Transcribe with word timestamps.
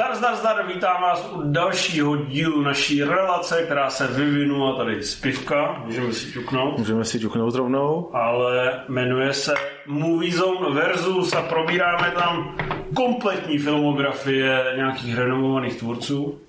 Zdar, 0.00 0.16
zdar, 0.16 0.36
zdar, 0.36 0.66
vítám 0.66 1.02
vás 1.02 1.30
u 1.32 1.42
dalšího 1.42 2.16
dílu 2.16 2.62
naší 2.62 3.04
relace, 3.04 3.62
která 3.62 3.90
se 3.90 4.06
vyvinula 4.06 4.76
tady 4.76 5.02
z 5.02 5.14
pivka, 5.14 5.82
můžeme 5.84 6.12
si 6.12 6.32
ťuknout. 6.32 6.78
Můžeme 6.78 7.04
si 7.04 7.20
ťuknout 7.20 7.54
rovnou. 7.54 8.10
Ale 8.12 8.80
jmenuje 8.88 9.32
se 9.32 9.54
Movie 9.86 10.32
Zone 10.32 10.74
Versus 10.74 11.32
a 11.32 11.42
probíráme 11.42 12.10
tam 12.10 12.56
kompletní 12.94 13.58
filmografie 13.58 14.64
nějakých 14.76 15.18
renomovaných 15.18 15.78
tvůrců. 15.78 16.40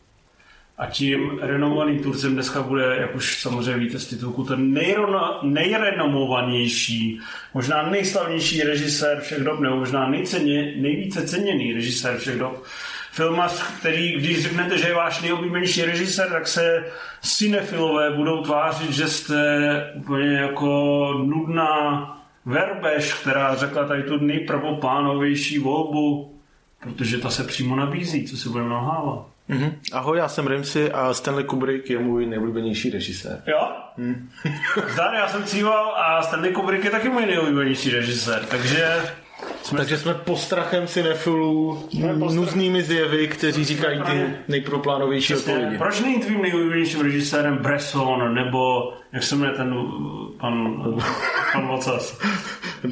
A 0.78 0.86
tím 0.86 1.40
renomovaným 1.42 2.00
tvůrcem 2.00 2.34
dneska 2.34 2.62
bude, 2.62 2.96
jak 3.00 3.16
už 3.16 3.42
samozřejmě 3.42 3.78
víte 3.78 4.00
z 4.00 4.08
titulku, 4.08 4.44
ten 4.44 4.74
nejrona, 4.74 5.40
nejrenomovanější, 5.44 7.20
možná 7.54 7.90
nejslavnější 7.90 8.64
režisér 8.64 9.20
všech 9.22 9.44
dob, 9.44 9.60
nebo 9.60 9.76
možná 9.76 10.10
nejceně, 10.10 10.74
nejvíce 10.78 11.28
ceněný 11.28 11.74
režisér 11.74 12.18
všech 12.18 12.40
dob. 12.40 12.64
Filmař, 13.12 13.64
který, 13.80 14.12
když 14.12 14.44
řeknete, 14.44 14.78
že 14.78 14.88
je 14.88 14.96
váš 14.96 15.22
nejoblíbenější 15.22 15.86
režisér, 15.86 16.30
tak 16.30 16.48
se 16.48 16.86
cinefilové 17.22 18.12
budou 18.12 18.44
tvářit, 18.44 18.92
že 18.92 19.08
jste 19.08 19.92
úplně 19.96 20.38
jako 20.38 20.68
nudná 21.26 22.08
verbež, 22.46 23.14
která 23.14 23.56
řekla 23.56 23.88
tady 23.88 24.04
tu 24.04 24.18
nejprvoplánovější 24.18 25.60
volbu, 25.60 26.36
protože 26.80 27.18
ta 27.18 27.30
se 27.30 27.44
přímo 27.44 27.76
nabízí, 27.76 28.28
co 28.28 28.38
si 28.38 28.50
budeme 28.50 28.70
nahávat. 28.70 29.26
Mm-hmm. 29.50 29.74
Ahoj, 29.92 30.18
já 30.18 30.28
jsem 30.28 30.48
Ramsey 30.48 30.92
a 30.94 31.14
Stanley 31.14 31.44
Kubrick 31.44 31.90
je 31.90 32.00
můj 32.00 32.26
nejoblíbenější 32.26 32.90
režisér. 32.90 33.44
Jo? 33.48 33.72
Mm. 33.98 34.30
Zdar, 34.94 35.14
já 35.14 35.28
jsem 35.28 35.44
Cíval 35.44 35.96
a 35.98 36.22
Stanley 36.22 36.52
Kubrick 36.52 36.84
je 36.84 36.92
taky 36.92 37.10
můj 37.10 37.26
nejoblíbenější 37.26 37.90
režisér, 37.90 38.46
takže... 38.46 39.02
Jsme 39.64 39.78
Takže 39.78 39.98
jsme 39.98 40.14
postrachem 40.14 40.88
cinefilů, 40.88 41.84
nuznými 42.18 42.84
zjevy, 42.84 43.28
kteří 43.28 43.66
říkají 43.66 44.02
ty 44.02 44.36
nejproplánovější 44.48 45.36
odpovědi. 45.36 45.78
Proč 45.78 46.00
není 46.00 46.20
tvým 46.20 46.42
nejoblíbenějším 46.42 47.02
režisérem 47.02 47.58
Bresson, 47.58 48.34
nebo 48.34 48.94
jak 49.12 49.24
se 49.24 49.36
jmenuje 49.36 49.58
ten 49.58 49.76
pan, 50.38 50.84
pan 51.54 51.68
Vocas? 51.68 52.20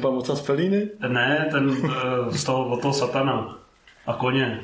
Pan 0.02 0.14
Vocas 0.14 0.40
Fellini? 0.40 0.88
Ne, 1.08 1.48
ten 1.50 1.76
eh, 1.84 2.38
z 2.38 2.44
toho, 2.44 2.68
od 2.68 2.82
toho 2.82 2.94
satana 2.94 3.58
a 4.06 4.12
koně. 4.12 4.60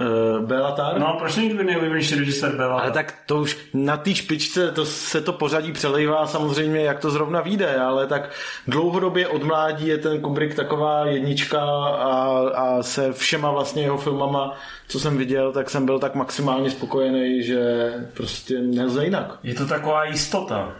Uh, 0.00 0.46
Belatar? 0.46 0.98
No, 0.98 1.16
proč 1.18 1.36
někdy 1.36 1.64
nejoblíbenější 1.64 2.14
režisér 2.14 2.56
Belatar? 2.56 2.82
Ale 2.82 2.90
tak 2.90 3.14
to 3.26 3.36
už 3.36 3.58
na 3.74 3.96
té 3.96 4.14
špičce 4.14 4.70
to 4.72 4.84
se 4.84 5.20
to 5.20 5.32
pořadí 5.32 5.72
přelejvá 5.72 6.26
samozřejmě, 6.26 6.80
jak 6.80 7.00
to 7.00 7.10
zrovna 7.10 7.40
vyjde, 7.40 7.76
ale 7.76 8.06
tak 8.06 8.30
dlouhodobě 8.66 9.28
od 9.28 9.42
mládí 9.42 9.86
je 9.86 9.98
ten 9.98 10.20
Kubrick 10.20 10.56
taková 10.56 11.06
jednička 11.06 11.60
a, 11.60 12.38
a 12.54 12.82
se 12.82 13.12
všema 13.12 13.50
vlastně 13.50 13.82
jeho 13.82 13.98
filmama, 13.98 14.56
co 14.88 15.00
jsem 15.00 15.18
viděl, 15.18 15.52
tak 15.52 15.70
jsem 15.70 15.86
byl 15.86 15.98
tak 15.98 16.14
maximálně 16.14 16.70
spokojený, 16.70 17.42
že 17.42 17.92
prostě 18.14 18.58
nelze 18.58 19.04
jinak. 19.04 19.38
Je 19.42 19.54
to 19.54 19.66
taková 19.66 20.04
jistota. 20.04 20.72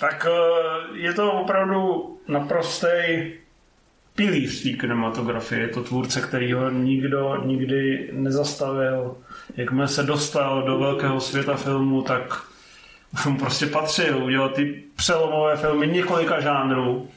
Tak 0.00 0.26
eh, 0.30 0.98
je 0.98 1.12
to 1.12 1.32
opravdu 1.32 2.16
naprostý 2.28 2.86
pilíř 4.20 4.62
té 4.62 4.68
kinematografie. 4.68 5.60
Je 5.60 5.68
to 5.68 5.82
tvůrce, 5.82 6.20
který 6.20 6.52
ho 6.52 6.70
nikdo 6.70 7.42
nikdy 7.44 8.10
nezastavil. 8.12 9.16
Jakmile 9.56 9.88
se 9.88 10.02
dostal 10.02 10.62
do 10.62 10.78
velkého 10.78 11.20
světa 11.20 11.56
filmu, 11.56 12.02
tak 12.02 12.42
už 13.14 13.26
mu 13.26 13.38
prostě 13.38 13.66
patřil 13.66 14.24
udělat 14.24 14.54
ty 14.54 14.82
přelomové 14.96 15.56
filmy 15.56 15.86
několika 15.86 16.40
žánrů. 16.40 17.08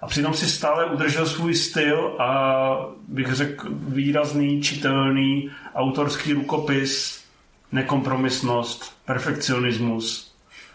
A 0.00 0.06
přitom 0.06 0.34
si 0.34 0.46
stále 0.46 0.84
udržel 0.84 1.26
svůj 1.26 1.54
styl 1.54 2.14
a 2.18 2.78
bych 3.08 3.32
řekl 3.32 3.68
výrazný, 3.70 4.62
čitelný 4.62 5.50
autorský 5.74 6.32
rukopis, 6.32 7.24
nekompromisnost, 7.72 8.96
perfekcionismus, 9.04 10.34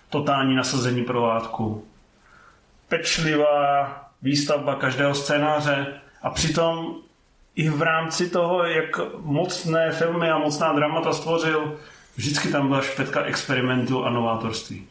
totální 0.10 0.56
nasazení 0.56 1.04
pro 1.04 1.22
látku. 1.22 1.86
Pečlivá 2.88 4.01
výstavba 4.22 4.76
každého 4.76 5.16
scénáře 5.16 6.02
a 6.22 6.30
přitom 6.30 6.96
i 7.56 7.70
v 7.70 7.82
rámci 7.82 8.30
toho, 8.30 8.66
jak 8.66 9.00
mocné 9.18 9.92
filmy 9.92 10.30
a 10.30 10.38
mocná 10.38 10.74
dramata 10.74 11.14
stvořil, 11.14 11.80
vždycky 12.16 12.48
tam 12.48 12.68
byla 12.68 12.82
špetka 12.82 13.24
experimentu 13.24 14.06
a 14.06 14.10
novátorství. 14.10 14.88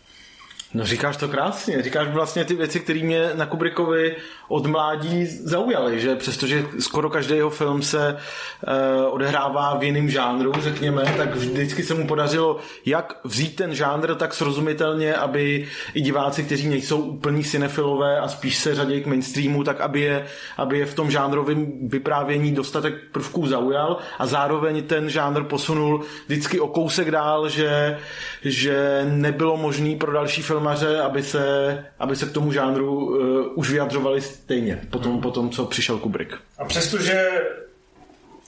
No 0.75 0.84
říkáš 0.84 1.16
to 1.16 1.28
krásně, 1.28 1.82
říkáš 1.82 2.08
vlastně 2.08 2.44
ty 2.44 2.54
věci, 2.54 2.81
které 2.81 3.03
mě 3.03 3.31
na 3.34 3.47
Kubrickovi 3.47 4.16
od 4.48 4.66
mládí 4.66 5.26
zaujaly, 5.26 6.00
že 6.00 6.16
přestože 6.16 6.64
skoro 6.78 7.10
každý 7.10 7.36
jeho 7.36 7.50
film 7.50 7.82
se 7.82 8.16
uh, 8.16 9.14
odehrává 9.14 9.78
v 9.78 9.82
jiném 9.82 10.10
žánru, 10.10 10.53
řekněme, 10.58 11.14
tak 11.16 11.34
vždycky 11.34 11.82
se 11.82 11.94
mu 11.94 12.06
podařilo 12.06 12.58
jak 12.86 13.20
vzít 13.25 13.56
ten 13.56 13.75
žánr 13.75 14.14
tak 14.14 14.34
srozumitelně, 14.34 15.14
aby 15.14 15.69
i 15.94 16.00
diváci, 16.00 16.42
kteří 16.42 16.69
nejsou 16.69 17.00
úplní 17.00 17.44
cinefilové 17.44 18.20
a 18.20 18.28
spíš 18.28 18.56
se 18.56 18.75
řadí 18.75 19.00
k 19.00 19.06
mainstreamu, 19.06 19.64
tak 19.64 19.81
aby 19.81 20.00
je, 20.00 20.26
aby 20.56 20.78
je 20.78 20.87
v 20.87 20.94
tom 20.94 21.10
žánrovém 21.10 21.88
vyprávění 21.88 22.52
dostatek 22.52 22.94
prvků 23.12 23.47
zaujal 23.47 23.97
a 24.19 24.26
zároveň 24.26 24.82
ten 24.82 25.10
žánr 25.10 25.44
posunul 25.44 26.04
vždycky 26.26 26.60
o 26.60 26.69
kousek 26.69 27.10
dál, 27.10 27.48
že, 27.48 27.98
že 28.42 29.06
nebylo 29.10 29.56
možné 29.56 29.97
pro 29.97 30.12
další 30.12 30.42
filmaře, 30.60 31.00
aby 31.00 31.22
se, 31.22 31.84
aby 31.98 32.16
se 32.16 32.26
k 32.26 32.32
tomu 32.32 32.53
žánru 32.53 33.06
uh, 33.06 33.47
už 33.54 33.71
vyjadřovali 33.71 34.21
stejně, 34.21 34.81
potom, 34.91 35.12
hmm. 35.12 35.21
potom, 35.21 35.50
co 35.50 35.65
přišel 35.65 35.98
Kubrick. 35.98 36.34
A 36.59 36.65
přestože 36.65 37.28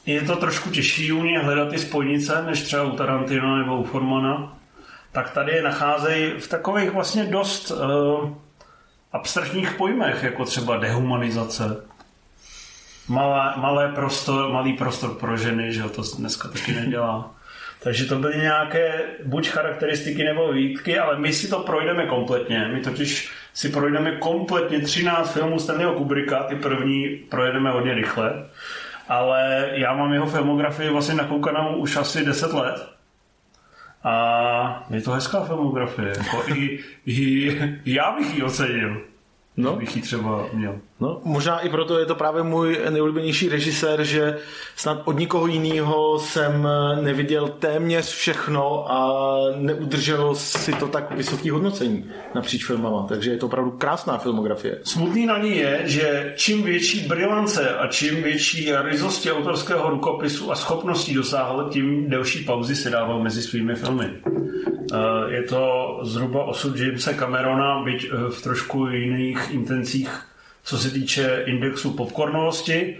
je 0.06 0.20
to 0.20 0.36
trošku 0.36 0.70
těžší 0.70 1.12
u 1.12 1.20
mě 1.20 1.38
hledat 1.38 1.70
ty 1.70 1.78
spojnice, 1.78 2.42
než 2.42 2.62
třeba 2.62 2.82
u 2.82 2.96
Tarantino 2.96 3.58
nebo 3.58 3.76
u 3.76 3.84
Formana, 3.84 4.58
tak 5.12 5.30
tady 5.30 5.52
je 5.52 5.62
nacházejí 5.62 6.32
v 6.40 6.48
takových 6.48 6.90
vlastně 6.90 7.24
dost 7.24 7.70
uh, 7.70 8.30
abstraktních 9.12 9.74
pojmech, 9.74 10.22
jako 10.22 10.44
třeba 10.44 10.76
dehumanizace, 10.76 11.84
malé, 13.08 13.52
malé 13.56 13.88
prostor, 13.88 14.52
malý 14.52 14.72
prostor 14.72 15.14
pro 15.14 15.36
ženy, 15.36 15.72
že 15.72 15.82
to 15.82 16.02
dneska 16.18 16.48
taky 16.48 16.72
nedělá. 16.72 17.34
Takže 17.82 18.04
to 18.04 18.18
byly 18.18 18.36
nějaké 18.36 19.00
buď 19.24 19.48
charakteristiky 19.48 20.24
nebo 20.24 20.52
výtky, 20.52 20.98
ale 20.98 21.18
my 21.18 21.32
si 21.32 21.48
to 21.50 21.58
projdeme 21.58 22.06
kompletně. 22.06 22.68
My 22.72 22.80
totiž 22.80 23.32
si 23.52 23.68
projdeme 23.68 24.16
kompletně 24.16 24.80
13 24.80 25.32
filmů 25.32 25.58
Stanleyho 25.58 25.92
Kubricka, 25.92 26.42
ty 26.42 26.56
první 26.56 27.08
projedeme 27.08 27.70
hodně 27.70 27.94
rychle, 27.94 28.46
ale 29.08 29.70
já 29.72 29.94
mám 29.94 30.12
jeho 30.12 30.26
filmografii 30.26 30.90
vlastně 30.90 31.14
nakoukanou 31.14 31.76
už 31.76 31.96
asi 31.96 32.24
10 32.24 32.52
let. 32.52 32.88
A 34.04 34.86
je 34.90 35.00
to 35.00 35.10
hezká 35.10 35.44
filmografie. 35.44 36.12
Jako 36.18 36.42
i, 36.54 36.78
i, 37.06 37.58
já 37.84 38.12
bych 38.12 38.34
ji 38.34 38.42
ocenil. 38.42 39.11
No. 39.56 39.76
Bych 39.76 39.96
ji 39.96 40.02
třeba 40.02 40.46
měl. 40.52 40.78
No, 41.00 41.20
možná 41.24 41.60
i 41.60 41.68
proto 41.68 41.98
je 41.98 42.06
to 42.06 42.14
právě 42.14 42.42
můj 42.42 42.78
nejoblíbenější 42.90 43.48
režisér, 43.48 44.04
že 44.04 44.38
snad 44.76 45.02
od 45.04 45.18
nikoho 45.18 45.46
jiného 45.46 46.18
jsem 46.18 46.68
neviděl 47.00 47.48
téměř 47.48 48.14
všechno 48.14 48.92
a 48.92 49.28
neudrželo 49.56 50.34
si 50.34 50.72
to 50.72 50.88
tak 50.88 51.16
vysoké 51.16 51.52
hodnocení 51.52 52.10
napříč 52.34 52.64
filmama, 52.64 53.06
takže 53.08 53.30
je 53.30 53.36
to 53.36 53.46
opravdu 53.46 53.70
krásná 53.70 54.18
filmografie. 54.18 54.78
Smutný 54.82 55.26
na 55.26 55.38
ní 55.38 55.56
je, 55.56 55.80
že 55.84 56.32
čím 56.36 56.62
větší 56.62 57.08
brilance 57.08 57.76
a 57.76 57.86
čím 57.86 58.22
větší 58.22 58.72
rizosti 58.82 59.32
autorského 59.32 59.90
rukopisu 59.90 60.52
a 60.52 60.54
schopností 60.54 61.14
dosáhl, 61.14 61.68
tím 61.70 62.10
delší 62.10 62.44
pauzy 62.44 62.76
se 62.76 62.90
dával 62.90 63.22
mezi 63.22 63.42
svými 63.42 63.74
filmy. 63.74 64.10
Eh, 64.92 65.34
je 65.34 65.42
to 65.42 65.98
zhruba 66.02 66.44
osud 66.44 66.76
Jamesa 66.76 67.12
Camerona, 67.12 67.82
byť 67.82 68.04
eh, 68.04 68.30
v 68.30 68.42
trošku 68.42 68.86
jiných 68.86 69.50
intencích 69.50 70.32
co 70.64 70.78
se 70.78 70.90
týče 70.90 71.42
indexu 71.46 71.90
popcornovosti, 71.90 72.98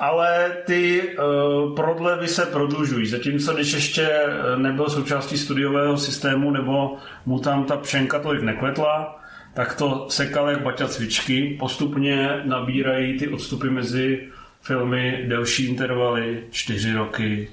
ale 0.00 0.56
ty 0.66 1.02
uh, 1.02 1.74
prodlevy 1.74 2.28
se 2.28 2.46
prodlužují. 2.46 3.06
Zatímco 3.06 3.54
když 3.54 3.72
ještě 3.72 4.02
eh, 4.02 4.56
nebyl 4.56 4.88
součástí 4.88 5.38
studiového 5.38 5.98
systému 5.98 6.50
nebo 6.50 6.96
mu 7.26 7.38
tam 7.38 7.64
ta 7.64 7.76
pšenka 7.76 8.18
tolik 8.18 8.42
nekvetla, 8.42 9.20
tak 9.54 9.74
to 9.74 10.06
sekal 10.08 10.50
jak 10.50 10.62
baťa 10.62 10.88
cvičky. 10.88 11.56
Postupně 11.60 12.40
nabírají 12.44 13.18
ty 13.18 13.28
odstupy 13.28 13.70
mezi 13.70 14.28
filmy 14.62 15.24
delší 15.28 15.66
intervaly, 15.66 16.44
čtyři 16.50 16.92
roky, 16.92 17.48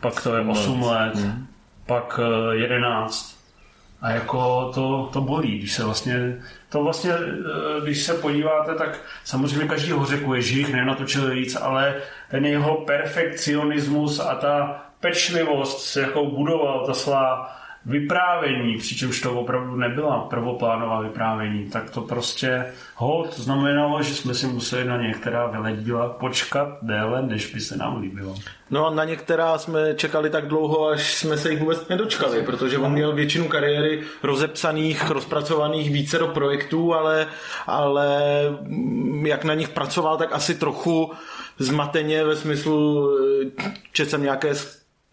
pak 0.00 0.22
to 0.22 0.36
je 0.36 0.42
8 0.42 0.82
let, 0.82 1.14
hmm. 1.14 1.46
Pak 1.86 2.20
11 2.52 3.44
a 4.04 4.10
jako 4.10 4.70
to, 4.74 5.10
to 5.12 5.20
bolí, 5.20 5.58
když 5.58 5.72
se 5.72 5.84
vlastně, 5.84 6.42
to 6.68 6.82
vlastně, 6.82 7.12
eh, 7.12 7.80
když 7.82 8.02
se 8.02 8.14
podíváte, 8.14 8.74
tak 8.74 9.00
samozřejmě 9.24 9.68
každý 9.68 9.90
ho 9.90 10.06
řekuje, 10.06 10.40
jich 10.40 10.72
nenatočil 10.72 11.30
víc, 11.30 11.56
ale 11.56 11.94
ten 12.30 12.46
jeho 12.46 12.76
perfekcionismus 12.76 14.20
a 14.20 14.34
ta 14.34 14.84
pečlivost, 15.00 15.86
s 15.86 15.96
jakou 15.96 16.30
budoval 16.30 16.86
ta 16.86 16.94
svá 16.94 17.56
vyprávění, 17.86 18.78
přičemž 18.78 19.20
to 19.20 19.40
opravdu 19.40 19.76
nebyla 19.76 20.20
prvoplánová 20.20 21.00
vyprávění, 21.00 21.70
tak 21.70 21.90
to 21.90 22.00
prostě 22.00 22.66
hold 22.94 23.38
znamenalo, 23.38 24.02
že 24.02 24.14
jsme 24.14 24.34
si 24.34 24.46
museli 24.46 24.84
na 24.84 25.02
některá 25.02 25.46
vyledíla 25.46 26.08
počkat 26.08 26.68
déle, 26.82 27.22
než 27.22 27.54
by 27.54 27.60
se 27.60 27.76
nám 27.76 28.00
líbilo. 28.00 28.34
No 28.70 28.86
a 28.86 28.94
na 28.94 29.04
některá 29.04 29.58
jsme 29.58 29.94
čekali 29.94 30.30
tak 30.30 30.48
dlouho, 30.48 30.88
až 30.88 31.14
jsme 31.14 31.36
se 31.36 31.50
jich 31.50 31.60
vůbec 31.60 31.88
nedočkali, 31.88 32.42
protože 32.42 32.78
on 32.78 32.92
měl 32.92 33.12
většinu 33.12 33.48
kariéry 33.48 34.02
rozepsaných, 34.22 35.10
rozpracovaných 35.10 35.90
více 35.90 36.18
do 36.18 36.28
projektů, 36.28 36.94
ale, 36.94 37.26
ale 37.66 38.22
jak 39.22 39.44
na 39.44 39.54
nich 39.54 39.68
pracoval, 39.68 40.16
tak 40.16 40.32
asi 40.32 40.54
trochu 40.54 41.12
zmateně 41.58 42.24
ve 42.24 42.36
smyslu, 42.36 43.10
že 43.92 44.06
jsem 44.06 44.22
nějaké 44.22 44.54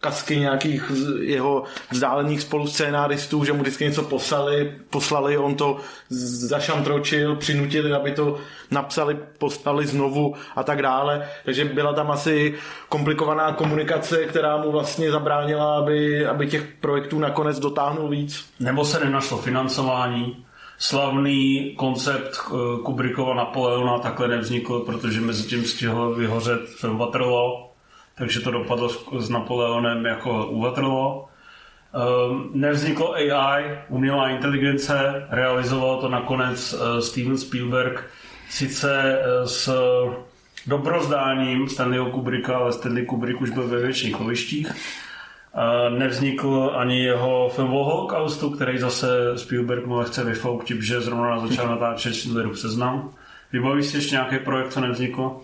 kasky 0.02 0.36
nějakých 0.36 0.92
jeho 1.20 1.64
vzdálených 1.90 2.42
spoluscénáristů, 2.42 3.44
že 3.44 3.52
mu 3.52 3.62
vždycky 3.62 3.84
něco 3.84 4.02
poslali, 4.02 4.72
poslali, 4.90 5.38
on 5.38 5.54
to 5.54 5.76
zašantročil, 6.10 7.36
přinutili, 7.36 7.92
aby 7.92 8.12
to 8.12 8.38
napsali, 8.70 9.18
poslali 9.38 9.86
znovu 9.86 10.34
a 10.56 10.62
tak 10.62 10.82
dále. 10.82 11.28
Takže 11.44 11.64
byla 11.64 11.92
tam 11.92 12.10
asi 12.10 12.54
komplikovaná 12.88 13.52
komunikace, 13.52 14.24
která 14.24 14.56
mu 14.56 14.72
vlastně 14.72 15.10
zabránila, 15.10 15.78
aby, 15.78 16.26
aby 16.26 16.46
těch 16.46 16.64
projektů 16.80 17.18
nakonec 17.18 17.58
dotáhnul 17.58 18.08
víc. 18.08 18.44
Nebo 18.60 18.84
se 18.84 19.04
nenašlo 19.04 19.38
financování, 19.38 20.44
slavný 20.78 21.74
koncept 21.76 22.40
eh, 22.46 22.82
Kubrickova 22.82 23.34
Napoleona 23.34 23.98
takhle 23.98 24.28
nevznikl, 24.28 24.80
protože 24.80 25.20
mezi 25.20 25.48
tím 25.48 25.64
stihl 25.64 26.14
vyhořet 26.14 26.60
film 26.80 26.98
Waterloo, 26.98 27.71
takže 28.14 28.40
to 28.40 28.50
dopadlo 28.50 28.88
s 29.18 29.28
Napoleonem 29.28 30.04
jako 30.04 30.46
u 30.46 30.60
Waterloo. 30.60 31.24
Um, 32.28 32.50
nevzniklo 32.54 33.14
AI, 33.14 33.78
umělá 33.88 34.28
inteligence, 34.28 35.26
realizoval 35.30 36.00
to 36.00 36.08
nakonec 36.08 36.72
uh, 36.72 36.98
Steven 36.98 37.38
Spielberg, 37.38 38.04
sice 38.50 39.18
uh, 39.18 39.46
s 39.46 39.76
dobrozdáním 40.66 41.68
Stanleyho 41.68 42.10
Kubricka, 42.10 42.56
ale 42.56 42.72
Stanley 42.72 43.06
Kubrick 43.06 43.40
už 43.40 43.50
byl 43.50 43.68
ve 43.68 43.78
větších 43.78 44.20
lovištích. 44.20 44.70
Uh, 44.70 45.98
nevznikl 45.98 46.72
ani 46.76 47.04
jeho 47.04 47.48
film 47.48 47.74
o 47.74 47.84
holokaustu, 47.84 48.50
který 48.50 48.78
zase 48.78 49.08
Spielberg 49.38 49.86
mu 49.86 49.94
lehce 49.94 50.24
vyfouk, 50.24 50.70
že 50.70 51.00
zrovna 51.00 51.46
začal 51.46 51.68
natáčet 51.68 52.14
Schindlerův 52.14 52.60
seznam. 52.60 53.14
Vybavíš 53.52 53.86
si 53.86 53.96
ještě 53.96 54.14
nějaký 54.14 54.38
projekt, 54.38 54.72
co 54.72 54.80
nevzniklo? 54.80 55.40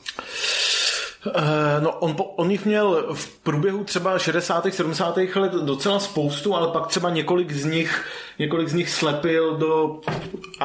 Uh, 1.37 1.85
no, 1.85 1.91
on, 1.93 2.17
on 2.37 2.51
jich 2.51 2.65
měl 2.65 3.07
v 3.15 3.39
průběhu 3.39 3.85
třeba 3.85 4.19
60. 4.19 4.67
70. 4.71 5.17
let 5.35 5.53
docela 5.53 6.01
spoustu, 6.01 6.55
ale 6.55 6.69
pak 6.69 6.87
třeba 6.87 7.11
několik 7.11 7.53
z 7.53 7.65
nich 7.65 8.05
několik 8.39 8.69
z 8.69 8.75
nich 8.75 8.91
slepil 8.91 9.57
do 9.57 10.01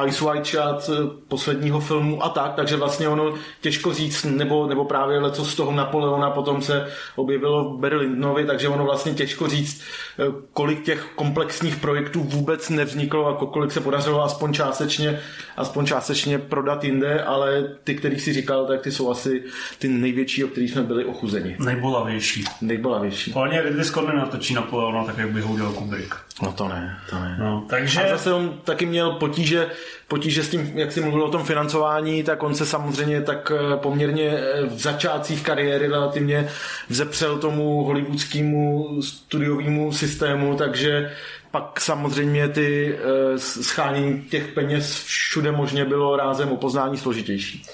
Ice 0.06 0.24
White 0.24 0.46
Shot 0.46 0.90
eh, 0.90 1.10
posledního 1.28 1.80
filmu 1.80 2.24
a 2.24 2.28
tak, 2.28 2.54
takže 2.54 2.76
vlastně 2.76 3.08
ono 3.08 3.34
těžko 3.60 3.94
říct, 3.94 4.24
nebo, 4.24 4.66
nebo 4.66 4.84
právě 4.84 5.18
leco 5.18 5.44
z 5.44 5.54
toho 5.54 5.72
Napoleona 5.72 6.30
potom 6.30 6.62
se 6.62 6.88
objevilo 7.16 7.74
v 7.74 7.80
Berlinovi, 7.80 8.46
takže 8.46 8.68
ono 8.68 8.84
vlastně 8.84 9.14
těžko 9.14 9.48
říct, 9.48 9.82
eh, 10.18 10.22
kolik 10.52 10.84
těch 10.84 11.06
komplexních 11.14 11.76
projektů 11.76 12.22
vůbec 12.22 12.70
nevzniklo 12.70 13.26
a 13.26 13.46
kolik 13.46 13.72
se 13.72 13.80
podařilo 13.80 14.24
aspoň 14.24 14.52
částečně, 14.52 15.20
aspoň 15.56 15.86
částečně 15.86 16.38
prodat 16.38 16.84
jinde, 16.84 17.22
ale 17.22 17.68
ty, 17.84 17.94
který 17.94 18.18
si 18.18 18.32
říkal, 18.32 18.66
tak 18.66 18.80
ty 18.80 18.92
jsou 18.92 19.10
asi 19.10 19.42
ty 19.78 19.88
největší, 19.88 20.44
o 20.44 20.48
kterých 20.48 20.70
jsme 20.70 20.82
byli 20.82 21.04
ochuzeni. 21.04 21.56
Nejbolavější. 21.58 22.44
Nejbolavější. 22.60 23.32
Hlavně 23.32 23.62
Ridley 23.62 23.84
Scott 23.84 24.14
natočí 24.14 24.54
Napoleona 24.54 25.04
tak, 25.04 25.18
jak 25.18 25.30
by 25.30 25.40
ho 25.40 25.52
udělal 25.52 25.72
Kubrick. 25.72 26.14
No 26.42 26.52
to 26.52 26.68
ne, 26.68 26.98
to 27.10 27.18
ne. 27.18 27.36
No, 27.40 27.63
takže... 27.68 28.04
A 28.04 28.08
zase 28.08 28.32
on 28.32 28.60
taky 28.64 28.86
měl 28.86 29.10
potíže, 29.10 29.70
potíže 30.08 30.42
s 30.42 30.48
tím, 30.48 30.72
jak 30.74 30.92
jsi 30.92 31.00
mluvil 31.00 31.22
o 31.22 31.30
tom 31.30 31.44
financování, 31.44 32.22
tak 32.22 32.42
on 32.42 32.54
se 32.54 32.66
samozřejmě 32.66 33.22
tak 33.22 33.52
eh, 33.54 33.76
poměrně 33.76 34.30
eh, 34.30 34.66
v 34.66 34.78
začátcích 34.78 35.42
kariéry 35.42 35.88
relativně 35.88 36.48
vzepřel 36.88 37.38
tomu 37.38 37.84
hollywoodskému 37.84 38.88
studiovému 39.02 39.92
systému, 39.92 40.54
takže 40.56 41.12
pak 41.50 41.80
samozřejmě 41.80 42.48
ty 42.48 42.94
eh, 42.94 43.38
schánění 43.38 44.22
těch 44.22 44.48
peněz 44.48 45.04
všude 45.04 45.52
možně 45.52 45.84
bylo 45.84 46.16
rázem 46.16 46.52
o 46.52 46.56
poznání 46.56 46.96
složitější. 46.96 47.64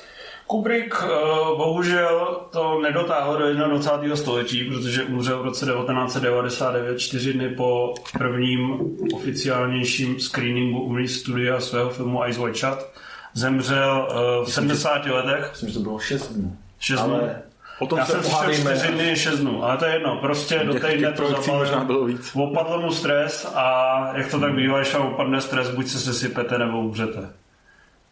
Kubrick 0.50 1.02
uh, 1.02 1.58
bohužel 1.58 2.40
to 2.50 2.80
nedotáhl 2.82 3.38
do 3.38 3.68
21. 3.68 4.16
století, 4.16 4.64
protože 4.64 5.02
umřel 5.02 5.38
v 5.38 5.44
roce 5.44 5.66
1999, 5.66 6.98
čtyři 6.98 7.32
dny 7.32 7.48
po 7.48 7.94
prvním 8.18 8.80
oficiálnějším 9.14 10.20
screeningu 10.20 10.80
uvnitř 10.80 11.12
studia 11.12 11.60
svého 11.60 11.90
filmu 11.90 12.26
Ice 12.26 12.40
White 12.40 12.56
Shot. 12.56 12.90
Zemřel 13.34 14.08
uh, 14.40 14.46
v 14.46 14.52
70 14.52 15.06
letech. 15.06 15.48
Myslím, 15.50 15.68
že 15.68 15.74
to 15.74 15.80
bylo 15.80 15.98
6 15.98 16.32
dnů. 16.32 16.56
6 16.78 17.00
dnů. 17.00 17.14
Ale... 17.14 17.42
O 17.78 17.86
tom 17.86 17.98
Já 17.98 18.04
se 18.04 18.12
jsem 18.12 18.22
slyšel 18.22 18.76
4 18.76 18.88
dny, 18.88 19.16
6 19.16 19.38
dnů, 19.38 19.64
ale 19.64 19.76
to 19.76 19.84
je 19.84 19.92
jedno, 19.92 20.16
prostě 20.16 20.58
do 20.58 20.74
týdne 20.74 21.12
to 21.12 21.52
možná 21.52 21.84
bylo 21.84 22.04
víc. 22.04 22.30
Opadl 22.34 22.80
mu 22.80 22.92
stres 22.92 23.52
a 23.54 23.96
jak 24.16 24.30
to 24.30 24.40
tak 24.40 24.54
bývá, 24.54 24.78
když 24.78 24.94
vám 24.94 25.06
opadne 25.06 25.40
stres, 25.40 25.70
buď 25.70 25.86
se 25.86 25.98
sesypete 25.98 26.58
nebo 26.58 26.80
umřete. 26.80 27.30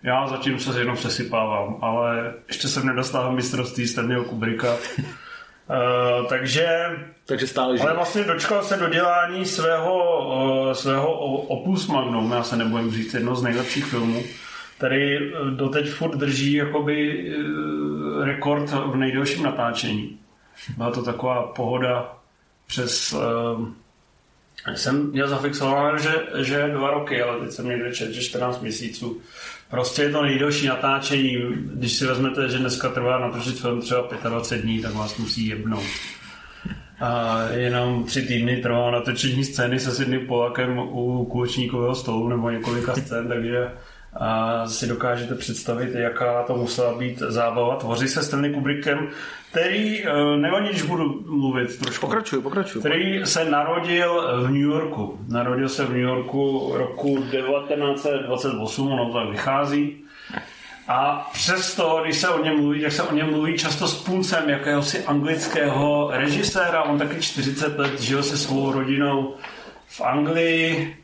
Já 0.02 0.26
zatím 0.26 0.58
se 0.58 0.80
jenom 0.80 0.96
sesypávám, 0.96 1.76
ale 1.80 2.34
ještě 2.48 2.68
jsem 2.68 2.86
nedostal 2.86 3.32
mistrovství 3.32 3.88
Stanleyho 3.88 4.24
Kubricka. 4.24 4.74
Uh, 4.74 6.26
takže, 6.28 6.66
takže 7.26 7.46
stále 7.46 7.78
ale 7.80 7.94
vlastně 7.94 8.24
dočkal 8.24 8.62
se 8.62 8.76
dodělání 8.76 9.46
svého, 9.46 10.26
uh, 10.66 10.72
svého 10.72 11.12
opus 11.40 11.86
magnum, 11.86 12.32
já 12.32 12.42
se 12.42 12.56
nebojím 12.56 12.90
říct, 12.90 13.14
jedno 13.14 13.36
z 13.36 13.42
nejlepších 13.42 13.84
filmů, 13.84 14.22
který 14.76 15.16
eh, 15.16 15.30
doteď 15.50 15.90
furt 15.90 16.16
drží 16.16 16.52
jakoby 16.52 17.24
uh, 17.36 18.24
rekord 18.24 18.70
v 18.70 18.96
nejdelším 18.96 19.42
natáčení. 19.42 20.18
Byla 20.76 20.90
to 20.90 21.02
taková 21.02 21.42
pohoda 21.42 22.16
přes... 22.66 23.12
Uh, 23.12 23.68
jsem 24.74 25.10
měl 25.10 25.28
zafixované, 25.28 25.98
že, 25.98 26.14
že 26.44 26.68
dva 26.68 26.90
roky, 26.90 27.22
ale 27.22 27.40
teď 27.40 27.50
jsem 27.50 27.68
někde 27.68 27.94
čet, 27.94 28.12
že 28.12 28.22
14 28.22 28.62
měsíců. 28.62 29.20
Prostě 29.70 30.02
je 30.02 30.10
to 30.10 30.22
nejdelší 30.22 30.66
natáčení. 30.66 31.36
Když 31.74 31.92
si 31.92 32.06
vezmete, 32.06 32.48
že 32.48 32.58
dneska 32.58 32.88
trvá 32.88 33.18
natočit 33.18 33.60
film 33.60 33.80
třeba 33.80 34.08
25 34.28 34.62
dní, 34.62 34.82
tak 34.82 34.94
vás 34.94 35.16
musí 35.16 35.46
jebnout. 35.46 35.84
A 37.00 37.42
jenom 37.50 38.04
tři 38.04 38.22
týdny 38.22 38.56
trvalo 38.56 38.90
natočení 38.90 39.44
scény 39.44 39.80
se 39.80 39.94
Sidney 39.94 40.18
Polakem 40.18 40.78
u 40.78 41.24
kulečníkového 41.24 41.94
stolu 41.94 42.28
nebo 42.28 42.50
několika 42.50 42.94
scén, 42.94 43.28
takže 43.28 43.70
a 44.18 44.62
si 44.66 44.86
dokážete 44.86 45.34
představit, 45.34 45.94
jaká 45.94 46.42
to 46.42 46.54
musela 46.54 46.98
být 46.98 47.18
zábava. 47.18 47.76
Tvoří 47.76 48.08
se 48.08 48.22
Stanley 48.22 48.52
Kubrickem, 48.52 49.08
který, 49.50 50.04
eh, 50.06 50.36
nevadí, 50.36 50.68
když 50.68 50.82
budu 50.82 51.24
mluvit 51.26 51.78
trošku. 51.78 52.06
Pokračuju, 52.06 52.42
pokračuju. 52.42 52.80
Který 52.80 53.26
se 53.26 53.44
narodil 53.44 54.42
v 54.42 54.50
New 54.50 54.62
Yorku. 54.62 55.18
Narodil 55.28 55.68
se 55.68 55.84
v 55.84 55.90
New 55.90 56.00
Yorku 56.00 56.72
roku 56.74 57.18
1928, 57.30 58.92
ono 58.92 59.12
tak 59.12 59.30
vychází. 59.30 59.96
A 60.88 61.30
přesto, 61.32 62.00
když 62.04 62.18
se 62.18 62.28
o 62.28 62.44
něm 62.44 62.60
mluví, 62.60 62.82
tak 62.82 62.92
se 62.92 63.02
o 63.02 63.14
něm 63.14 63.30
mluví 63.30 63.58
často 63.58 63.88
s 63.88 64.04
půlcem 64.04 64.48
jakéhosi 64.48 65.04
anglického 65.04 66.10
režiséra. 66.12 66.82
On 66.82 66.98
taky 66.98 67.22
40 67.22 67.78
let 67.78 68.00
žil 68.00 68.22
se 68.22 68.36
svou 68.36 68.72
rodinou 68.72 69.34
v 69.88 70.00
Anglii, 70.00 70.96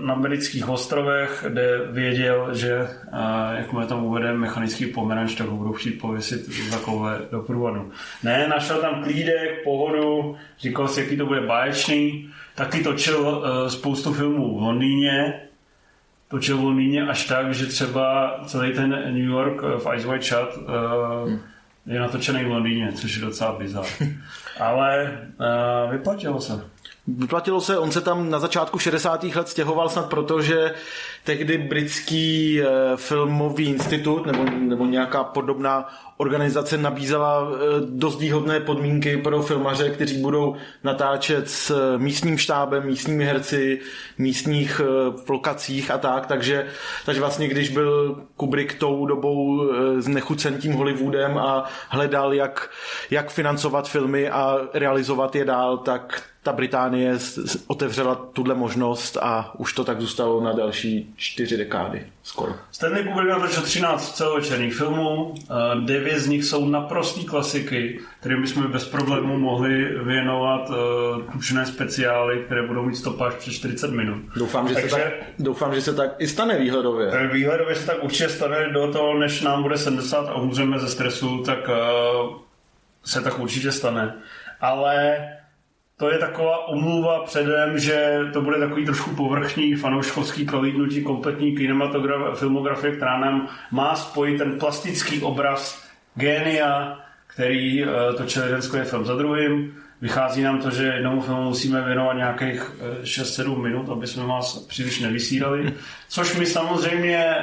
na 0.00 0.14
amerických 0.14 0.68
ostrovech, 0.68 1.44
kde 1.48 1.78
věděl, 1.90 2.54
že 2.54 2.72
eh, 2.72 3.56
jak 3.56 3.72
mu 3.72 3.86
tam 3.86 4.04
uvede 4.04 4.32
mechanický 4.32 4.86
pomeranč, 4.86 5.34
tak 5.34 5.46
ho 5.46 5.56
budou 5.56 5.72
chtít 5.72 5.90
pověsit 5.90 6.40
za 6.48 6.78
koule 6.78 7.20
do 7.30 7.40
průvodu. 7.40 7.92
Ne, 8.22 8.48
našel 8.48 8.80
tam 8.80 9.02
klídek, 9.02 9.64
pohodu, 9.64 10.36
říkal 10.58 10.88
si, 10.88 11.00
jaký 11.00 11.16
to 11.16 11.26
bude 11.26 11.40
báječný. 11.40 12.30
Taky 12.54 12.82
točil 12.82 13.44
eh, 13.44 13.70
spoustu 13.70 14.12
filmů 14.12 14.58
v 14.58 14.62
Londýně, 14.62 15.40
točil 16.28 16.56
v 16.56 16.64
Londýně 16.64 17.02
až 17.02 17.26
tak, 17.26 17.54
že 17.54 17.66
třeba 17.66 18.36
celý 18.46 18.72
ten 18.72 18.90
New 18.90 19.30
York 19.30 19.62
v 19.62 19.94
Ice 19.94 20.06
White 20.06 20.24
Shot 20.24 20.58
je 21.86 22.00
natočený 22.00 22.44
v 22.44 22.48
Londýně, 22.48 22.92
což 22.92 23.16
je 23.16 23.22
docela 23.22 23.58
bizar. 23.58 23.84
Ale 24.60 25.18
vyplatilo 25.90 26.40
se. 26.40 26.71
Vyplatilo 27.06 27.60
se, 27.60 27.78
on 27.78 27.92
se 27.92 28.00
tam 28.00 28.30
na 28.30 28.38
začátku 28.38 28.78
60. 28.78 29.24
let 29.24 29.48
stěhoval 29.48 29.88
snad 29.88 30.10
proto, 30.10 30.42
že 30.42 30.74
tehdy 31.24 31.58
britský 31.58 32.60
eh, 32.62 32.66
filmový 32.96 33.64
institut 33.64 34.26
nebo, 34.26 34.44
nebo 34.44 34.86
nějaká 34.86 35.24
podobná 35.24 35.88
organizace 36.16 36.76
nabízela 36.76 37.48
eh, 37.50 37.56
dost 37.86 38.20
výhodné 38.20 38.60
podmínky 38.60 39.16
pro 39.16 39.42
filmaře, 39.42 39.90
kteří 39.90 40.20
budou 40.22 40.56
natáčet 40.84 41.50
s 41.50 41.96
místním 41.96 42.38
štábem, 42.38 42.86
místními 42.86 43.24
herci, 43.24 43.80
místních 44.18 44.80
eh, 44.84 45.12
lokacích 45.28 45.90
a 45.90 45.98
tak, 45.98 46.26
takže, 46.26 46.66
takže 47.06 47.20
vlastně 47.20 47.48
když 47.48 47.68
byl 47.68 48.16
Kubrick 48.36 48.78
tou 48.78 49.06
dobou 49.06 49.70
znechucen 49.98 50.58
tím 50.58 50.72
Hollywoodem 50.72 51.38
a 51.38 51.64
hledal, 51.88 52.34
jak, 52.34 52.70
jak 53.10 53.30
financovat 53.30 53.88
filmy 53.88 54.28
a 54.28 54.58
realizovat 54.74 55.36
je 55.36 55.44
dál, 55.44 55.78
tak 55.78 56.22
ta 56.42 56.52
Británie 56.52 57.18
otevřela 57.66 58.14
tuhle 58.14 58.54
možnost 58.54 59.16
a 59.16 59.54
už 59.58 59.72
to 59.72 59.84
tak 59.84 60.00
zůstalo 60.00 60.40
na 60.40 60.52
další 60.52 61.11
čtyři 61.16 61.56
dekády 61.56 62.06
skoro. 62.22 62.54
Stanley 62.70 63.04
Kubrick 63.04 63.30
natočil 63.30 63.62
13 63.62 64.16
celovečerních 64.16 64.74
filmů, 64.74 65.34
devět 65.84 66.20
z 66.20 66.26
nich 66.26 66.44
jsou 66.44 66.68
naprostý 66.68 67.24
klasiky, 67.24 68.00
kterým 68.20 68.42
bychom 68.42 68.72
bez 68.72 68.88
problémů 68.88 69.38
mohli 69.38 69.84
věnovat 70.04 70.70
uh, 70.70 70.76
tučné 71.32 71.66
speciály, 71.66 72.42
které 72.46 72.66
budou 72.66 72.82
mít 72.82 72.96
stopáž 72.96 73.34
přes 73.34 73.54
40 73.54 73.90
minut. 73.90 74.22
Doufám, 74.36 74.68
že, 74.68 74.74
Takže, 74.74 74.90
se 74.90 74.96
tak, 74.96 75.12
doufám, 75.38 75.74
že 75.74 75.80
se 75.80 75.94
tak 75.94 76.10
i 76.18 76.28
stane 76.28 76.58
výhledově. 76.58 77.10
Tak 77.10 77.32
výhledově 77.32 77.74
se 77.74 77.86
tak 77.86 78.04
určitě 78.04 78.28
stane 78.28 78.68
do 78.72 78.92
toho, 78.92 79.18
než 79.18 79.40
nám 79.40 79.62
bude 79.62 79.78
70 79.78 80.28
a 80.28 80.34
umřeme 80.34 80.78
ze 80.78 80.88
stresu, 80.88 81.42
tak 81.42 81.58
uh, 81.68 82.36
se 83.04 83.20
tak 83.20 83.38
určitě 83.38 83.72
stane. 83.72 84.14
Ale 84.60 85.18
to 86.02 86.10
je 86.10 86.18
taková 86.18 86.68
omluva 86.68 87.24
předem, 87.24 87.78
že 87.78 88.18
to 88.32 88.40
bude 88.40 88.58
takový 88.58 88.84
trošku 88.84 89.14
povrchní 89.14 89.74
fanouškovský 89.74 90.44
prolídnutí 90.44 91.02
kompletní 91.02 91.56
kinematografie, 91.56 92.34
filmografie, 92.34 92.96
která 92.96 93.20
nám 93.20 93.48
má 93.70 93.96
spojit 93.96 94.38
ten 94.38 94.58
plastický 94.58 95.22
obraz 95.22 95.84
génia, 96.14 96.98
který 97.26 97.84
točil 98.16 98.42
jeden 98.42 98.62
skvělý 98.62 98.88
film 98.88 99.04
za 99.04 99.14
druhým. 99.14 99.74
Vychází 100.00 100.42
nám 100.42 100.58
to, 100.58 100.70
že 100.70 100.84
jednomu 100.84 101.20
filmu 101.20 101.42
musíme 101.42 101.82
věnovat 101.82 102.12
nějakých 102.12 102.70
6-7 103.02 103.54
eh, 103.56 103.62
minut, 103.62 103.88
aby 103.88 104.06
jsme 104.06 104.26
vás 104.26 104.58
příliš 104.58 105.00
nevysírali. 105.00 105.72
Což 106.08 106.36
my 106.36 106.46
samozřejmě 106.46 107.34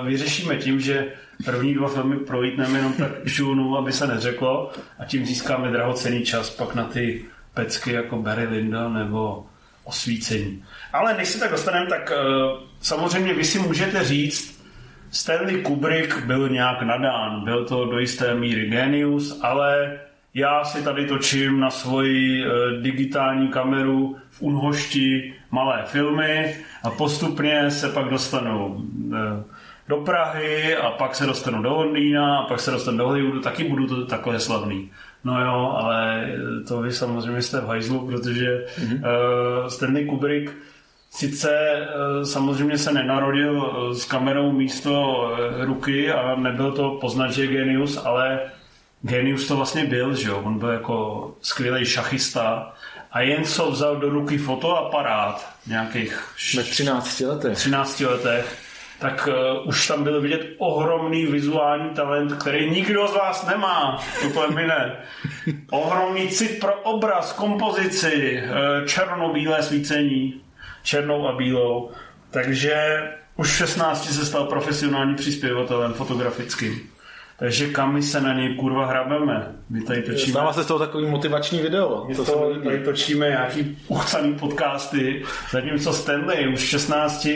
uh, 0.00 0.06
vyřešíme 0.06 0.56
tím, 0.56 0.80
že 0.80 1.12
první 1.44 1.74
dva 1.74 1.88
filmy 1.88 2.16
prolítneme 2.16 2.78
jenom 2.78 2.92
tak 2.92 3.10
šunu, 3.26 3.76
aby 3.76 3.92
se 3.92 4.06
neřeklo 4.06 4.72
a 4.98 5.04
tím 5.04 5.26
získáme 5.26 5.70
drahocený 5.70 6.22
čas 6.22 6.50
pak 6.50 6.74
na 6.74 6.84
ty 6.84 7.24
pecky 7.54 7.92
jako 7.92 8.16
Barry 8.16 8.46
Lyndon 8.46 8.94
nebo 8.94 9.46
osvícení. 9.84 10.64
Ale 10.92 11.16
než 11.16 11.28
se 11.28 11.38
tak 11.38 11.50
dostaneme, 11.50 11.86
tak 11.86 12.12
uh, 12.12 12.58
samozřejmě 12.80 13.34
vy 13.34 13.44
si 13.44 13.58
můžete 13.58 14.04
říct, 14.04 14.60
Stanley 15.10 15.62
Kubrick 15.62 16.24
byl 16.24 16.48
nějak 16.48 16.82
nadán, 16.82 17.44
byl 17.44 17.64
to 17.64 17.84
do 17.84 17.98
jisté 17.98 18.34
míry 18.34 18.66
genius, 18.66 19.40
ale 19.42 19.98
já 20.34 20.64
si 20.64 20.82
tady 20.82 21.06
točím 21.06 21.60
na 21.60 21.70
svoji 21.70 22.46
uh, 22.46 22.52
digitální 22.82 23.48
kameru 23.48 24.16
v 24.30 24.42
Unhošti 24.42 25.34
malé 25.50 25.82
filmy 25.86 26.56
a 26.82 26.90
postupně 26.90 27.70
se 27.70 27.88
pak 27.88 28.08
dostanu 28.08 28.66
uh, 28.66 29.14
do 29.88 29.96
Prahy 29.96 30.76
a 30.76 30.90
pak 30.90 31.14
se 31.14 31.26
dostanu 31.26 31.62
do 31.62 31.74
Londýna 31.74 32.38
a 32.38 32.46
pak 32.46 32.60
se 32.60 32.70
dostanu 32.70 32.98
do 32.98 33.04
Hollywoodu, 33.04 33.40
taky 33.40 33.64
budu 33.64 33.86
to 33.86 34.06
takhle 34.06 34.40
slavný. 34.40 34.90
No 35.24 35.44
jo, 35.44 35.74
ale 35.76 36.28
to 36.68 36.80
vy 36.80 36.92
samozřejmě 36.92 37.42
jste 37.42 37.60
v 37.60 37.66
hajzlu, 37.66 38.06
protože 38.06 38.64
mm-hmm. 38.78 38.96
uh, 38.96 39.68
Stanley 39.68 40.06
Kubrick 40.06 40.52
sice 41.10 41.50
uh, 41.50 42.24
samozřejmě 42.24 42.78
se 42.78 42.92
nenarodil 42.92 43.52
uh, 43.52 43.92
s 43.92 44.04
kamerou 44.04 44.52
místo 44.52 45.24
ruky 45.60 46.12
a 46.12 46.36
nebyl 46.36 46.72
to 46.72 46.98
poznat, 47.00 47.30
že 47.30 47.42
je 47.42 47.48
genius, 47.48 47.96
ale 48.04 48.40
genius 49.02 49.46
to 49.46 49.56
vlastně 49.56 49.84
byl, 49.84 50.14
že 50.14 50.28
jo? 50.28 50.42
On 50.44 50.58
byl 50.58 50.68
jako 50.68 51.30
skvělý 51.42 51.84
šachista 51.84 52.72
a 53.12 53.20
jen 53.20 53.44
co 53.44 53.70
vzal 53.70 53.96
do 53.96 54.10
ruky 54.10 54.38
fotoaparát 54.38 55.48
nějakých... 55.66 56.34
Ve 56.56 56.62
13 56.62 57.20
letech. 57.20 57.56
13 57.56 58.00
letech 58.00 58.69
tak 59.00 59.28
uh, 59.28 59.68
už 59.68 59.86
tam 59.86 60.04
byl 60.04 60.20
vidět 60.20 60.46
ohromný 60.58 61.26
vizuální 61.26 61.90
talent, 61.90 62.32
který 62.32 62.70
nikdo 62.70 63.08
z 63.08 63.14
vás 63.14 63.46
nemá, 63.46 64.00
to 64.34 64.50
mi 64.50 64.66
ne. 64.66 64.96
Ohromný 65.70 66.28
cit 66.28 66.60
pro 66.60 66.74
obraz, 66.74 67.32
kompozici, 67.32 68.42
uh, 68.42 68.86
černobílé 68.86 69.62
svícení, 69.62 70.40
černou 70.82 71.28
a 71.28 71.32
bílou. 71.36 71.90
Takže 72.30 73.02
už 73.36 73.52
v 73.52 73.56
16 73.56 74.12
se 74.12 74.26
stal 74.26 74.44
profesionální 74.44 75.14
přispěvatelem 75.14 75.92
fotografickým. 75.92 76.90
Takže 77.40 77.68
kam 77.68 77.94
my 77.94 78.02
se 78.02 78.20
na 78.20 78.32
něj 78.32 78.54
kurva 78.54 78.86
hrabeme? 78.86 79.54
My 79.70 79.82
tady 79.82 80.02
točíme... 80.02 80.32
Stává 80.32 80.52
se 80.52 80.62
z 80.64 80.66
toho 80.66 80.78
takový 80.78 81.06
motivační 81.06 81.60
video. 81.60 82.04
My 82.08 82.14
to 82.14 82.54
tady 82.64 82.84
točíme 82.84 83.28
nějaký 83.28 83.78
uchcaný 83.88 84.34
podcasty, 84.34 85.22
zatímco 85.50 85.92
Stanley 85.92 86.48
už 86.48 86.60
v 86.60 86.68
16 86.68 87.28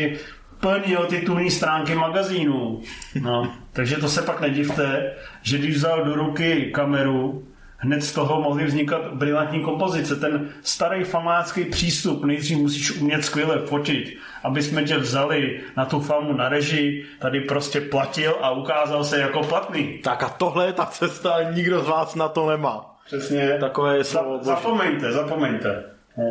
plný 0.64 0.90
jeho 0.90 1.06
titulní 1.06 1.50
stránky 1.50 1.94
magazínů. 1.94 2.80
No, 3.22 3.52
takže 3.72 3.96
to 3.96 4.08
se 4.08 4.22
pak 4.22 4.40
nedivte, 4.40 5.12
že 5.42 5.58
když 5.58 5.76
vzal 5.76 6.04
do 6.04 6.14
ruky 6.14 6.70
kameru, 6.74 7.44
hned 7.76 8.02
z 8.02 8.12
toho 8.12 8.42
mohly 8.42 8.64
vznikat 8.64 9.14
brilantní 9.14 9.60
kompozice. 9.60 10.16
Ten 10.16 10.48
starý 10.62 11.04
famácký 11.04 11.64
přístup, 11.64 12.24
nejdřív 12.24 12.58
musíš 12.58 12.96
umět 12.96 13.24
skvěle 13.24 13.58
fotit, 13.58 14.16
aby 14.44 14.62
jsme 14.62 14.84
tě 14.84 14.98
vzali 14.98 15.60
na 15.76 15.84
tu 15.84 16.00
famu 16.00 16.32
na 16.32 16.48
režii, 16.48 17.04
tady 17.18 17.40
prostě 17.40 17.80
platil 17.80 18.34
a 18.42 18.50
ukázal 18.50 19.04
se 19.04 19.20
jako 19.20 19.42
platný. 19.42 19.98
Tak 19.98 20.22
a 20.22 20.28
tohle 20.28 20.66
je 20.66 20.72
ta 20.72 20.86
cesta, 20.86 21.52
nikdo 21.52 21.80
z 21.80 21.88
vás 21.88 22.14
na 22.14 22.28
to 22.28 22.50
nemá. 22.50 22.96
Přesně. 23.06 23.56
Takové 23.60 23.96
je 23.96 24.04
slovo. 24.04 24.38
Zapomeňte, 24.42 25.12
zapomeňte. 25.12 25.84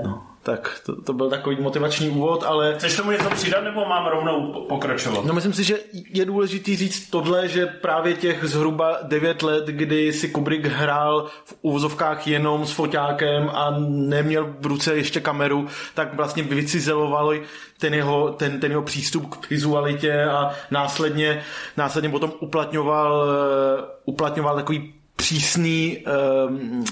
No. 0.04 0.33
Tak 0.44 0.82
to, 0.86 1.02
to 1.02 1.14
byl 1.14 1.30
takový 1.30 1.58
motivační 1.62 2.10
úvod, 2.10 2.44
ale... 2.44 2.76
Chceš 2.78 2.96
tomu 2.96 3.12
něco 3.12 3.30
přidat, 3.30 3.64
nebo 3.64 3.86
mám 3.86 4.08
rovnou 4.08 4.66
pokračovat? 4.70 5.26
No 5.26 5.34
myslím 5.34 5.54
si, 5.54 5.64
že 5.64 5.80
je 6.10 6.26
důležitý 6.26 6.76
říct 6.76 7.10
tohle, 7.10 7.48
že 7.48 7.66
právě 7.66 8.14
těch 8.14 8.44
zhruba 8.44 8.98
9 9.04 9.44
let, 9.44 9.66
kdy 9.66 10.14
si 10.14 10.30
Kubrick 10.30 10.66
hrál 10.66 11.30
v 11.46 11.56
úvozovkách 11.62 12.28
jenom 12.28 12.66
s 12.66 12.72
foťákem 12.72 13.50
a 13.54 13.76
neměl 13.90 14.56
v 14.60 14.66
ruce 14.66 14.96
ještě 14.96 15.20
kameru, 15.20 15.68
tak 15.94 16.14
vlastně 16.14 16.44
vycizelovali 16.44 17.44
ten 17.80 17.94
jeho, 17.94 18.30
ten, 18.32 18.60
ten 18.60 18.72
jeho 18.72 18.84
přístup 18.84 19.36
k 19.36 19.50
vizualitě 19.50 20.24
a 20.24 20.52
následně, 20.72 21.44
následně 21.78 22.10
potom 22.10 22.34
uplatňoval, 22.40 23.26
eh, 23.26 23.84
uplatňoval 24.06 24.56
takový 24.56 24.94
přísný 25.16 26.06
um, 26.48 26.84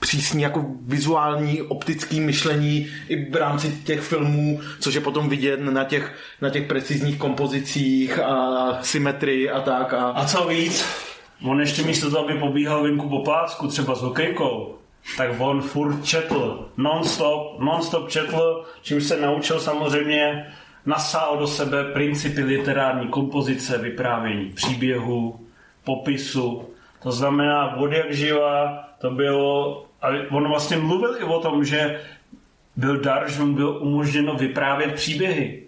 přísný 0.00 0.42
jako 0.42 0.64
vizuální, 0.80 1.62
optický 1.62 2.20
myšlení 2.20 2.88
i 3.08 3.30
v 3.30 3.36
rámci 3.36 3.72
těch 3.84 4.00
filmů, 4.00 4.60
což 4.80 4.94
je 4.94 5.00
potom 5.00 5.28
vidět 5.28 5.60
na 5.60 5.84
těch, 5.84 6.14
na 6.40 6.50
těch 6.50 6.66
precizních 6.66 7.18
kompozicích 7.18 8.18
a 8.18 8.78
symetrii 8.82 9.50
a 9.50 9.60
tak. 9.60 9.92
A... 9.92 10.08
a 10.08 10.24
co 10.24 10.44
víc, 10.44 10.84
on 11.42 11.60
ještě 11.60 11.82
místo 11.82 12.10
toho, 12.10 12.24
aby 12.24 12.38
pobíhal 12.38 12.82
venku 12.82 13.08
po 13.08 13.22
plácku, 13.22 13.68
třeba 13.68 13.94
s 13.94 14.02
hokejkou, 14.02 14.74
tak 15.16 15.30
on 15.38 15.62
furt 15.62 16.04
četl, 16.04 16.68
non-stop, 16.76 17.60
non-stop 17.60 18.08
četl, 18.08 18.64
čím 18.82 19.00
se 19.00 19.20
naučil 19.20 19.60
samozřejmě, 19.60 20.52
nasál 20.86 21.36
do 21.38 21.46
sebe 21.46 21.84
principy 21.84 22.42
literární 22.42 23.08
kompozice, 23.08 23.78
vyprávění, 23.78 24.50
příběhu, 24.50 25.40
popisu. 25.84 26.68
To 27.02 27.12
znamená, 27.12 27.76
od 27.76 27.92
jak 27.92 28.12
živa 28.14 28.84
to 28.98 29.10
bylo 29.10 29.82
a 30.02 30.08
on 30.30 30.48
vlastně 30.48 30.76
mluvil 30.76 31.16
i 31.20 31.24
o 31.24 31.40
tom, 31.40 31.64
že 31.64 32.00
byl 32.76 33.00
dar, 33.00 33.30
že 33.30 33.42
mu 33.42 33.54
bylo 33.54 33.78
umožněno 33.78 34.34
vyprávět 34.34 34.94
příběhy. 34.94 35.62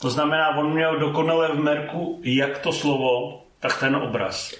To 0.00 0.10
znamená, 0.10 0.56
on 0.56 0.72
měl 0.72 0.98
dokonale 0.98 1.48
v 1.48 1.58
merku 1.58 2.20
jak 2.24 2.58
to 2.58 2.72
slovo, 2.72 3.40
tak 3.60 3.80
ten 3.80 3.96
obraz. 3.96 4.54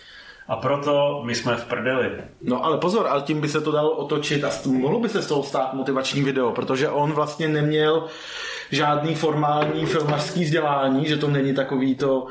A 0.48 0.56
proto 0.56 1.22
my 1.24 1.34
jsme 1.34 1.56
v 1.56 1.64
prdeli. 1.64 2.10
No 2.42 2.64
ale 2.64 2.78
pozor, 2.78 3.06
ale 3.06 3.22
tím 3.22 3.40
by 3.40 3.48
se 3.48 3.60
to 3.60 3.72
dalo 3.72 3.90
otočit 3.90 4.44
a 4.44 4.50
mohlo 4.66 5.00
by 5.00 5.08
se 5.08 5.22
z 5.22 5.26
toho 5.26 5.42
stát 5.42 5.74
motivační 5.74 6.22
video, 6.22 6.52
protože 6.52 6.88
on 6.88 7.12
vlastně 7.12 7.48
neměl 7.48 8.06
žádný 8.70 9.14
formální 9.14 9.86
filmařský 9.86 10.44
vzdělání, 10.44 11.08
že 11.08 11.16
to 11.16 11.28
není 11.28 11.54
takový 11.54 11.94
to 11.94 12.26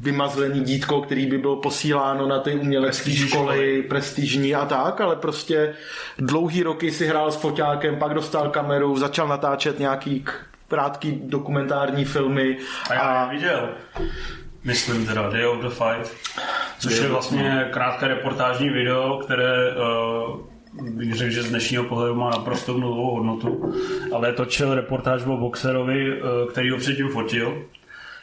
vymazlený 0.00 0.60
dítko, 0.60 1.00
který 1.00 1.26
by 1.26 1.38
bylo 1.38 1.56
posíláno 1.56 2.26
na 2.28 2.38
ty 2.38 2.54
umělecké 2.54 3.10
školy, 3.10 3.82
prestižní 3.82 4.54
a 4.54 4.66
tak, 4.66 5.00
ale 5.00 5.16
prostě 5.16 5.74
dlouhý 6.18 6.62
roky 6.62 6.92
si 6.92 7.06
hrál 7.06 7.32
s 7.32 7.36
foťákem, 7.36 7.96
pak 7.96 8.14
dostal 8.14 8.50
kameru, 8.50 8.96
začal 8.96 9.28
natáčet 9.28 9.78
nějaký 9.78 10.24
krátký 10.68 11.20
dokumentární 11.24 12.04
filmy. 12.04 12.58
A 12.90 12.94
já 12.94 13.00
a... 13.00 13.30
viděl. 13.30 13.68
Myslím 14.64 15.06
teda 15.06 15.28
Day 15.28 15.46
of 15.46 15.60
the 15.60 15.68
Fight, 15.68 16.16
což 16.78 16.98
je 16.98 17.08
vlastně 17.08 17.68
krátké 17.70 18.08
reportážní 18.08 18.70
video, 18.70 19.18
které 19.24 19.74
uh, 19.76 20.40
bych 20.72 21.14
řekl, 21.14 21.32
že 21.32 21.42
z 21.42 21.50
dnešního 21.50 21.84
pohledu 21.84 22.14
má 22.14 22.30
naprosto 22.30 22.78
nulovou 22.78 23.14
hodnotu, 23.14 23.74
ale 24.12 24.32
točil 24.32 24.74
reportáž 24.74 25.22
o 25.24 25.36
boxerovi, 25.36 26.12
eh, 26.12 26.22
který 26.50 26.70
ho 26.70 26.78
předtím 26.78 27.08
fotil 27.08 27.62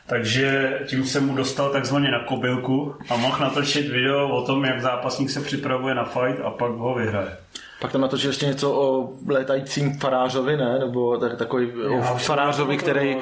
takže 0.09 0.79
tím 0.85 1.05
se 1.05 1.19
mu 1.19 1.35
dostal 1.35 1.69
takzvaně 1.69 2.11
na 2.11 2.23
kobylku 2.23 2.95
a 3.09 3.17
mohl 3.17 3.37
natočit 3.39 3.89
video 3.89 4.29
o 4.29 4.45
tom, 4.45 4.65
jak 4.65 4.81
zápasník 4.81 5.29
se 5.29 5.41
připravuje 5.41 5.95
na 5.95 6.03
fight 6.03 6.41
a 6.43 6.49
pak 6.49 6.71
ho 6.71 6.93
vyhraje. 6.93 7.37
Pak 7.81 7.91
tam 7.91 8.01
natočil 8.01 8.29
ještě 8.29 8.45
něco 8.45 8.71
o 8.71 9.09
létajícím 9.27 9.99
farářovi, 9.99 10.57
ne? 10.57 10.79
Nebo 10.79 11.17
tak, 11.17 11.37
takový 11.37 11.71
o 11.71 12.01
farářovi, 12.01 12.77
který, 12.77 13.17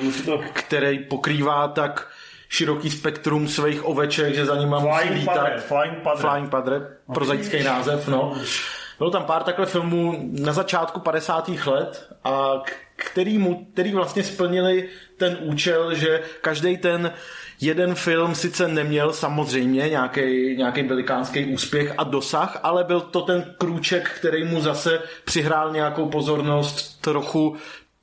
který 0.53 0.99
pokrývá 0.99 1.67
tak 1.67 2.07
široký 2.49 2.89
spektrum 2.89 3.47
svých 3.47 3.85
oveček, 3.85 4.35
že 4.35 4.45
za 4.45 4.55
ním 4.55 4.69
musí 4.69 4.87
Flying 4.87 5.15
lítat. 5.19 5.35
Padre, 5.35 5.57
Flying 5.57 5.97
Padre. 5.97 6.21
Flying 6.21 6.49
Padre, 6.49 6.81
prozaický 7.13 7.63
název, 7.63 8.07
no. 8.07 8.33
Bylo 8.97 9.11
tam 9.11 9.23
pár 9.23 9.43
takhle 9.43 9.65
filmů 9.65 10.29
na 10.31 10.53
začátku 10.53 10.99
50. 10.99 11.49
let 11.65 12.09
a 12.23 12.51
který, 12.95 13.37
mu, 13.37 13.67
který 13.73 13.91
vlastně 13.91 14.23
splnili 14.23 14.89
ten 15.17 15.37
účel, 15.41 15.95
že 15.95 16.21
každý 16.41 16.77
ten 16.77 17.11
jeden 17.61 17.95
film 17.95 18.35
sice 18.35 18.67
neměl 18.67 19.13
samozřejmě 19.13 19.89
nějaký, 19.89 20.57
velikánský 20.87 21.45
úspěch 21.45 21.93
a 21.97 22.03
dosah, 22.03 22.59
ale 22.63 22.83
byl 22.83 23.01
to 23.01 23.21
ten 23.21 23.55
krůček, 23.57 24.09
který 24.09 24.43
mu 24.43 24.61
zase 24.61 25.01
přihrál 25.25 25.71
nějakou 25.71 26.09
pozornost, 26.09 27.01
trochu 27.01 27.57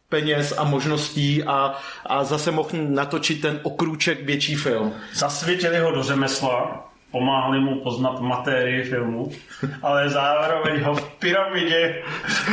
peněz 0.09 0.55
a 0.59 0.65
možností 0.65 1.43
a, 1.43 1.75
a 2.07 2.25
zase 2.25 2.51
mohl 2.51 2.69
natočit 2.73 3.41
ten 3.41 3.61
okrůček 3.63 4.23
větší 4.23 4.55
film. 4.55 4.95
Zasvětili 5.15 5.79
ho 5.79 5.93
do 5.93 6.03
řemesla, 6.03 6.89
pomáhali 7.11 7.61
mu 7.61 7.81
poznat 7.81 8.21
matérii 8.21 8.83
filmu, 8.83 9.33
ale 9.83 10.09
zároveň 10.09 10.83
ho 10.83 10.95
v 10.95 11.11
pyramidě 11.11 12.03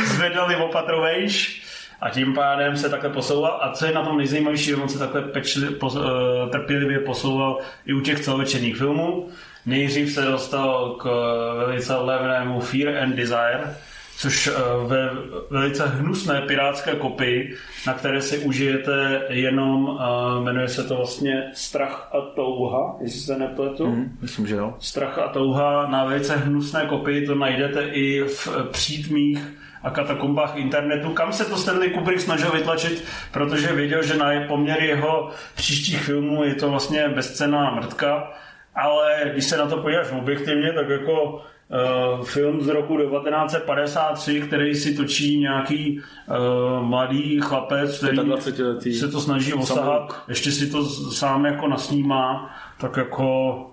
zvedali 0.04 0.56
opatro 0.56 1.00
vejš 1.00 1.62
a 2.00 2.10
tím 2.10 2.34
pádem 2.34 2.76
se 2.76 2.88
takhle 2.88 3.10
posouval. 3.10 3.58
A 3.62 3.72
co 3.72 3.86
je 3.86 3.92
na 3.92 4.04
tom 4.04 4.18
nejzajímavější, 4.18 4.74
on 4.74 4.88
se 4.88 4.98
takhle 4.98 5.22
pečli, 5.22 5.70
pos, 5.70 5.96
uh, 5.96 6.02
trpělivě 6.50 6.98
posouval 6.98 7.58
i 7.86 7.92
u 7.92 8.00
těch 8.00 8.20
celovečerních 8.20 8.76
filmů. 8.76 9.28
Nejdřív 9.66 10.12
se 10.12 10.22
dostal 10.22 10.90
k 10.90 11.06
eh, 11.06 11.66
velice 11.66 11.94
levnému 11.94 12.60
Fear 12.60 12.96
and 13.02 13.16
Desire, 13.16 13.76
což 14.16 14.46
eh, 14.46 14.52
ve 14.86 15.10
velice 15.50 15.86
hnusné 15.86 16.40
pirátské 16.40 16.94
kopii, 16.94 17.56
na 17.86 17.94
které 17.94 18.22
si 18.22 18.38
užijete 18.38 19.22
jenom, 19.28 19.98
jmenuje 20.42 20.68
se 20.68 20.84
to 20.84 20.96
vlastně 20.96 21.50
Strach 21.54 22.10
a 22.12 22.20
touha, 22.20 22.96
jestli 23.00 23.20
se 23.20 23.38
nepletu. 23.38 23.86
Mm. 23.86 24.18
Myslím, 24.22 24.46
že 24.46 24.54
jo. 24.54 24.74
Strach 24.78 25.18
a 25.18 25.28
touha 25.28 25.86
na 25.86 26.04
velice 26.04 26.36
hnusné 26.36 26.86
kopii, 26.86 27.26
to 27.26 27.34
najdete 27.34 27.82
i 27.82 28.22
v 28.22 28.48
přítmích 28.70 29.60
a 29.82 29.90
katakombách 29.90 30.56
internetu, 30.56 31.10
kam 31.10 31.32
se 31.32 31.44
to 31.44 31.56
Stanley 31.56 31.90
Kubrick 31.90 32.20
snažil 32.20 32.50
vytlačit, 32.50 33.04
protože 33.32 33.72
věděl, 33.72 34.02
že 34.02 34.16
na 34.16 34.26
poměry 34.48 34.86
jeho 34.86 35.30
příštích 35.54 36.02
filmů 36.02 36.44
je 36.44 36.54
to 36.54 36.70
vlastně 36.70 37.08
bezcená 37.08 37.70
mrtka, 37.70 38.32
ale 38.74 39.30
když 39.32 39.44
se 39.44 39.56
na 39.56 39.66
to 39.66 39.76
podíváš 39.76 40.12
objektivně, 40.12 40.72
tak 40.72 40.88
jako 40.88 41.32
uh, 41.32 42.24
film 42.24 42.60
z 42.60 42.68
roku 42.68 42.96
1953, 42.96 44.40
který 44.40 44.74
si 44.74 44.94
točí 44.94 45.38
nějaký 45.40 46.00
uh, 46.00 46.86
mladý 46.86 47.40
chlapec, 47.40 47.98
který 47.98 48.18
25letý. 48.18 48.94
se 48.94 49.08
to 49.08 49.20
snaží 49.20 49.52
osahat, 49.52 50.22
ještě 50.28 50.52
si 50.52 50.70
to 50.70 50.84
sám 50.84 51.44
jako 51.44 51.68
nasnímá, 51.68 52.56
tak 52.78 52.96
jako 52.96 53.69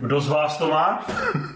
kdo 0.00 0.20
z 0.20 0.28
vás 0.28 0.58
to 0.58 0.68
má? 0.68 1.06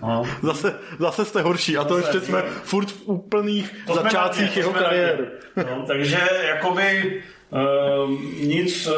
No. 0.02 0.22
Zase, 0.42 0.74
zase 0.98 1.24
jste 1.24 1.42
horší 1.42 1.76
a 1.76 1.84
to 1.84 1.94
Zase, 1.94 2.08
ještě 2.08 2.26
jsme 2.26 2.38
jo. 2.38 2.44
furt 2.62 2.90
v 2.90 3.08
úplných 3.08 3.74
To 3.86 3.94
začátcích 3.94 4.56
jeho 4.56 4.72
kariéry. 4.72 5.26
No, 5.56 5.84
takže 5.86 6.20
jakoby 6.48 7.22
Uh, 7.54 8.10
nic, 8.46 8.86
uh, 8.86 8.94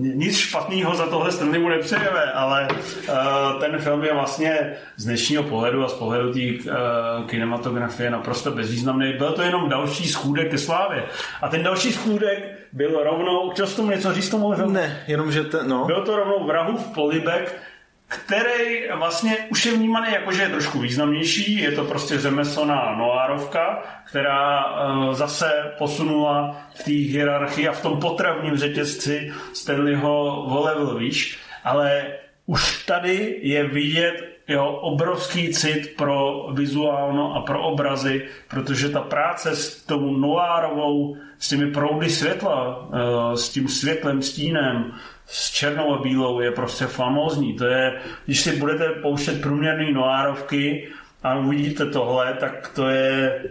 nic 0.00 0.36
špatného 0.36 0.94
za 0.94 1.06
tohle 1.06 1.32
Stanleymu 1.32 1.68
nepřejeme, 1.68 2.32
ale 2.34 2.68
uh, 2.70 3.60
ten 3.60 3.78
film 3.78 4.04
je 4.04 4.14
vlastně 4.14 4.76
z 4.96 5.04
dnešního 5.04 5.42
pohledu 5.42 5.84
a 5.84 5.88
z 5.88 5.92
pohledu 5.94 6.32
té 6.32 6.40
uh, 6.40 7.26
kinematografie 7.26 8.10
naprosto 8.10 8.50
bezvýznamný. 8.50 9.12
Byl 9.12 9.32
to 9.32 9.42
jenom 9.42 9.68
další 9.68 10.08
schůdek 10.08 10.50
ke 10.50 10.58
slávě. 10.58 11.04
A 11.42 11.48
ten 11.48 11.62
další 11.62 11.92
schůdek 11.92 12.58
byl 12.72 13.04
rovnou, 13.04 13.50
chtěl 13.50 13.66
jsi 13.66 13.76
tomu 13.76 13.90
něco 13.90 14.14
říct 14.14 14.28
tomu 14.28 14.54
filmu? 14.54 14.72
Ne, 14.72 15.04
jenom 15.06 15.32
že 15.32 15.44
ten, 15.44 15.68
no. 15.68 15.84
Byl 15.84 16.04
to 16.04 16.16
rovnou 16.16 16.46
vrahův 16.46 16.86
polibek, 16.94 17.60
který 18.08 18.88
vlastně 18.96 19.36
už 19.50 19.66
je 19.66 19.72
vnímaný 19.72 20.12
jako, 20.12 20.32
že 20.32 20.42
je 20.42 20.48
trošku 20.48 20.78
významnější. 20.78 21.56
Je 21.60 21.72
to 21.72 21.84
prostě 21.84 22.18
řemeslná 22.18 22.94
noárovka, 22.98 23.82
která 24.04 24.64
uh, 24.64 25.14
zase 25.14 25.74
posunula 25.78 26.60
v 26.74 26.84
té 26.84 26.90
hierarchii 26.90 27.68
a 27.68 27.72
v 27.72 27.82
tom 27.82 28.00
potravním 28.00 28.56
řetězci 28.56 29.32
Stanleyho 29.52 30.44
o 30.44 30.64
level 30.64 30.98
výš. 30.98 31.38
Ale 31.64 32.06
už 32.46 32.84
tady 32.84 33.38
je 33.42 33.64
vidět 33.64 34.35
jeho 34.48 34.80
obrovský 34.80 35.54
cit 35.54 35.96
pro 35.96 36.48
vizuálno 36.52 37.34
a 37.34 37.40
pro 37.40 37.62
obrazy, 37.62 38.24
protože 38.48 38.88
ta 38.88 39.00
práce 39.00 39.56
s 39.56 39.84
tou 39.84 40.16
noárovou, 40.16 41.16
s 41.38 41.48
těmi 41.48 41.70
proudy 41.70 42.10
světla, 42.10 42.88
eh, 42.92 43.36
s 43.36 43.48
tím 43.48 43.68
světlem, 43.68 44.22
stínem, 44.22 44.92
s 45.26 45.50
černou 45.50 45.94
a 45.94 46.02
bílou 46.02 46.40
je 46.40 46.50
prostě 46.50 46.86
famózní. 46.86 47.54
To 47.56 47.64
je, 47.64 48.00
když 48.24 48.40
si 48.40 48.56
budete 48.56 48.88
pouštět 48.88 49.42
průměrný 49.42 49.92
noárovky 49.92 50.88
a 51.22 51.38
uvidíte 51.38 51.86
tohle, 51.86 52.34
tak 52.40 52.72
to 52.74 52.88
je, 52.88 53.42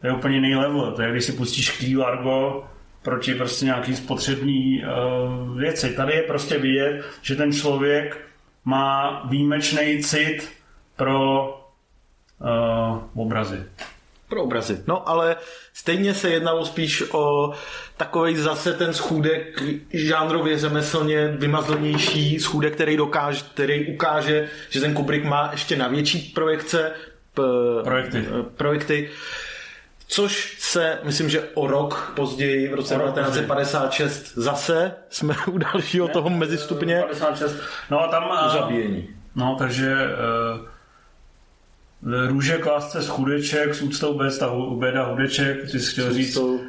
to 0.00 0.06
je 0.06 0.12
úplně 0.12 0.34
jiný 0.34 0.54
level. 0.54 0.92
To 0.92 1.02
je, 1.02 1.10
když 1.10 1.24
si 1.24 1.32
pustíš 1.32 1.70
Key 1.70 1.96
Largo 1.96 2.64
proti 3.02 3.34
prostě 3.34 3.64
nějaký 3.64 3.96
spotřební 3.96 4.84
uh, 4.84 5.58
věci. 5.58 5.94
Tady 5.96 6.12
je 6.12 6.22
prostě 6.22 6.58
vidět, 6.58 7.04
že 7.22 7.36
ten 7.36 7.52
člověk 7.52 8.31
má 8.64 9.22
výjimečný 9.28 10.02
cit 10.02 10.48
pro 10.96 11.48
uh, 12.40 13.22
obrazy. 13.22 13.62
Pro 14.28 14.42
obrazy. 14.42 14.84
No, 14.86 15.08
ale 15.08 15.36
stejně 15.72 16.14
se 16.14 16.30
jednalo 16.30 16.66
spíš 16.66 17.04
o 17.12 17.52
takový 17.96 18.36
zase 18.36 18.72
ten 18.72 18.94
schůdek 18.94 19.62
žánrově 19.92 20.58
řemeslně 20.58 21.28
vymazlenější 21.28 22.40
schůdek, 22.40 22.74
který 22.74 22.96
dokáže, 22.96 23.44
který 23.54 23.94
ukáže, 23.94 24.48
že 24.70 24.80
ten 24.80 24.94
Kubrick 24.94 25.24
má 25.24 25.48
ještě 25.52 25.76
na 25.76 25.88
větší 25.88 26.18
projekce 26.34 26.92
p, 27.34 27.42
Projekty. 27.84 28.24
projekty 28.56 29.10
Což 30.12 30.56
se, 30.58 30.98
myslím, 31.02 31.28
že 31.28 31.48
o 31.54 31.66
rok 31.66 32.12
později, 32.16 32.68
v 32.68 32.74
roce 32.74 32.94
O 32.94 32.98
rok 32.98 33.14
1956, 33.14 34.32
zase 34.34 34.94
jsme 35.10 35.34
u 35.46 35.58
dalšího 35.58 36.08
toho 36.08 36.30
mezistupně 36.30 37.02
56. 37.02 37.56
No 37.90 38.00
a 38.00 38.08
tam... 38.08 38.24
uh, 38.30 38.52
zabíjení. 38.52 39.08
No, 39.34 39.56
takže 39.58 39.96
uh, 42.02 42.28
růže 42.28 42.58
klásce 42.58 43.02
z 43.02 43.08
chudeček, 43.08 43.74
s 43.74 43.82
úctou 43.82 44.14
Beda, 44.18 44.52
Beda 44.78 45.02
Hudeček, 45.02 45.70
ty 45.70 45.80
jsi 45.80 45.92
chtěl 45.92 46.12
říct, 46.12 46.36
uh, 46.36 46.60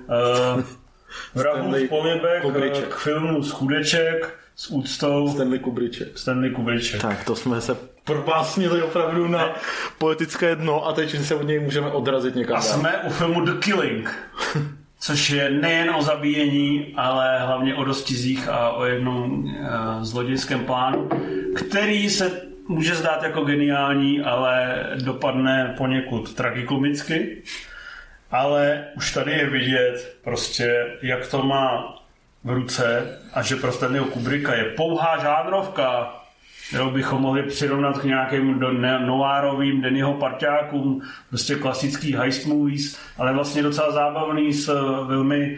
Vrahův 1.35 1.89
polibek 1.89 2.41
Kubriček. 2.41 2.87
k 2.87 2.97
filmu 2.97 3.43
z 3.43 3.51
chudeček 3.51 4.42
s 4.55 4.69
úctou 4.71 5.29
Stanley 5.33 5.59
Kubriček. 5.59 6.17
Stanley 6.17 6.49
Kubriček. 6.51 7.01
Tak, 7.01 7.23
to 7.25 7.35
jsme 7.35 7.61
se 7.61 7.77
propásnili 8.03 8.81
opravdu 8.83 9.27
na 9.27 9.49
poetické 9.97 10.55
dno 10.55 10.87
a 10.87 10.93
teď 10.93 11.25
se 11.25 11.35
od 11.35 11.43
něj 11.47 11.59
můžeme 11.59 11.91
odrazit 11.91 12.35
někam 12.35 12.55
A 12.57 12.59
dál. 12.59 12.69
jsme 12.69 12.97
u 13.03 13.09
filmu 13.09 13.45
The 13.45 13.53
Killing, 13.59 14.29
což 14.99 15.29
je 15.29 15.49
nejen 15.49 15.89
o 15.95 16.01
zabíjení, 16.01 16.93
ale 16.97 17.39
hlavně 17.39 17.75
o 17.75 17.83
dostizích 17.83 18.49
a 18.49 18.69
o 18.69 18.85
jednom 18.85 19.43
uh, 19.43 19.49
zlodějském 20.01 20.65
plánu, 20.65 21.09
který 21.55 22.09
se 22.09 22.41
může 22.67 22.95
zdát 22.95 23.23
jako 23.23 23.41
geniální, 23.41 24.21
ale 24.21 24.83
dopadne 25.03 25.75
poněkud 25.77 26.33
tragikomicky. 26.33 27.43
Ale 28.31 28.85
už 28.97 29.13
tady 29.13 29.31
je 29.31 29.49
vidět 29.49 30.15
prostě, 30.23 30.85
jak 31.01 31.27
to 31.27 31.43
má 31.43 31.95
v 32.43 32.49
ruce 32.49 33.17
a 33.33 33.41
že 33.41 33.55
pro 33.55 33.71
Stanleyho 33.71 34.05
Kubricka 34.05 34.53
je 34.55 34.63
pouhá 34.63 35.17
žánrovka, 35.17 36.13
kterou 36.67 36.91
bychom 36.91 37.21
mohli 37.21 37.43
přirovnat 37.43 37.97
k 37.97 38.03
nějakým 38.03 38.59
noárovým 39.05 39.81
Dennyho 39.81 40.13
parťákům, 40.13 41.01
prostě 41.29 41.55
klasický 41.55 42.15
heist 42.15 42.45
movies, 42.45 42.99
ale 43.17 43.33
vlastně 43.33 43.63
docela 43.63 43.91
zábavný 43.91 44.53
s 44.53 44.69
eh, 44.69 45.05
velmi 45.07 45.57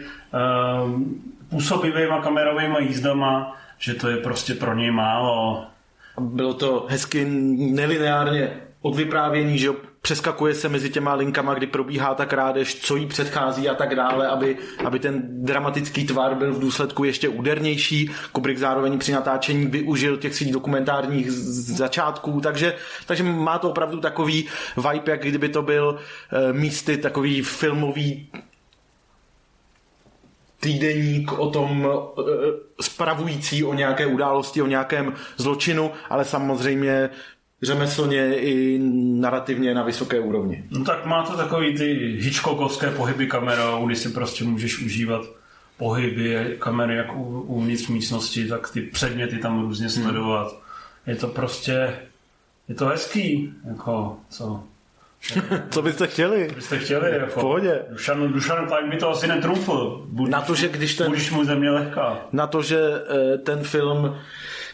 um, 0.84 1.22
působivýma 1.48 2.22
kamerovými 2.22 2.76
jízdama, 2.80 3.56
že 3.78 3.94
to 3.94 4.08
je 4.08 4.16
prostě 4.16 4.54
pro 4.54 4.74
něj 4.74 4.90
málo. 4.90 5.64
Bylo 6.20 6.54
to 6.54 6.86
hezky 6.88 7.24
nelineárně 7.74 8.50
odvyprávění, 8.80 9.58
že 9.58 9.70
přeskakuje 10.06 10.54
se 10.54 10.68
mezi 10.68 10.90
těma 10.90 11.14
linkama, 11.14 11.54
kdy 11.54 11.66
probíhá 11.66 12.14
ta 12.14 12.26
krádež, 12.26 12.74
co 12.74 12.96
jí 12.96 13.06
předchází 13.06 13.68
a 13.68 13.74
tak 13.74 13.94
dále, 13.94 14.28
aby, 14.28 14.56
aby 14.84 14.98
ten 14.98 15.22
dramatický 15.44 16.06
tvar 16.06 16.34
byl 16.34 16.54
v 16.54 16.60
důsledku 16.60 17.04
ještě 17.04 17.28
údernější. 17.28 18.10
Kubrick 18.32 18.60
zároveň 18.60 18.98
při 18.98 19.12
natáčení 19.12 19.66
využil 19.66 20.16
těch 20.16 20.34
svých 20.34 20.52
dokumentárních 20.52 21.30
začátků, 21.30 22.40
takže, 22.40 22.74
takže 23.06 23.22
má 23.22 23.58
to 23.58 23.70
opravdu 23.70 24.00
takový 24.00 24.46
vibe, 24.76 25.10
jak 25.10 25.22
kdyby 25.22 25.48
to 25.48 25.62
byl 25.62 25.98
eh, 25.98 26.52
místy 26.52 26.96
takový 26.96 27.42
filmový 27.42 28.30
týdeník 30.60 31.32
o 31.32 31.50
tom 31.50 31.86
e, 31.86 32.22
spravující 32.82 33.64
o 33.64 33.74
nějaké 33.74 34.06
události, 34.06 34.62
o 34.62 34.66
nějakém 34.66 35.14
zločinu, 35.36 35.90
ale 36.10 36.24
samozřejmě 36.24 37.10
řemeslně 37.62 38.34
i 38.34 38.78
narrativně 39.20 39.74
na 39.74 39.82
vysoké 39.82 40.20
úrovni. 40.20 40.64
No 40.70 40.84
tak 40.84 41.06
má 41.06 41.22
to 41.22 41.36
takový 41.36 41.74
ty 41.74 42.16
Hitchcockovské 42.20 42.90
pohyby 42.90 43.26
kamerou, 43.26 43.86
kdy 43.86 43.96
si 43.96 44.08
prostě 44.08 44.44
můžeš 44.44 44.82
užívat 44.82 45.22
pohyby 45.76 46.56
kamery 46.58 46.96
jak 46.96 47.16
uvnitř 47.46 47.88
místnosti, 47.88 48.48
tak 48.48 48.72
ty 48.72 48.80
předměty 48.80 49.38
tam 49.38 49.60
různě 49.60 49.86
hmm. 49.86 50.02
sledovat. 50.02 50.48
Hmm. 50.52 50.60
Je 51.06 51.16
to 51.16 51.28
prostě, 51.28 51.98
je 52.68 52.74
to 52.74 52.86
hezký, 52.86 53.54
jako 53.68 54.16
co, 54.28 54.64
Co 55.70 55.82
byste 55.82 56.06
chtěli? 56.06 56.48
Co 56.48 56.54
byste 56.54 56.78
chtěli, 56.78 57.10
jako. 57.18 57.30
V 57.30 57.34
pohodě. 57.34 57.82
Dušan, 57.90 58.32
Dušan 58.32 58.68
tak 58.68 58.88
by 58.88 58.96
to 58.96 59.10
asi 59.10 59.26
netrumfl. 59.26 60.06
Buď, 60.08 60.30
na 60.30 60.40
to, 60.40 60.54
že 60.54 60.68
když 60.68 60.94
ten... 60.94 61.06
Budeš 61.06 61.30
mu 61.30 61.44
země 61.44 61.70
lehká. 61.70 62.18
Na 62.32 62.46
to, 62.46 62.62
že 62.62 62.80
eh, 62.80 63.38
ten 63.38 63.62
film 63.62 64.16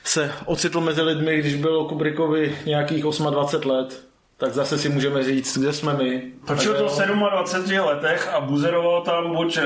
se 0.05 0.33
ocitl 0.45 0.81
mezi 0.81 1.03
lidmi, 1.03 1.39
když 1.39 1.55
bylo 1.55 1.85
Kubrickovi 1.85 2.59
nějakých 2.67 3.05
28 3.31 3.71
let, 3.71 4.05
tak 4.37 4.53
zase 4.53 4.79
si 4.79 4.89
můžeme 4.89 5.25
říct, 5.25 5.59
kde 5.59 5.73
jsme 5.73 5.95
my. 5.95 6.33
Točil 6.47 6.75
to 6.75 6.89
v 6.89 7.31
27 7.31 7.79
letech 7.79 8.35
a 8.35 8.41
buzeroval 8.41 9.03
tam 9.03 9.35
buď 9.35 9.57
eh, 9.57 9.63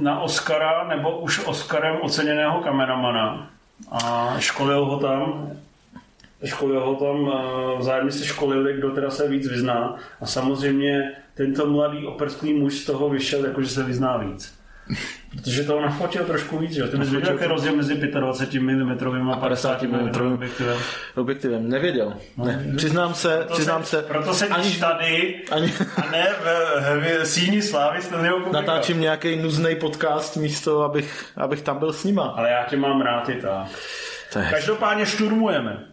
na 0.00 0.20
Oscara, 0.20 0.88
nebo 0.88 1.18
už 1.18 1.46
Oscarem 1.46 1.96
oceněného 2.02 2.60
kameramana. 2.60 3.50
A 3.90 4.34
školil 4.38 4.84
ho 4.84 4.98
tam 4.98 5.50
školil 6.44 6.80
ho 6.80 6.94
tam, 6.94 7.32
eh, 7.32 7.78
vzájemně 7.78 8.12
se 8.12 8.24
školili, 8.26 8.74
kdo 8.74 8.90
teda 8.90 9.10
se 9.10 9.28
víc 9.28 9.48
vyzná. 9.48 9.96
A 10.20 10.26
samozřejmě 10.26 11.12
tento 11.34 11.66
mladý 11.66 12.06
operský 12.06 12.54
muž 12.54 12.74
z 12.74 12.86
toho 12.86 13.08
vyšel, 13.08 13.46
jakože 13.46 13.68
se 13.68 13.82
vyzná 13.82 14.16
víc. 14.16 14.57
Protože 15.30 15.64
to 15.64 15.80
nafotil 15.80 16.24
trošku 16.24 16.58
víc, 16.58 16.72
že? 16.72 16.82
Ty 16.82 16.96
bys 16.96 17.10
viděl, 17.10 17.32
jaký 17.32 17.44
rozdíl 17.44 17.76
mezi 17.76 17.94
25 17.94 18.60
mm 18.60 19.30
a 19.30 19.36
50 19.36 19.82
mm 19.82 20.32
objektivem? 20.34 20.78
Objektivem, 21.16 21.68
nevěděl. 21.68 22.14
No, 22.36 22.44
ne. 22.44 22.64
Přiznám 22.76 23.14
se, 23.14 23.36
proto 23.36 23.54
přiznám 23.54 23.84
se. 23.84 24.02
Proto 24.02 24.34
se 24.34 24.48
ani 24.48 24.76
tady 24.76 25.40
ani, 25.50 25.72
a 25.96 26.10
ne 26.10 26.28
v, 26.40 27.22
v 27.22 27.26
síni 27.26 27.62
slávy 27.62 27.98
Natáčím 28.52 29.00
nějaký 29.00 29.36
nuzný 29.36 29.76
podcast 29.76 30.36
místo, 30.36 30.82
abych, 30.82 31.24
abych 31.36 31.62
tam 31.62 31.78
byl 31.78 31.92
s 31.92 32.04
nima. 32.04 32.34
Ale 32.36 32.50
já 32.50 32.64
tě 32.64 32.76
mám 32.76 33.00
rád 33.00 33.28
i 33.28 33.34
tak. 33.34 33.68
Každopádně 34.50 35.06
šturmujeme. 35.06 35.84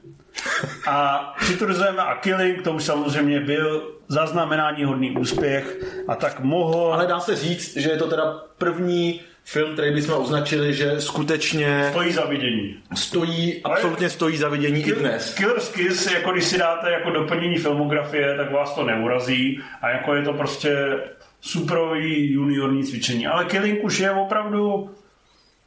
A 0.88 1.34
přitvrzujeme 1.40 2.02
a 2.02 2.16
Killing, 2.16 2.62
to 2.62 2.72
už 2.72 2.84
samozřejmě 2.84 3.40
byl 3.40 3.92
zaznamenání 4.08 4.84
hodný 4.84 5.18
úspěch 5.18 5.78
a 6.08 6.16
tak 6.16 6.40
mohl... 6.40 6.94
Ale 6.94 7.08
dá 7.08 7.20
se 7.20 7.36
říct, 7.36 7.78
že 7.78 7.90
je 7.90 7.98
to 7.98 8.08
teda 8.08 8.44
první 8.58 9.22
film, 9.46 9.74
který 9.74 9.94
bychom 9.94 10.16
označili, 10.16 10.74
že 10.74 11.02
skutečně... 11.02 11.88
Stojí 11.90 12.14
za 12.14 12.26
vidění. 12.26 12.76
Stojí, 12.96 13.62
Ale 13.64 13.76
absolutně 13.76 14.10
stojí 14.10 14.38
za 14.38 14.50
vidění 14.50 14.84
Kill, 14.84 14.98
i 14.98 15.00
dnes. 15.00 15.34
Killer's 15.34 15.70
Kiss, 15.70 16.12
jako 16.12 16.32
když 16.32 16.44
si 16.44 16.58
dáte 16.58 16.92
jako 16.92 17.10
doplnění 17.10 17.58
filmografie, 17.58 18.38
tak 18.38 18.52
vás 18.52 18.76
to 18.76 18.84
neurazí 18.84 19.60
a 19.82 19.90
jako 19.90 20.16
je 20.16 20.24
to 20.24 20.34
prostě 20.34 21.00
superový 21.42 22.32
juniorní 22.32 22.84
cvičení. 22.84 23.28
Ale 23.28 23.46
Killing 23.46 23.84
už 23.84 24.00
je 24.00 24.12
opravdu 24.12 24.90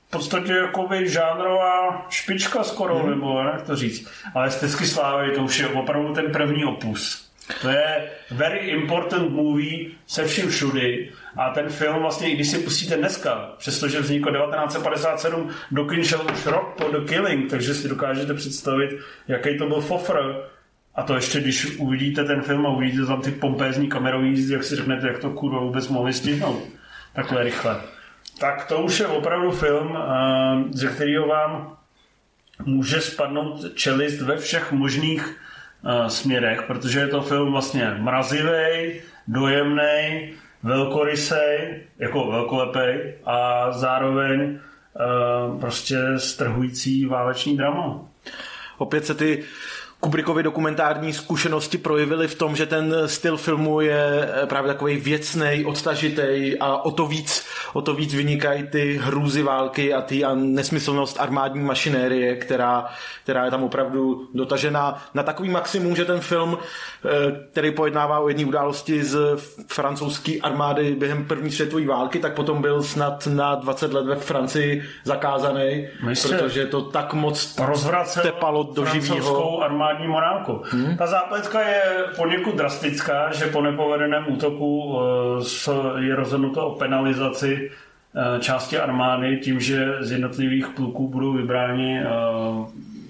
v 0.08 0.10
podstatě 0.10 0.52
jakoby 0.52 1.08
žánrová 1.08 2.06
špička 2.10 2.64
skoro, 2.64 2.98
hmm. 2.98 3.10
nebo 3.10 3.40
jak 3.40 3.62
to 3.62 3.76
říct. 3.76 4.10
Ale 4.34 4.50
Stezky 4.50 4.86
slávy, 4.86 5.30
to 5.30 5.42
už 5.42 5.58
je 5.58 5.68
opravdu 5.68 6.14
ten 6.14 6.32
první 6.32 6.64
opus. 6.64 7.28
To 7.62 7.68
je 7.68 8.10
very 8.30 8.58
important 8.58 9.30
movie 9.30 9.90
se 10.06 10.24
vším 10.24 10.50
všudy 10.50 11.12
a 11.36 11.50
ten 11.50 11.68
film 11.68 12.00
vlastně, 12.00 12.30
i 12.30 12.34
když 12.34 12.48
si 12.48 12.58
pustíte 12.58 12.96
dneska, 12.96 13.52
přestože 13.58 14.00
vznikl 14.00 14.30
1957, 14.30 15.50
do 15.70 15.84
kin 15.84 16.04
šel 16.04 16.26
už 16.32 16.46
rok 16.46 16.74
po 16.76 16.88
The 16.88 17.08
Killing, 17.08 17.50
takže 17.50 17.74
si 17.74 17.88
dokážete 17.88 18.34
představit, 18.34 18.90
jaký 19.28 19.58
to 19.58 19.66
byl 19.66 19.80
fofr. 19.80 20.44
A 20.94 21.02
to 21.02 21.14
ještě, 21.14 21.40
když 21.40 21.76
uvidíte 21.76 22.24
ten 22.24 22.42
film 22.42 22.66
a 22.66 22.70
uvidíte 22.70 23.06
tam 23.06 23.22
ty 23.22 23.30
pompézní 23.30 23.88
kamerový 23.88 24.28
jízdy, 24.28 24.54
jak 24.54 24.64
si 24.64 24.76
řeknete, 24.76 25.08
jak 25.08 25.18
to 25.18 25.30
kurva 25.30 25.60
vůbec 25.60 25.88
mohli 25.88 26.12
stihnout 26.12 26.62
takhle 27.14 27.42
rychle 27.42 27.80
tak 28.38 28.64
to 28.64 28.78
už 28.78 29.00
je 29.00 29.06
opravdu 29.06 29.50
film, 29.50 29.96
eh, 29.96 30.64
ze 30.70 30.88
kterého 30.88 31.26
vám 31.26 31.76
může 32.64 33.00
spadnout 33.00 33.74
čelist 33.74 34.20
ve 34.20 34.36
všech 34.36 34.72
možných 34.72 35.36
eh, 35.84 36.10
směrech, 36.10 36.62
protože 36.62 37.00
je 37.00 37.08
to 37.08 37.22
film 37.22 37.52
vlastně 37.52 37.94
mrazivý, 37.98 39.00
dojemný, 39.28 40.32
velkorysej, 40.62 41.82
jako 41.98 42.30
velkolepej 42.30 43.14
a 43.24 43.70
zároveň 43.72 44.58
eh, 44.60 45.60
prostě 45.60 45.98
strhující 46.16 47.06
váleční 47.06 47.56
drama. 47.56 48.00
Opět 48.78 49.06
se 49.06 49.14
ty 49.14 49.44
Kubrickovy 50.00 50.42
dokumentární 50.42 51.12
zkušenosti 51.12 51.78
projevily 51.78 52.28
v 52.28 52.34
tom, 52.34 52.56
že 52.56 52.66
ten 52.66 52.94
styl 53.06 53.36
filmu 53.36 53.80
je 53.80 54.30
eh, 54.42 54.46
právě 54.46 54.72
takový 54.72 54.96
věcný, 54.96 55.64
odtažitý 55.66 56.56
a 56.60 56.76
o 56.76 56.90
to 56.90 57.06
víc, 57.06 57.46
o 57.72 57.82
to 57.82 57.94
víc 57.94 58.14
vynikají 58.14 58.66
ty 58.66 59.00
hrůzy 59.02 59.42
války 59.42 59.94
a 59.94 60.02
ty 60.02 60.24
a 60.24 60.34
nesmyslnost 60.34 61.20
armádní 61.20 61.60
mašinérie, 61.60 62.36
která, 62.36 62.86
která 63.22 63.44
je 63.44 63.50
tam 63.50 63.64
opravdu 63.64 64.28
dotažená. 64.34 65.02
Na 65.14 65.22
takový 65.22 65.48
maximum, 65.48 65.96
že 65.96 66.04
ten 66.04 66.20
film, 66.20 66.58
eh, 66.58 67.08
který 67.52 67.70
pojednává 67.70 68.18
o 68.18 68.28
jedné 68.28 68.44
události 68.44 69.04
z 69.04 69.18
francouzské 69.66 70.32
armády 70.42 70.94
během 70.94 71.24
první 71.24 71.50
světové 71.50 71.86
války, 71.86 72.18
tak 72.18 72.34
potom 72.34 72.62
byl 72.62 72.82
snad 72.82 73.26
na 73.26 73.54
20 73.54 73.92
let 73.92 74.06
ve 74.06 74.16
Francii 74.16 74.82
zakázaný, 75.04 75.88
Myslím, 76.04 76.38
protože 76.38 76.66
to 76.66 76.82
tak 76.82 77.14
moc 77.14 77.56
tepalo 78.22 78.62
do 78.62 78.84
živého 78.84 79.62
armádní 79.88 80.08
morálku. 80.08 80.62
Hmm. 80.70 80.96
Ta 80.96 81.06
zápletka 81.06 81.60
je 81.60 81.82
poněkud 82.16 82.56
drastická, 82.56 83.32
že 83.32 83.46
po 83.46 83.62
nepovedeném 83.62 84.24
útoku 84.28 84.98
eh, 85.68 86.04
je 86.04 86.14
rozhodnuto 86.14 86.66
o 86.66 86.74
penalizaci 86.74 87.70
eh, 87.70 88.40
části 88.40 88.78
armády 88.78 89.36
tím, 89.36 89.60
že 89.60 89.94
z 90.00 90.12
jednotlivých 90.12 90.68
pluků 90.68 91.08
budou 91.08 91.32
vybráni 91.32 92.00
eh, 92.00 92.06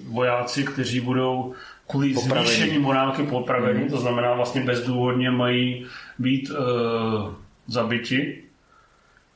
vojáci, 0.09 0.63
kteří 0.63 0.99
budou 0.99 1.53
kvůli 1.87 2.13
popravení. 2.13 2.47
zvýšení 2.47 2.79
morálky 2.79 3.23
popravení, 3.23 3.79
hmm. 3.79 3.89
to 3.89 3.97
znamená 3.97 4.33
vlastně 4.33 4.61
bezdůvodně 4.61 5.31
mají 5.31 5.85
být 6.19 6.49
uh, 6.49 6.57
zabiti. 7.67 8.43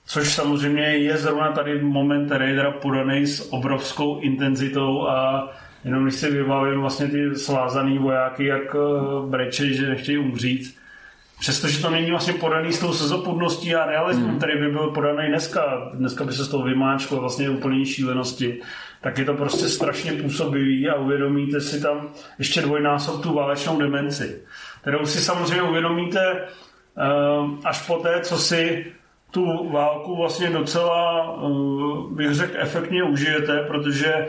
Což 0.06 0.34
samozřejmě 0.34 0.82
je 0.84 1.18
zrovna 1.18 1.52
tady 1.52 1.82
moment 1.82 2.32
Raidera 2.32 2.72
podaný 2.72 3.28
s 3.28 3.54
obrovskou 3.54 4.20
intenzitou 4.20 5.08
a 5.08 5.50
Jenom 5.84 6.04
když 6.04 6.16
si 6.16 6.32
vybavím 6.32 6.82
vlastně 6.82 7.08
ty 7.08 7.36
svázaný 7.36 7.98
vojáky, 7.98 8.46
jak 8.46 8.76
eh, 8.76 9.30
brečej, 9.30 9.74
že 9.74 9.90
nechtějí 9.90 10.18
umřít, 10.18 10.84
Přestože 11.44 11.82
to 11.82 11.90
není 11.90 12.12
vlastně 12.12 12.34
podaný 12.34 12.74
s 12.74 12.80
tou 12.80 12.94
sezopudností 12.94 13.76
a 13.76 13.86
realismem, 13.86 14.32
mm. 14.32 14.38
který 14.38 14.60
by 14.60 14.72
byl 14.72 14.88
podaný 14.88 15.28
dneska, 15.28 15.92
dneska 15.94 16.24
by 16.24 16.34
se 16.34 16.46
z 16.46 16.48
toho 16.48 16.64
vymáčklo 16.64 17.20
vlastně 17.20 17.50
úplný 17.50 17.86
šílenosti, 17.86 18.62
tak 19.02 19.18
je 19.18 19.26
to 19.26 19.34
prostě 19.34 19.68
strašně 19.68 20.12
působivý 20.12 20.90
a 20.90 20.96
uvědomíte 20.96 21.62
si 21.62 21.82
tam 21.82 22.10
ještě 22.40 22.62
dvojnásob 22.62 23.24
tu 23.24 23.34
válečnou 23.34 23.80
demenci, 23.80 24.42
kterou 24.82 25.06
si 25.06 25.18
samozřejmě 25.18 25.62
uvědomíte 25.62 26.34
uh, 26.34 27.56
až 27.64 27.88
po 27.88 27.98
té, 27.98 28.20
co 28.22 28.38
si 28.38 28.86
tu 29.32 29.70
válku 29.70 30.16
vlastně 30.16 30.50
docela, 30.50 31.32
uh, 31.34 32.12
bych 32.12 32.34
řekl, 32.34 32.54
efektně 32.58 33.04
užijete, 33.04 33.64
protože 33.68 34.28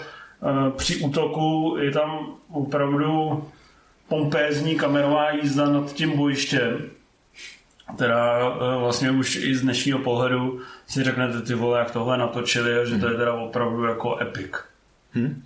při 0.76 0.96
útoku 0.96 1.76
je 1.80 1.90
tam 1.90 2.26
opravdu 2.52 3.44
pompézní 4.08 4.74
kamerová 4.74 5.30
jízda 5.30 5.66
nad 5.66 5.92
tím 5.92 6.16
bojištěm. 6.16 6.90
Teda 7.96 8.38
e, 8.38 8.78
vlastně 8.78 9.10
už 9.10 9.36
i 9.36 9.54
z 9.54 9.62
dnešního 9.62 9.98
pohledu 9.98 10.60
si 10.86 11.02
řeknete 11.02 11.42
ty 11.42 11.54
vole, 11.54 11.78
jak 11.78 11.90
tohle 11.90 12.18
natočili 12.18 12.78
a 12.78 12.84
že 12.84 12.98
to 12.98 13.08
je 13.08 13.16
teda 13.16 13.32
opravdu 13.32 13.84
jako 13.84 14.18
epic. 14.20 14.50
Hmm. 15.12 15.42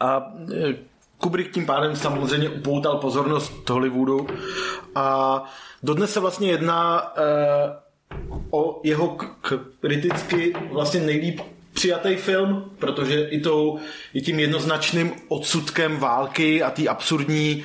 A 0.00 0.32
e, 0.54 0.74
Kubrick 1.18 1.54
tím 1.54 1.66
pádem 1.66 1.96
samozřejmě 1.96 2.48
upoutal 2.48 2.98
pozornost 2.98 3.70
Hollywoodu 3.70 4.26
a 4.94 5.44
dodnes 5.82 6.12
se 6.12 6.20
vlastně 6.20 6.50
jedná 6.50 7.12
e, 7.16 7.22
o 8.50 8.80
jeho 8.84 9.18
kriticky 9.80 10.52
vlastně 10.72 11.00
nejlíp 11.00 11.40
přijatý 11.80 12.16
film, 12.16 12.70
protože 12.78 13.24
i, 13.24 13.40
tou, 13.40 13.78
i 14.14 14.20
tím 14.20 14.40
jednoznačným 14.40 15.12
odsudkem 15.28 15.96
války 15.96 16.62
a 16.62 16.70
té 16.70 16.88
absurdní 16.88 17.64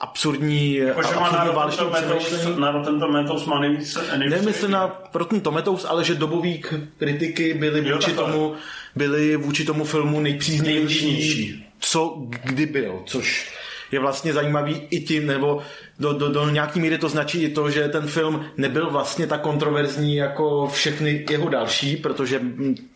absurdní, 0.00 0.74
Jakože 0.74 1.14
má 1.14 1.30
na 1.32 1.44
Rotten 1.44 1.76
Tomatoes, 1.78 2.46
na 2.56 2.70
Rotten 2.70 3.00
Tomatoes 3.00 3.44
má 3.44 3.60
nejvíc, 3.60 3.98
nejvíc 4.16 4.36
Nemyslím 4.36 4.70
na 4.70 5.02
Rotten 5.14 5.40
Tomatoes, 5.40 5.84
ale 5.84 6.04
že 6.04 6.14
dobový 6.14 6.62
kritiky 6.98 7.54
byly 7.54 7.92
vůči 7.92 8.12
tomu, 8.12 8.54
byly 8.96 9.36
vůči 9.36 9.64
tomu 9.64 9.84
filmu 9.84 10.20
nejpříznivější, 10.20 11.66
co 11.80 12.16
kdy 12.44 12.66
byl, 12.66 13.02
což 13.06 13.52
je 13.94 14.00
vlastně 14.00 14.32
zajímavý 14.32 14.82
i 14.90 15.00
tím, 15.00 15.26
nebo 15.26 15.62
do, 15.98 16.12
do, 16.12 16.28
do 16.28 16.50
nějaký 16.50 16.80
míry 16.80 16.98
to 16.98 17.08
značí 17.08 17.42
i 17.42 17.48
to, 17.48 17.70
že 17.70 17.88
ten 17.88 18.06
film 18.06 18.44
nebyl 18.56 18.90
vlastně 18.90 19.26
tak 19.26 19.40
kontroverzní 19.40 20.16
jako 20.16 20.66
všechny 20.66 21.26
jeho 21.30 21.48
další, 21.48 21.96
protože 21.96 22.40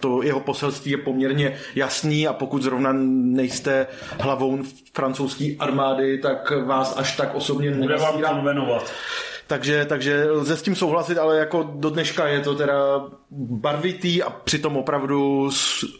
to 0.01 0.23
jeho 0.23 0.41
poselství 0.41 0.91
je 0.91 0.99
poměrně 0.99 1.57
jasný 1.75 2.27
a 2.27 2.33
pokud 2.33 2.63
zrovna 2.63 2.93
nejste 2.93 3.87
hlavou 4.21 4.59
francouzské 4.95 5.57
armády, 5.59 6.19
tak 6.19 6.53
vás 6.65 6.97
až 6.97 7.17
tak 7.17 7.35
osobně 7.35 7.71
Bude 7.71 7.97
vám 7.97 8.23
konvenovat. 8.23 8.93
Takže, 9.49 9.85
takže 9.85 10.25
lze 10.31 10.57
s 10.57 10.63
tím 10.63 10.75
souhlasit, 10.75 11.19
ale 11.19 11.39
jako 11.39 11.71
do 11.75 11.91
dneška 11.91 12.27
je 12.27 12.41
to 12.41 12.55
teda 12.55 13.07
barvitý 13.31 14.23
a 14.23 14.31
přitom 14.31 14.77
opravdu 14.77 15.51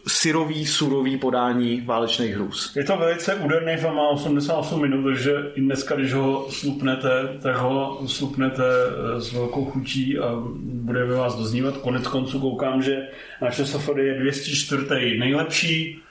syrový, 0.07 0.65
surový 0.65 1.17
podání 1.17 1.81
válečných 1.81 2.35
hrůz. 2.35 2.75
Je 2.75 2.83
to 2.83 2.97
velice 2.97 3.35
úderný 3.35 3.77
film, 3.77 3.95
má 3.95 4.09
88 4.09 4.81
minut, 4.81 5.03
takže 5.03 5.31
i 5.55 5.61
dneska, 5.61 5.95
když 5.95 6.13
ho 6.13 6.47
slupnete, 6.49 7.37
tak 7.41 7.55
ho 7.55 8.01
slupnete 8.05 8.63
eh, 8.63 9.21
s 9.21 9.33
velkou 9.33 9.65
chutí 9.65 10.19
a 10.19 10.35
bude 10.63 11.05
ve 11.05 11.15
vás 11.15 11.35
doznívat. 11.35 11.77
Konec 11.77 12.07
konců 12.07 12.39
koukám, 12.39 12.81
že 12.81 13.07
naše 13.41 13.65
Safari 13.65 14.07
je 14.07 14.19
204. 14.19 15.19
nejlepší. 15.19 16.01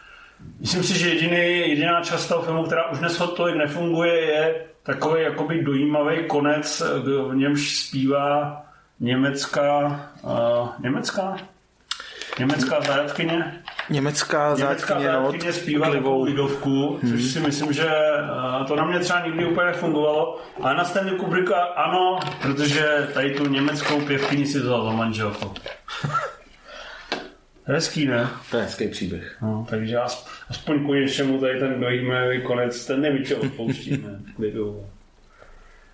Myslím 0.60 0.82
si, 0.82 0.98
že 0.98 1.08
jediný, 1.08 1.58
jediná 1.68 2.02
část 2.02 2.28
toho 2.28 2.42
filmu, 2.42 2.62
která 2.62 2.90
už 2.90 2.98
dnes 2.98 3.22
tolik 3.36 3.56
nefunguje, 3.56 4.14
je 4.14 4.54
takový 4.88 5.22
jakoby 5.22 5.62
dojímavý 5.62 6.16
konec, 6.26 6.82
v 7.02 7.34
němž 7.34 7.76
zpívá 7.76 8.62
německá, 9.00 10.00
uh, 10.22 10.68
německá? 10.78 11.36
Německá 12.38 12.80
zajatkyně? 12.80 13.62
Německá 13.90 14.56
zajatkyně, 14.56 15.12
no, 15.12 15.32
zpívá 15.50 15.90
takovou 15.90 16.24
lidovku, 16.24 16.98
hmm. 17.02 17.12
což 17.12 17.22
si 17.24 17.40
myslím, 17.40 17.72
že 17.72 17.86
uh, 17.86 18.66
to 18.66 18.76
na 18.76 18.84
mě 18.84 18.98
třeba 18.98 19.26
nikdy 19.26 19.46
úplně 19.46 19.66
nefungovalo, 19.66 20.40
ale 20.62 20.74
na 20.74 20.84
Stanley 20.84 21.16
Kubricka 21.16 21.62
ano, 21.62 22.18
protože 22.42 23.08
tady 23.14 23.30
tu 23.30 23.48
německou 23.48 24.00
pěvkyni 24.00 24.46
si 24.46 24.60
vzal 24.60 24.84
za 24.84 24.90
manželku. 24.90 25.54
Hezký, 27.68 28.06
ne? 28.06 28.28
To 28.50 28.56
je 28.56 28.62
hezký 28.62 28.88
příběh. 28.88 29.36
No, 29.42 29.66
takže 29.70 29.98
aspoň 30.48 30.86
k 30.86 30.88
něčemu 30.94 31.40
tady 31.40 31.58
ten 31.58 31.80
dojímavý 31.80 32.42
konec, 32.42 32.86
ten 32.86 33.00
neví, 33.00 33.24
co 33.24 33.36
odpouštíme. 33.36 34.08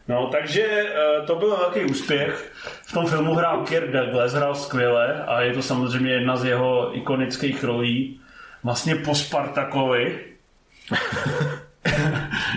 No, 0.09 0.27
takže 0.27 0.63
eh, 0.63 1.27
to 1.27 1.35
byl 1.37 1.57
velký 1.57 1.85
úspěch. 1.85 2.53
V 2.83 2.93
tom 2.93 3.07
filmu 3.07 3.35
hrál 3.35 3.65
Kirk 3.65 3.91
Douglas, 3.91 4.33
hrál 4.33 4.55
skvěle 4.55 5.25
a 5.25 5.41
je 5.41 5.53
to 5.53 5.63
samozřejmě 5.63 6.13
jedna 6.13 6.37
z 6.37 6.45
jeho 6.45 6.97
ikonických 6.97 7.65
rolí. 7.65 8.21
Vlastně 8.63 8.95
po 8.97 9.15
Spartakovi. 9.15 10.19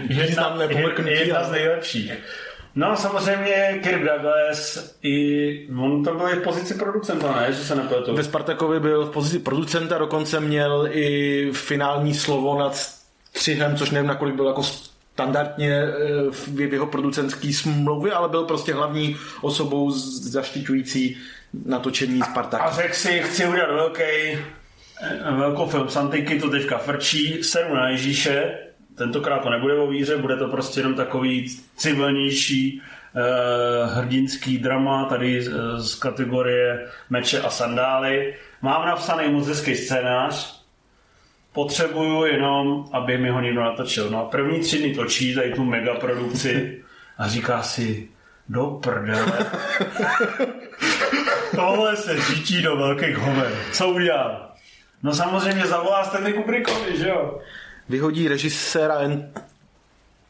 jedna, 0.10 0.58
jedna 1.06 1.44
z 1.44 1.52
nejlepších. 1.52 2.14
No 2.78 2.96
samozřejmě 2.98 3.80
Kirk 3.84 4.04
Douglas 4.04 4.94
i 5.04 5.68
on 5.78 6.04
to 6.04 6.14
byl 6.14 6.30
i 6.30 6.36
v 6.36 6.44
pozici 6.44 6.74
producenta, 6.74 7.42
ne? 7.42 7.54
Že 7.54 7.64
se 7.64 7.76
nepletu. 7.76 8.16
Ve 8.16 8.24
Spartakovi 8.24 8.80
byl 8.80 9.06
v 9.06 9.10
pozici 9.10 9.40
producenta, 9.40 9.98
dokonce 9.98 10.40
měl 10.40 10.88
i 10.92 11.50
finální 11.52 12.14
slovo 12.14 12.60
nad 12.60 12.76
střihem, 12.76 13.76
což 13.76 13.92
nevím, 13.92 14.08
nakolik 14.08 14.36
byl 14.36 14.48
jako 14.48 14.64
standardně 14.64 15.74
eh, 15.74 15.92
v 16.32 16.74
jeho 16.74 16.88
producentské 16.88 17.54
smlouvě, 17.54 18.14
ale 18.14 18.30
byl 18.30 18.44
prostě 18.44 18.74
hlavní 18.74 19.18
osobou 19.42 19.92
zaštiťující 19.92 21.18
natočení 21.66 22.22
Spartak. 22.22 22.62
A 22.62 22.72
řekl 22.72 22.94
si, 22.94 23.20
chci 23.20 23.48
udělat 23.48 23.72
velký, 23.72 24.04
eh, 24.04 24.38
velkou 25.38 25.66
film 25.66 25.90
Santiky, 25.90 26.40
to 26.40 26.50
teďka 26.50 26.78
frčí, 26.78 27.44
seru 27.44 27.76
na 27.76 27.90
Ježíše, 27.90 28.67
tentokrát 28.98 29.40
to 29.40 29.50
nebude 29.50 29.74
o 29.74 29.88
víře, 29.88 30.18
bude 30.18 30.38
to 30.38 30.48
prostě 30.48 30.80
jenom 30.80 30.96
takový 30.96 31.46
civilnější 31.76 32.82
eh, 33.16 33.86
hrdinský 33.86 34.58
drama, 34.58 35.06
tady 35.06 35.42
z, 35.42 35.52
z 35.78 35.96
kategorie 35.96 36.88
meče 37.10 37.42
a 37.42 37.50
sandály. 37.50 38.36
Mám 38.62 38.86
napsaný 38.86 39.32
moc 39.32 39.48
hezký 39.48 39.76
scénář, 39.76 40.64
potřebuju 41.54 42.26
jenom, 42.26 42.86
aby 42.92 43.18
mi 43.18 43.30
ho 43.30 43.42
někdo 43.42 43.64
natočil. 43.64 44.10
No 44.10 44.20
a 44.22 44.30
první 44.30 44.60
tři 44.60 44.78
dny 44.78 44.96
točí 44.96 45.36
tady 45.36 45.54
tu 45.54 45.64
megaprodukci 45.64 46.84
a 47.18 47.28
říká 47.28 47.62
si, 47.62 48.10
do 48.50 48.66
prdele. 48.66 49.26
Tohle 51.56 51.96
se 51.96 52.22
řítí 52.22 52.62
do 52.62 52.78
velkých 52.78 53.18
hoven. 53.18 53.52
Co 53.72 53.88
udělá? 53.88 54.56
No 55.04 55.14
samozřejmě 55.14 55.66
zavolá 55.68 56.04
Stanley 56.04 56.34
Kubrickovi, 56.34 56.98
že 56.98 57.08
jo? 57.08 57.40
Vyhodí 57.90 58.28
režiséra 58.28 59.00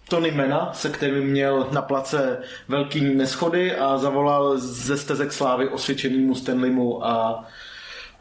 Tony 0.09 0.31
Mena, 0.31 0.73
se 0.73 0.89
kterým 0.89 1.23
měl 1.23 1.67
na 1.71 1.81
place 1.81 2.37
velký 2.67 3.01
neschody 3.01 3.75
a 3.75 3.97
zavolal 3.97 4.57
ze 4.57 4.97
stezek 4.97 5.33
slávy 5.33 5.69
osvědčenýmu 5.69 6.35
Stanleymu 6.35 7.05
a 7.05 7.45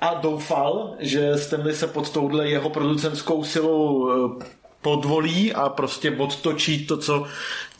a 0.00 0.14
doufal, 0.14 0.94
že 0.98 1.38
Stanley 1.38 1.74
se 1.74 1.86
pod 1.86 2.10
touhle 2.10 2.48
jeho 2.48 2.70
producentskou 2.70 3.44
silou 3.44 4.10
eh, 4.40 4.44
podvolí 4.86 5.52
a 5.52 5.68
prostě 5.68 6.10
odtočí 6.10 6.86
to, 6.86 6.96
co 6.96 7.26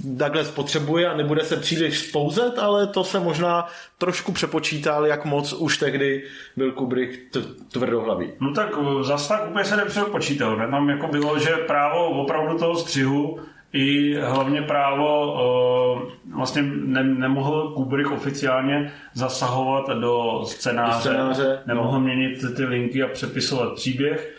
Douglas 0.01 0.51
potřebuje 0.51 1.09
a 1.09 1.17
nebude 1.17 1.45
se 1.45 1.57
příliš 1.57 1.99
spouzet, 1.99 2.59
ale 2.59 2.87
to 2.87 3.05
se 3.05 3.21
možná 3.21 3.67
trošku 3.99 4.33
přepočítal, 4.33 5.07
jak 5.07 5.25
moc 5.25 5.53
už 5.53 5.79
tehdy 5.79 6.23
byl 6.57 6.73
Kubrick 6.73 7.39
tvrdohlavý. 7.73 8.33
No 8.41 8.53
tak 8.53 8.69
eh, 8.75 9.05
zase 9.05 9.29
tak 9.29 9.51
úplně 9.51 9.65
se 9.65 9.77
nepřepočítal. 9.77 10.57
Ne? 10.57 10.69
Tam 10.69 10.89
jako 10.89 11.07
bylo, 11.07 11.39
že 11.39 11.51
právo 11.51 12.11
opravdu 12.11 12.59
toho 12.59 12.77
střihu 12.77 13.39
i 13.73 14.15
hlavně 14.21 14.63
právo 14.63 15.11
uh, 15.33 16.03
vlastně 16.37 16.63
ne, 16.63 17.05
nemohl 17.05 17.73
Kubrick 17.77 18.11
oficiálně 18.11 18.93
zasahovat 19.15 19.89
do 20.01 20.43
scénáře, 20.45 20.93
do 20.93 21.01
scénáře 21.01 21.63
nemohl 21.67 21.93
no. 21.93 22.01
měnit 22.01 22.57
ty 22.57 22.65
linky 22.65 23.03
a 23.03 23.09
přepisovat 23.09 23.75
příběh 23.75 24.37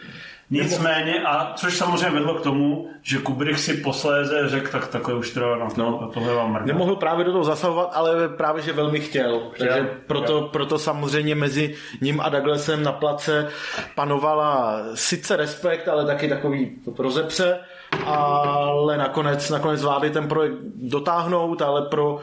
Nicméně, 0.50 1.22
a 1.24 1.54
což 1.56 1.78
samozřejmě 1.78 2.10
vedlo 2.10 2.34
k 2.34 2.42
tomu, 2.42 2.90
že 3.02 3.18
Kubrick 3.18 3.60
si 3.60 3.74
posléze 3.74 4.50
řekl, 4.50 4.72
tak 4.72 4.88
takhle 4.88 5.14
už 5.14 5.30
teda 5.32 5.56
no, 5.56 5.70
no, 5.78 6.12
tohle 6.14 6.34
vám 6.34 6.54
mrká. 6.54 6.66
Nemohl 6.66 6.96
právě 6.96 7.26
do 7.26 7.32
toho 7.32 7.44
zasahovat, 7.44 7.92
ale 7.94 8.30
právě, 8.30 8.62
že 8.62 8.74
velmi 8.74 9.00
chtěl. 9.00 9.42
Takže 9.58 9.90
proto, 10.08 10.38
chtěl. 10.38 10.42
proto 10.42 10.80
samozřejmě 10.80 11.36
mezi 11.36 11.76
ním 12.02 12.22
a 12.22 12.30
Douglasem 12.30 12.84
na 12.84 12.92
place 12.92 13.48
panovala 13.96 14.82
sice 14.94 15.36
respekt, 15.36 15.88
ale 15.88 16.06
taky 16.06 16.30
takový 16.30 16.82
rozepře, 17.00 17.60
ale 18.06 18.98
nakonec, 18.98 19.50
nakonec 19.50 19.80
zvládli 19.80 20.10
ten 20.10 20.28
projekt 20.28 20.56
dotáhnout, 20.76 21.62
ale 21.62 21.82
pro 21.82 22.20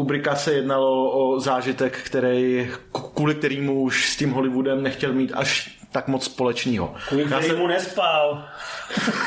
Kubricka 0.00 0.34
se 0.34 0.52
jednalo 0.52 1.10
o 1.10 1.40
zážitek, 1.40 1.98
který, 1.98 2.70
kvůli 3.14 3.34
kterýmu 3.34 3.80
už 3.82 4.08
s 4.08 4.16
tím 4.16 4.30
Hollywoodem 4.30 4.82
nechtěl 4.82 5.12
mít 5.12 5.32
až 5.34 5.78
tak 5.92 6.08
moc 6.08 6.24
společného. 6.24 6.94
Kvůli 7.08 7.26
Já 7.30 7.42
jsem 7.42 7.58
mu 7.58 7.66
nespal. 7.66 8.44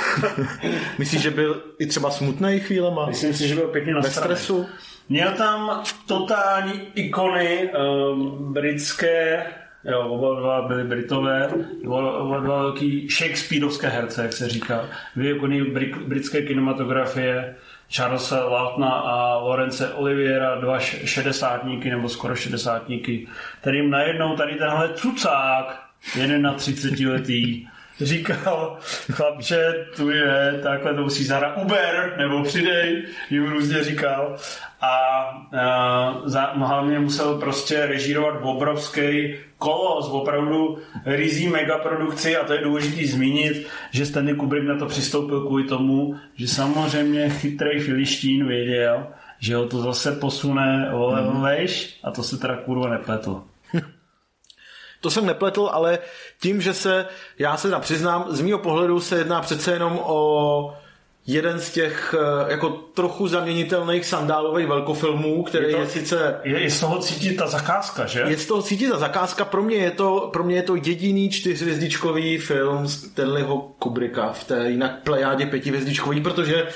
Myslíš, 0.98 1.22
že 1.22 1.32
byl 1.32 1.64
i 1.80 1.86
třeba 1.86 2.12
smutný 2.12 2.60
chvílema? 2.60 3.06
Myslím 3.06 3.34
si, 3.34 3.48
že 3.48 3.56
byl 3.56 3.68
pěkně 3.68 3.94
na 3.94 4.02
stresu. 4.02 4.66
Měl 5.10 5.32
tam 5.32 5.84
totální 6.08 6.82
ikony 6.96 7.70
um, 8.14 8.54
britské, 8.54 9.46
jo, 9.84 10.00
oba 10.00 10.40
dva 10.40 10.68
byli 10.68 10.84
Britové, 10.84 11.50
oba 11.88 12.40
dva 12.40 12.58
velký 12.58 13.10
Shakespeareovské 13.10 13.88
herce, 13.88 14.24
jak 14.24 14.34
se 14.34 14.50
říká. 14.50 14.86
Dvě 15.16 15.36
ikony 15.36 15.64
britské 16.08 16.42
kinematografie, 16.42 17.56
Charlesa 17.96 18.46
Lautna 18.46 18.90
a 18.90 19.38
Lorence 19.38 19.94
Oliviera, 19.94 20.56
dva 20.56 20.80
šedesátníky 20.80 21.90
nebo 21.90 22.10
skoro 22.10 22.36
šedesátníky, 22.36 23.28
kterým 23.62 23.90
najednou 23.90 24.36
tady 24.36 24.56
tenhle 24.56 24.94
cucák 24.94 25.84
jeden 26.16 26.42
na 26.42 26.54
30 26.54 27.00
letý 27.00 27.68
říkal, 28.02 28.78
chlapče, 29.12 29.86
tu 29.96 30.10
je, 30.10 30.60
takhle 30.64 30.94
to 30.94 31.02
musí 31.02 31.24
zahrát 31.24 31.58
Uber, 31.58 32.16
nebo 32.18 32.44
přidej, 32.44 33.04
jim 33.30 33.52
různě 33.52 33.84
říkal. 33.84 34.36
A, 34.82 34.88
a 35.60 36.22
za, 36.26 36.42
hlavně 36.42 37.00
musel 37.00 37.38
prostě 37.38 37.86
režírovat 37.86 38.40
obrovský 38.42 39.36
kolos, 39.58 40.10
opravdu 40.12 40.78
rizí 41.06 41.48
megaprodukci 41.48 42.38
a 42.38 42.44
to 42.44 42.54
je 42.54 42.64
důležité 42.64 43.08
zmínit, 43.08 43.68
že 43.92 44.06
Stanley 44.06 44.36
Kubrick 44.36 44.66
na 44.66 44.78
to 44.78 44.86
přistoupil 44.86 45.42
kvůli 45.42 45.64
tomu, 45.64 46.16
že 46.36 46.48
samozřejmě 46.48 47.30
chytrý 47.30 47.80
filištín 47.80 48.48
věděl, 48.48 49.08
že 49.40 49.56
ho 49.56 49.68
to 49.68 49.82
zase 49.82 50.12
posune 50.12 50.92
o 50.94 51.12
level 51.12 51.34
mm. 51.34 51.46
a 52.04 52.12
to 52.12 52.24
se 52.24 52.38
teda 52.38 52.56
kurva 52.56 52.90
nepletl. 52.90 53.44
To 55.04 55.10
jsem 55.12 55.26
nepletl, 55.26 55.70
ale 55.74 56.00
tím, 56.42 56.62
že 56.62 56.74
se, 56.74 57.06
já 57.40 57.58
se 57.58 57.80
přiznám, 57.80 58.26
z 58.30 58.42
mého 58.42 58.60
pohledu 58.60 59.00
se 59.00 59.18
jedná 59.18 59.42
přece 59.42 59.72
jenom 59.72 60.00
o 60.04 60.74
jeden 61.28 61.60
z 61.60 61.72
těch 61.72 62.16
eh, 62.18 62.52
jako 62.52 62.70
trochu 62.70 63.28
zaměnitelných 63.28 64.06
sandálových 64.06 64.68
velkofilmů, 64.68 65.44
který 65.44 65.66
je, 65.66 65.72
to, 65.72 65.82
je 65.82 65.88
sice... 65.88 66.40
Je, 66.44 66.60
je 66.60 66.72
z 66.72 66.80
toho 66.80 67.00
cítit 67.00 67.34
ta 67.34 67.48
zakázka, 67.48 68.06
že? 68.06 68.24
Je 68.28 68.38
z 68.38 68.46
toho 68.46 68.62
cítit 68.62 68.90
ta 68.90 68.98
zakázka. 68.98 69.46
Pro 69.46 69.64
mě 69.64 69.76
je 69.76 69.92
to, 69.92 70.30
pro 70.34 70.44
mě 70.44 70.56
je 70.56 70.64
to 70.64 70.76
jediný 70.76 71.30
čtyřhvězdičkový 71.30 72.38
film 72.38 72.88
Stanleyho 72.88 73.58
Kubricka 73.80 74.32
v 74.32 74.44
té 74.44 74.70
jinak 74.70 75.04
plejádě 75.04 75.46
pětihvězdičkový, 75.46 76.22
protože 76.22 76.68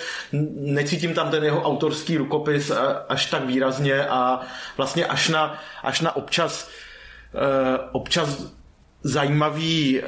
necítím 0.56 1.13
tam 1.13 1.32
ten 1.32 1.44
jeho 1.44 1.62
autorský 1.62 2.18
rukopis 2.18 2.72
až 3.10 3.26
tak 3.26 3.46
výrazně 3.46 4.06
a 4.06 4.42
vlastně 4.78 5.06
až 5.06 5.30
na, 5.30 5.60
až 5.84 6.02
na 6.02 6.16
občas 6.16 6.70
občas 7.92 8.54
zajímavý 9.04 10.00
uh, 10.00 10.08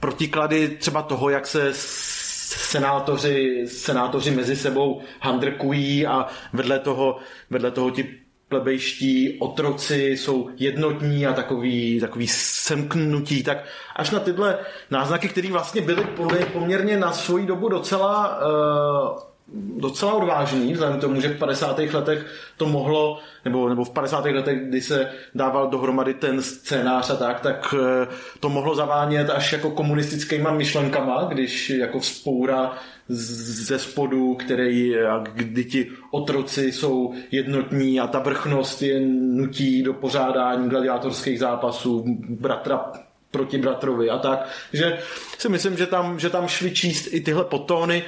protiklady 0.00 0.68
třeba 0.68 1.02
toho, 1.02 1.30
jak 1.30 1.46
se 1.46 1.70
senátoři, 1.72 3.64
senátoři 3.68 4.30
mezi 4.30 4.56
sebou 4.56 5.00
handrkují 5.20 6.06
a 6.06 6.26
vedle 6.52 6.78
toho, 6.78 7.18
vedle 7.50 7.70
toho 7.70 7.90
ti 7.90 8.18
plebejští 8.48 9.38
otroci 9.40 10.04
jsou 10.04 10.50
jednotní 10.56 11.26
a 11.26 11.32
takový, 11.32 12.00
takový 12.00 12.26
semknutí, 12.28 13.42
tak 13.42 13.64
až 13.96 14.10
na 14.10 14.20
tyhle 14.20 14.58
náznaky, 14.90 15.28
které 15.28 15.52
vlastně 15.52 15.80
byly 15.80 16.04
poměrně 16.52 16.96
na 16.96 17.12
svoji 17.12 17.46
dobu 17.46 17.68
docela 17.68 18.38
uh, 18.38 19.31
docela 19.54 20.14
odvážný, 20.14 20.72
vzhledem 20.72 20.98
k 20.98 21.00
tomu, 21.00 21.20
že 21.20 21.28
v 21.28 21.38
50. 21.38 21.78
letech 21.78 22.26
to 22.56 22.66
mohlo, 22.66 23.18
nebo, 23.44 23.68
nebo 23.68 23.84
v 23.84 23.90
50. 23.90 24.24
letech, 24.24 24.60
kdy 24.68 24.80
se 24.80 25.10
dával 25.34 25.68
dohromady 25.70 26.14
ten 26.14 26.42
scénář 26.42 27.10
a 27.10 27.16
tak, 27.16 27.40
tak 27.40 27.74
eh, 27.78 28.06
to 28.40 28.48
mohlo 28.48 28.74
zavánět 28.74 29.30
až 29.30 29.52
jako 29.52 29.70
komunistickýma 29.70 30.52
myšlenkama, 30.52 31.24
když 31.24 31.70
jako 31.70 32.00
vzpoura 32.00 32.72
ze 33.08 33.78
spodu, 33.78 34.34
který, 34.34 34.94
kdy 35.32 35.64
ti 35.64 35.90
otroci 36.10 36.72
jsou 36.72 37.14
jednotní 37.30 38.00
a 38.00 38.06
ta 38.06 38.18
vrchnost 38.18 38.82
je 38.82 39.00
nutí 39.10 39.82
do 39.82 39.92
pořádání 39.92 40.68
gladiátorských 40.68 41.38
zápasů 41.38 42.04
bratra 42.28 42.92
proti 43.30 43.58
bratrovi 43.58 44.10
a 44.10 44.18
tak, 44.18 44.48
že 44.72 44.98
si 45.38 45.48
myslím, 45.48 45.76
že 45.76 45.86
tam, 45.86 46.18
že 46.18 46.30
tam 46.30 46.48
šli 46.48 46.70
číst 46.70 47.08
i 47.10 47.20
tyhle 47.20 47.44
potóny, 47.44 48.04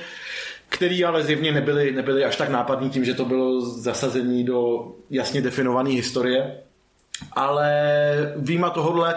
který 0.75 1.05
ale 1.05 1.23
zjevně 1.23 1.53
nebyly, 1.53 1.93
nebyly 1.93 2.25
až 2.25 2.37
tak 2.37 2.49
nápadný 2.49 2.91
tím, 2.91 3.05
že 3.05 3.15
to 3.15 3.25
bylo 3.25 3.61
zasazení 3.61 4.45
do 4.45 4.87
jasně 5.11 5.41
definované 5.41 5.91
historie. 5.91 6.57
Ale 7.33 7.71
výjima 8.37 8.71
tohohle 8.71 9.15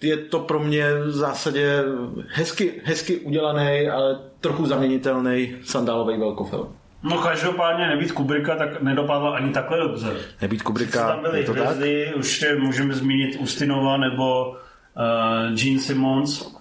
je 0.00 0.16
to 0.16 0.38
pro 0.38 0.58
mě 0.58 0.94
v 0.94 1.10
zásadě 1.10 1.84
hezky, 2.28 2.72
hezky 2.84 3.16
udělaný, 3.16 3.88
ale 3.88 4.18
trochu 4.40 4.66
zaměnitelný 4.66 5.56
sandálový 5.64 6.18
velkofilm. 6.18 6.68
No 7.02 7.18
každopádně 7.18 7.86
nebýt 7.86 8.12
Kubrika, 8.12 8.56
tak 8.56 8.82
nedopadla 8.82 9.36
ani 9.36 9.52
takhle 9.52 9.78
dobře. 9.78 10.12
Nebýt 10.42 10.62
Kubrika, 10.62 11.08
tam 11.08 11.22
byly 11.22 11.44
hvězdy, 11.44 12.14
už 12.16 12.44
můžeme 12.58 12.94
zmínit 12.94 13.36
Ustinova 13.40 13.96
nebo 13.96 14.48
uh, 14.50 15.54
Gene 15.54 15.80
Simmons, 15.80 16.55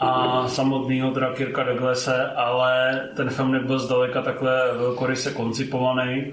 a 0.00 0.48
samotného 0.48 1.10
teda 1.10 1.32
Kirka 1.32 1.62
Douglase, 1.62 2.30
ale 2.36 3.00
ten 3.16 3.30
film 3.30 3.52
nebyl 3.52 3.78
zdaleka 3.78 4.22
takhle 4.22 4.72
velkoryse 4.78 5.32
koncipovaný. 5.32 6.32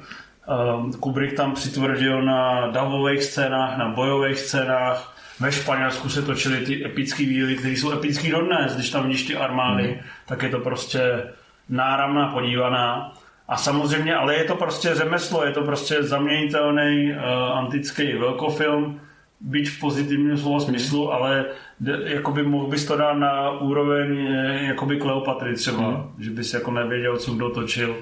Um, 0.79 0.93
Kubrick 0.93 1.35
tam 1.35 1.53
přitvrdil 1.53 2.21
na 2.21 2.67
davových 2.67 3.23
scénách, 3.23 3.77
na 3.77 3.89
bojových 3.89 4.39
scénách, 4.39 5.13
ve 5.39 5.51
Španělsku 5.51 6.09
se 6.09 6.21
točily 6.21 6.65
ty 6.65 6.85
epické 6.85 7.23
výjevy, 7.23 7.55
které 7.55 7.73
jsou 7.73 7.91
epický 7.91 8.31
dodnes, 8.31 8.75
když 8.75 8.89
tam 8.89 9.03
vidíš 9.03 9.27
ty 9.27 9.35
armády, 9.35 9.87
mm. 9.87 9.99
tak 10.25 10.43
je 10.43 10.49
to 10.49 10.59
prostě 10.59 11.23
náramná 11.69 12.27
podívaná. 12.27 13.13
A 13.47 13.57
samozřejmě, 13.57 14.15
ale 14.15 14.35
je 14.35 14.43
to 14.43 14.55
prostě 14.55 14.95
řemeslo, 14.95 15.45
je 15.45 15.51
to 15.51 15.61
prostě 15.61 16.03
zaměnitelný 16.03 17.11
uh, 17.11 17.57
antický 17.57 18.13
velkofilm, 18.13 18.99
byť 19.39 19.69
v 19.69 19.79
pozitivním 19.79 20.37
slova 20.37 20.59
smyslu, 20.59 21.05
mm. 21.05 21.11
ale 21.11 21.45
jakoby 22.05 22.43
mohl 22.43 22.67
bys 22.67 22.85
to 22.85 22.97
dát 22.97 23.13
na 23.13 23.51
úroveň 23.51 24.27
eh, 24.27 24.63
jakoby 24.63 24.97
Kleopatry 24.97 25.55
třeba, 25.55 25.89
mm. 25.89 26.13
že 26.19 26.29
bys 26.29 26.53
jako 26.53 26.71
nevěděl, 26.71 27.17
co 27.17 27.33
kdo 27.33 27.49
točil. 27.49 27.95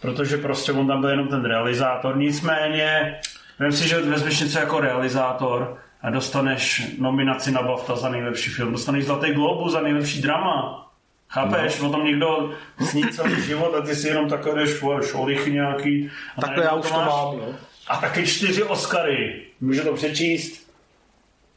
Protože 0.00 0.36
prostě 0.36 0.72
on 0.72 0.86
tam 0.86 1.00
byl 1.00 1.10
jenom 1.10 1.28
ten 1.28 1.44
realizátor. 1.44 2.16
Nicméně, 2.16 3.20
vím 3.60 3.72
si, 3.72 3.88
že 3.88 4.00
vezmeš 4.00 4.40
něco 4.40 4.58
jako 4.58 4.80
realizátor 4.80 5.78
a 6.02 6.10
dostaneš 6.10 6.96
nominaci 6.98 7.52
na 7.52 7.62
BAFTA 7.62 7.96
za 7.96 8.08
nejlepší 8.08 8.50
film, 8.50 8.72
dostaneš 8.72 9.04
Zlatý 9.04 9.32
globu 9.32 9.68
za 9.68 9.80
nejlepší 9.80 10.22
drama. 10.22 10.86
Chápeš? 11.28 11.80
No. 11.80 11.88
O 11.88 11.92
tom 11.92 12.04
někdo 12.04 12.50
sní 12.80 13.02
celý 13.02 13.42
život 13.42 13.74
a 13.74 13.80
ty 13.80 13.94
si 13.94 14.08
jenom 14.08 14.28
takhle 14.28 14.54
jdeš 14.54 14.82
šolich 15.02 15.46
nějaký. 15.46 16.10
Takhle 16.40 16.64
já 16.64 16.74
už 16.74 16.88
to 16.88 16.94
mám, 16.94 17.36
no. 17.38 17.54
A 17.90 17.96
taky 17.96 18.26
čtyři 18.26 18.62
Oscary. 18.62 19.42
Můžu 19.60 19.84
to 19.84 19.94
přečíst. 19.94 20.70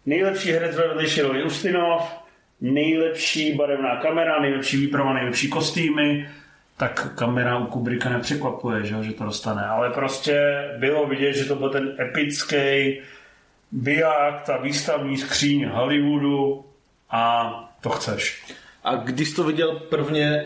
Nejlepší 0.05 0.51
herec 0.51 0.75
ve 0.75 0.87
vedlejší 0.87 1.21
roli 1.21 1.43
Ustinov, 1.43 2.11
nejlepší 2.61 3.53
barevná 3.53 3.95
kamera, 3.95 4.41
nejlepší 4.41 4.77
výprava, 4.77 5.13
nejlepší 5.13 5.49
kostýmy, 5.49 6.29
tak 6.77 7.13
kamera 7.15 7.57
u 7.57 7.65
Kubricka 7.65 8.09
nepřekvapuje, 8.09 8.85
že, 8.85 9.03
že 9.03 9.13
to 9.13 9.23
dostane. 9.23 9.65
Ale 9.65 9.89
prostě 9.89 10.67
bylo 10.77 11.07
vidět, 11.07 11.33
že 11.33 11.45
to 11.45 11.55
byl 11.55 11.69
ten 11.69 11.95
epický 11.99 12.99
biják, 13.71 14.41
ta 14.45 14.57
výstavní 14.57 15.17
skříň 15.17 15.65
Hollywoodu 15.65 16.65
a 17.09 17.53
to 17.81 17.89
chceš. 17.89 18.43
A 18.83 18.95
když 18.95 19.33
to 19.33 19.43
viděl 19.43 19.79
prvně, 19.79 20.45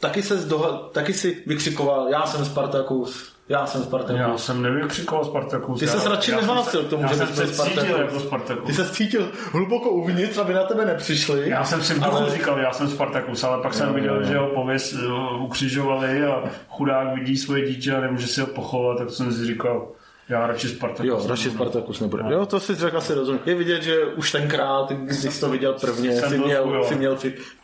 taky, 0.00 0.22
se 0.22 0.36
zdoha, 0.38 0.88
taky 0.92 1.12
si 1.12 1.42
vykřikoval, 1.46 2.08
já 2.08 2.26
jsem 2.26 2.44
Spartakus, 2.44 3.33
já 3.48 3.66
jsem 3.66 3.82
Spartakus. 3.82 4.20
Já 4.20 4.38
jsem 4.38 4.62
nevykřikoval 4.62 5.24
Spartakus. 5.24 5.80
Ty 5.80 5.86
se 5.86 6.08
radši 6.08 6.30
nehlásil 6.30 6.84
k 6.84 6.90
tomu, 6.90 7.08
že 7.08 7.14
jsem 7.14 7.26
se 7.26 7.48
cítil 7.48 7.96
jako 7.96 8.20
Spartakus. 8.20 8.66
Ty 8.66 8.74
se 8.74 8.90
cítil 8.90 9.28
hluboko 9.52 9.90
uvnitř, 9.90 10.38
aby 10.38 10.54
na 10.54 10.64
tebe 10.64 10.84
nepřišli. 10.84 11.50
Já 11.50 11.64
jsem 11.64 11.82
si 11.82 11.94
v 11.94 12.00
duchu 12.00 12.16
ale... 12.16 12.30
říkal, 12.30 12.58
já 12.58 12.72
jsem 12.72 12.88
Spartakus, 12.88 13.44
ale 13.44 13.62
pak 13.62 13.72
no, 13.72 13.78
jsem 13.78 13.94
viděl, 13.94 14.20
no, 14.20 14.26
že 14.26 14.38
ho 14.38 14.46
pověs 14.46 14.96
ukřižovali 15.38 16.24
a 16.24 16.44
chudák 16.68 17.14
vidí 17.14 17.36
svoje 17.36 17.68
dítě 17.68 17.96
a 17.96 18.00
nemůže 18.00 18.26
si 18.26 18.40
ho 18.40 18.46
pochovat, 18.46 18.98
tak 18.98 19.10
jsem 19.10 19.32
si 19.32 19.46
říkal, 19.46 19.88
já 20.28 20.46
radši 20.46 20.68
Spartakus. 20.68 21.06
Jo, 21.06 21.24
radši 21.28 21.50
Spartakus 21.50 22.00
nebude. 22.00 22.22
No. 22.22 22.30
Jo, 22.30 22.46
to 22.46 22.60
si 22.60 22.74
řekl 22.74 22.96
asi 22.96 23.14
rozumím. 23.14 23.40
Je 23.46 23.54
vidět, 23.54 23.82
že 23.82 24.04
už 24.04 24.32
tenkrát, 24.32 24.92
když 24.92 25.18
jsi 25.18 25.40
to 25.40 25.50
viděl 25.50 25.72
prvně, 25.72 26.12
jsi 26.12 26.38
měl, 26.38 26.84
jsi 26.84 26.94
měl 26.94 27.18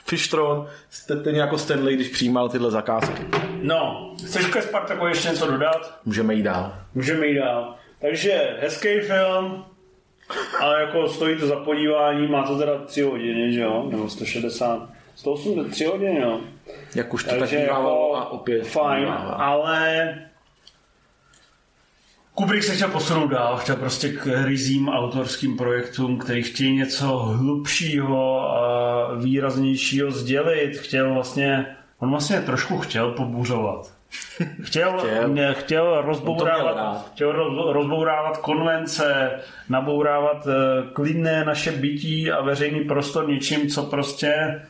Fishtron, 0.07 0.67
ten 1.25 1.37
jako 1.37 1.59
Stanley, 1.59 1.95
když 1.95 2.09
přijímal 2.09 2.49
tyhle 2.49 2.71
zakázky. 2.71 3.27
No, 3.63 4.11
chceš 4.27 4.47
ke 4.47 4.63
Spartaku 4.63 5.07
ještě 5.07 5.29
něco 5.29 5.47
dodat? 5.51 5.99
Můžeme 6.05 6.35
jít 6.35 6.43
dál. 6.43 6.75
Můžeme 6.95 7.27
jít 7.27 7.39
dál. 7.39 7.75
Takže 8.01 8.57
hezký 8.61 9.01
film, 9.01 9.65
ale 10.61 10.81
jako 10.81 11.09
stojí 11.09 11.39
to 11.39 11.47
za 11.47 11.57
podívání, 11.57 12.27
má 12.27 12.47
to 12.47 12.59
teda 12.59 12.79
3 12.79 13.03
hodiny, 13.03 13.53
že 13.53 13.61
jo? 13.61 13.87
Nebo 13.91 14.09
160, 14.09 14.89
183 15.15 15.85
hodiny, 15.85 16.21
jo? 16.21 16.41
Jak 16.95 17.15
už 17.15 17.25
to 17.25 17.31
Takže 17.31 17.57
tak 17.57 17.67
jako 17.67 18.17
a 18.17 18.31
opět 18.31 18.67
fajn, 18.67 19.09
ale 19.37 20.15
Kubrick 22.35 22.65
se 22.65 22.75
chtěl 22.75 22.89
posunout 22.89 23.27
dál, 23.27 23.57
chtěl 23.57 23.77
prostě 23.77 24.09
k 24.09 24.45
rizím 24.45 24.89
autorským 24.89 25.57
projektům, 25.57 26.19
který 26.19 26.43
chtějí 26.43 26.77
něco 26.77 27.17
hlubšího 27.17 28.41
a 28.51 29.15
výraznějšího 29.15 30.11
sdělit. 30.11 30.79
Chtěl 30.79 31.15
vlastně, 31.15 31.77
on 31.99 32.11
vlastně 32.11 32.41
trošku 32.41 32.79
chtěl 32.79 33.11
pobuřovat. 33.11 33.93
Chtěl, 34.63 34.99
chtěl. 34.99 35.55
chtěl, 35.55 36.03
rozbourávat, 36.03 37.11
chtěl 37.13 37.33
rozbourávat 37.73 38.37
konvence, 38.37 39.31
nabourávat 39.69 40.47
eh, 40.47 40.83
klidné 40.93 41.45
naše 41.45 41.73
bytí 41.73 42.31
a 42.31 42.43
veřejný 42.43 42.81
prostor 42.81 43.29
něčím, 43.29 43.69
co 43.69 43.83
prostě 43.83 44.63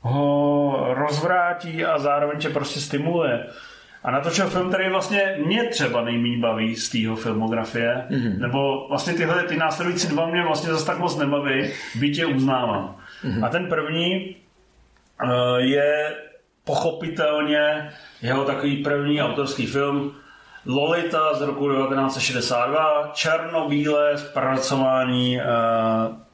ho 0.00 0.86
rozvrátí 0.94 1.84
a 1.84 1.98
zároveň 1.98 2.38
tě 2.38 2.48
prostě 2.48 2.80
stimuluje. 2.80 3.46
A 4.04 4.10
natočil 4.10 4.50
film, 4.50 4.68
který 4.68 4.90
vlastně 4.90 5.36
mě 5.46 5.64
třeba 5.64 6.04
nejméně 6.04 6.38
baví 6.38 6.76
z 6.76 6.90
tého 6.90 7.16
filmografie, 7.16 8.06
mm-hmm. 8.10 8.38
nebo 8.38 8.88
vlastně 8.88 9.12
tyhle 9.12 9.42
ty 9.42 9.56
následující 9.56 10.08
dva 10.08 10.26
mě 10.26 10.42
vlastně 10.42 10.70
zase 10.70 10.86
tak 10.86 10.98
moc 10.98 11.16
nebaví, 11.16 11.70
byť 11.94 12.18
je 12.18 12.26
uznávám. 12.26 12.96
Mm-hmm. 13.24 13.46
A 13.46 13.48
ten 13.48 13.66
první 13.66 14.36
uh, 15.24 15.56
je 15.56 16.14
pochopitelně 16.64 17.92
jeho 18.22 18.44
takový 18.44 18.76
první 18.76 19.22
autorský 19.22 19.66
film 19.66 20.14
Lolita 20.66 21.34
z 21.34 21.40
roku 21.40 21.68
1962, 21.68 23.10
černobílé 23.12 24.18
zpracování 24.18 25.36
uh, 25.36 25.42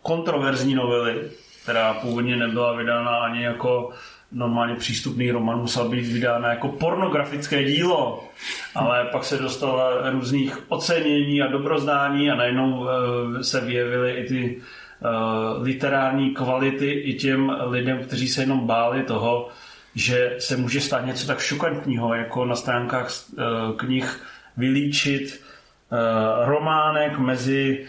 kontroverzní 0.02 0.74
novely, 0.74 1.30
která 1.62 1.94
původně 1.94 2.36
nebyla 2.36 2.72
vydána 2.72 3.18
ani 3.18 3.44
jako 3.44 3.90
normálně 4.32 4.74
přístupný 4.74 5.30
román 5.30 5.58
musel 5.58 5.88
být 5.88 6.06
vydán 6.06 6.42
jako 6.42 6.68
pornografické 6.68 7.64
dílo, 7.64 8.28
ale 8.74 9.04
pak 9.04 9.24
se 9.24 9.38
dostalo 9.38 10.10
různých 10.10 10.58
ocenění 10.68 11.42
a 11.42 11.46
dobrozdání 11.46 12.30
a 12.30 12.34
najednou 12.34 12.80
uh, 12.80 12.88
se 13.40 13.60
vyjevily 13.60 14.12
i 14.12 14.28
ty 14.28 14.56
uh, 14.56 15.62
literární 15.62 16.34
kvality 16.34 16.90
i 16.90 17.14
těm 17.14 17.56
lidem, 17.60 17.98
kteří 18.04 18.28
se 18.28 18.42
jenom 18.42 18.66
báli 18.66 19.02
toho, 19.02 19.48
že 19.94 20.36
se 20.38 20.56
může 20.56 20.80
stát 20.80 21.06
něco 21.06 21.26
tak 21.26 21.40
šokantního, 21.40 22.14
jako 22.14 22.44
na 22.44 22.56
stránkách 22.56 23.10
uh, 23.10 23.76
knih 23.76 24.24
vylíčit 24.56 25.44
románek 26.44 27.18
mezi 27.18 27.86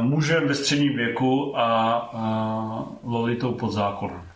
mužem 0.00 0.48
ve 0.48 0.54
středním 0.54 0.96
věku 0.96 1.58
a 1.58 2.98
Lolitou 3.04 3.52
pod 3.52 3.72
zákonem. 3.72 4.27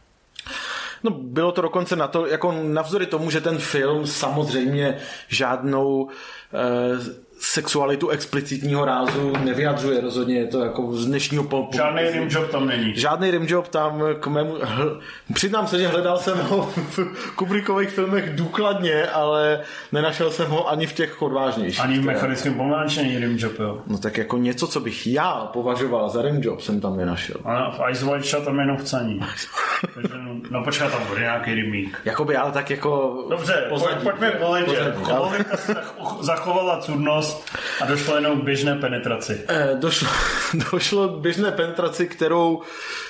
No, 1.04 1.10
bylo 1.10 1.52
to 1.52 1.62
dokonce 1.62 1.96
na 1.96 2.08
to, 2.08 2.26
jako 2.26 2.52
navzory 2.52 3.06
tomu, 3.06 3.30
že 3.30 3.40
ten 3.40 3.58
film 3.58 4.06
samozřejmě 4.06 4.98
žádnou 5.28 6.08
eh, 6.54 7.22
sexualitu 7.42 8.08
explicitního 8.08 8.84
rázu 8.84 9.32
nevyjadřuje 9.44 10.00
rozhodně, 10.00 10.34
je 10.34 10.46
to 10.46 10.64
jako 10.64 10.92
z 10.92 11.06
dnešního 11.06 11.44
pol... 11.44 11.68
Žádný 11.74 12.02
rimjob 12.10 12.50
tam 12.50 12.66
není. 12.66 12.92
Žádný 12.96 13.30
rimjob 13.30 13.68
tam 13.68 14.02
k 14.20 14.26
mému... 14.26 14.56
Hl... 14.62 15.00
Přiznám 15.34 15.66
se, 15.66 15.78
že 15.78 15.88
hledal 15.88 16.18
jsem 16.18 16.38
ho 16.38 16.62
v 16.90 17.30
Kubrickových 17.36 17.90
filmech 17.90 18.34
důkladně, 18.34 19.06
ale 19.06 19.60
nenašel 19.92 20.30
jsem 20.30 20.50
ho 20.50 20.68
ani 20.68 20.86
v 20.86 20.92
těch 20.92 21.22
odvážnějších. 21.22 21.84
Ani 21.84 21.98
v 21.98 22.04
mechanickém 22.04 22.54
pomarači 22.54 23.02
není 23.02 23.18
rimjob, 23.18 23.58
jo. 23.58 23.78
No 23.86 23.98
tak 23.98 24.18
jako 24.18 24.38
něco, 24.38 24.66
co 24.66 24.80
bych 24.80 25.06
já 25.06 25.32
považoval 25.52 26.08
za 26.08 26.22
rimjob, 26.22 26.60
jsem 26.60 26.80
tam 26.80 26.96
nenašel. 26.96 27.36
A 27.44 27.70
v 27.70 27.80
Ice 27.90 28.04
White 28.04 28.24
Shot 28.24 28.44
tam 28.44 28.58
je 28.58 28.62
jenom. 28.62 28.76
Takže, 29.94 30.14
no, 30.18 30.34
no 30.50 30.64
počká, 30.64 30.90
tam 30.90 31.06
bude 31.08 31.20
nějaký 31.20 31.54
remake. 31.54 32.00
Jakoby, 32.04 32.36
ale 32.36 32.52
tak 32.52 32.70
jako... 32.70 33.24
Dobře, 33.30 33.66
pozadí, 33.68 34.00
pojďme 34.02 34.30
Kovolika 34.30 35.56
se 35.56 35.76
zachovala 36.20 36.80
cudnost 36.80 37.31
a 37.80 37.86
došlo 37.86 38.14
jenom 38.14 38.40
k 38.40 38.44
běžné 38.44 38.74
penetraci. 38.76 39.44
Eh, 39.48 39.70
došlo, 39.74 40.08
došlo 40.72 41.08
k 41.08 41.20
běžné 41.20 41.52
penetraci, 41.52 42.06
kterou 42.06 42.62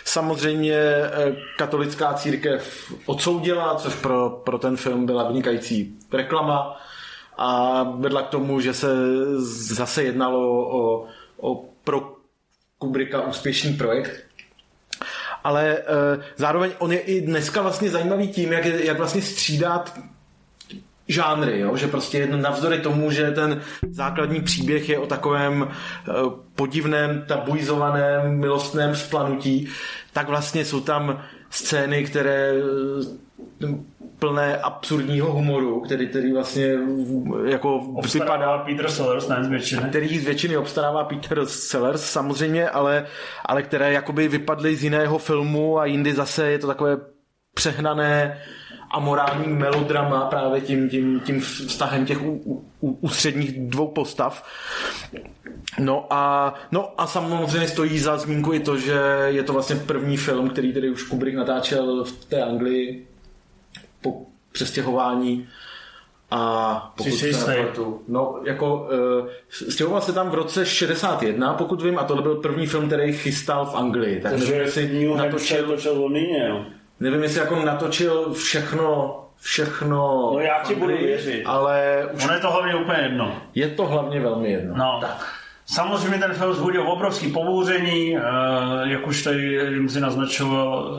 samozřejmě 0.04 0.76
eh, 0.76 1.36
katolická 1.58 2.14
církev 2.14 2.92
odsoudila, 3.06 3.74
což 3.74 3.94
pro, 3.94 4.30
pro 4.30 4.58
ten 4.58 4.76
film 4.76 5.06
byla 5.06 5.28
vynikající 5.28 5.94
reklama 6.12 6.80
a 7.38 7.82
vedla 7.82 8.22
k 8.22 8.28
tomu, 8.28 8.60
že 8.60 8.74
se 8.74 8.88
zase 9.74 10.02
jednalo 10.02 10.68
o, 10.78 11.06
o 11.40 11.64
pro 11.84 12.16
Kubricka 12.78 13.20
úspěšný 13.20 13.72
projekt. 13.72 14.10
Ale 15.44 15.76
e, 15.76 15.82
zároveň 16.36 16.70
on 16.78 16.92
je 16.92 16.98
i 16.98 17.20
dneska 17.20 17.62
vlastně 17.62 17.90
zajímavý 17.90 18.28
tím, 18.28 18.52
jak, 18.52 18.64
jak 18.64 18.98
vlastně 18.98 19.22
střídá 19.22 19.84
žánry, 21.09 21.61
jo? 21.61 21.76
že 21.76 21.86
prostě 21.86 22.26
navzdory 22.26 22.78
tomu, 22.78 23.11
že 23.11 23.30
ten 23.30 23.61
základní 23.90 24.40
příběh 24.40 24.88
je 24.88 24.98
o 24.98 25.07
takovém 25.07 25.68
eh, 25.68 26.12
podivném, 26.55 27.24
tabuizovaném, 27.28 28.38
milostném 28.38 28.96
splanutí, 28.96 29.68
tak 30.12 30.28
vlastně 30.28 30.64
jsou 30.64 30.80
tam 30.80 31.22
scény, 31.50 32.05
které 32.05 32.53
eh, 33.62 33.74
plné 34.18 34.57
absurdního 34.57 35.32
humoru, 35.32 35.80
který, 35.80 36.09
který 36.09 36.32
vlastně 36.32 36.78
jako 37.44 37.76
obstarává 37.76 38.36
vypadá... 38.36 38.59
Peter 38.59 38.90
Sellers, 38.90 39.28
ne 39.28 39.44
z 39.44 39.48
většiny. 39.48 39.82
Který 39.88 40.18
z 40.18 40.24
většiny 40.24 40.57
obstarává 40.57 41.05
Peter 41.05 41.46
Sellers 41.46 42.05
samozřejmě, 42.05 42.68
ale, 42.68 43.07
ale 43.44 43.62
které 43.62 43.92
jakoby 43.92 44.28
vypadly 44.28 44.76
z 44.76 44.84
jiného 44.84 45.18
filmu 45.18 45.78
a 45.78 45.86
jindy 45.86 46.14
zase 46.14 46.50
je 46.50 46.59
to 46.59 46.66
takové 46.66 46.96
přehnané 47.55 48.38
amorální 48.93 49.53
melodrama 49.53 50.20
právě 50.20 50.61
tím, 50.61 50.90
tím, 50.90 51.20
tím 51.20 51.40
vztahem 51.40 52.07
těch 52.07 52.18
ústředních 52.80 53.68
dvou 53.68 53.88
postav. 53.88 54.47
No 55.78 56.07
a, 56.11 56.55
no 56.72 57.01
a 57.01 57.07
samozřejmě 57.07 57.68
stojí 57.68 57.99
za 57.99 58.18
zmínku 58.18 58.53
i 58.53 58.61
to, 58.61 58.76
že 58.76 59.01
je 59.26 59.43
to 59.43 59.53
vlastně 59.53 59.76
první 59.76 60.16
film, 60.16 60.51
který 60.51 60.72
tedy 60.72 60.90
už 60.90 61.03
Kubrick 61.03 61.36
natáčel 61.36 62.05
v 62.05 62.24
té 62.24 62.43
Anglii 62.43 63.07
po 64.01 64.26
přestěhování 64.53 65.49
a 66.30 66.95
pokud 66.97 67.12
se 67.12 67.51
nepletu, 67.51 68.03
no 68.09 68.40
jako 68.45 68.88
uh, 69.20 69.28
stěhoval 69.51 70.01
se 70.01 70.12
tam 70.12 70.30
v 70.30 70.34
roce 70.34 70.66
61, 70.66 71.55
pokud 71.55 71.82
vím, 71.82 71.99
a 71.99 72.05
tohle 72.05 72.22
byl 72.22 72.34
první 72.34 72.66
film, 72.66 72.86
který 72.86 73.12
chystal 73.12 73.66
v 73.66 73.74
Anglii. 73.74 74.20
Tak 74.20 74.32
Takže 74.32 74.55
jestli 74.55 75.07
natočil, 75.16 75.66
točil 75.66 75.95
v 75.95 75.99
Londýně, 75.99 76.47
jo. 76.49 76.64
Nevím, 77.03 77.22
jestli 77.22 77.40
jako 77.40 77.64
natočil 77.64 78.32
všechno 78.32 79.18
všechno. 79.40 80.30
No 80.34 80.40
já 80.40 80.62
ti 80.62 80.74
budu 80.74 80.96
věřit. 80.96 81.42
Ale 81.46 82.03
už... 82.12 82.24
Ono 82.24 82.34
je 82.34 82.40
to 82.40 82.50
hlavně 82.50 82.74
úplně 82.74 82.98
jedno. 82.98 83.36
Je 83.55 83.68
to 83.68 83.86
hlavně 83.86 84.20
velmi 84.20 84.50
jedno. 84.50 84.74
No. 84.76 84.98
Tak. 85.00 85.34
Samozřejmě 85.66 86.18
ten 86.18 86.32
film 86.32 86.53
zbudil 86.55 86.88
obrovský 86.88 87.32
pobouření, 87.32 88.16
eh, 88.16 88.20
jak 88.84 89.07
už 89.07 89.22
tady 89.22 89.42
jim 89.74 89.88
si 89.88 90.00
naznačoval, 90.00 90.92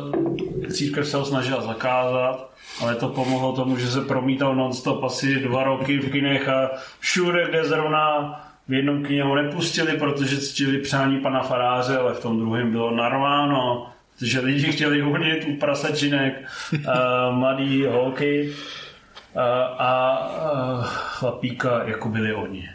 eh, 0.67 0.71
církev 0.71 1.07
se 1.07 1.17
ho 1.17 1.25
snažila 1.25 1.61
zakázat, 1.61 2.49
ale 2.81 2.95
to 2.95 3.09
pomohlo 3.09 3.53
tomu, 3.53 3.77
že 3.77 3.87
se 3.87 4.01
promítal 4.01 4.55
non-stop 4.55 5.03
asi 5.03 5.35
dva 5.35 5.63
roky 5.63 5.97
v 5.97 6.11
kinech 6.11 6.49
a 6.49 6.69
všude, 6.99 7.45
kde 7.49 7.65
zrovna 7.65 8.33
v 8.67 8.73
jednom 8.73 9.03
kině 9.03 9.23
ho 9.23 9.35
nepustili, 9.35 9.97
protože 9.97 10.37
ctili 10.37 10.77
přání 10.77 11.19
pana 11.19 11.41
faráře, 11.41 11.97
ale 11.97 12.13
v 12.13 12.19
tom 12.19 12.39
druhém 12.39 12.71
bylo 12.71 12.91
narváno 12.91 13.92
že 14.21 14.39
lidi 14.39 14.71
chtěli 14.71 15.01
honit 15.01 15.45
u 15.47 15.55
prasačinek 15.55 16.33
uh, 16.73 16.81
mladý 17.29 17.85
holky 17.85 18.49
uh, 18.49 19.41
a 19.77 20.19
uh, 20.53 20.85
chlapíka, 20.85 21.83
jako 21.85 22.09
byli 22.09 22.33
oni. 22.33 22.69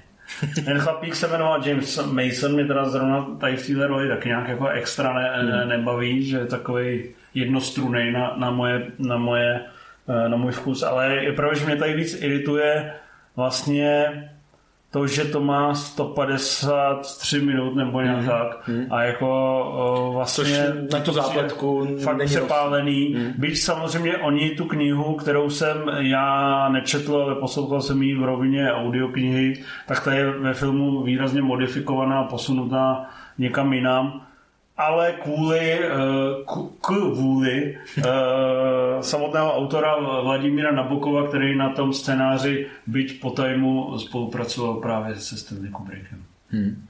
Ten 0.64 0.78
chlapík 0.78 1.16
se 1.16 1.28
jmenoval 1.28 1.66
James 1.66 1.96
Mason, 1.96 2.52
mě 2.52 2.64
teda 2.64 2.88
zrovna 2.88 3.26
tady 3.40 3.56
v 3.56 3.66
téhle 3.66 3.86
roli 3.86 4.08
tak 4.08 4.24
nějak 4.24 4.48
jako 4.48 4.68
extra 4.68 5.12
ne, 5.12 5.42
ne, 5.42 5.58
hmm. 5.58 5.68
nebaví, 5.68 6.24
že 6.24 6.36
je 6.36 6.46
takový 6.46 7.04
jednostrunej 7.34 8.12
na, 8.12 8.34
na, 8.36 8.50
moje, 8.50 8.86
na, 8.98 9.16
moje, 9.16 9.60
na 10.28 10.36
můj 10.36 10.52
vkus, 10.52 10.82
ale 10.82 11.24
je 11.24 11.32
pravda, 11.32 11.58
že 11.58 11.66
mě 11.66 11.76
tady 11.76 11.94
víc 11.94 12.22
irituje 12.22 12.92
vlastně 13.36 14.04
to, 14.90 15.06
že 15.06 15.24
to 15.24 15.40
má 15.40 15.74
153 15.74 17.40
minut 17.40 17.74
nebo 17.74 18.00
nějak 18.00 18.20
mm. 18.20 18.26
tak 18.26 18.68
mm. 18.68 18.86
a 18.90 19.02
jako 19.02 19.28
o, 19.72 20.12
vlastně 20.12 20.56
Což 20.56 20.92
na 20.92 21.00
tu 21.00 21.12
zápletku 21.12 21.86
fakt 22.04 22.24
přepálený. 22.24 23.14
Mm. 23.14 23.32
Byť 23.38 23.58
samozřejmě 23.58 24.16
oni 24.16 24.50
tu 24.50 24.64
knihu, 24.64 25.14
kterou 25.14 25.50
jsem 25.50 25.76
já 25.98 26.68
nečetl, 26.68 27.16
ale 27.16 27.34
poslouchal 27.34 27.82
jsem 27.82 28.02
ji 28.02 28.14
v 28.14 28.24
rovině 28.24 28.72
audioknihy, 28.72 29.64
tak 29.86 30.04
ta 30.04 30.12
je 30.12 30.30
ve 30.30 30.54
filmu 30.54 31.02
výrazně 31.02 31.42
modifikovaná, 31.42 32.24
posunutá 32.24 33.06
někam 33.38 33.72
jinam 33.72 34.27
ale 34.78 35.12
kvůli, 35.12 35.80
eh, 35.84 35.88
k 36.80 36.90
vůli 36.90 37.78
eh, 37.98 38.02
samotného 39.00 39.56
autora 39.56 39.96
Vladimíra 40.22 40.72
Nabokova, 40.72 41.28
který 41.28 41.56
na 41.56 41.72
tom 41.72 41.92
scénáři 41.92 42.66
byť 42.86 43.20
po 43.20 43.30
tajmu 43.30 43.98
spolupracoval 43.98 44.74
právě 44.74 45.16
se 45.16 45.36
Stanley 45.36 45.70
Kubrickem. 45.70 46.24
Hmm. 46.50 46.86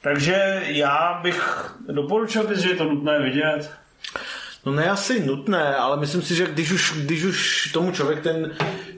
Takže 0.00 0.62
já 0.66 1.20
bych 1.22 1.70
doporučil 1.88 2.54
že 2.54 2.68
je 2.68 2.76
to 2.76 2.84
nutné 2.84 3.22
vidět. 3.22 3.70
No 4.66 4.72
ne 4.72 4.90
asi 4.90 5.26
nutné, 5.26 5.74
ale 5.74 5.96
myslím 5.96 6.22
si, 6.22 6.34
že 6.34 6.46
když 6.46 6.72
už, 6.72 6.94
když 7.04 7.24
už 7.24 7.70
tomu 7.72 7.92
člověk 7.92 8.22
ten 8.22 8.50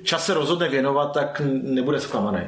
čas 0.03 0.27
se 0.27 0.35
rozhodne 0.35 0.69
věnovat, 0.69 1.13
tak 1.13 1.43
nebude 1.63 2.01
zklamaný. 2.01 2.41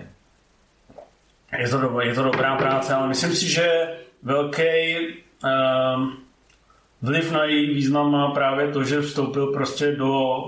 Je 1.59 1.69
to, 1.69 1.81
do, 1.81 2.01
je 2.01 2.15
to 2.15 2.23
dobrá 2.23 2.57
práce, 2.57 2.95
ale 2.95 3.09
myslím 3.09 3.35
si, 3.35 3.49
že 3.49 3.89
velký 4.23 4.63
vliv 7.03 7.33
na 7.33 7.45
její 7.45 7.75
význam 7.75 8.11
má 8.11 8.31
právě 8.31 8.73
to, 8.73 8.85
že 8.85 9.01
vstoupil 9.01 9.47
prostě 9.47 9.93
do, 9.93 10.43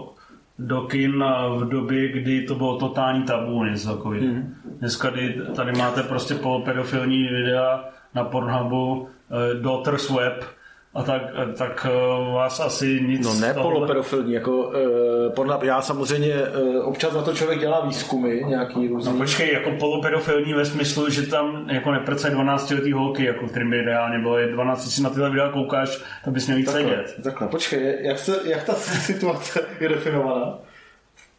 do 0.58 0.80
kin 0.80 1.24
v 1.58 1.68
době, 1.68 2.08
kdy 2.08 2.42
to 2.42 2.54
bylo 2.54 2.78
totální 2.78 3.22
tabu, 3.22 3.64
něco 3.64 3.96
takový. 3.96 4.20
Mm. 4.20 4.54
Dneska 4.78 5.12
tady 5.56 5.72
máte 5.72 6.02
prostě 6.02 6.34
polopedofilní 6.34 7.28
videa 7.28 7.84
na 8.14 8.24
Pornhubu, 8.24 9.00
uh, 9.00 9.08
Daughter's 9.62 10.10
Web, 10.10 10.44
a 10.98 11.02
tak, 11.02 11.22
tak 11.56 11.86
eh, 11.90 12.32
vás 12.32 12.60
asi 12.60 13.00
nic... 13.00 13.26
No 13.26 13.34
ne 13.34 13.54
polopedofilní, 13.54 14.32
jako 14.32 14.56
uh, 14.56 14.74
podle, 15.34 15.58
já 15.62 15.82
samozřejmě 15.82 16.34
uh, 16.34 16.88
občas 16.88 17.12
na 17.12 17.22
to 17.22 17.34
člověk 17.34 17.60
dělá 17.60 17.86
výzkumy 17.86 18.44
nějaký 18.46 18.88
různý. 18.88 19.12
No 19.12 19.18
počkej, 19.18 19.52
jako 19.52 19.70
polopedofilní 19.70 20.52
ve 20.52 20.64
smyslu, 20.64 21.10
že 21.10 21.26
tam 21.26 21.70
jako 21.70 21.92
neprce 21.92 22.30
12 22.30 22.70
letý 22.70 22.92
holky, 22.92 23.24
jako 23.24 23.46
kterým 23.46 23.70
by 23.70 23.78
ideálně 23.78 24.18
bylo, 24.18 24.46
12, 24.46 24.90
si 24.90 25.02
na 25.02 25.10
tyhle 25.10 25.30
videa 25.30 25.48
koukáš, 25.48 26.02
tak 26.24 26.34
bys 26.34 26.46
měl 26.46 26.58
jít 26.58 26.64
takhle, 26.64 26.82
sedět. 26.82 27.24
Takhle, 27.24 27.48
počkej, 27.48 27.98
jak, 28.00 28.18
se, 28.18 28.40
jak 28.44 28.64
ta 28.64 28.74
situace 28.74 29.60
je 29.80 29.88
definovaná? 29.88 30.58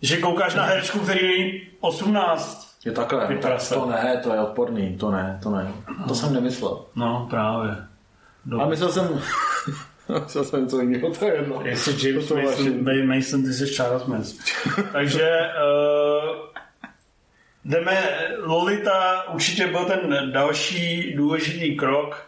Že 0.01 0.17
koukáš 0.17 0.55
na 0.55 0.63
herečku, 0.63 0.99
který 0.99 1.27
je 1.27 1.61
18. 1.79 2.69
Je 2.85 2.91
takhle, 2.91 3.27
no, 3.35 3.41
tak 3.41 3.69
to 3.69 3.85
ne, 3.85 4.19
to 4.23 4.33
je 4.33 4.39
odporný, 4.39 4.97
to 4.97 5.11
ne, 5.11 5.39
to 5.43 5.49
ne. 5.49 5.71
To 5.85 5.93
no. 6.07 6.15
jsem 6.15 6.33
nemyslel. 6.33 6.85
No, 6.95 7.27
právě. 7.29 7.88
Do... 8.49 8.61
A 8.61 8.69
myslel 8.69 8.91
jsem... 8.91 9.21
myslel 10.23 10.43
jsem 10.43 10.61
něco 10.63 10.81
jiného, 10.81 11.11
to 11.11 11.25
je 11.25 11.35
jedno. 11.35 11.61
Jestli 11.63 12.09
James 12.09 12.29
Mason, 12.29 12.83
Mason, 12.83 13.07
Mason, 13.07 13.43
ty 13.43 13.53
jsi 13.53 13.67
Charles 13.67 14.05
Manson. 14.05 14.39
Takže 14.91 15.29
uh, 15.29 16.35
jdeme, 17.65 17.97
Lolita 18.37 19.29
určitě 19.33 19.67
byl 19.67 19.85
ten 19.85 20.31
další 20.31 21.13
důležitý 21.13 21.75
krok 21.75 22.25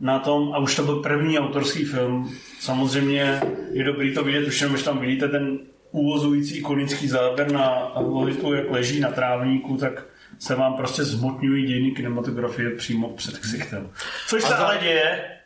na 0.00 0.18
tom, 0.18 0.52
a 0.54 0.58
už 0.58 0.76
to 0.76 0.82
byl 0.82 0.96
první 0.96 1.38
autorský 1.38 1.84
film. 1.84 2.32
Samozřejmě 2.60 3.40
je 3.72 3.84
dobrý 3.84 4.14
to 4.14 4.24
vidět, 4.24 4.46
už 4.46 4.60
jenom, 4.60 4.74
když 4.74 4.84
tam 4.84 4.98
vidíte 4.98 5.28
ten 5.28 5.58
uvozující 5.90 6.58
ikonický 6.58 7.08
záběr 7.08 7.52
na 7.52 7.92
Lolitu, 7.96 8.52
jak 8.52 8.70
leží 8.70 9.00
na 9.00 9.10
trávníku, 9.10 9.76
tak 9.76 10.06
se 10.38 10.54
vám 10.54 10.74
prostě 10.74 11.04
zmotňují 11.04 11.66
dějiny 11.66 11.90
kinematografie 11.90 12.70
přímo 12.70 13.08
před 13.08 13.38
ksichtem. 13.38 13.90
Což 14.26 14.42
se 14.42 14.54
ale 14.54 14.78
děje, 14.78 15.39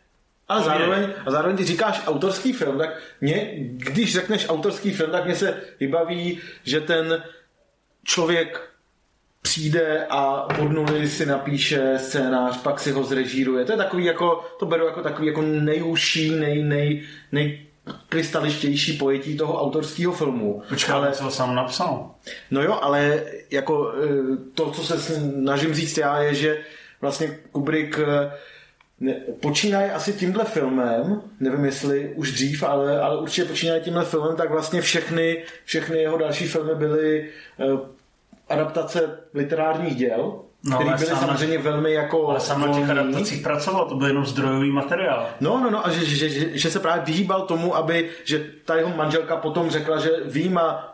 a 0.49 0.63
zároveň, 0.63 1.09
a 1.27 1.31
zároveň, 1.31 1.57
když 1.57 1.67
říkáš 1.67 2.03
autorský 2.07 2.53
film, 2.53 2.79
tak 2.79 2.91
mě, 3.21 3.53
když 3.59 4.13
řekneš 4.13 4.49
autorský 4.49 4.91
film, 4.91 5.11
tak 5.11 5.25
mě 5.25 5.35
se 5.35 5.61
vybaví, 5.81 6.41
že 6.65 6.81
ten 6.81 7.23
člověk 8.05 8.71
přijde 9.43 10.07
a 10.11 10.47
pod 10.57 10.69
nuly 10.69 11.09
si 11.09 11.27
napíše 11.27 11.99
scénář, 11.99 12.63
pak 12.63 12.81
si 12.81 12.93
ho 12.93 13.05
zrežíruje. 13.05 13.65
To 13.65 13.73
je 13.73 13.79
takový 13.79 14.05
jako, 14.05 14.45
to 14.59 14.67
beru 14.67 14.87
jako 14.87 15.03
takový 15.03 15.27
jako 15.27 15.43
nejužší, 15.43 16.31
nej, 16.31 16.63
nej, 16.63 17.03
nej, 17.33 17.67
krystaličtější 18.09 18.93
pojetí 18.93 19.37
toho 19.37 19.63
autorského 19.63 20.13
filmu. 20.13 20.63
Počkej, 20.69 20.95
ale 20.95 21.13
co 21.13 21.31
sám 21.31 21.55
napsal? 21.55 22.15
No 22.51 22.63
jo, 22.63 22.79
ale 22.83 23.23
jako 23.51 23.93
e, 23.93 24.07
to, 24.55 24.71
co 24.71 24.83
se 24.83 24.99
snažím 24.99 25.75
říct 25.75 25.99
já, 25.99 26.23
je, 26.23 26.35
že 26.35 26.59
vlastně 27.01 27.39
Kubrick 27.53 27.99
e, 27.99 28.31
ne, 29.01 29.13
počínaje 29.41 29.93
asi 29.93 30.13
tímhle 30.13 30.45
filmem, 30.45 31.23
nevím 31.41 31.65
jestli 31.65 32.13
už 32.15 32.33
dřív, 32.33 32.63
ale, 32.63 33.01
ale 33.01 33.21
určitě 33.21 33.49
počínaje 33.49 33.81
tímhle 33.81 34.05
filmem, 34.05 34.37
tak 34.37 34.51
vlastně 34.51 34.81
všechny, 34.81 35.43
všechny 35.65 35.99
jeho 35.99 36.19
další 36.19 36.47
filmy 36.47 36.75
byly 36.75 37.21
e, 37.21 37.65
adaptace 38.49 39.19
literárních 39.35 39.97
děl, 39.97 40.41
No, 40.67 40.77
který 40.77 40.91
byly 40.91 41.17
samozřejmě 41.17 41.59
velmi 41.59 41.93
jako... 41.93 42.29
Ale 42.29 42.41
sám 42.41 42.61
na 42.61 42.75
těch 42.75 42.91
adaptacích 42.91 43.43
pracoval, 43.43 43.89
to 43.89 43.95
byl 43.95 44.07
jenom 44.07 44.27
zdrojový 44.27 44.71
materiál. 44.71 45.29
No, 45.41 45.61
no, 45.61 45.71
no, 45.71 45.87
a 45.87 45.91
že, 45.91 46.05
že, 46.05 46.29
že, 46.29 46.59
že 46.59 46.71
se 46.71 46.81
právě 46.81 47.05
vyhýbal 47.05 47.43
tomu, 47.43 47.77
aby, 47.77 48.11
že 48.25 48.47
ta 48.65 48.77
jeho 48.77 48.97
manželka 48.97 49.37
potom 49.37 49.71
řekla, 49.71 49.99
že 49.99 50.11
výjima 50.25 50.94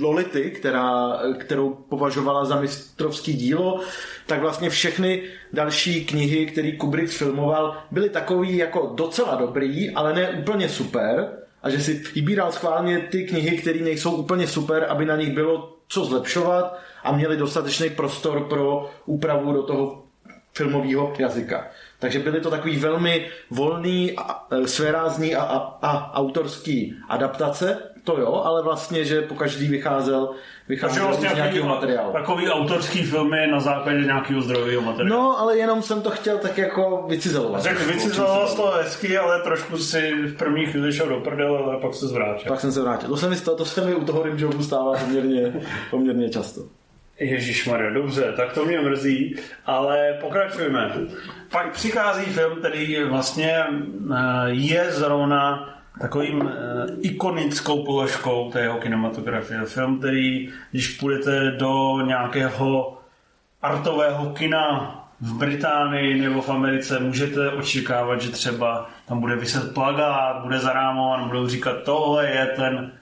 Lolity, 0.00 0.50
která, 0.50 1.18
kterou 1.38 1.70
považovala 1.88 2.44
za 2.44 2.60
mistrovský 2.60 3.32
dílo, 3.32 3.80
tak 4.26 4.40
vlastně 4.40 4.70
všechny 4.70 5.22
další 5.52 6.04
knihy, 6.04 6.46
které 6.46 6.72
Kubrick 6.72 7.12
filmoval, 7.12 7.76
byly 7.90 8.10
takový 8.10 8.56
jako 8.56 8.92
docela 8.94 9.34
dobrý, 9.34 9.90
ale 9.90 10.14
ne 10.14 10.30
úplně 10.30 10.68
super. 10.68 11.28
A 11.62 11.70
že 11.70 11.80
si 11.80 12.02
vybíral 12.14 12.52
schválně 12.52 12.98
ty 12.98 13.26
knihy, 13.26 13.58
které 13.58 13.78
nejsou 13.78 14.12
úplně 14.12 14.46
super, 14.46 14.86
aby 14.88 15.04
na 15.04 15.16
nich 15.16 15.34
bylo 15.34 15.76
co 15.88 16.04
zlepšovat 16.04 16.78
a 17.04 17.12
měli 17.12 17.36
dostatečný 17.36 17.90
prostor 17.90 18.48
pro 18.48 18.90
úpravu 19.06 19.52
do 19.52 19.62
toho 19.62 20.04
filmového 20.54 21.12
jazyka. 21.18 21.68
Takže 21.98 22.18
byly 22.18 22.40
to 22.40 22.50
takový 22.50 22.76
velmi 22.76 23.28
volný, 23.50 24.16
e, 24.16 24.66
svérázný 24.66 25.34
a, 25.34 25.42
a, 25.42 25.56
a 25.82 26.14
autorský 26.14 26.94
adaptace, 27.08 27.89
to 28.04 28.20
jo, 28.20 28.42
ale 28.44 28.62
vlastně, 28.62 29.04
že 29.04 29.22
po 29.22 29.34
každý 29.34 29.68
vycházel, 29.68 30.30
vycházel 30.68 31.06
vlastně 31.06 31.28
z 31.28 31.34
nějakého 31.34 31.68
materiálu. 31.68 32.12
Takový 32.12 32.50
autorský 32.50 33.02
filmy 33.02 33.46
na 33.46 33.60
základě 33.60 33.98
nějakého 33.98 34.40
zdrojového 34.40 34.82
materiálu. 34.82 35.22
No, 35.22 35.38
ale 35.40 35.58
jenom 35.58 35.82
jsem 35.82 36.02
to 36.02 36.10
chtěl 36.10 36.38
tak 36.38 36.58
jako 36.58 37.04
vycizelovat. 37.08 37.62
Řekl, 37.62 37.84
vycizeloval 37.84 38.48
z 38.48 38.54
toho 38.54 38.72
hezky, 38.72 39.18
ale 39.18 39.42
trošku 39.42 39.78
si 39.78 40.12
v 40.12 40.36
první 40.36 40.66
chvíli 40.66 40.92
šel 40.92 41.08
do 41.08 41.20
prdele, 41.20 41.58
ale 41.58 41.76
pak 41.76 41.94
se 41.94 42.06
zvrátil. 42.06 42.48
Pak 42.48 42.60
jsem 42.60 42.72
se 42.72 42.82
vrátil. 42.82 43.08
To 43.08 43.16
se 43.16 43.28
mi, 43.28 43.36
to, 43.36 43.56
to 43.56 43.64
se 43.64 43.84
mi 43.84 43.94
u 43.94 44.04
toho 44.04 44.22
rimjobu 44.22 44.62
stává 44.62 44.92
poměrně, 44.98 45.52
poměrně 45.90 46.30
často. 46.30 46.60
Ježíš 47.20 47.66
Maria, 47.66 47.90
dobře, 47.90 48.32
tak 48.36 48.52
to 48.52 48.64
mě 48.64 48.80
mrzí, 48.80 49.36
ale 49.66 50.18
pokračujeme. 50.20 50.92
Pak 51.52 51.72
přichází 51.72 52.24
film, 52.24 52.58
který 52.58 53.04
vlastně 53.04 53.64
eh, 53.64 54.16
je 54.46 54.86
zrovna 54.90 55.68
takovým 56.00 56.40
uh, 56.40 56.50
ikonickou 57.00 57.84
položkou 57.84 58.50
té 58.50 58.60
jeho 58.60 58.78
kinematografie. 58.78 59.64
Film, 59.64 59.98
který, 59.98 60.52
když 60.70 60.88
půjdete 60.88 61.50
do 61.50 62.00
nějakého 62.06 62.98
artového 63.62 64.30
kina 64.30 64.96
v 65.20 65.34
Británii 65.34 66.20
nebo 66.20 66.42
v 66.42 66.48
Americe, 66.50 66.98
můžete 66.98 67.50
očekávat, 67.50 68.20
že 68.20 68.30
třeba 68.30 68.90
tam 69.08 69.20
bude 69.20 69.36
vyset 69.36 69.74
plagát, 69.74 70.42
bude 70.42 70.58
zarámovan, 70.58 71.28
budou 71.28 71.48
říkat, 71.48 71.82
tohle 71.84 72.30
je 72.30 72.46
ten 72.46 72.92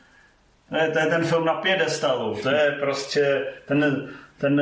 to 0.68 0.76
je, 0.76 0.90
to 0.90 0.98
je 0.98 1.06
ten 1.06 1.24
film 1.24 1.44
na 1.44 1.54
pědestalu, 1.54 2.36
to 2.42 2.50
je 2.50 2.76
prostě 2.80 3.46
ten, 3.66 4.08
ten 4.38 4.60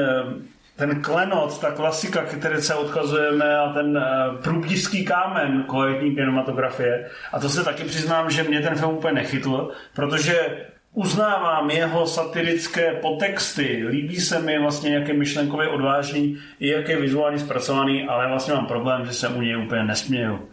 ten 0.77 1.03
klenot, 1.03 1.61
ta 1.61 1.71
klasika, 1.71 2.23
které 2.23 2.63
se 2.63 2.75
odkazujeme 2.75 3.59
a 3.59 3.73
ten 3.73 3.97
uh, 3.97 4.37
průbdivský 4.43 5.05
kámen 5.05 5.65
kvalitní 5.69 6.15
kinematografie. 6.15 7.11
A 7.33 7.41
to 7.41 7.49
se 7.49 7.65
taky 7.65 7.85
přiznám, 7.85 8.31
že 8.31 8.43
mě 8.43 8.61
ten 8.61 8.75
film 8.75 8.91
úplně 8.91 9.15
nechytl, 9.15 9.71
protože 9.95 10.67
uznávám 10.93 11.71
jeho 11.71 12.07
satirické 12.07 12.93
potexty, 12.93 13.85
líbí 13.89 14.17
se 14.17 14.43
mi 14.43 14.59
vlastně, 14.59 14.95
jak 14.95 15.09
je 15.09 15.15
myšlenkově 15.15 15.69
odvážný, 15.69 16.39
i 16.61 16.69
jak 16.69 16.89
je 16.89 17.01
vizuálně 17.01 17.39
zpracovaný, 17.39 18.05
ale 18.09 18.29
vlastně 18.29 18.55
mám 18.55 18.67
problém, 18.67 19.07
že 19.07 19.13
se 19.13 19.29
u 19.29 19.41
něj 19.41 19.57
úplně 19.57 19.85
nesměju. 19.85 20.49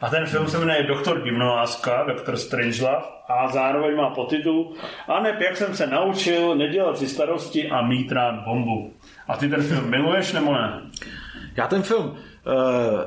A 0.00 0.10
ten 0.10 0.26
film 0.26 0.48
se 0.48 0.58
jmenuje 0.58 0.82
Doktor 0.82 1.22
Gymnoláska, 1.22 2.04
Doktor 2.04 2.36
Strangelove 2.36 3.04
a 3.28 3.48
zároveň 3.48 3.96
má 3.96 4.10
potitul 4.10 4.74
Anep, 5.08 5.40
jak 5.40 5.56
jsem 5.56 5.74
se 5.74 5.86
naučil 5.86 6.54
nedělat 6.54 6.98
si 6.98 7.08
starosti 7.08 7.70
a 7.70 7.82
mít 7.82 8.12
rád 8.12 8.44
bombu. 8.44 8.92
A 9.28 9.36
ty 9.36 9.48
ten 9.48 9.62
film 9.62 9.90
miluješ 9.90 10.32
nebo 10.32 10.52
ne? 10.52 10.80
Já 11.56 11.66
ten 11.66 11.82
film, 11.82 12.06
uh, 12.06 12.14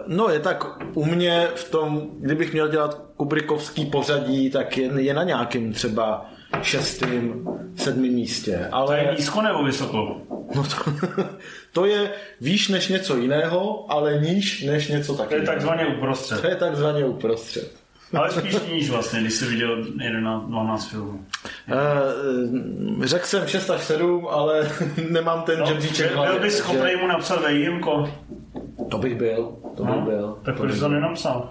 no 0.08 0.30
je 0.30 0.40
tak 0.40 0.64
u 0.94 1.06
mě 1.06 1.48
v 1.56 1.72
tom, 1.72 2.08
kdybych 2.20 2.54
měl 2.54 2.68
dělat 2.68 3.02
kubrikovský 3.18 3.86
pořadí, 3.86 4.50
tak 4.50 4.78
je, 4.78 5.02
je 5.02 5.14
na 5.14 5.24
nějakým 5.24 5.74
třeba 5.74 6.26
šestým, 6.62 7.48
sedmým 7.76 8.14
místě. 8.14 8.68
Ale... 8.72 8.88
To 8.88 9.08
je 9.08 9.16
nízko 9.18 9.42
nebo 9.42 9.64
vysoko? 9.64 10.22
No 10.56 10.64
to, 10.64 10.92
to 11.74 11.86
je 11.86 12.12
výš 12.42 12.68
než 12.68 12.88
něco 12.88 13.18
jiného, 13.18 13.92
ale 13.92 14.18
níž 14.18 14.64
než 14.64 14.88
něco 14.88 15.16
takového. 15.16 15.46
To 15.46 15.52
je 15.52 15.56
takzvaně 15.56 15.86
uprostřed. 15.86 16.42
To 16.42 16.48
je 16.48 16.56
takzvaně 16.56 17.06
uprostřed. 17.06 17.81
Ale 18.14 18.32
spíš 18.32 18.56
níž 18.72 18.90
vlastně, 18.90 19.20
když 19.20 19.34
jsi 19.34 19.46
viděl 19.46 19.86
11, 20.02 20.44
12 20.44 20.90
filmů. 20.90 21.26
Uh, 21.72 23.06
řekl 23.06 23.26
jsem 23.26 23.48
6 23.48 23.70
až 23.70 23.82
7, 23.82 24.28
ale 24.32 24.72
nemám 25.10 25.42
ten 25.42 25.60
no, 25.60 25.66
žebříček 25.66 26.14
Byl 26.14 26.40
bys 26.40 26.58
schopný 26.58 26.96
mu 26.96 27.08
napsat 27.08 27.42
vejímko? 27.42 28.10
To 28.90 28.98
bych 28.98 29.16
byl, 29.16 29.58
to 29.78 29.84
bych 29.84 29.96
no, 29.96 30.02
byl. 30.02 30.38
Tak 30.44 30.58
proč 30.58 30.80
to 30.80 30.88
nenapsal? 30.88 31.50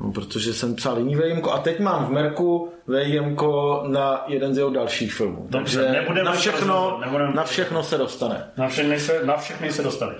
No, 0.00 0.12
protože 0.12 0.54
jsem 0.54 0.74
psal 0.74 0.98
jiný 0.98 1.16
VMko 1.16 1.52
a 1.52 1.58
teď 1.58 1.80
mám 1.80 2.06
v 2.06 2.10
Merku 2.10 2.72
VMko 2.86 3.84
na 3.86 4.24
jeden 4.26 4.54
z 4.54 4.58
jeho 4.58 4.70
dalších 4.70 5.14
filmů. 5.14 5.46
Dobře, 5.50 6.04
Takže 6.06 6.22
na 6.22 6.32
všechno, 6.32 7.00
na 7.34 7.44
všechno 7.44 7.82
se 7.82 7.98
dostane. 7.98 8.50
Na 8.56 8.68
všechny 8.68 9.00
se, 9.00 9.26
na 9.26 9.36
všechny 9.36 9.72
se 9.72 9.82
dostane. 9.82 10.14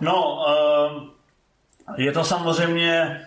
No, 0.00 0.44
uh, 0.96 1.02
je 1.96 2.12
to 2.12 2.24
samozřejmě 2.24 3.20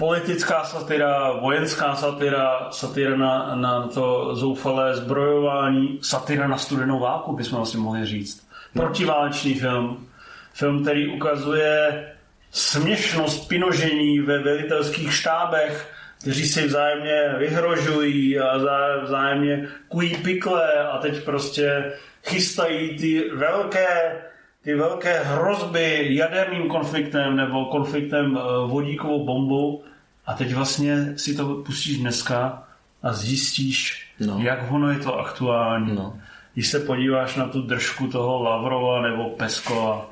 politická 0.00 0.64
satira, 0.64 1.32
vojenská 1.32 1.94
satira, 1.94 2.68
satira 2.70 3.16
na, 3.16 3.54
na 3.54 3.88
to 3.88 4.34
zoufalé 4.34 4.96
zbrojování, 4.96 5.98
satira 6.02 6.48
na 6.48 6.58
studenou 6.58 6.98
válku, 6.98 7.36
bychom 7.36 7.56
vlastně 7.56 7.80
mohli 7.80 8.06
říct. 8.06 8.48
Protiválečný 8.72 9.54
film. 9.54 10.08
Film, 10.52 10.82
který 10.82 11.08
ukazuje 11.08 12.04
směšnost 12.50 13.48
pinožení 13.48 14.20
ve 14.20 14.38
velitelských 14.38 15.14
štábech, 15.14 15.92
kteří 16.20 16.48
si 16.48 16.66
vzájemně 16.66 17.34
vyhrožují 17.38 18.38
a 18.38 18.56
vzájemně 19.04 19.68
kují 19.88 20.16
pikle 20.16 20.72
a 20.72 20.98
teď 20.98 21.24
prostě 21.24 21.92
chystají 22.24 22.98
ty 22.98 23.30
velké, 23.34 24.22
ty 24.64 24.74
velké 24.74 25.20
hrozby 25.24 26.06
jaderným 26.14 26.68
konfliktem 26.68 27.36
nebo 27.36 27.64
konfliktem 27.64 28.38
eh, 28.38 28.66
vodíkovou 28.66 29.24
bombou 29.24 29.82
a 30.30 30.34
teď 30.34 30.54
vlastně 30.54 31.18
si 31.18 31.34
to 31.34 31.54
pustíš 31.54 31.98
dneska 31.98 32.62
a 33.02 33.12
zjistíš, 33.12 34.06
no. 34.20 34.38
jak 34.38 34.70
ono 34.70 34.90
je 34.90 34.98
to 34.98 35.18
aktuální. 35.18 35.94
No. 35.94 36.18
Když 36.54 36.68
se 36.68 36.80
podíváš 36.80 37.36
na 37.36 37.48
tu 37.48 37.62
držku 37.62 38.06
toho 38.06 38.42
Lavrova 38.42 39.02
nebo 39.02 39.30
Peskova 39.30 40.08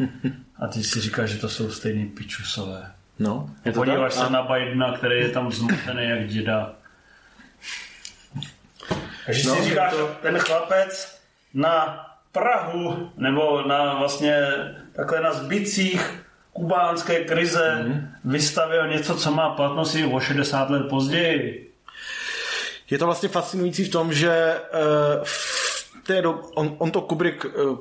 a 0.59 0.67
ty 0.67 0.83
si 0.83 1.01
říkáš, 1.01 1.31
že 1.31 1.39
to 1.39 1.49
jsou 1.49 1.71
stejný 1.71 2.07
pičusové. 2.07 2.93
No, 3.19 3.51
je 3.65 3.73
to 3.73 3.81
Podíváš 3.81 4.15
tak? 4.15 4.23
se 4.23 4.29
a... 4.29 4.33
na 4.33 4.43
Bidena, 4.43 4.97
který 4.97 5.21
je 5.21 5.29
tam 5.29 5.53
zmotený 5.53 6.09
jak 6.09 6.29
děda. 6.29 6.73
Takže 9.27 9.49
no, 9.49 9.55
si 9.55 9.65
říkáš, 9.65 9.93
to... 9.93 10.11
ten 10.23 10.39
chlapec 10.39 11.21
na 11.55 12.05
Prahu, 12.33 13.13
nebo 13.17 13.63
na 13.69 13.95
vlastně 13.95 14.43
takhle 14.93 15.21
na 15.21 15.33
zbycích 15.33 16.28
kubánské 16.53 17.25
krize 17.25 17.83
mm. 17.83 18.09
vystavil 18.25 18.89
něco, 18.89 19.17
co 19.17 19.31
má 19.31 19.51
platnost 19.51 19.95
i 19.95 20.05
o 20.05 20.21
60 20.21 20.71
let 20.71 20.89
později. 20.89 21.73
Je 22.91 22.99
to 22.99 23.07
vlastně 23.07 23.29
fascinující 23.29 23.85
v 23.85 23.91
tom, 23.91 24.13
že 24.13 24.61
uh, 24.75 25.25
v 25.25 26.03
té 26.07 26.23
do, 26.23 26.41
on, 26.55 26.77
on 26.79 26.91
to 26.91 27.01
Kubrick 27.01 27.45
uh, 27.45 27.79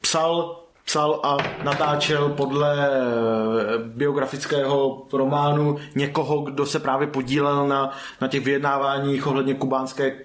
psal 0.00 0.64
psal 0.84 1.20
a 1.22 1.36
natáčel 1.62 2.28
podle 2.28 2.88
eh, 2.88 3.78
biografického 3.78 5.02
románu 5.12 5.76
někoho, 5.94 6.40
kdo 6.40 6.66
se 6.66 6.80
právě 6.80 7.06
podílel 7.06 7.68
na, 7.68 7.90
na 8.20 8.28
těch 8.28 8.44
vyjednáváních 8.44 9.26
ohledně 9.26 9.54
kubánské 9.54 10.16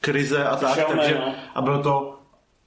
krize 0.00 0.44
a 0.44 0.56
tak, 0.56 0.74
Šelné, 0.74 0.96
takže 0.96 1.14
no. 1.14 1.34
a 1.54 1.62
bylo 1.62 1.82
to, 1.82 2.18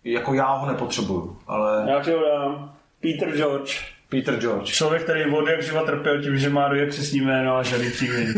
jako 0.03 0.34
já 0.34 0.53
ho 0.53 0.68
nepotřebuju, 0.68 1.38
ale 1.47 1.86
Já 1.89 2.03
ti 2.03 2.12
ho 2.12 2.20
dám. 2.20 2.74
Peter 3.01 3.38
George. 3.38 3.82
Peter 4.12 4.39
George. 4.39 4.72
Člověk, 4.72 5.03
který 5.03 5.26
od 5.26 5.47
jak 5.47 5.64
živa 5.64 5.86
trpěl 5.86 6.22
tím, 6.22 6.38
že 6.38 6.49
má 6.49 6.68
doje 6.68 6.86
křesní 6.86 7.22
jméno 7.22 7.55
a 7.55 7.64
žádný 7.64 7.91
příjmení. 7.91 8.34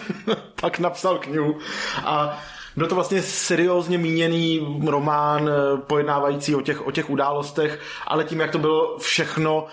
pak 0.60 0.78
napsal 0.78 1.18
knihu 1.18 1.58
a 2.04 2.42
byl 2.76 2.86
to 2.86 2.94
vlastně 2.94 3.22
seriózně 3.22 3.98
míněný 3.98 4.78
román 4.86 5.48
eh, 5.48 5.80
pojednávající 5.86 6.54
o 6.54 6.60
těch, 6.60 6.86
o 6.86 6.90
těch 6.90 7.10
událostech, 7.10 7.80
ale 8.06 8.24
tím, 8.24 8.40
jak 8.40 8.50
to 8.50 8.58
bylo 8.58 8.98
všechno 8.98 9.66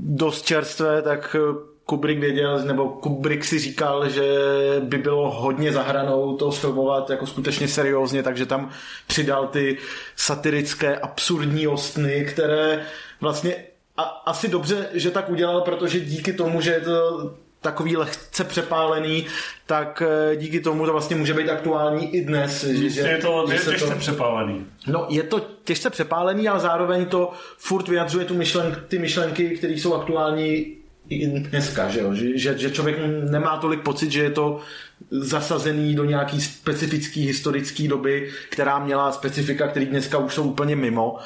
dost 0.00 0.42
čerstvé, 0.42 1.02
tak 1.02 1.36
eh, 1.38 1.72
Kubrick 1.84 2.20
věděl, 2.20 2.58
nebo 2.64 2.88
Kubrick 2.88 3.44
si 3.44 3.58
říkal, 3.58 4.08
že 4.08 4.24
by 4.80 4.98
bylo 4.98 5.30
hodně 5.30 5.72
za 5.72 5.82
hranou 5.82 6.36
to 6.36 6.52
sfilmovat 6.52 7.10
jako 7.10 7.26
skutečně 7.26 7.68
seriózně, 7.68 8.22
takže 8.22 8.46
tam 8.46 8.70
přidal 9.06 9.46
ty 9.46 9.78
satirické, 10.16 10.96
absurdní 10.96 11.66
ostny, 11.66 12.24
které 12.24 12.82
vlastně 13.20 13.71
a, 13.96 14.02
asi 14.02 14.48
dobře, 14.48 14.88
že 14.92 15.10
tak 15.10 15.30
udělal, 15.30 15.60
protože 15.60 16.00
díky 16.00 16.32
tomu, 16.32 16.60
že 16.60 16.70
je 16.70 16.80
to 16.80 17.34
takový 17.60 17.96
lehce 17.96 18.44
přepálený, 18.44 19.26
tak 19.66 20.02
eh, 20.06 20.36
díky 20.36 20.60
tomu 20.60 20.86
to 20.86 20.92
vlastně 20.92 21.16
může 21.16 21.34
být 21.34 21.50
aktuální 21.50 22.14
i 22.14 22.24
dnes. 22.24 22.64
Že, 22.64 23.00
je 23.00 23.18
to 23.18 23.44
že 23.48 23.54
je 23.54 23.60
těžce 23.60 23.94
přepálený. 23.94 24.66
No, 24.86 25.06
je 25.08 25.22
to 25.22 25.46
těžce 25.64 25.90
přepálený, 25.90 26.48
ale 26.48 26.60
zároveň 26.60 27.06
to 27.06 27.32
furt 27.58 27.88
vyjadřuje 27.88 28.24
tu 28.24 28.34
myšlen, 28.34 28.76
ty 28.88 28.98
myšlenky, 28.98 29.50
které 29.50 29.72
jsou 29.72 29.94
aktuální 29.94 30.76
i 31.08 31.26
dneska, 31.26 31.88
že, 31.88 32.00
jo? 32.00 32.14
Že, 32.14 32.38
že, 32.38 32.58
že 32.58 32.70
člověk 32.70 32.96
nemá 33.30 33.56
tolik 33.56 33.80
pocit, 33.80 34.12
že 34.12 34.22
je 34.22 34.30
to 34.30 34.60
zasazený 35.10 35.94
do 35.94 36.04
nějaký 36.04 36.40
specifický 36.40 37.26
historické 37.26 37.88
doby, 37.88 38.30
která 38.50 38.78
měla 38.78 39.12
specifika, 39.12 39.68
které 39.68 39.86
dneska 39.86 40.18
už 40.18 40.34
jsou 40.34 40.44
úplně 40.44 40.76
mimo, 40.76 41.18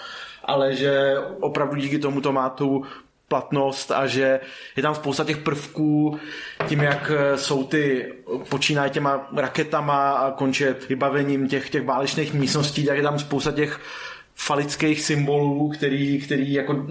ale 0.46 0.74
že 0.74 1.14
opravdu 1.40 1.76
díky 1.76 1.98
tomu 1.98 2.20
to 2.20 2.32
má 2.32 2.50
tu 2.50 2.84
platnost 3.28 3.90
a 3.90 4.06
že 4.06 4.40
je 4.76 4.82
tam 4.82 4.94
spousta 4.94 5.24
těch 5.24 5.36
prvků, 5.36 6.18
tím 6.68 6.80
jak 6.80 7.12
jsou 7.36 7.64
ty, 7.64 8.12
počínají 8.48 8.90
těma 8.90 9.28
raketama 9.36 10.12
a 10.12 10.30
končí 10.30 10.64
vybavením 10.88 11.48
těch, 11.48 11.70
těch 11.70 11.84
válečných 11.84 12.34
místností, 12.34 12.86
tak 12.86 12.96
je 12.96 13.02
tam 13.02 13.18
spousta 13.18 13.52
těch 13.52 13.80
falických 14.36 15.02
symbolů, 15.02 15.68
který, 15.68 16.20
který 16.20 16.52
jako 16.52 16.86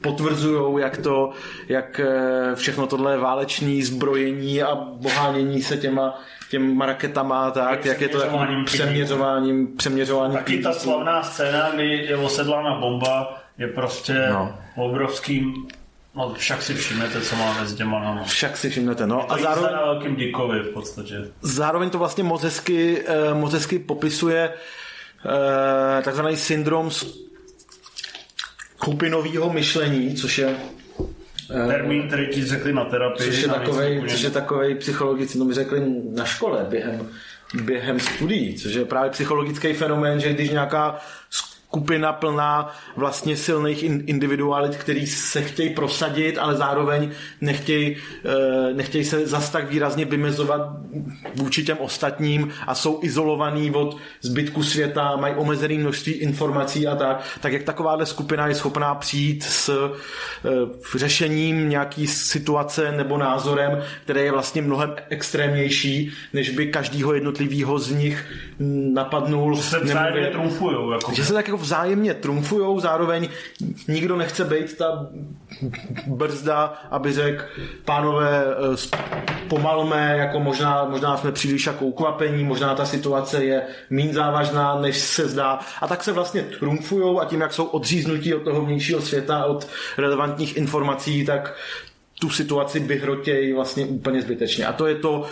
potvrzují, 0.00 0.82
jak 0.82 0.96
to, 0.96 1.30
jak 1.68 2.00
eh, 2.00 2.54
všechno 2.54 2.86
tohle 2.86 3.18
válečný 3.18 3.82
zbrojení 3.82 4.62
a 4.62 4.74
bohánění 4.74 5.62
se 5.62 5.76
těma, 5.76 6.20
těma 6.50 6.86
raketama, 6.86 7.50
tak, 7.50 7.84
jak 7.84 8.00
je 8.00 8.08
to 8.08 8.18
Přeměřováním 8.18 8.64
přeměřováním, 8.64 9.76
přeměřováním 9.76 10.38
Taky 10.38 10.58
ta 10.58 10.72
slavná 10.72 11.22
scéna, 11.22 11.70
kdy 11.74 11.88
je 11.88 12.16
osedlána 12.16 12.80
bomba, 12.80 13.42
je 13.58 13.68
prostě 13.68 14.26
No. 14.30 14.58
obrovským 14.76 15.54
No 16.16 16.34
však 16.34 16.62
si 16.62 16.74
všimnete, 16.74 17.20
co 17.20 17.36
máme 17.36 17.66
s 17.66 17.74
těma 17.74 18.14
no. 18.14 18.24
Však 18.24 18.56
si 18.56 18.70
všimnete, 18.70 19.06
no. 19.06 19.32
A 19.32 19.38
zároveň, 19.38 19.72
na 19.72 19.84
velkým 19.84 20.16
dikovi 20.16 20.60
v 20.60 20.68
podstatě. 20.72 21.14
zároveň 21.42 21.90
to 21.90 21.98
vlastně 21.98 22.24
moc 22.24 22.42
hezky, 22.42 23.02
eh, 23.06 23.34
moc 23.34 23.52
hezky 23.52 23.78
popisuje 23.78 24.52
eh, 25.98 26.02
takzvaný 26.02 26.36
syndrom 26.36 26.90
skupinového 28.76 29.52
myšlení, 29.52 30.14
což 30.14 30.38
je 30.38 30.56
Termín, 31.48 32.06
který 32.06 32.26
ti 32.26 32.44
řekli 32.44 32.72
na 32.72 32.84
terapii. 32.84 33.26
Což 33.26 33.42
je 33.42 33.48
takovej, 33.48 34.02
což 34.08 34.22
je 34.22 34.30
takovej 34.30 34.74
psychologický, 34.74 35.38
no 35.38 35.44
mi 35.44 35.54
řekli 35.54 35.82
na 36.14 36.24
škole 36.24 36.66
během, 36.68 37.08
během 37.62 38.00
studií, 38.00 38.54
což 38.54 38.74
je 38.74 38.84
právě 38.84 39.10
psychologický 39.10 39.72
fenomén, 39.72 40.20
že 40.20 40.32
když 40.32 40.50
nějaká 40.50 41.00
skupina 41.68 42.12
plná 42.12 42.72
vlastně 42.96 43.36
silných 43.36 43.82
in, 43.82 44.02
individualit, 44.06 44.76
který 44.76 45.06
se 45.06 45.42
chtějí 45.42 45.70
prosadit, 45.70 46.38
ale 46.38 46.54
zároveň 46.54 47.10
nechtějí, 47.40 47.96
eh, 48.24 48.74
nechtějí 48.74 49.04
se 49.04 49.26
zas 49.26 49.50
tak 49.50 49.70
výrazně 49.70 50.04
vymezovat 50.04 50.60
vůči 51.34 51.64
těm 51.64 51.76
ostatním 51.80 52.48
a 52.66 52.74
jsou 52.74 53.00
izolovaný 53.02 53.70
od 53.70 53.96
zbytku 54.20 54.62
světa, 54.62 55.16
mají 55.16 55.34
omezené 55.34 55.74
množství 55.74 56.12
informací 56.12 56.86
a 56.86 56.96
tak, 56.96 57.22
tak 57.40 57.52
jak 57.52 57.62
takováhle 57.62 58.06
skupina 58.06 58.46
je 58.46 58.54
schopná 58.54 58.94
přijít 58.94 59.42
s 59.42 59.68
eh, 59.68 60.98
řešením 60.98 61.68
nějaký 61.68 62.06
situace 62.06 62.92
nebo 62.92 63.18
názorem, 63.18 63.82
který 64.04 64.20
je 64.20 64.32
vlastně 64.32 64.62
mnohem 64.62 64.94
extrémnější, 65.08 66.12
než 66.32 66.50
by 66.50 66.66
každýho 66.66 67.14
jednotlivého 67.14 67.78
z 67.78 67.90
nich 67.90 68.26
napadnul. 68.92 69.56
Se 69.56 69.76
nebo 69.76 69.88
vzájemně 69.88 70.30
trumfujou. 70.30 70.92
Jako. 70.92 71.14
že 71.14 71.24
se 71.24 71.32
tak 71.32 71.48
jako 71.48 71.55
vzájemně 71.56 72.14
trumfujou, 72.14 72.80
zároveň 72.80 73.28
nikdo 73.88 74.16
nechce 74.16 74.44
být 74.44 74.78
ta 74.78 75.06
brzda, 76.06 76.74
aby 76.90 77.12
řekl, 77.12 77.44
pánové, 77.84 78.44
eh, 78.74 78.98
pomalme, 79.48 80.16
jako 80.18 80.40
možná, 80.40 80.84
možná 80.84 81.16
jsme 81.16 81.32
příliš 81.32 81.66
jako 81.66 81.84
ukvapení, 81.84 82.44
možná 82.44 82.74
ta 82.74 82.84
situace 82.84 83.44
je 83.44 83.62
méně 83.90 84.14
závažná, 84.14 84.80
než 84.80 84.96
se 84.96 85.28
zdá. 85.28 85.58
A 85.80 85.88
tak 85.88 86.04
se 86.04 86.12
vlastně 86.12 86.42
trumfujou 86.42 87.20
a 87.20 87.24
tím, 87.24 87.40
jak 87.40 87.52
jsou 87.52 87.64
odříznutí 87.64 88.34
od 88.34 88.42
toho 88.42 88.60
vnějšího 88.60 89.00
světa, 89.00 89.44
od 89.44 89.68
relevantních 89.98 90.56
informací, 90.56 91.24
tak 91.26 91.54
tu 92.20 92.30
situaci 92.30 92.80
vyhrotějí 92.80 93.52
vlastně 93.52 93.86
úplně 93.86 94.22
zbytečně. 94.22 94.66
A 94.66 94.72
to 94.72 94.86
je 94.86 94.94
to, 94.94 95.26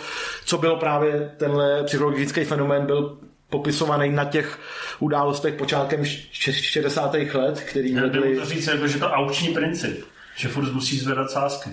co 0.45 0.57
bylo 0.57 0.77
právě 0.77 1.31
tenhle 1.37 1.83
psychologický 1.83 2.43
fenomén 2.43 2.85
byl 2.85 3.17
popisovaný 3.57 4.09
na 4.09 4.25
těch 4.25 4.59
událostech 4.99 5.53
počátkem 5.53 6.01
š- 6.01 6.27
60. 6.31 7.13
let, 7.33 7.59
který 7.61 7.93
vedli... 7.95 8.33
mu 8.33 8.39
to 8.39 8.45
říct, 8.45 8.67
jako, 8.67 8.87
že 8.87 8.99
to 8.99 9.09
auční 9.09 9.53
princip. 9.53 10.05
Že 10.35 10.47
furt 10.47 10.73
musí 10.73 10.97
zvedat 10.97 11.31
sásky. 11.31 11.69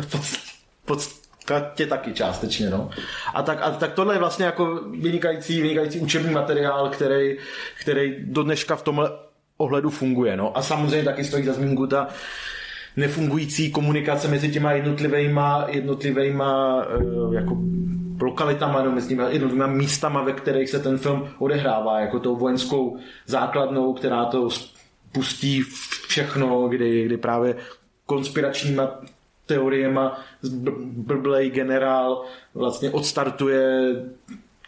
v 0.00 0.46
podstatě 0.84 1.86
taky 1.86 2.12
částečně, 2.12 2.70
no. 2.70 2.90
A 3.34 3.42
tak, 3.42 3.58
a 3.62 3.70
tak 3.70 3.92
tohle 3.92 4.14
je 4.14 4.18
vlastně 4.18 4.44
jako 4.44 4.80
vynikající, 5.00 5.62
vynikající 5.62 6.00
učební 6.00 6.34
materiál, 6.34 6.88
který, 6.88 7.36
který 7.80 8.16
do 8.20 8.42
dneška 8.42 8.76
v 8.76 8.82
tomhle 8.82 9.10
ohledu 9.56 9.90
funguje, 9.90 10.36
no. 10.36 10.56
A 10.58 10.62
samozřejmě 10.62 11.04
taky 11.04 11.24
stojí 11.24 11.44
za 11.44 11.52
zmínku 11.52 11.86
ta 11.86 12.08
nefungující 12.96 13.70
komunikace 13.70 14.28
mezi 14.28 14.48
těma 14.48 14.72
jednotlivýma, 14.72 15.66
jednotlivýma 15.68 16.82
eh, 16.90 17.34
jako 17.34 17.56
lokalitama, 18.20 18.82
no, 18.82 18.92
mezi 18.92 19.08
těma 19.08 19.28
jednotlivýma 19.28 19.66
místama, 19.66 20.22
ve 20.22 20.32
kterých 20.32 20.70
se 20.70 20.78
ten 20.78 20.98
film 20.98 21.28
odehrává, 21.38 22.00
jako 22.00 22.20
tou 22.20 22.36
vojenskou 22.36 22.98
základnou, 23.26 23.92
která 23.92 24.24
to 24.24 24.48
pustí 25.12 25.62
všechno, 26.08 26.68
kdy, 26.68 27.04
kdy 27.04 27.16
právě 27.16 27.56
konspiračníma 28.06 29.00
teoriema 29.46 30.20
blblej 30.82 31.50
generál 31.50 32.24
vlastně 32.54 32.90
odstartuje 32.90 33.80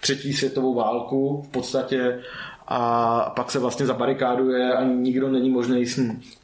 třetí 0.01 0.33
světovou 0.33 0.75
válku 0.75 1.43
v 1.49 1.49
podstatě 1.49 2.21
a 2.69 3.33
pak 3.37 3.51
se 3.51 3.59
vlastně 3.59 3.87
zabarikáduje 3.87 4.73
a 4.73 4.85
nikdo 4.85 5.29
není 5.29 5.51
možný. 5.51 5.85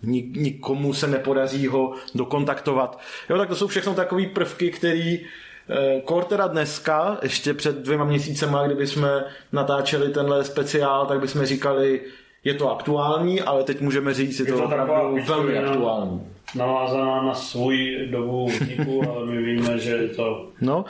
Nik, 0.03 0.37
nikomu 0.37 0.95
se 0.95 1.07
nepodaří 1.07 1.67
ho 1.67 1.95
dokontaktovat. 2.15 3.01
Jo, 3.31 3.39
tak 3.39 3.49
to 3.49 3.55
jsou 3.55 3.67
všechno 3.67 3.95
takové 3.95 4.27
prvky, 4.27 4.71
které 4.71 5.17
Kor 6.05 6.25
teda 6.25 6.47
dneska, 6.47 7.19
ještě 7.23 7.55
před 7.55 7.77
dvěma 7.77 8.05
měsícema, 8.05 8.67
kdyby 8.67 8.87
jsme 8.87 9.25
natáčeli 9.53 10.09
tenhle 10.13 10.45
speciál, 10.45 11.07
tak 11.07 11.21
bychom 11.21 11.47
říkali, 11.47 12.01
je 12.45 12.55
to 12.55 12.71
aktuální, 12.73 13.43
ale 13.43 13.65
teď 13.65 13.81
můžeme 13.81 14.15
říct, 14.15 14.41
je, 14.41 14.47
Je 14.47 14.53
to, 14.53 14.59
to 14.59 14.65
opravdu 14.65 14.93
velmi 14.93 15.21
píčovina. 15.21 15.71
aktuální. 15.71 16.23
Navázaná 16.55 17.23
na 17.23 17.35
svůj 17.35 18.09
dobu 18.11 18.47
vzniku, 18.47 19.03
ale 19.11 19.27
my 19.27 19.43
víme, 19.43 19.79
že 19.79 19.91
je 19.91 20.09
to... 20.09 20.49
No, 20.61 20.85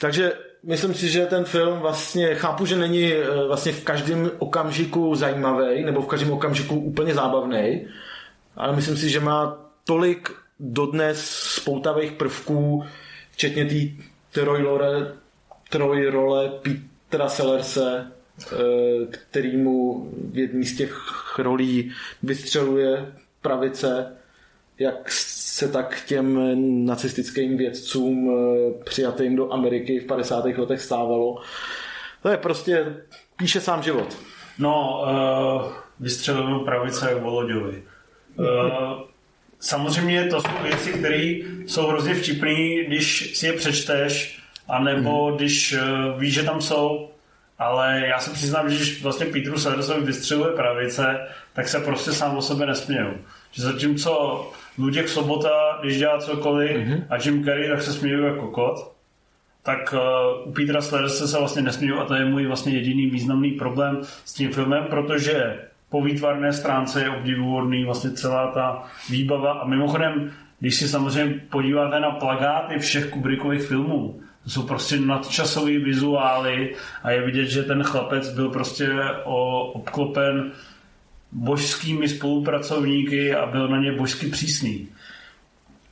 takže 0.00 0.32
myslím 0.62 0.94
si, 0.94 1.08
že 1.08 1.26
ten 1.26 1.44
film 1.44 1.78
vlastně, 1.78 2.34
chápu, 2.34 2.66
že 2.66 2.76
není 2.76 3.12
eh, 3.12 3.24
vlastně 3.46 3.72
v 3.72 3.84
každém 3.84 4.30
okamžiku 4.38 5.14
zajímavý, 5.14 5.84
nebo 5.84 6.02
v 6.02 6.06
každém 6.06 6.32
okamžiku 6.32 6.74
úplně 6.76 7.14
zábavný, 7.14 7.86
ale 8.56 8.76
myslím 8.76 8.96
si, 8.96 9.10
že 9.10 9.20
má 9.20 9.58
tolik 9.84 10.30
dodnes 10.60 11.30
spoutavých 11.30 12.12
prvků, 12.12 12.84
včetně 13.38 13.64
té 13.64 14.04
trojrole, 14.32 15.14
trojrole 15.70 16.52
Petra 16.62 17.28
Sellerse, 17.28 18.12
eh, 18.52 18.56
který 19.10 19.56
mu 19.56 20.10
v 20.32 20.38
jedné 20.38 20.64
z 20.64 20.76
těch 20.76 20.98
rolí 21.38 21.92
vystřeluje 22.22 23.12
pravice, 23.42 24.16
jak 24.78 25.12
se 25.12 25.68
tak 25.68 26.04
těm 26.06 26.38
nacistickým 26.86 27.56
vědcům 27.56 28.30
eh, 28.30 28.84
přijatým 28.84 29.36
do 29.36 29.52
Ameriky 29.52 30.00
v 30.00 30.06
50. 30.06 30.44
letech 30.44 30.80
stávalo. 30.80 31.42
To 32.22 32.28
je 32.28 32.36
prostě, 32.36 32.96
píše 33.36 33.60
sám 33.60 33.82
život. 33.82 34.18
No, 34.58 35.02
uh, 35.02 35.72
vystřelil 36.00 36.58
pravice 36.58 37.10
jak 37.10 37.22
Voloďovi. 37.22 37.82
Uh, 38.38 39.07
samozřejmě 39.60 40.24
to 40.24 40.40
jsou 40.40 40.62
věci, 40.62 40.92
které 40.92 41.36
jsou 41.66 41.86
hrozně 41.86 42.14
vtipné, 42.14 42.84
když 42.86 43.36
si 43.38 43.46
je 43.46 43.52
přečteš, 43.52 44.38
anebo 44.68 45.32
když 45.36 45.74
uh, 45.74 46.20
víš, 46.20 46.34
že 46.34 46.42
tam 46.42 46.60
jsou. 46.60 47.10
ale 47.58 48.02
já 48.06 48.20
se 48.20 48.30
přiznám, 48.30 48.70
že 48.70 48.76
když 48.76 49.02
vlastně 49.02 49.26
Petru 49.26 49.58
Sellersovi 49.58 50.06
vystřeluje 50.06 50.52
pravice, 50.52 51.28
tak 51.52 51.68
se 51.68 51.80
prostě 51.80 52.12
sám 52.12 52.36
o 52.36 52.42
sebe 52.42 52.66
nesmějou. 52.66 53.12
Že 53.52 53.62
zatímco 53.62 54.52
Luděk 54.78 55.08
Sobota, 55.08 55.78
když 55.80 55.98
dělá 55.98 56.18
cokoliv 56.18 56.70
mm-hmm. 56.70 57.04
a 57.10 57.16
Jim 57.24 57.44
Carrey, 57.44 57.68
tak 57.68 57.82
se 57.82 57.92
smějí 57.92 58.22
jako 58.24 58.48
kot, 58.48 58.92
tak 59.62 59.94
uh, 59.94 60.48
u 60.48 60.52
Petra 60.52 60.80
Sellerse 60.80 61.28
se 61.28 61.38
vlastně 61.38 61.62
nesměju 61.62 61.98
a 61.98 62.04
to 62.04 62.14
je 62.14 62.24
můj 62.24 62.46
vlastně 62.46 62.72
jediný 62.72 63.10
významný 63.10 63.50
problém 63.50 64.00
s 64.24 64.34
tím 64.34 64.52
filmem, 64.52 64.84
protože 64.84 65.58
po 65.90 66.02
výtvarné 66.02 66.52
stránce 66.52 67.02
je 67.02 67.10
obdivuhodný 67.10 67.84
vlastně 67.84 68.10
celá 68.10 68.50
ta 68.50 68.82
výbava 69.10 69.52
a 69.52 69.66
mimochodem, 69.66 70.32
když 70.60 70.74
si 70.74 70.88
samozřejmě 70.88 71.40
podíváte 71.50 72.00
na 72.00 72.10
plagáty 72.10 72.78
všech 72.78 73.10
Kubrickových 73.10 73.62
filmů, 73.62 74.20
to 74.44 74.50
jsou 74.50 74.62
prostě 74.62 74.96
nadčasové 75.00 75.78
vizuály 75.78 76.74
a 77.02 77.10
je 77.10 77.22
vidět, 77.22 77.46
že 77.46 77.62
ten 77.62 77.82
chlapec 77.82 78.34
byl 78.34 78.48
prostě 78.48 78.88
obklopen 79.72 80.52
božskými 81.32 82.08
spolupracovníky 82.08 83.34
a 83.34 83.46
byl 83.46 83.68
na 83.68 83.78
ně 83.78 83.92
božsky 83.92 84.26
přísný. 84.26 84.88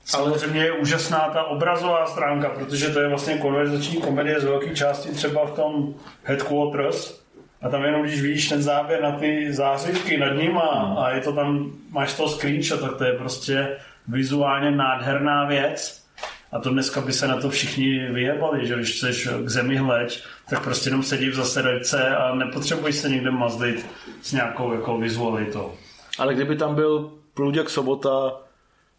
Samozřejmě 0.05 0.65
je 0.65 0.73
úžasná 0.73 1.19
ta 1.19 1.43
obrazová 1.43 2.07
stránka, 2.07 2.49
protože 2.49 2.89
to 2.89 3.01
je 3.01 3.09
vlastně 3.09 3.39
konverzační 3.39 4.01
komedie 4.01 4.41
z 4.41 4.45
velké 4.45 4.75
části 4.75 5.09
třeba 5.09 5.47
v 5.47 5.51
tom 5.51 5.95
Headquarters, 6.23 7.26
a 7.63 7.69
tam 7.69 7.85
jenom, 7.85 8.03
když 8.03 8.23
vidíš 8.23 8.49
ten 8.49 8.63
záběr 8.63 9.03
na 9.03 9.13
ty 9.13 9.53
zářivky 9.53 10.17
nad 10.17 10.33
ním 10.33 10.59
a, 10.59 10.95
a 10.99 11.11
je 11.11 11.21
to 11.21 11.33
tam, 11.33 11.73
máš 11.91 12.15
to 12.15 12.29
screenshot, 12.29 12.81
tak 12.81 12.97
to 12.97 13.05
je 13.05 13.13
prostě 13.13 13.77
vizuálně 14.09 14.71
nádherná 14.71 15.45
věc. 15.45 16.07
A 16.53 16.59
to 16.59 16.71
dneska 16.71 17.01
by 17.01 17.13
se 17.13 17.29
na 17.29 17.41
to 17.41 17.51
všichni 17.51 18.09
vyjebali, 18.13 18.67
že 18.67 18.75
když 18.75 18.97
chceš 18.97 19.29
k 19.45 19.49
zemi 19.49 19.77
hleď, 19.77 20.25
tak 20.51 20.63
prostě 20.63 20.89
jenom 20.89 21.03
sedí 21.03 21.29
v 21.29 21.35
zasedačce 21.35 22.17
a 22.17 22.35
nepotřebuješ 22.35 22.97
se 22.97 23.09
někde 23.09 23.31
mazlit 23.31 23.87
s 24.23 24.33
nějakou 24.33 24.73
jako 24.73 24.99
vizualitou. 24.99 25.73
Ale 26.19 26.35
kdyby 26.35 26.57
tam 26.57 26.75
byl 26.75 27.13
Průděk 27.35 27.71
Sobota 27.71 28.33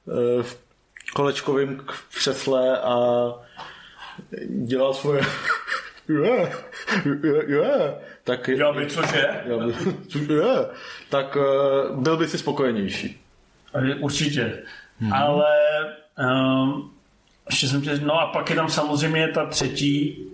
eh, 0.07 0.43
v 0.43 0.57
kolečkovém 1.13 1.81
křesle 2.09 2.79
a 2.81 2.95
dělal 4.49 4.93
svoje 4.93 5.21
yeah, 6.09 6.49
yeah, 7.23 7.49
yeah, 7.49 7.93
tak... 8.23 8.47
Já 8.47 8.71
by, 8.73 8.87
cože? 8.87 9.29
Já 9.45 9.57
by, 9.57 9.73
yeah, 10.33 10.65
tak 11.09 11.35
uh, 11.35 12.03
byl 12.03 12.17
by 12.17 12.27
si 12.27 12.37
spokojenější. 12.37 13.21
Určitě. 13.99 14.63
Hmm. 14.99 15.13
Ale 15.13 15.45
um, 16.19 16.91
ještě 17.49 17.67
jsem 17.67 17.81
tě, 17.81 17.99
no 18.03 18.13
a 18.13 18.27
pak 18.27 18.49
je 18.49 18.55
tam 18.55 18.69
samozřejmě 18.69 19.27
ta 19.27 19.45
třetí, 19.45 20.25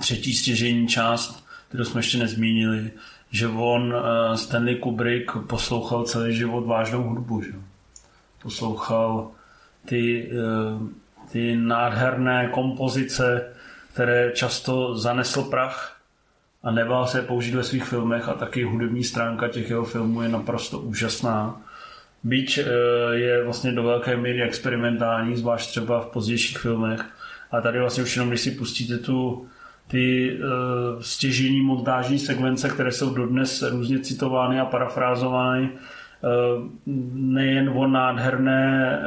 třetí 0.00 0.34
stěžení 0.34 0.88
část, 0.88 1.44
kterou 1.68 1.84
jsme 1.84 1.98
ještě 1.98 2.18
nezmínili, 2.18 2.90
že 3.30 3.48
on, 3.48 3.94
uh, 3.94 4.34
Stanley 4.34 4.76
Kubrick, 4.76 5.32
poslouchal 5.46 6.04
celý 6.04 6.36
život 6.36 6.66
vážnou 6.66 7.02
hudbu, 7.02 7.42
že? 7.42 7.52
Poslouchal 8.42 9.30
ty, 9.86 10.30
uh, 10.32 10.88
ty 11.32 11.56
nádherné 11.56 12.48
kompozice, 12.52 13.53
které 13.94 14.32
často 14.34 14.98
zanesl 14.98 15.42
prach 15.42 15.96
a 16.62 16.70
nebál 16.70 17.06
se 17.06 17.22
použít 17.22 17.54
ve 17.54 17.62
svých 17.62 17.84
filmech 17.84 18.28
a 18.28 18.34
taky 18.34 18.62
hudební 18.62 19.04
stránka 19.04 19.48
těch 19.48 19.70
jeho 19.70 19.84
filmů 19.84 20.22
je 20.22 20.28
naprosto 20.28 20.78
úžasná. 20.78 21.60
Byť 22.24 22.58
eh, 22.58 22.64
je 23.12 23.44
vlastně 23.44 23.72
do 23.72 23.82
velké 23.82 24.16
míry 24.16 24.42
experimentální, 24.42 25.36
zvlášť 25.36 25.70
třeba 25.70 26.00
v 26.00 26.06
pozdějších 26.06 26.58
filmech. 26.58 27.04
A 27.50 27.60
tady 27.60 27.80
vlastně 27.80 28.02
už 28.02 28.16
jenom, 28.16 28.28
když 28.28 28.40
si 28.40 28.50
pustíte 28.50 28.98
tu, 28.98 29.48
ty 29.88 30.36
uh, 30.38 31.00
stěžení 31.00 31.60
montážní 31.60 32.18
sekvence, 32.18 32.68
které 32.68 32.92
jsou 32.92 33.14
dodnes 33.14 33.62
různě 33.62 33.98
citovány 33.98 34.60
a 34.60 34.64
parafrázovány, 34.64 35.70
nejen 37.14 37.68
o 37.68 37.86
nádherné 37.86 38.98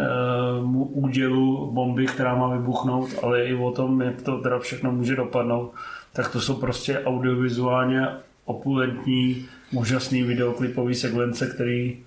uh, 0.61 1.03
údělu 1.03 1.71
bomby, 1.71 2.05
která 2.05 2.35
má 2.35 2.55
vybuchnout, 2.57 3.09
ale 3.23 3.45
i 3.45 3.55
o 3.55 3.71
tom, 3.71 4.01
jak 4.01 4.21
to 4.21 4.37
teda 4.37 4.59
všechno 4.59 4.91
může 4.91 5.15
dopadnout, 5.15 5.73
tak 6.13 6.31
to 6.31 6.41
jsou 6.41 6.55
prostě 6.55 6.99
audiovizuálně 6.99 8.07
opulentní, 8.45 9.45
úžasný 9.71 10.23
videoklipový 10.23 10.95
sekvence, 10.95 11.47
který 11.47 12.03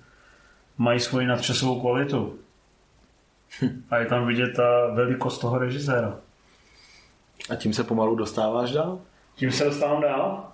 mají 0.77 0.99
svoji 0.99 1.27
nadčasovou 1.27 1.81
kvalitu. 1.81 2.35
A 3.89 3.97
je 3.97 4.05
tam 4.05 4.27
vidět 4.27 4.53
ta 4.55 4.87
velikost 4.93 5.37
toho 5.37 5.57
režiséra. 5.57 6.17
A 7.49 7.55
tím 7.55 7.73
se 7.73 7.83
pomalu 7.83 8.15
dostáváš 8.15 8.71
dál? 8.71 8.99
Tím 9.35 9.51
se 9.51 9.63
dostávám 9.63 10.01
dál? 10.01 10.47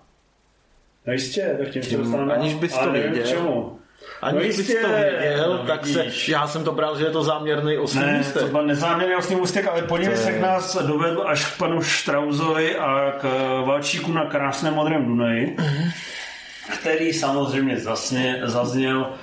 No 1.07 1.13
jistě, 1.13 1.55
tak 1.57 1.69
tím, 1.69 1.81
tím 1.81 1.91
se 1.91 1.97
dostávám 1.97 2.27
dál. 2.27 2.39
Aniž 2.39 2.53
bys 2.53 2.77
to 2.77 2.91
věděl. 2.91 3.25
Čemu. 3.27 3.79
Aniž 4.21 4.57
no 4.57 4.63
bys 4.63 4.67
to 4.81 4.87
věděl, 4.89 5.57
no, 5.57 5.67
tak 5.67 5.85
vidíš. 5.85 6.25
se, 6.25 6.31
já 6.31 6.47
jsem 6.47 6.63
to 6.63 6.71
bral, 6.71 6.97
že 6.97 7.05
je 7.05 7.11
to 7.11 7.23
záměrný 7.23 7.77
osmý 7.77 8.01
ne, 8.01 8.17
můstek. 8.17 8.41
to 8.41 8.47
byl 8.47 8.65
nezáměrný 8.65 9.15
osmý 9.15 9.35
můstek, 9.35 9.67
ale 9.67 9.81
podívej 9.81 10.17
se, 10.17 10.31
jak 10.31 10.41
nás 10.41 10.77
dovedl 10.85 11.23
až 11.27 11.45
k 11.45 11.57
panu 11.57 11.81
Štrauzovi 11.81 12.75
a 12.75 13.11
k 13.11 13.23
Valčíku 13.65 14.13
na 14.13 14.25
krásném 14.25 14.73
modrém 14.73 15.05
Dunaji, 15.05 15.57
který 16.79 17.13
samozřejmě 17.13 17.79
zasně, 17.79 18.41
zazněl 18.43 19.13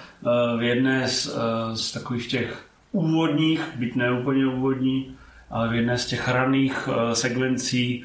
v 0.58 0.62
jedné 0.62 1.08
z, 1.08 1.26
eh, 1.26 1.76
z 1.76 1.92
takových 1.92 2.28
těch 2.28 2.64
úvodních, 2.92 3.60
byť 3.76 3.94
ne 3.94 4.12
úplně 4.12 4.46
úvodní, 4.46 5.16
ale 5.50 5.68
v 5.68 5.74
jedné 5.74 5.98
z 5.98 6.06
těch 6.06 6.28
raných 6.28 6.88
eh, 6.88 7.14
sekvencí 7.14 8.04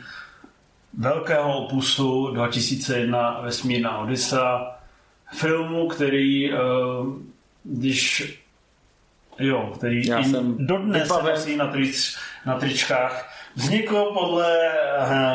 velkého 0.97 1.57
opusu 1.57 2.31
2001 2.33 3.41
Vesmírná 3.41 3.97
Odysa, 3.97 4.78
filmu, 5.33 5.87
který, 5.87 6.53
eh, 6.53 6.57
když 7.63 8.33
jo, 9.39 9.73
který 9.77 10.07
Já 10.07 10.23
jsem 10.23 10.55
dodnes 10.67 11.11
se 11.35 11.55
na, 11.57 11.67
trič, 11.67 12.17
na 12.45 12.59
tričkách, 12.59 13.33
vznikl 13.55 14.11
podle 14.13 14.57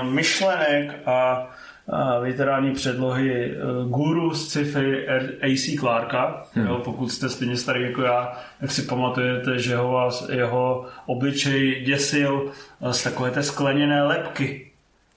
myšlenek 0.03 1.09
a 1.09 1.49
literární 2.19 2.73
předlohy 2.75 3.51
eh, 3.51 3.57
guru 3.89 4.35
z 4.35 4.49
sci-fi 4.49 5.09
A.C. 5.43 5.79
Clarka. 5.79 6.43
Hmm. 6.53 6.67
Jo, 6.67 6.81
pokud 6.85 7.09
jste 7.09 7.29
stejně 7.29 7.57
starý 7.57 7.83
jako 7.83 8.03
já, 8.03 8.33
tak 8.61 8.71
si 8.71 8.83
pamatujete, 8.83 9.59
že 9.59 9.77
ho 9.77 9.93
vás, 9.93 10.29
jeho 10.29 10.87
obličej 11.07 11.85
děsil 11.85 12.53
eh, 12.83 12.93
z 12.93 13.03
takové 13.03 13.31
té 13.31 13.43
skleněné 13.43 14.05
lepky. 14.05 14.71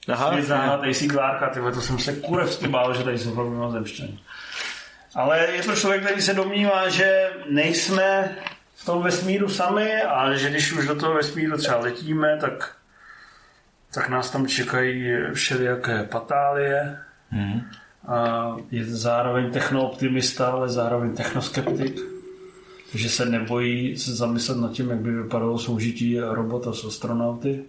Aha, 0.07 0.41
zahrát 0.41 0.83
A.C. 0.83 1.07
Clarka, 1.07 1.49
tyhle, 1.49 1.71
to 1.71 1.81
jsem 1.81 1.99
se 1.99 2.13
kurevsky 2.13 2.67
bál, 2.67 2.93
že 2.93 3.03
tady 3.03 3.17
jsou 3.19 3.31
fakt 3.31 3.71
zemštění. 3.71 4.19
Ale 5.15 5.47
je 5.51 5.63
to 5.63 5.75
člověk, 5.75 6.03
který 6.03 6.21
se 6.21 6.33
domnívá, 6.33 6.89
že 6.89 7.29
nejsme 7.49 8.35
v 8.75 8.85
tom 8.85 9.03
vesmíru 9.03 9.49
sami 9.49 10.01
a 10.01 10.33
že 10.33 10.49
když 10.49 10.73
už 10.73 10.87
do 10.87 10.95
toho 10.95 11.13
vesmíru 11.13 11.57
třeba 11.57 11.79
letíme, 11.79 12.37
tak 12.41 12.77
tak 13.93 14.09
nás 14.09 14.31
tam 14.31 14.47
čekají 14.47 15.13
všelijaké 15.33 16.03
patálie. 16.03 16.97
Hmm. 17.29 17.61
A 18.07 18.55
je 18.71 18.85
zároveň 18.85 19.51
technooptimista, 19.51 20.47
ale 20.47 20.69
zároveň 20.69 21.15
technoskeptik. 21.15 21.99
Takže 22.91 23.09
se 23.09 23.25
nebojí 23.25 23.97
se 23.97 24.15
zamyslet 24.15 24.57
nad 24.57 24.71
tím, 24.71 24.89
jak 24.89 24.99
by 24.99 25.11
vypadalo 25.11 25.59
soužití 25.59 26.19
robota 26.19 26.73
s 26.73 26.85
astronauty. 26.85 27.63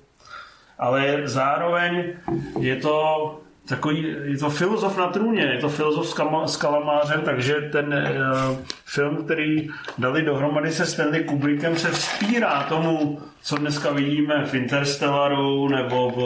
Ale 0.79 1.23
zároveň 1.25 2.13
je 2.61 2.77
to 2.77 3.41
takový, 3.69 4.17
je 4.23 4.39
to 4.39 4.51
filozof 4.51 4.97
na 4.97 5.07
trůně, 5.07 5.43
je 5.43 5.59
to 5.59 5.69
filozof 5.69 6.09
s, 6.09 6.15
kama, 6.15 6.47
s 6.47 6.57
kalamářem, 6.57 7.21
takže 7.21 7.55
ten 7.73 7.87
uh, 7.87 8.57
film, 8.85 9.17
který 9.17 9.69
dali 9.99 10.23
dohromady 10.23 10.73
se 10.73 10.87
Stanley 10.87 11.25
Kubrickem, 11.25 11.77
se 11.77 11.91
vzpírá 11.91 12.63
tomu, 12.63 13.21
co 13.43 13.57
dneska 13.57 13.93
vidíme 13.93 14.45
v 14.45 14.55
Interstellaru 14.55 15.69
nebo 15.69 16.11
v, 16.11 16.19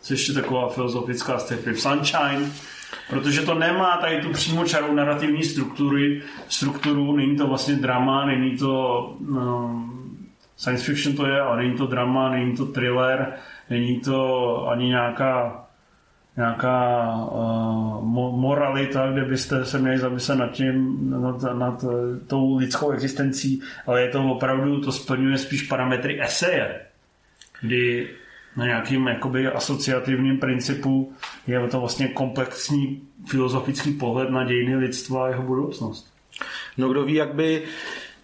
co 0.00 0.12
ještě 0.12 0.32
taková 0.32 0.68
filozofická 0.68 1.38
sci-fi, 1.38 1.72
v 1.72 1.80
Sunshine, 1.80 2.52
protože 3.10 3.42
to 3.42 3.54
nemá 3.54 3.96
tady 3.96 4.20
tu 4.20 4.32
přímočarou 4.32 4.94
narrativní 4.94 5.42
struktury, 5.42 6.22
strukturu, 6.48 7.16
není 7.16 7.36
to 7.36 7.46
vlastně 7.46 7.74
drama, 7.74 8.26
není 8.26 8.56
to 8.56 9.04
um, 9.20 10.28
science 10.56 10.84
fiction 10.84 11.16
to 11.16 11.26
je, 11.26 11.40
ale 11.40 11.62
není 11.62 11.76
to 11.76 11.86
drama, 11.86 12.30
není 12.30 12.56
to 12.56 12.66
thriller, 12.66 13.32
není 13.70 14.00
to 14.00 14.68
ani 14.68 14.88
nějaká 14.88 15.64
nějaká 16.36 17.06
uh, 17.24 18.04
moralita, 18.40 19.12
kde 19.12 19.24
byste 19.24 19.64
se 19.64 19.78
měli 19.78 19.98
zamyslet 19.98 20.36
nad 20.36 20.52
tím, 20.52 20.98
nad, 21.22 21.42
nad 21.42 21.84
tou 22.26 22.56
lidskou 22.56 22.90
existencí, 22.90 23.62
ale 23.86 24.02
je 24.02 24.08
to 24.08 24.24
opravdu, 24.24 24.80
to 24.80 24.92
splňuje 24.92 25.38
spíš 25.38 25.62
parametry 25.62 26.22
eseje, 26.22 26.80
kdy 27.60 28.10
na 28.56 28.66
nějakým 28.66 29.06
jakoby 29.06 29.46
asociativním 29.46 30.38
principu 30.38 31.12
je 31.46 31.68
to 31.68 31.80
vlastně 31.80 32.08
komplexní 32.08 33.02
filozofický 33.28 33.92
pohled 33.92 34.30
na 34.30 34.44
dějiny 34.44 34.76
lidstva 34.76 35.24
a 35.24 35.28
jeho 35.28 35.42
budoucnost. 35.42 36.12
No 36.78 36.88
kdo 36.88 37.04
ví, 37.04 37.14
jak 37.14 37.34
by 37.34 37.62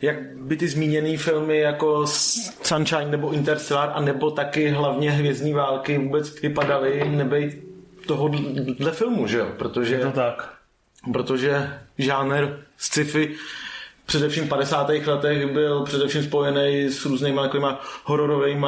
jak 0.02 0.36
by 0.36 0.56
ty 0.56 0.68
zmíněné 0.68 1.16
filmy 1.16 1.58
jako 1.58 2.06
Sunshine 2.06 3.10
nebo 3.10 3.32
Interstellar 3.32 3.90
a 3.94 4.00
nebo 4.00 4.30
taky 4.30 4.68
hlavně 4.68 5.10
Hvězdní 5.10 5.52
války 5.52 5.98
vůbec 5.98 6.40
vypadaly, 6.42 7.10
nebej 7.16 7.62
tohohle 8.08 8.92
filmu, 8.92 9.26
že 9.26 9.38
jo? 9.38 9.48
Protože, 9.56 9.94
Je 9.94 10.00
to 10.00 10.10
tak. 10.10 10.54
protože 11.12 11.78
žánr 11.98 12.64
sci-fi 12.76 13.34
především 14.08 14.44
v 14.44 14.48
50. 14.48 14.88
letech 15.06 15.52
byl 15.52 15.82
především 15.84 16.22
spojený 16.22 16.88
s 16.88 17.04
různýma 17.06 17.42
takovýma 17.42 17.80
hororovými 18.04 18.66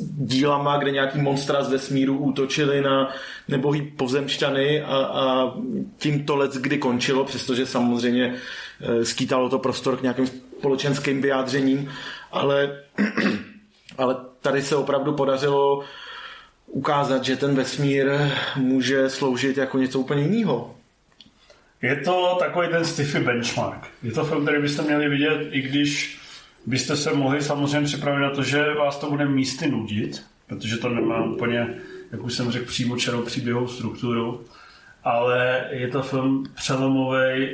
dílama, 0.00 0.76
kde 0.76 0.90
nějaký 0.90 1.20
monstra 1.20 1.62
z 1.62 1.70
vesmíru 1.70 2.18
útočili 2.18 2.80
na 2.80 3.10
nebohý 3.48 3.82
pozemšťany 3.82 4.82
a, 4.82 4.96
a 4.96 5.52
tím 5.98 6.26
to 6.26 6.36
let 6.36 6.52
kdy 6.54 6.78
končilo, 6.78 7.24
přestože 7.24 7.66
samozřejmě 7.66 8.34
e, 8.80 9.04
skýtalo 9.04 9.48
to 9.48 9.58
prostor 9.58 9.96
k 9.96 10.02
nějakým 10.02 10.26
společenským 10.26 11.22
vyjádřením, 11.22 11.92
ale, 12.32 12.82
ale 13.98 14.16
tady 14.40 14.62
se 14.62 14.76
opravdu 14.76 15.12
podařilo 15.12 15.84
ukázat, 16.66 17.24
že 17.24 17.36
ten 17.36 17.54
vesmír 17.54 18.06
může 18.56 19.10
sloužit 19.10 19.56
jako 19.56 19.78
něco 19.78 19.98
úplně 19.98 20.22
jiného. 20.22 20.74
Je 21.82 21.96
to 21.96 22.36
takový 22.38 22.68
ten 22.68 22.84
sci-fi 22.84 23.20
benchmark. 23.20 23.88
Je 24.02 24.12
to 24.12 24.24
film, 24.24 24.42
který 24.42 24.62
byste 24.62 24.82
měli 24.82 25.08
vidět, 25.08 25.48
i 25.50 25.62
když 25.62 26.18
byste 26.66 26.96
se 26.96 27.12
mohli 27.12 27.42
samozřejmě 27.42 27.86
připravit 27.86 28.20
na 28.20 28.30
to, 28.30 28.42
že 28.42 28.74
vás 28.74 28.98
to 28.98 29.10
bude 29.10 29.28
místy 29.28 29.70
nudit, 29.70 30.22
protože 30.46 30.76
to 30.76 30.88
nemá 30.88 31.24
úplně, 31.24 31.74
jak 32.12 32.24
už 32.24 32.34
jsem 32.34 32.50
řekl, 32.50 32.66
přímo 32.66 32.96
čerou 32.96 33.22
příběhovou 33.22 33.68
strukturu, 33.68 34.44
ale 35.04 35.64
je 35.70 35.88
to 35.88 36.02
film 36.02 36.44
přelomový 36.54 37.48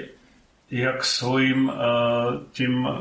jak 0.70 1.04
svým 1.04 1.68
uh, 1.68 1.74
tím 2.52 2.84
uh, 2.84 2.92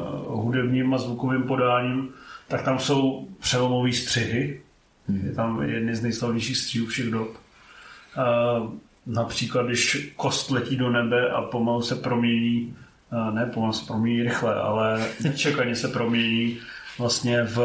hudebním 0.43 0.93
a 0.93 0.97
zvukovým 0.97 1.43
podáním, 1.43 2.09
tak 2.47 2.63
tam 2.63 2.79
jsou 2.79 3.27
přelomové 3.39 3.93
střihy. 3.93 4.61
Hmm. 5.09 5.25
Je 5.25 5.31
tam 5.31 5.61
jedny 5.61 5.95
z 5.95 6.01
nejslavnějších 6.01 6.57
střihů 6.57 6.85
všech 6.85 7.05
dob. 7.05 7.29
Uh, 7.29 8.69
Například, 9.05 9.65
když 9.65 10.13
kost 10.15 10.51
letí 10.51 10.75
do 10.75 10.89
nebe 10.89 11.29
a 11.29 11.41
pomalu 11.41 11.81
se 11.81 11.95
promění, 11.95 12.75
ne 13.31 13.45
pomalu 13.45 13.73
se 13.73 13.85
promění 13.85 14.23
rychle, 14.23 14.55
ale 14.55 15.05
nečekaně 15.23 15.75
se 15.75 15.87
promění 15.87 16.57
vlastně 16.97 17.43
v 17.43 17.59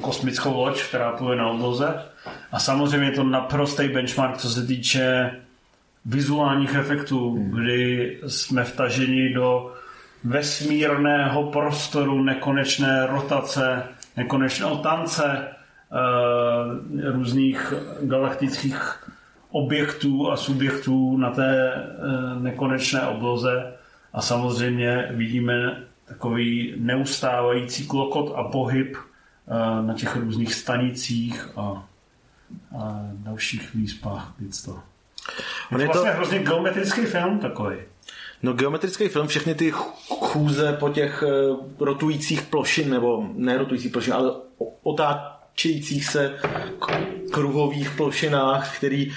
kosmickou 0.00 0.56
loď, 0.56 0.82
která 0.82 1.12
pluje 1.12 1.38
na 1.38 1.48
obloze. 1.48 2.02
A 2.52 2.58
samozřejmě 2.58 3.06
je 3.06 3.12
to 3.12 3.24
naprostý 3.24 3.88
benchmark, 3.88 4.36
co 4.36 4.50
se 4.50 4.66
týče 4.66 5.30
vizuálních 6.04 6.74
efektů, 6.74 7.48
kdy 7.54 8.18
jsme 8.26 8.64
vtaženi 8.64 9.34
do 9.34 9.74
vesmírného 10.24 11.50
prostoru, 11.50 12.22
nekonečné 12.22 13.06
rotace, 13.06 13.82
nekonečného 14.16 14.76
tance, 14.76 15.48
různých 17.12 17.74
galaktických 18.02 19.08
objektů 19.50 20.30
a 20.30 20.36
subjektů 20.36 21.16
na 21.16 21.30
té 21.30 21.72
eh, 21.74 22.40
nekonečné 22.40 23.00
obloze 23.00 23.72
a 24.12 24.22
samozřejmě 24.22 25.08
vidíme 25.10 25.84
takový 26.04 26.74
neustávající 26.76 27.86
klokot 27.86 28.32
a 28.36 28.44
pohyb 28.44 28.96
eh, 28.96 29.86
na 29.86 29.94
těch 29.94 30.16
různých 30.16 30.54
stanicích 30.54 31.48
a, 31.56 31.86
a 32.78 33.00
dalších 33.12 33.74
výspách 33.74 34.34
lidstva. 34.40 34.84
Je 35.78 35.78
to 35.78 35.84
vlastně 35.84 36.10
to... 36.10 36.16
hrozně 36.16 36.38
geometrický 36.38 37.00
film 37.00 37.38
takový. 37.38 37.76
No 38.42 38.52
geometrický 38.52 39.08
film, 39.08 39.26
všechny 39.26 39.54
ty 39.54 39.72
chůze 40.08 40.72
po 40.72 40.88
těch 40.88 41.24
eh, 41.26 41.56
rotujících 41.84 42.42
plošin, 42.42 42.90
nebo 42.90 43.28
ne 43.34 43.58
rotujících 43.58 43.92
plošin, 43.92 44.12
ale 44.12 44.32
otáčejících 45.58 46.04
se 46.04 46.38
kruhových 47.30 47.90
plošinách, 47.90 48.76
který, 48.76 49.12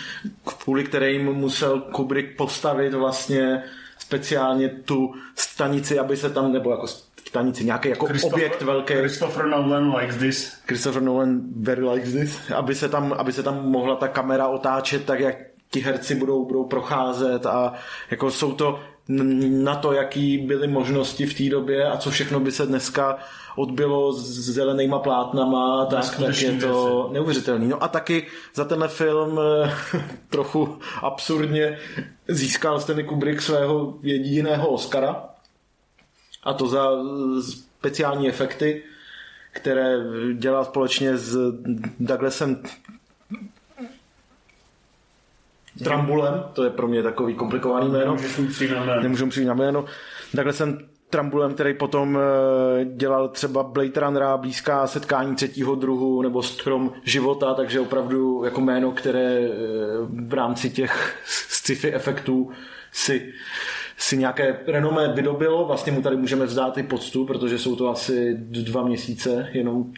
kvůli 0.63 0.83
kterým 0.83 1.25
musel 1.25 1.79
Kubrick 1.81 2.37
postavit 2.37 2.93
vlastně 2.93 3.63
speciálně 3.99 4.69
tu 4.69 5.13
stanici, 5.35 5.99
aby 5.99 6.17
se 6.17 6.29
tam, 6.29 6.53
nebo 6.53 6.71
jako 6.71 6.87
stanici, 7.27 7.65
nějaký 7.65 7.89
jako 7.89 8.07
objekt 8.21 8.61
velký. 8.61 8.93
Christopher 8.93 9.45
Nolan 9.45 9.95
likes 9.95 10.17
this. 10.17 10.53
Christopher 10.67 11.01
Nolan 11.01 11.41
very 11.55 11.89
likes 11.89 12.11
this. 12.11 12.51
Aby 12.51 12.75
se 12.75 12.89
tam, 12.89 13.13
aby 13.13 13.33
se 13.33 13.43
tam 13.43 13.69
mohla 13.69 13.95
ta 13.95 14.07
kamera 14.07 14.47
otáčet 14.47 15.05
tak, 15.05 15.19
jak 15.19 15.35
ti 15.69 15.79
herci 15.79 16.15
budou, 16.15 16.45
budou 16.45 16.63
procházet 16.65 17.45
a 17.45 17.73
jako 18.11 18.31
jsou 18.31 18.53
to 18.53 18.79
na 19.49 19.75
to, 19.75 19.93
jaký 19.93 20.37
byly 20.37 20.67
možnosti 20.67 21.25
v 21.25 21.33
té 21.33 21.49
době 21.49 21.87
a 21.87 21.97
co 21.97 22.11
všechno 22.11 22.39
by 22.39 22.51
se 22.51 22.65
dneska 22.65 23.17
odbylo 23.55 24.13
s 24.13 24.39
zelenýma 24.39 24.99
plátnama, 24.99 25.85
tak, 25.85 26.17
tak 26.19 26.41
je 26.41 26.51
to 26.51 27.01
věci. 27.03 27.13
neuvěřitelný. 27.13 27.67
No 27.67 27.83
a 27.83 27.87
taky 27.87 28.27
za 28.53 28.65
tenhle 28.65 28.87
film 28.87 29.39
eh, 29.39 29.71
trochu 30.29 30.79
absurdně 31.01 31.77
získal 32.27 32.79
Stanley 32.79 33.05
Kubrick 33.05 33.41
svého 33.41 33.97
jediného 34.01 34.69
Oscara 34.69 35.23
a 36.43 36.53
to 36.53 36.67
za 36.67 36.89
speciální 37.79 38.29
efekty, 38.29 38.83
které 39.51 39.97
dělal 40.33 40.65
společně 40.65 41.17
s 41.17 41.37
Douglasem 41.99 42.63
Trambulem, 45.83 46.43
to 46.53 46.63
je 46.63 46.69
pro 46.69 46.87
mě 46.87 47.03
takový 47.03 47.35
komplikovaný 47.35 47.89
jméno. 47.89 48.17
Nemůžu 49.01 49.27
přijít 49.27 49.45
na 49.45 49.53
jméno. 49.53 49.85
Takhle 50.35 50.53
jsem 50.53 50.79
Trambulem, 51.11 51.53
který 51.53 51.73
potom 51.73 52.17
eh, 52.17 52.85
dělal 52.85 53.29
třeba 53.29 53.63
Blade 53.63 53.99
Runnera, 53.99 54.37
blízká 54.37 54.87
setkání 54.87 55.35
třetího 55.35 55.75
druhu 55.75 56.21
nebo 56.21 56.43
Strom 56.43 56.93
života, 57.03 57.53
takže 57.53 57.79
opravdu 57.79 58.45
jako 58.45 58.61
jméno, 58.61 58.91
které 58.91 59.39
eh, 59.39 59.49
v 60.27 60.33
rámci 60.33 60.69
těch 60.69 61.21
sci-fi 61.25 61.93
efektů 61.93 62.51
si, 62.91 63.33
si 63.97 64.17
nějaké 64.17 64.59
renomé 64.67 65.13
vydobilo. 65.13 65.65
Vlastně 65.65 65.91
mu 65.91 66.01
tady 66.01 66.15
můžeme 66.15 66.45
vzdát 66.45 66.77
i 66.77 66.83
poctu, 66.83 67.25
protože 67.25 67.59
jsou 67.59 67.75
to 67.75 67.89
asi 67.89 68.33
dva 68.37 68.83
měsíce 68.83 69.49
jenom 69.51 69.93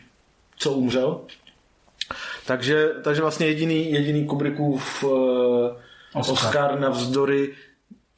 co 0.57 0.72
umřel. 0.72 1.22
Takže, 2.47 2.89
takže 3.03 3.22
vlastně 3.22 3.47
jediný, 3.47 3.91
jediný 3.91 4.26
Kubrickův 4.26 5.03
uh, 5.03 5.11
Oscar. 6.14 6.34
Oscar 6.34 6.80
navzdory 6.80 7.53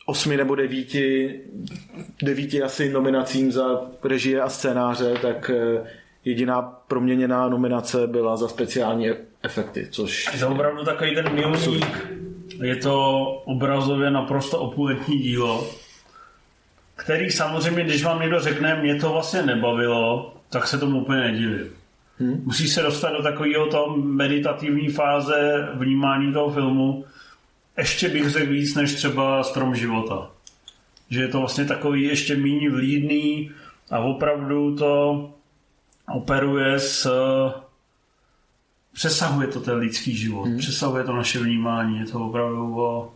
osmi 0.06 0.38
nebo 0.38 0.56
devíti, 0.56 1.40
devíti 2.24 2.64
asi 2.64 2.94
nominacím 2.94 3.52
za 3.52 3.82
režie 4.04 4.42
a 4.42 4.50
scénáře, 4.50 5.14
tak 5.22 5.52
uh, 5.54 5.88
jediná 6.26 6.62
proměněná 6.62 7.50
nominace 7.50 8.08
byla 8.08 8.38
za 8.38 8.48
speciální 8.48 9.10
efekty, 9.44 9.88
což... 9.92 10.30
Je 10.34 10.40
to 10.40 10.50
opravdu 10.50 10.84
takový 10.84 11.16
ten 11.16 11.34
milník. 11.34 12.16
Je 12.64 12.76
to 12.76 13.22
obrazově 13.46 14.12
naprosto 14.12 14.60
opulentní 14.60 15.20
dílo, 15.20 15.68
který 16.96 17.32
samozřejmě, 17.32 17.84
když 17.84 18.04
vám 18.04 18.22
někdo 18.22 18.40
řekne, 18.40 18.82
mě 18.82 18.96
to 18.96 19.10
vlastně 19.10 19.42
nebavilo, 19.42 20.34
tak 20.50 20.68
se 20.68 20.78
tomu 20.78 21.02
úplně 21.02 21.22
nedivím. 21.22 21.70
Hmm. 22.20 22.42
Musí 22.46 22.68
se 22.68 22.82
dostat 22.82 23.12
do 23.12 23.24
takového 23.24 23.68
toho 23.68 23.98
meditativní 23.98 24.90
fáze 24.90 25.70
vnímání 25.74 26.34
toho 26.34 26.52
filmu. 26.52 27.06
Ještě 27.78 28.10
bych 28.10 28.30
řekl 28.30 28.52
víc 28.52 28.76
než 28.76 28.94
třeba 28.94 29.44
Strom 29.44 29.76
života. 29.76 30.32
Že 31.10 31.22
je 31.22 31.28
to 31.28 31.40
vlastně 31.40 31.66
takový 31.66 32.04
ještě 32.04 32.36
méně 32.36 32.70
vlídný 32.70 33.52
a 33.92 34.00
opravdu 34.00 34.76
to 34.76 35.34
operuje 36.08 36.80
s 36.80 37.08
přesahuje 38.96 39.48
to 39.48 39.60
ten 39.60 39.76
lidský 39.76 40.16
život, 40.16 40.46
hmm. 40.46 40.58
přesahuje 40.58 41.04
to 41.04 41.14
naše 41.14 41.40
vnímání, 41.40 42.00
je 42.00 42.06
to 42.06 42.20
opravdu 42.20 42.80
o, 42.80 43.14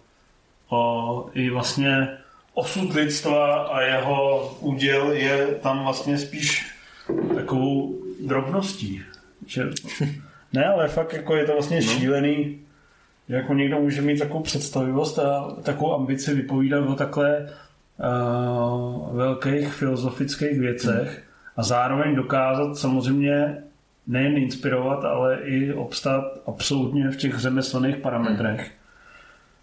o 0.69 1.29
i 1.33 1.49
vlastně 1.49 2.07
osud 2.53 2.93
lidstva 2.93 3.63
a 3.63 3.81
jeho 3.81 4.49
úděl 4.59 5.11
je 5.11 5.47
tam 5.47 5.83
vlastně 5.83 6.17
spíš 6.17 6.71
takovou 7.35 7.99
drobností. 8.25 9.01
Že, 9.45 9.69
ne, 10.53 10.65
ale 10.65 10.87
fakt 10.87 11.13
jako 11.13 11.35
je 11.35 11.45
to 11.45 11.53
vlastně 11.53 11.81
no. 11.81 11.93
šílený, 11.93 12.59
jako 13.29 13.53
někdo 13.53 13.79
může 13.79 14.01
mít 14.01 14.19
takovou 14.19 14.43
představivost 14.43 15.19
a 15.19 15.55
takovou 15.63 15.95
ambici 15.95 16.35
vypovídat 16.35 16.79
o 16.79 16.95
takhle 16.95 17.49
uh, 17.99 19.17
velkých 19.17 19.73
filozofických 19.73 20.59
věcech 20.59 21.23
a 21.57 21.63
zároveň 21.63 22.15
dokázat 22.15 22.77
samozřejmě 22.77 23.57
nejen 24.07 24.37
inspirovat, 24.37 25.05
ale 25.05 25.39
i 25.43 25.73
obstát 25.73 26.23
absolutně 26.47 27.09
v 27.09 27.17
těch 27.17 27.39
řemeslných 27.39 27.97
parametrech. 27.97 28.71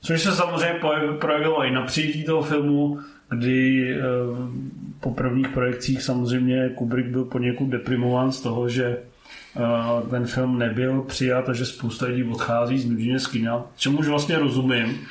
Což 0.00 0.22
se 0.22 0.32
samozřejmě 0.32 0.80
projevilo 1.20 1.64
i 1.64 1.70
na 1.70 1.82
přijetí 1.82 2.24
toho 2.24 2.42
filmu, 2.42 3.00
kdy 3.28 3.90
eh, 3.94 4.02
po 5.00 5.10
prvních 5.10 5.48
projekcích 5.48 6.02
samozřejmě 6.02 6.68
Kubrick 6.68 7.08
byl 7.08 7.24
poněkud 7.24 7.66
deprimován 7.66 8.32
z 8.32 8.40
toho, 8.40 8.68
že 8.68 8.98
ten 10.10 10.26
film 10.26 10.58
nebyl 10.58 11.02
přijat 11.02 11.48
a 11.48 11.52
že 11.52 11.66
spousta 11.66 12.06
lidí 12.06 12.24
odchází 12.24 12.78
z 12.78 12.90
nuděně 12.90 13.18
z 13.18 13.26
kina, 13.26 13.64
čemuž 13.76 14.08
vlastně 14.08 14.38
rozumím, 14.38 15.06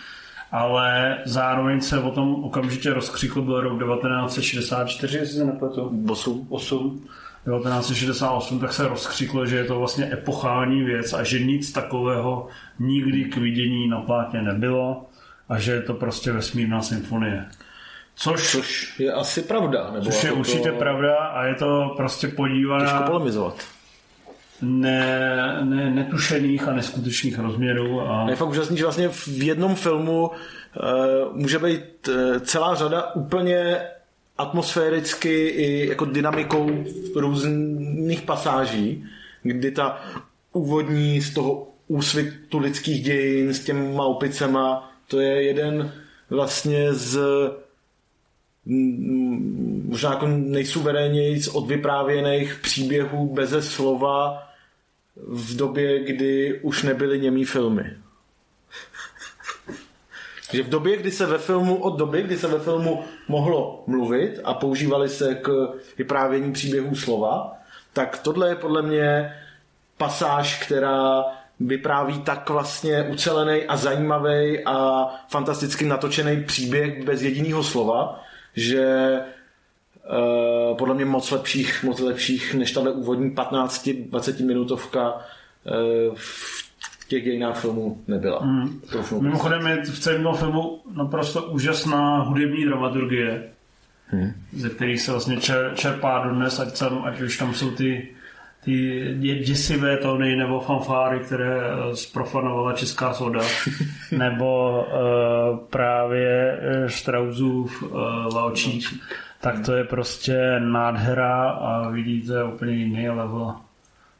ale 0.52 1.18
zároveň 1.26 1.82
se 1.82 2.00
o 2.00 2.12
tom 2.12 2.44
okamžitě 2.44 2.94
rozkřikl, 2.94 3.42
byl 3.42 3.62
rok 3.62 3.80
1964, 3.80 5.18
jestli 5.18 5.38
se 5.38 5.46
nepletu. 5.46 6.06
8. 6.10 6.48
8. 6.50 7.08
1968, 7.46 8.60
tak 8.60 8.74
se 8.74 8.88
rozkřiklo, 8.88 9.46
že 9.46 9.58
je 9.58 9.64
to 9.64 9.80
vlastně 9.80 10.10
epochální 10.14 10.84
věc 10.84 11.14
a 11.14 11.24
že 11.24 11.40
nic 11.40 11.72
takového 11.72 12.48
nikdy 12.80 13.24
k 13.24 13.38
vidění 13.38 13.88
na 13.88 14.02
plátně 14.02 14.42
nebylo 14.42 15.06
a 15.50 15.60
že 15.60 15.72
je 15.72 15.82
to 15.82 15.94
prostě 15.94 16.32
vesmírná 16.32 16.82
symfonie. 16.82 17.46
Což, 18.16 18.52
což 18.52 19.00
je 19.00 19.14
asi 19.14 19.42
pravda. 19.42 19.92
Nebo 19.92 20.06
což 20.06 20.24
je 20.24 20.28
jako 20.28 20.40
určitě 20.40 20.72
to... 20.72 20.78
pravda 20.78 21.16
a 21.16 21.46
je 21.46 21.56
to 21.56 21.94
prostě 21.98 22.28
podívaná... 22.28 22.86
Těžko 22.86 23.04
polemizovat. 23.04 23.75
Ne, 24.62 25.58
ne, 25.64 25.92
netušených 25.92 26.68
a 26.68 26.74
neskutečných 26.74 27.40
rozměrů. 27.40 28.02
A... 28.02 28.30
Je 28.30 28.36
fakt 28.36 28.50
úžasný, 28.50 28.78
že 28.78 28.84
vlastně 28.84 29.10
v 29.10 29.44
jednom 29.44 29.76
filmu 29.76 30.28
uh, 30.28 31.38
může 31.38 31.60
být 31.60 32.08
uh, 32.08 32.40
celá 32.40 32.76
řada 32.76 33.16
úplně 33.16 33.78
atmosféricky 34.38 35.48
i 35.48 35.88
jako 35.90 36.06
dynamikou 36.06 36.70
různých 37.16 38.22
pasáží, 38.22 39.06
kdy 39.44 39.72
ta 39.72 40.02
úvodní 40.54 41.22
z 41.22 41.34
toho 41.34 41.68
úsvitu 41.88 42.58
lidských 42.60 43.04
dějin 43.04 43.54
s 43.54 43.60
těma 43.60 44.04
opicema, 44.04 44.92
to 45.08 45.20
je 45.20 45.44
jeden 45.44 45.94
vlastně 46.30 46.94
z 46.94 47.20
možná 48.66 50.10
jako 50.10 50.28
nejsuverénněji 50.28 51.42
od 51.54 51.68
vyprávěných 51.68 52.56
příběhů 52.56 53.34
beze 53.34 53.62
slova 53.62 54.44
v 55.16 55.56
době, 55.56 56.04
kdy 56.04 56.60
už 56.62 56.84
nebyly 56.84 57.20
němý 57.20 57.46
filmy. 57.46 57.84
že 60.54 60.64
v 60.64 60.70
době, 60.70 60.98
kdy 60.98 61.12
se 61.12 61.26
ve 61.26 61.38
filmu, 61.38 61.76
od 61.76 61.98
doby, 61.98 62.24
kdy 62.24 62.38
se 62.38 62.48
ve 62.48 62.60
filmu 62.60 63.04
mohlo 63.28 63.84
mluvit 63.88 64.40
a 64.44 64.54
používali 64.54 65.10
se 65.10 65.36
k 65.36 65.50
vyprávění 65.98 66.54
příběhů 66.54 66.96
slova, 66.96 67.54
tak 67.94 68.20
tohle 68.20 68.50
je 68.50 68.56
podle 68.56 68.82
mě 68.82 69.34
pasáž, 69.98 70.66
která 70.66 71.24
vypráví 71.60 72.22
tak 72.22 72.50
vlastně 72.50 73.04
ucelený 73.04 73.64
a 73.64 73.78
zajímavý 73.78 74.66
a 74.66 75.08
fantasticky 75.30 75.86
natočený 75.86 76.44
příběh 76.44 77.04
bez 77.04 77.22
jediného 77.22 77.64
slova, 77.64 78.25
že 78.56 79.20
uh, 80.10 80.78
podle 80.78 80.96
mě 80.96 81.06
moc 81.06 81.32
lepších, 81.32 81.84
moc 81.84 82.00
lepších 82.00 82.54
než 82.54 82.72
tahle 82.72 82.92
úvodní 82.92 83.32
15-20 83.32 84.46
minutovka 84.46 85.14
uh, 85.14 86.16
v 86.16 87.08
těch 87.08 87.24
dějinách 87.24 87.60
filmu 87.60 88.04
nebyla. 88.08 88.46
Mm. 88.46 88.82
Mimochodem 89.20 89.68
je 89.68 89.82
v 89.84 90.00
celém 90.00 90.28
filmu 90.36 90.82
naprosto 90.96 91.44
úžasná 91.44 92.22
hudební 92.22 92.66
dramaturgie, 92.66 93.50
hmm. 94.08 94.34
ze 94.54 94.70
kterých 94.70 95.02
se 95.02 95.12
vlastně 95.12 95.38
čer, 95.38 95.72
čerpá 95.76 96.28
dnes, 96.28 96.60
ať, 96.60 96.80
tam, 96.80 97.04
ať 97.06 97.22
už 97.22 97.38
tam 97.38 97.54
jsou 97.54 97.72
ty 97.72 98.15
ty 98.66 99.16
děsivé 99.46 99.98
tóny 99.98 100.36
nebo 100.36 100.60
fanfáry, 100.60 101.20
které 101.20 101.62
eh, 101.62 101.96
zprofanovala 101.96 102.74
Česká 102.74 103.14
soda, 103.14 103.42
nebo 104.12 104.80
uh, 104.86 105.58
právě 105.58 106.60
Strausův 106.88 107.84
uh, 107.84 107.90
Laučík, 108.36 108.84
tak 109.42 109.66
to 109.66 109.74
je 109.74 109.84
prostě 109.84 110.60
nádhera 110.60 111.50
a 111.50 111.90
vidíte 111.90 112.44
úplně 112.44 112.74
jiný 112.74 113.10
level 113.10 113.56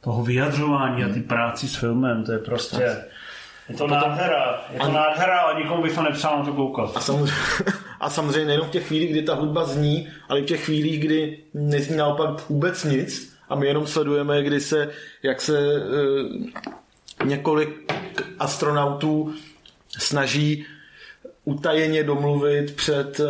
toho 0.00 0.22
vyjadřování 0.22 1.04
a 1.04 1.08
ty 1.08 1.20
práci 1.20 1.68
s 1.68 1.76
filmem, 1.76 2.24
to 2.24 2.32
je 2.32 2.38
prostě... 2.38 2.96
Je 3.68 3.76
to 3.76 3.86
nádhera, 3.86 4.60
je 4.72 4.80
to 4.80 4.92
nádhera, 4.92 5.38
ale 5.40 5.62
nikomu 5.62 5.82
bych 5.82 5.94
to 5.94 6.02
nepřál 6.02 6.38
na 6.38 6.44
to 6.44 6.52
koukat. 6.52 6.96
A 6.96 7.00
samozřejmě, 7.00 7.32
a 8.00 8.10
samozřejmě 8.10 8.44
nejenom 8.44 8.66
v 8.66 8.70
těch 8.70 8.86
chvílích, 8.86 9.10
kdy 9.10 9.22
ta 9.22 9.34
hudba 9.34 9.64
zní, 9.64 10.08
ale 10.28 10.40
i 10.40 10.42
v 10.42 10.46
těch 10.46 10.64
chvílích, 10.64 11.00
kdy 11.00 11.38
nezní 11.54 11.96
naopak 11.96 12.48
vůbec 12.48 12.84
nic 12.84 13.35
a 13.48 13.54
my 13.54 13.66
jenom 13.66 13.86
sledujeme, 13.86 14.42
kdy 14.42 14.60
se, 14.60 14.90
jak 15.22 15.40
se 15.40 15.58
e, 15.58 17.24
několik 17.24 17.92
astronautů 18.38 19.34
snaží 19.98 20.66
utajeně 21.44 22.02
domluvit 22.02 22.76
před 22.76 23.20
e, 23.20 23.24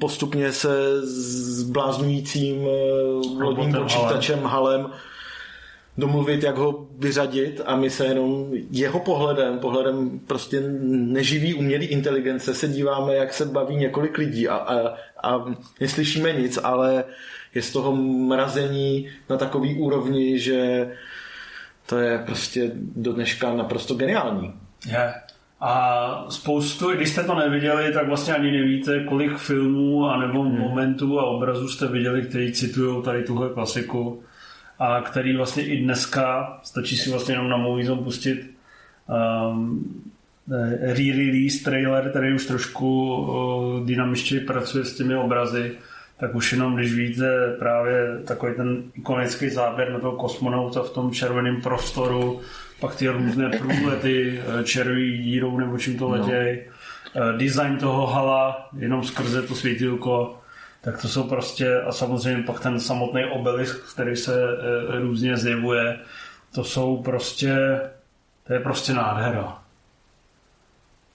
postupně 0.00 0.52
se 0.52 1.00
zbláznujícím 1.06 2.66
e, 2.66 2.70
lodním 3.42 3.72
počítačem 3.72 4.42
halem, 4.42 4.90
domluvit, 5.98 6.42
jak 6.42 6.56
ho 6.56 6.86
vyřadit. 6.98 7.60
A 7.66 7.76
my 7.76 7.90
se 7.90 8.06
jenom 8.06 8.46
jeho 8.70 9.00
pohledem, 9.00 9.58
pohledem 9.58 10.20
prostě 10.26 10.62
neživý 10.90 11.54
umělý 11.54 11.86
inteligence 11.86 12.54
se 12.54 12.68
díváme, 12.68 13.14
jak 13.14 13.34
se 13.34 13.44
baví 13.44 13.76
několik 13.76 14.18
lidí. 14.18 14.48
A, 14.48 14.56
a, 14.56 14.94
a 15.22 15.44
neslyšíme 15.80 16.32
nic, 16.32 16.58
ale 16.62 17.04
je 17.54 17.62
z 17.62 17.72
toho 17.72 17.96
mrazení 17.96 19.08
na 19.30 19.36
takový 19.36 19.74
úrovni, 19.74 20.38
že 20.38 20.90
to 21.86 21.98
je 21.98 22.18
prostě 22.18 22.70
do 22.74 23.12
dneška 23.12 23.54
naprosto 23.54 23.94
geniální. 23.94 24.52
Je. 24.86 25.14
A 25.60 26.26
spoustu, 26.28 26.90
když 26.90 27.08
jste 27.08 27.24
to 27.24 27.34
neviděli, 27.34 27.92
tak 27.92 28.06
vlastně 28.06 28.34
ani 28.34 28.50
nevíte, 28.50 29.04
kolik 29.04 29.36
filmů 29.36 30.06
a 30.06 30.26
nebo 30.26 30.42
hmm. 30.42 30.58
momentů 30.58 31.20
a 31.20 31.24
obrazů 31.24 31.68
jste 31.68 31.86
viděli, 31.86 32.22
který 32.22 32.52
citují 32.52 33.02
tady 33.02 33.22
tuhle 33.22 33.50
klasiku 33.50 34.22
a 34.78 35.00
který 35.00 35.36
vlastně 35.36 35.62
i 35.62 35.82
dneska, 35.82 36.58
stačí 36.62 36.96
si 36.96 37.10
vlastně 37.10 37.34
jenom 37.34 37.48
na 37.48 37.56
Movie 37.56 37.86
Zone 37.86 38.02
pustit 38.02 38.50
um, 39.50 40.02
re-release 40.80 41.64
trailer, 41.64 42.10
který 42.10 42.34
už 42.34 42.46
trošku 42.46 43.16
uh, 43.16 43.86
dynamičtěji 43.86 44.40
pracuje 44.40 44.84
s 44.84 44.96
těmi 44.96 45.16
obrazy, 45.16 45.72
tak 46.20 46.34
už 46.34 46.52
jenom 46.52 46.76
když 46.76 46.94
víte 46.94 47.56
právě 47.58 48.18
takový 48.26 48.54
ten 48.54 48.82
ikonický 48.94 49.50
záběr 49.50 49.92
na 49.92 49.98
toho 49.98 50.16
kosmonauta 50.16 50.82
v 50.82 50.90
tom 50.90 51.12
červeném 51.12 51.60
prostoru, 51.62 52.40
pak 52.80 52.96
ty 52.96 53.08
různé 53.08 53.50
průlety 53.58 54.42
eh, 54.60 54.64
červí 54.64 55.22
dírou 55.22 55.58
nebo 55.58 55.78
čím 55.78 55.98
to 55.98 56.08
letěj, 56.08 56.66
no. 57.16 57.38
design 57.38 57.76
toho 57.76 58.06
hala 58.06 58.68
jenom 58.78 59.04
skrze 59.04 59.42
to 59.42 59.54
světilko, 59.54 60.38
tak 60.80 61.00
to 61.00 61.08
jsou 61.08 61.22
prostě, 61.22 61.80
a 61.80 61.92
samozřejmě 61.92 62.42
pak 62.42 62.60
ten 62.60 62.80
samotný 62.80 63.24
obelisk, 63.24 63.92
který 63.92 64.16
se 64.16 64.34
e, 64.34 64.98
různě 65.00 65.36
zjevuje, 65.36 65.98
to 66.54 66.64
jsou 66.64 67.02
prostě, 67.02 67.80
to 68.46 68.52
je 68.52 68.60
prostě 68.60 68.92
nádhera. 68.92 69.58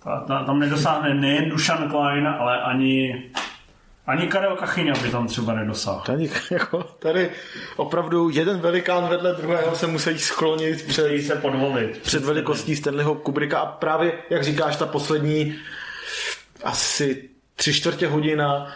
Ta, 0.04 0.43
tam 0.45 0.60
nedosáhne 0.60 1.14
nejen 1.14 1.49
Dušan 1.49 1.89
Klein, 1.89 2.28
ale 2.28 2.62
ani 2.62 3.24
ani 4.08 4.28
Karel 4.28 4.56
Kachyňa 4.56 4.93
by 5.01 5.10
tam 5.10 5.28
třeba 5.28 5.54
nedosáhl. 5.54 6.04
Ani, 6.10 6.30
jako, 6.51 6.84
tady 6.84 7.30
opravdu 7.76 8.30
jeden 8.30 8.60
velikán 8.60 9.08
vedle 9.08 9.34
druhého 9.34 9.76
se 9.76 9.88
musí 9.88 10.20
sklonit 10.20 10.88
před, 10.88 11.22
se 11.22 11.36
podvolit. 11.36 11.97
před 12.01 12.24
velikostí 12.24 12.76
Stanleyho 12.76 13.16
Kubricka 13.16 13.60
a 13.60 13.66
právě, 13.66 14.14
jak 14.30 14.43
říkáš, 14.43 14.76
ta 14.76 14.86
poslední 14.86 15.56
asi 16.64 17.30
tři 17.56 17.74
čtvrtě 17.74 18.08
hodina 18.08 18.76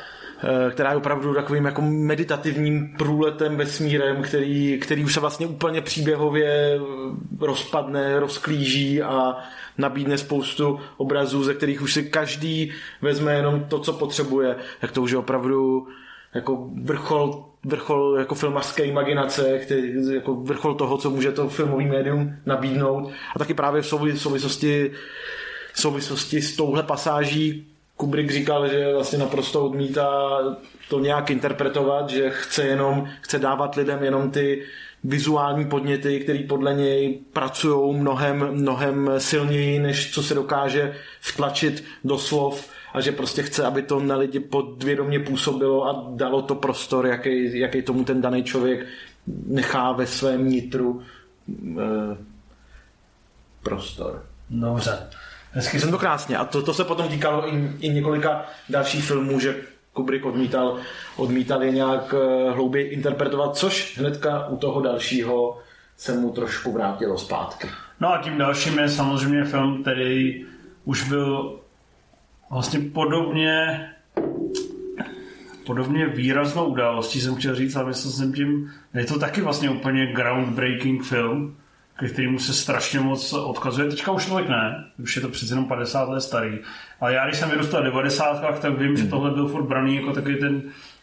která 0.71 0.89
je 0.91 0.97
opravdu 0.97 1.33
takovým 1.33 1.65
jako 1.65 1.81
meditativním 1.81 2.93
průletem 2.97 3.57
vesmírem, 3.57 4.21
který, 4.21 4.79
který 4.79 5.03
už 5.03 5.13
se 5.13 5.19
vlastně 5.19 5.47
úplně 5.47 5.81
příběhově 5.81 6.79
rozpadne, 7.39 8.19
rozklíží 8.19 9.01
a 9.01 9.38
nabídne 9.77 10.17
spoustu 10.17 10.79
obrazů, 10.97 11.43
ze 11.43 11.53
kterých 11.53 11.81
už 11.81 11.93
si 11.93 12.03
každý 12.03 12.71
vezme 13.01 13.33
jenom 13.33 13.63
to, 13.63 13.79
co 13.79 13.93
potřebuje. 13.93 14.55
Tak 14.81 14.91
to 14.91 15.01
už 15.01 15.11
je 15.11 15.17
opravdu 15.17 15.88
jako 16.35 16.69
vrchol, 16.83 17.45
vrchol 17.65 18.15
jako 18.19 18.35
filmařské 18.35 18.83
imaginace, 18.83 19.59
který, 19.59 20.13
jako 20.13 20.35
vrchol 20.35 20.75
toho, 20.75 20.97
co 20.97 21.09
může 21.09 21.31
to 21.31 21.49
filmový 21.49 21.85
médium 21.85 22.33
nabídnout. 22.45 23.11
A 23.35 23.39
taky 23.39 23.53
právě 23.53 23.81
v 23.81 23.88
souvislosti, 23.88 24.91
v 25.73 25.81
souvislosti 25.81 26.41
s 26.41 26.55
touhle 26.55 26.83
pasáží 26.83 27.67
Kubrick 27.98 28.32
říkal, 28.32 28.68
že 28.68 28.93
vlastně 28.93 29.20
naprosto 29.20 29.66
odmítá 29.66 30.39
to 30.89 31.00
nějak 31.00 31.30
interpretovat, 31.30 32.10
že 32.10 32.30
chce 32.30 32.64
jenom, 32.64 33.10
chce 33.22 33.39
dávat 33.39 33.76
lidem 33.76 34.04
jenom 34.04 34.32
ty 34.32 34.64
vizuální 35.04 35.66
podněty, 35.66 36.20
které 36.20 36.39
podle 36.39 36.74
něj 36.74 37.20
pracují 37.34 38.00
mnohem, 38.00 38.52
mnohem 38.52 39.12
silněji, 39.18 39.80
než 39.80 40.14
co 40.14 40.24
se 40.24 40.34
dokáže 40.34 40.95
vtlačit 41.22 41.84
do 42.04 42.18
slov 42.18 42.70
a 42.93 43.02
že 43.02 43.12
prostě 43.12 43.43
chce, 43.43 43.66
aby 43.66 43.82
to 43.82 44.00
na 44.00 44.16
lidi 44.18 44.39
podvědomě 44.39 45.20
působilo 45.20 45.86
a 45.86 46.06
dalo 46.16 46.41
to 46.41 46.56
prostor, 46.56 47.08
jaký, 47.08 47.60
jaký 47.60 47.82
tomu 47.82 48.04
ten 48.04 48.22
daný 48.22 48.43
člověk 48.43 48.86
nechá 49.45 49.91
ve 49.91 50.08
svém 50.08 50.50
nitru 50.50 51.02
e, 51.80 52.18
prostor. 53.64 54.26
Dobře. 54.50 55.10
Hezky 55.52 55.80
jsem 55.80 55.91
to 55.91 55.98
krásně. 55.98 56.38
A 56.38 56.45
to, 56.45 56.62
to 56.62 56.74
se 56.74 56.84
potom 56.84 57.08
týkalo 57.08 57.54
i, 57.54 57.72
i 57.80 57.89
několika 57.89 58.45
dalších 58.70 59.04
filmů, 59.04 59.39
že 59.39 59.56
Kubrick 59.93 60.26
odmítal, 60.26 60.78
odmítal 61.16 61.64
je 61.64 61.72
nějak 61.72 62.14
eh, 62.18 62.52
hlouběji 62.52 62.88
interpretovat, 62.88 63.58
což 63.58 63.98
hnedka 63.98 64.48
u 64.48 64.58
toho 64.58 64.82
dalšího 64.82 65.60
se 65.98 66.14
mu 66.14 66.32
trošku 66.32 66.72
vrátilo 66.72 67.18
zpátky. 67.18 67.70
No 68.00 68.14
a 68.14 68.22
tím 68.22 68.38
dalším 68.38 68.80
je 68.80 68.89
samozřejmě 68.89 69.43
film, 69.43 69.82
který 69.82 70.45
už 70.86 71.10
byl 71.10 71.60
vlastně 72.50 72.80
podobně 72.80 73.80
podobně 75.68 76.08
výraznou 76.08 76.66
událostí, 76.66 77.22
jsem 77.22 77.36
chtěl 77.36 77.56
říct, 77.56 77.76
ale 77.76 77.86
myslel 77.86 78.12
jsem 78.12 78.34
tím, 78.34 78.72
je 78.93 79.06
to 79.06 79.20
taky 79.20 79.41
vlastně 79.41 79.70
úplně 79.70 80.06
groundbreaking 80.06 81.04
film, 81.04 81.58
ke 82.00 82.08
kterému 82.08 82.39
se 82.39 82.54
strašně 82.54 83.00
moc 83.00 83.34
odkazuje. 83.34 83.89
Teďka 83.89 84.12
už 84.12 84.26
tolik 84.26 84.50
ne, 84.50 84.86
už 85.04 85.16
je 85.16 85.22
to 85.22 85.30
přece 85.30 85.52
jenom 85.52 85.66
50 85.66 86.10
let 86.10 86.22
starý. 86.22 86.60
Ale 87.00 87.14
já, 87.14 87.26
když 87.26 87.39
jsem 87.39 87.50
vyrůstal 87.50 87.82
v 87.82 87.86
90. 87.86 88.60
tak 88.60 88.80
vím, 88.80 88.98
že 88.98 89.02
hmm. 89.02 89.12
tohle 89.12 89.32
byl 89.32 89.48
furt 89.48 89.64
braný 89.64 89.95
jako 89.95 90.14
takový 90.14 90.36
ten 90.36 90.62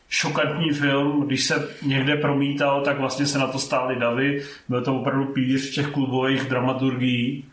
šokantní 0.09 0.71
film, 0.71 1.27
když 1.27 1.45
se 1.45 1.69
někde 1.87 2.17
promítal, 2.17 2.81
tak 2.81 2.99
vlastně 2.99 3.27
se 3.27 3.39
na 3.39 3.47
to 3.47 3.59
stály 3.59 3.97
davy. 3.97 4.43
Byl 4.69 4.83
to 4.83 4.97
opravdu 4.97 5.25
pilíř 5.25 5.75
těch 5.75 5.87
klubových 5.87 6.45
dramaturgií, 6.45 7.45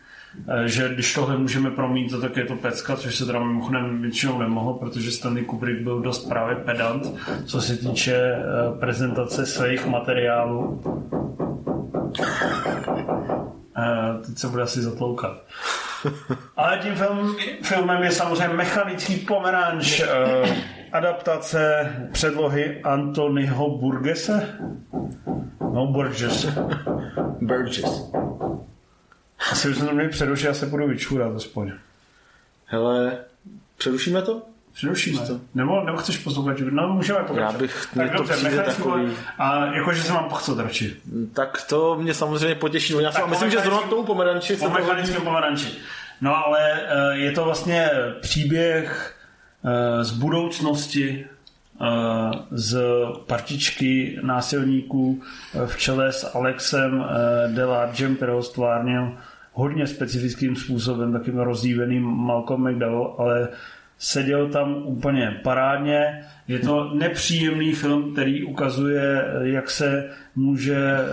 eh, 0.48 0.68
že 0.68 0.90
když 0.94 1.14
tohle 1.14 1.38
můžeme 1.38 1.72
promítat, 1.72 2.22
tak 2.22 2.38
je 2.38 2.46
to 2.46 2.56
pecka, 2.56 2.96
což 2.96 3.16
se 3.16 3.26
teda 3.26 3.40
mimochodem 3.40 4.02
většinou 4.02 4.40
nemohlo, 4.40 4.74
protože 4.74 5.12
Stanley 5.12 5.44
Kubrick 5.44 5.82
byl 5.82 6.00
dost 6.00 6.30
právě 6.30 6.56
pedant, 6.56 7.14
co 7.46 7.62
se 7.62 7.78
týče 7.78 8.16
eh, 8.16 8.42
prezentace 8.80 9.46
svých 9.46 9.86
materiálů. 9.86 10.82
Uh, 13.82 14.22
teď 14.26 14.38
se 14.38 14.48
bude 14.48 14.64
asi 14.64 14.82
zatloukat. 14.82 15.38
Ale 16.58 16.78
tím 16.78 16.96
film, 16.96 17.36
filmem 17.64 18.04
je 18.04 18.12
samozřejmě 18.12 18.56
mechanický 18.56 19.16
pomeranč, 19.18 20.02
uh, 20.02 20.50
adaptace 20.92 21.96
předlohy 22.12 22.82
Antonyho 22.84 23.78
Burgese. 23.78 24.60
No, 25.74 25.88
Burgess. 25.88 26.46
Burgess. 27.42 28.12
Asi 29.52 29.68
bychom 29.68 29.88
to 29.88 29.94
měli 29.94 30.10
přerušit, 30.10 30.46
já 30.46 30.54
se 30.54 30.66
budu 30.66 30.88
vyčůrat 30.88 31.36
aspoň. 31.36 31.72
Hele, 32.66 33.18
přerušíme 33.78 34.22
to? 34.22 34.42
Přerušíme. 34.74 35.28
To? 35.28 35.40
Nebo, 35.56 35.84
nebo 35.84 35.98
chceš 35.98 36.18
poslouchat? 36.18 36.58
No, 36.60 36.88
můžeme 36.88 37.20
pokračovat. 37.20 37.54
Já 37.54 37.58
bych, 37.58 37.88
tak 37.94 38.18
dobře, 38.18 38.50
to 38.50 38.64
takový... 38.64 39.12
A 39.38 39.66
jakože 39.66 40.04
se 40.04 40.14
mám 40.14 40.30
pochcet 40.30 40.60
radši. 40.60 40.96
Tak 41.34 41.66
to 41.70 41.96
mě 41.96 42.14
samozřejmě 42.14 42.56
potěší. 42.56 42.94
Já 43.02 43.12
tak 43.12 43.28
myslím, 43.28 43.52
že 43.52 43.60
zrovna 43.60 43.82
k 43.82 43.90
tomu 43.90 44.04
pomeranči 44.04 44.56
po 44.56 44.70
mechanickém 44.70 45.22
pomeranči. 45.22 45.68
No 46.22 46.46
ale 46.46 46.60
eh, 46.72 47.18
je 47.18 47.32
to 47.32 47.46
vlastně 47.46 47.90
příběh 48.22 49.16
eh, 49.66 50.04
z 50.04 50.12
budoucnosti 50.12 51.26
eh, 51.82 51.86
z 52.52 52.82
partičky 53.28 54.20
násilníků 54.22 55.22
v 55.66 55.78
čele 55.78 56.12
s 56.12 56.36
Alexem 56.36 57.06
Delargem, 57.48 58.16
kterého 58.16 58.44
stvárnil 58.44 59.18
hodně 59.54 59.88
specifickým 59.88 60.56
způsobem, 60.56 61.14
takým 61.14 61.40
rozdíveným 61.40 62.04
Malcolm 62.04 62.72
McDowell, 62.72 63.16
ale 63.18 63.48
seděl 64.02 64.50
tam 64.50 64.84
úplně 64.86 65.40
parádně. 65.44 66.26
Je 66.48 66.60
to 66.60 66.94
nepříjemný 66.94 67.74
film, 67.74 68.14
který 68.14 68.44
ukazuje, 68.44 69.26
jak 69.42 69.70
se 69.70 70.10
může 70.36 70.78
eh, 70.78 71.06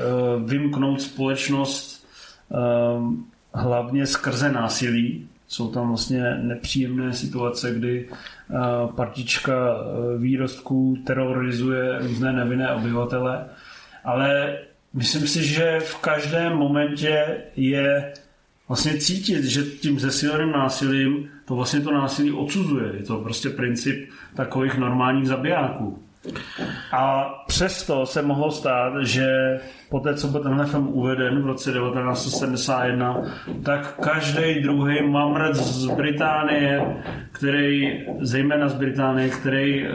vymknout 0.44 1.02
společnost 1.02 2.06
eh, 2.52 2.56
hlavně 3.54 4.06
skrze 4.06 4.52
násilí. 4.52 5.28
Jsou 5.48 5.70
tam 5.70 5.88
vlastně 5.88 6.34
nepříjemné 6.34 7.12
situace, 7.12 7.74
kdy 7.74 8.08
eh, 8.08 8.54
partička 8.96 9.76
výrostků 10.18 10.98
terorizuje 11.06 11.98
různé 11.98 12.32
nevinné 12.32 12.72
obyvatele, 12.72 13.44
ale 14.04 14.58
myslím 14.94 15.26
si, 15.26 15.44
že 15.44 15.80
v 15.80 15.96
každém 15.96 16.52
momentě 16.52 17.36
je 17.56 18.12
vlastně 18.68 18.98
cítit, 18.98 19.44
že 19.44 19.62
tím 19.62 20.00
zesíleným 20.00 20.52
násilím 20.52 21.28
to 21.48 21.56
vlastně 21.56 21.80
to 21.80 21.92
násilí 21.92 22.32
odsuzuje. 22.32 22.96
Je 22.96 23.02
to 23.02 23.18
prostě 23.18 23.50
princip 23.50 24.10
takových 24.34 24.78
normálních 24.78 25.28
zabijáků. 25.28 25.98
A 26.92 27.24
přesto 27.46 28.06
se 28.06 28.22
mohlo 28.22 28.50
stát, 28.50 28.92
že 29.02 29.26
po 29.88 30.00
té, 30.00 30.14
co 30.14 30.28
byl 30.28 30.42
tenhle 30.42 30.66
film 30.66 30.88
uveden 30.88 31.42
v 31.42 31.46
roce 31.46 31.72
1971, 31.72 33.22
tak 33.64 34.00
každý 34.00 34.62
druhý 34.62 35.08
mamrc 35.08 35.56
z 35.56 35.86
Británie, 35.86 37.02
který, 37.32 38.00
zejména 38.20 38.68
z 38.68 38.74
Británie, 38.74 39.28
který 39.28 39.86
e, 39.86 39.90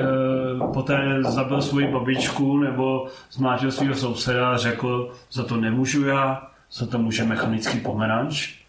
poté 0.73 1.17
zabil 1.21 1.61
svoji 1.61 1.87
babičku 1.87 2.57
nebo 2.57 3.07
zmáčil 3.31 3.71
svého 3.71 3.95
souseda, 3.95 4.57
řekl, 4.57 5.11
za 5.31 5.43
to 5.43 5.57
nemůžu 5.57 6.07
já, 6.07 6.47
za 6.71 6.85
to 6.85 6.99
může 6.99 7.23
mechanický 7.23 7.79
pomeranč 7.79 8.62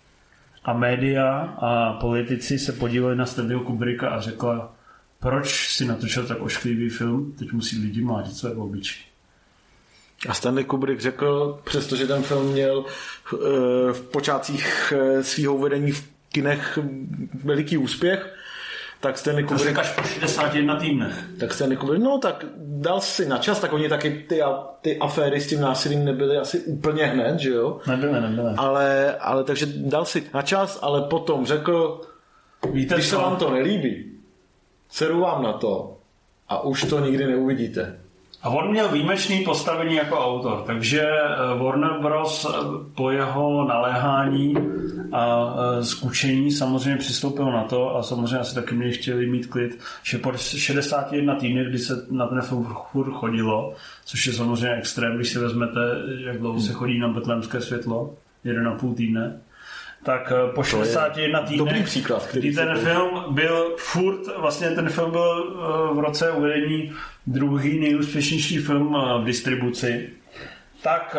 a 0.65 0.73
média 0.73 1.39
a 1.59 1.93
politici 1.93 2.59
se 2.59 2.73
podívali 2.73 3.17
na 3.17 3.27
Stanleyho 3.27 3.61
Kubricka 3.61 4.09
a 4.09 4.21
řekla, 4.21 4.75
proč 5.21 5.69
si 5.69 5.85
natočil 5.85 6.27
tak 6.27 6.43
ošklivý 6.43 6.89
film, 6.89 7.33
teď 7.39 7.53
musí 7.53 7.79
lidi 7.79 8.03
mládit 8.03 8.37
své 8.37 8.55
obličky. 8.55 9.05
A 10.29 10.35
Stanley 10.35 10.65
Kubrick 10.65 11.01
řekl, 11.01 11.61
přestože 11.65 12.07
ten 12.07 12.23
film 12.23 12.53
měl 12.53 12.85
eh, 12.87 13.37
v 13.93 14.01
počátcích 14.13 14.93
eh, 14.97 15.23
svého 15.23 15.55
uvedení 15.55 15.93
v 15.93 16.05
kinech 16.33 16.79
veliký 17.45 17.77
úspěch, 17.77 18.35
tak 19.05 19.19
Stanley 19.19 19.45
Kubrick... 19.45 19.75
To 19.75 19.81
až 19.81 19.91
po 19.91 20.03
61 20.03 20.77
týdnech. 20.77 21.25
Tak 21.41 21.53
Stanley 21.53 21.77
Kubrick, 21.77 22.03
no 22.03 22.19
tak 22.19 22.45
dal 22.57 23.01
si 23.01 23.29
na 23.29 23.39
čas, 23.39 23.61
tak 23.61 23.73
oni 23.73 23.89
taky 23.89 24.25
ty, 24.29 24.41
ty 24.81 24.99
aféry 24.99 25.41
s 25.41 25.47
tím 25.47 25.61
násilím 25.61 26.05
nebyly 26.05 26.37
asi 26.37 26.59
úplně 26.61 27.05
hned, 27.05 27.39
že 27.39 27.51
jo? 27.51 27.81
Nebyly, 27.87 28.21
nebyly. 28.21 28.55
Ale, 28.57 29.17
ale 29.21 29.45
takže 29.45 29.67
dal 29.67 30.05
si 30.05 30.25
na 30.35 30.43
čas, 30.43 30.79
ale 30.83 31.03
potom 31.03 31.47
řekl, 31.47 32.01
Víte 32.73 32.95
když 32.95 33.11
co? 33.11 33.17
se 33.17 33.23
vám 33.23 33.37
to 33.37 33.51
nelíbí, 33.51 34.13
seru 34.89 35.21
vám 35.21 35.43
na 35.43 35.53
to 35.53 35.99
a 36.49 36.65
už 36.65 36.85
to 36.85 37.01
nikdy 37.01 37.27
neuvidíte. 37.27 38.01
A 38.45 38.49
on 38.49 38.71
měl 38.71 38.89
výjimečný 38.89 39.45
postavení 39.45 39.95
jako 39.95 40.19
autor, 40.19 40.63
takže 40.67 41.03
eh, 41.03 41.59
Warner 41.59 42.01
Bros. 42.03 42.47
Po 42.95 43.11
jeho 43.11 43.65
naléhání 43.69 44.55
a 45.13 45.55
eh, 45.57 45.85
zkučení 45.85 46.53
samozřejmě 46.53 46.97
přistoupil 46.97 47.53
na 47.53 47.65
to 47.65 47.97
a 47.97 48.03
samozřejmě 48.03 48.39
asi 48.39 48.55
taky 48.55 48.75
mě 48.75 48.91
chtěli 48.91 49.27
mít 49.27 49.47
klid, 49.47 49.79
že 50.03 50.19
po 50.19 50.33
61 50.37 51.35
týdny, 51.35 51.65
kdy 51.65 51.79
se 51.79 52.07
na 52.11 52.27
ten 52.27 52.43
film 52.43 52.77
furt 52.93 53.13
chodilo, 53.13 53.75
což 54.05 54.27
je 54.27 54.33
samozřejmě 54.33 54.77
extrém, 54.77 55.17
když 55.17 55.29
si 55.29 55.39
vezmete, 55.39 55.81
jak 56.25 56.39
dlouho 56.39 56.61
se 56.61 56.73
chodí 56.73 56.99
na 56.99 57.09
betlémské 57.09 57.61
světlo, 57.61 58.15
1,5 58.45 58.95
týdne, 58.95 59.41
tak 60.05 60.33
po 60.55 60.63
61 60.63 61.41
týdnech, 61.41 61.59
dobrý 61.59 61.83
příklad, 61.83 62.29
kdy 62.33 62.53
ten 62.53 62.79
film 62.79 63.35
byl 63.35 63.75
furt, 63.79 64.39
vlastně 64.39 64.71
ten 64.71 64.89
film 64.89 65.11
byl 65.11 65.57
v 65.95 65.99
roce 65.99 66.31
uvedení 66.31 66.93
druhý 67.27 67.81
nejúspěšnější 67.81 68.59
film 68.59 68.97
eh, 68.97 69.23
v 69.23 69.25
distribuci, 69.25 70.11
tak 70.83 71.17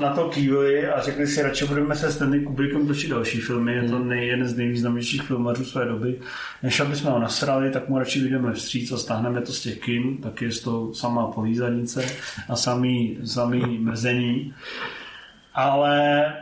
na 0.00 0.14
to 0.14 0.28
kývili 0.28 0.88
a 0.88 1.00
řekli 1.00 1.26
si, 1.26 1.42
radši 1.42 1.64
budeme 1.64 1.96
se 1.96 2.12
Stanley 2.12 2.40
Kubrickem 2.40 2.86
točit 2.86 3.10
další 3.10 3.40
filmy, 3.40 3.74
je 3.74 3.82
to 3.82 3.96
hmm. 3.96 4.08
nej, 4.08 4.26
jeden 4.28 4.48
z 4.48 4.56
nejvýznamnějších 4.56 5.22
filmařů 5.22 5.64
své 5.64 5.84
doby. 5.84 6.20
Než 6.62 6.80
aby 6.80 6.96
jsme 6.96 7.10
ho 7.10 7.18
nasrali, 7.18 7.70
tak 7.70 7.88
mu 7.88 7.98
radši 7.98 8.20
vyjdeme 8.20 8.52
vstříc 8.52 8.92
a 8.92 8.96
stáhneme 8.96 9.40
to 9.40 9.52
z 9.52 9.62
těch 9.62 9.78
kin, 9.78 10.16
tak 10.16 10.42
je 10.42 10.48
to 10.64 10.94
samá 10.94 11.26
polízanice 11.26 12.04
a 12.48 12.56
samý, 12.56 13.18
samý 13.24 13.78
mrzení. 13.78 14.54
Ale 15.54 16.32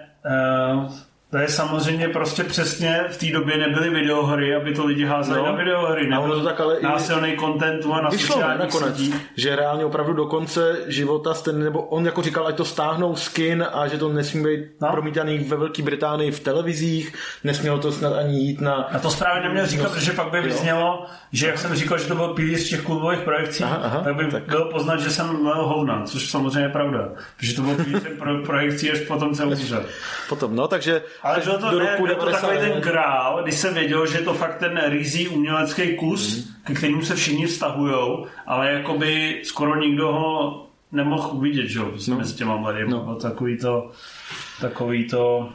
uh, 0.85 0.93
to 1.31 1.39
je 1.39 1.49
samozřejmě 1.49 2.09
prostě 2.09 2.45
přesně 2.45 3.05
v 3.11 3.17
té 3.17 3.27
době 3.27 3.59
nebyly 3.59 3.91
videohry, 3.91 4.55
aby 4.55 4.75
to 4.75 4.87
lidi 4.87 5.05
házeli 5.05 5.39
no, 5.39 5.47
na 5.47 5.53
videohry. 5.53 6.09
Nebyl 6.09 6.41
to 6.41 6.45
tak 6.45 6.61
ale 6.61 6.77
násilný 6.83 7.33
i... 7.33 7.39
content 7.39 7.87
na 7.87 8.09
Vyšlo 8.09 8.41
nakonec, 8.41 8.97
sítí. 8.97 9.15
že 9.37 9.57
reálně 9.57 9.85
opravdu 9.85 10.13
do 10.13 10.27
konce 10.27 10.77
života 10.87 11.35
ten, 11.35 11.65
nebo 11.65 11.83
on 11.83 12.07
jako 12.07 12.23
říkal, 12.23 12.47
ať 12.47 12.57
to 12.57 12.65
stáhnou 12.65 13.17
skin 13.17 13.67
a 13.73 13.89
že 13.89 13.99
to 13.99 14.09
nesmí 14.09 14.45
být 14.45 14.61
no. 14.81 14.93
promítaný 14.93 15.39
ve 15.39 15.57
Velké 15.57 15.83
Británii 15.83 16.31
v 16.31 16.41
televizích, 16.41 17.15
nesmělo 17.45 17.79
to 17.79 17.93
snad 17.93 18.13
ani 18.13 18.41
jít 18.41 18.61
na... 18.61 18.75
A 18.75 18.99
to 18.99 19.11
správně 19.11 19.43
neměl 19.43 19.67
říkat, 19.67 19.85
no, 19.85 19.91
protože 19.91 20.13
pak 20.13 20.31
by 20.31 20.41
vyznělo, 20.41 21.07
že 21.33 21.47
jak 21.47 21.59
jsem 21.59 21.75
říkal, 21.75 21.99
že 21.99 22.09
to 22.09 22.15
byl 22.15 22.29
pilíř 22.29 22.71
těch 22.71 22.83
klubových 22.83 23.21
projekcí, 23.21 23.65
aha, 23.65 23.81
aha, 23.83 24.01
tak 24.01 24.15
by 24.17 24.31
tak. 24.31 24.43
bylo 24.43 24.71
poznat, 24.71 25.01
že 25.01 25.11
jsem 25.11 25.43
mlel 25.43 25.67
hovna, 25.67 26.03
což 26.07 26.31
samozřejmě 26.31 26.61
je 26.61 26.69
pravda. 26.69 27.09
Protože 27.37 27.57
to 27.57 27.63
byl 27.63 27.75
pilíř 27.77 28.03
pro 28.19 28.43
projekcí 28.43 28.91
až 28.91 29.01
potom 29.01 29.35
celý 29.35 29.55
Potom, 30.29 30.57
no, 30.57 30.69
takže 30.69 31.03
ale 31.25 31.41
byl 31.41 31.59
to, 31.59 31.71
do 31.71 31.79
ne, 31.79 31.91
roku 31.91 32.07
byl 32.07 32.15
to 32.15 32.31
takový 32.31 32.59
ten 32.59 32.81
král, 32.81 33.43
když 33.43 33.55
se 33.55 33.71
věděl, 33.71 34.07
že 34.07 34.19
je 34.19 34.25
to 34.25 34.35
fakt 34.35 34.59
ten 34.59 34.83
rizí 34.87 35.29
umělecký 35.29 35.97
kus, 35.97 36.37
mm. 36.37 36.55
ke 36.65 36.75
kterému 36.75 37.03
se 37.03 37.15
všichni 37.15 37.47
vztahujou, 37.47 38.27
ale 38.47 38.73
jakoby 38.73 39.41
skoro 39.45 39.81
nikdo 39.81 40.13
ho 40.13 40.67
nemohl 40.93 41.31
uvidět, 41.33 41.67
že 41.67 41.79
jo, 41.79 41.93
no. 42.09 42.17
mezi 42.17 42.35
těma 42.35 42.57
mladými. 42.57 42.91
No. 42.91 43.01
Byl 43.01 43.15
takový 43.15 43.59
to, 43.59 43.91
takový 44.61 45.09
to, 45.09 45.53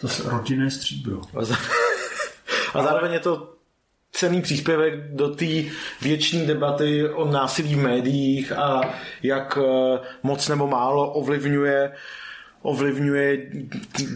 to 0.00 0.08
rodinné 0.24 0.70
stříbro. 0.70 1.20
A, 1.38 1.44
za... 1.44 1.56
a 2.74 2.82
zároveň 2.82 3.12
je 3.12 3.20
to 3.20 3.54
cený 4.12 4.42
příspěvek 4.42 5.14
do 5.14 5.28
té 5.28 5.46
věční 6.02 6.46
debaty 6.46 7.08
o 7.08 7.30
násilí 7.30 7.74
v 7.74 7.78
médiích 7.78 8.52
a 8.52 8.80
jak 9.22 9.58
eh, 9.62 9.98
moc 10.22 10.48
nebo 10.48 10.66
málo 10.66 11.12
ovlivňuje 11.12 11.92
ovlivňuje 12.62 13.50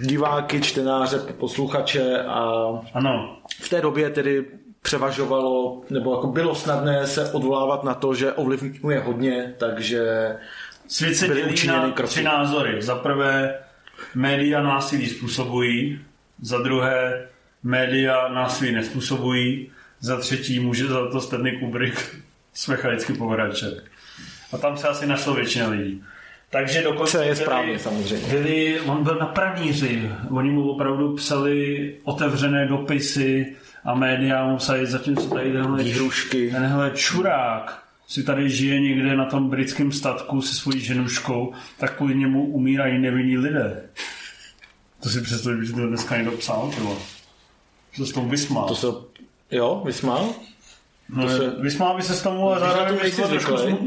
diváky, 0.03 0.61
čtenáře, 0.61 1.19
posluchače 1.19 2.19
a 2.19 2.65
ano. 2.95 3.39
v 3.61 3.69
té 3.69 3.81
době 3.81 4.11
tedy 4.11 4.45
převažovalo, 4.83 5.83
nebo 5.91 6.15
jako 6.15 6.27
bylo 6.27 6.55
snadné 6.55 7.07
se 7.07 7.33
odvolávat 7.33 7.85
na 7.85 7.95
to, 7.95 8.15
že 8.15 8.33
ovlivňuje 8.33 9.01
hodně, 9.01 9.55
takže 9.59 10.29
Svět 10.89 11.15
se 11.15 11.29
dělí 11.29 11.67
na 11.67 11.91
kroky. 11.91 12.11
tři 12.11 12.23
názory. 12.23 12.83
Za 12.83 12.95
prvé, 12.95 13.59
média 14.15 14.63
násilí 14.63 15.07
způsobují, 15.07 16.01
za 16.43 16.59
druhé, 16.59 17.29
média 17.63 18.29
násilí 18.29 18.73
nespůsobují, 18.73 19.71
za 20.01 20.17
třetí 20.17 20.61
může 20.61 20.87
za 20.87 21.11
to 21.11 21.21
Stanley 21.21 21.59
Kubrick 21.59 22.17
s 22.55 22.69
mechanicky 22.69 23.13
povračem. 23.13 23.73
A 24.53 24.59
tam 24.59 24.77
se 24.77 24.89
asi 24.89 25.07
našlo 25.07 25.35
většina 25.35 25.69
lidí. 25.69 26.05
Takže 26.55 26.83
dokonce 26.83 27.19
je 27.19 27.25
byli, 27.25 27.37
správně, 27.37 27.79
samozřejmě. 27.79 28.29
Byli, 28.29 28.81
on 28.81 29.05
byl 29.05 29.15
na 29.15 29.27
praníři, 29.27 30.11
oni 30.31 30.51
mu 30.51 30.71
opravdu 30.71 31.17
psali 31.17 31.95
otevřené 32.05 32.67
dopisy 32.67 33.57
a 33.85 33.95
média 33.95 34.47
mu 34.47 34.57
psali, 34.57 34.87
zatímco 34.87 35.29
tady 35.29 35.53
tenhle, 35.53 35.83
Výhrušky. 35.83 36.51
tenhle 36.51 36.91
čurák 36.91 37.83
si 38.07 38.23
tady 38.23 38.51
žije 38.51 38.81
někde 38.81 39.17
na 39.17 39.25
tom 39.25 39.51
britském 39.51 39.93
statku 39.93 40.43
se 40.43 40.55
svojí 40.55 40.81
ženuškou, 40.81 41.53
tak 41.79 41.97
kvůli 41.97 42.15
němu 42.15 42.47
umírají 42.47 42.99
nevinní 42.99 43.39
lidé. 43.39 43.83
To 45.03 45.09
si 45.09 45.21
představím, 45.21 45.65
že 45.65 45.73
to 45.73 45.87
dneska 45.87 46.17
někdo 46.17 46.33
psal, 46.33 46.71
třeba. 46.71 46.91
Že 47.93 48.07
se 48.07 48.13
tomu 48.13 48.29
vysmál. 48.29 48.69
To 48.69 48.75
se, 48.75 48.87
jo, 49.51 49.83
vysmál? 49.87 50.35
No, 51.15 51.29
se... 51.29 51.53
Vysmál 51.61 51.97
by 51.97 52.03
se 52.03 52.15
s 52.15 52.23
tomu, 52.23 52.51
ale 52.51 52.61
zároveň 52.61 52.99
nejsi 53.03 53.23
zvyklý. 53.23 53.79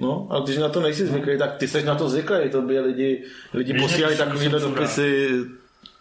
No, 0.00 0.26
ale 0.30 0.42
když 0.44 0.56
na 0.56 0.68
to 0.68 0.80
nejsi 0.80 1.06
zvyklý, 1.06 1.38
tak 1.38 1.56
ty 1.56 1.68
jsi 1.68 1.84
na 1.84 1.94
to 1.94 2.08
zvyklý. 2.08 2.50
To 2.50 2.62
by 2.62 2.80
lidi, 2.80 3.22
lidi 3.54 3.74
posílali 3.80 4.16
takovýhle 4.16 4.60
dopisy 4.60 5.30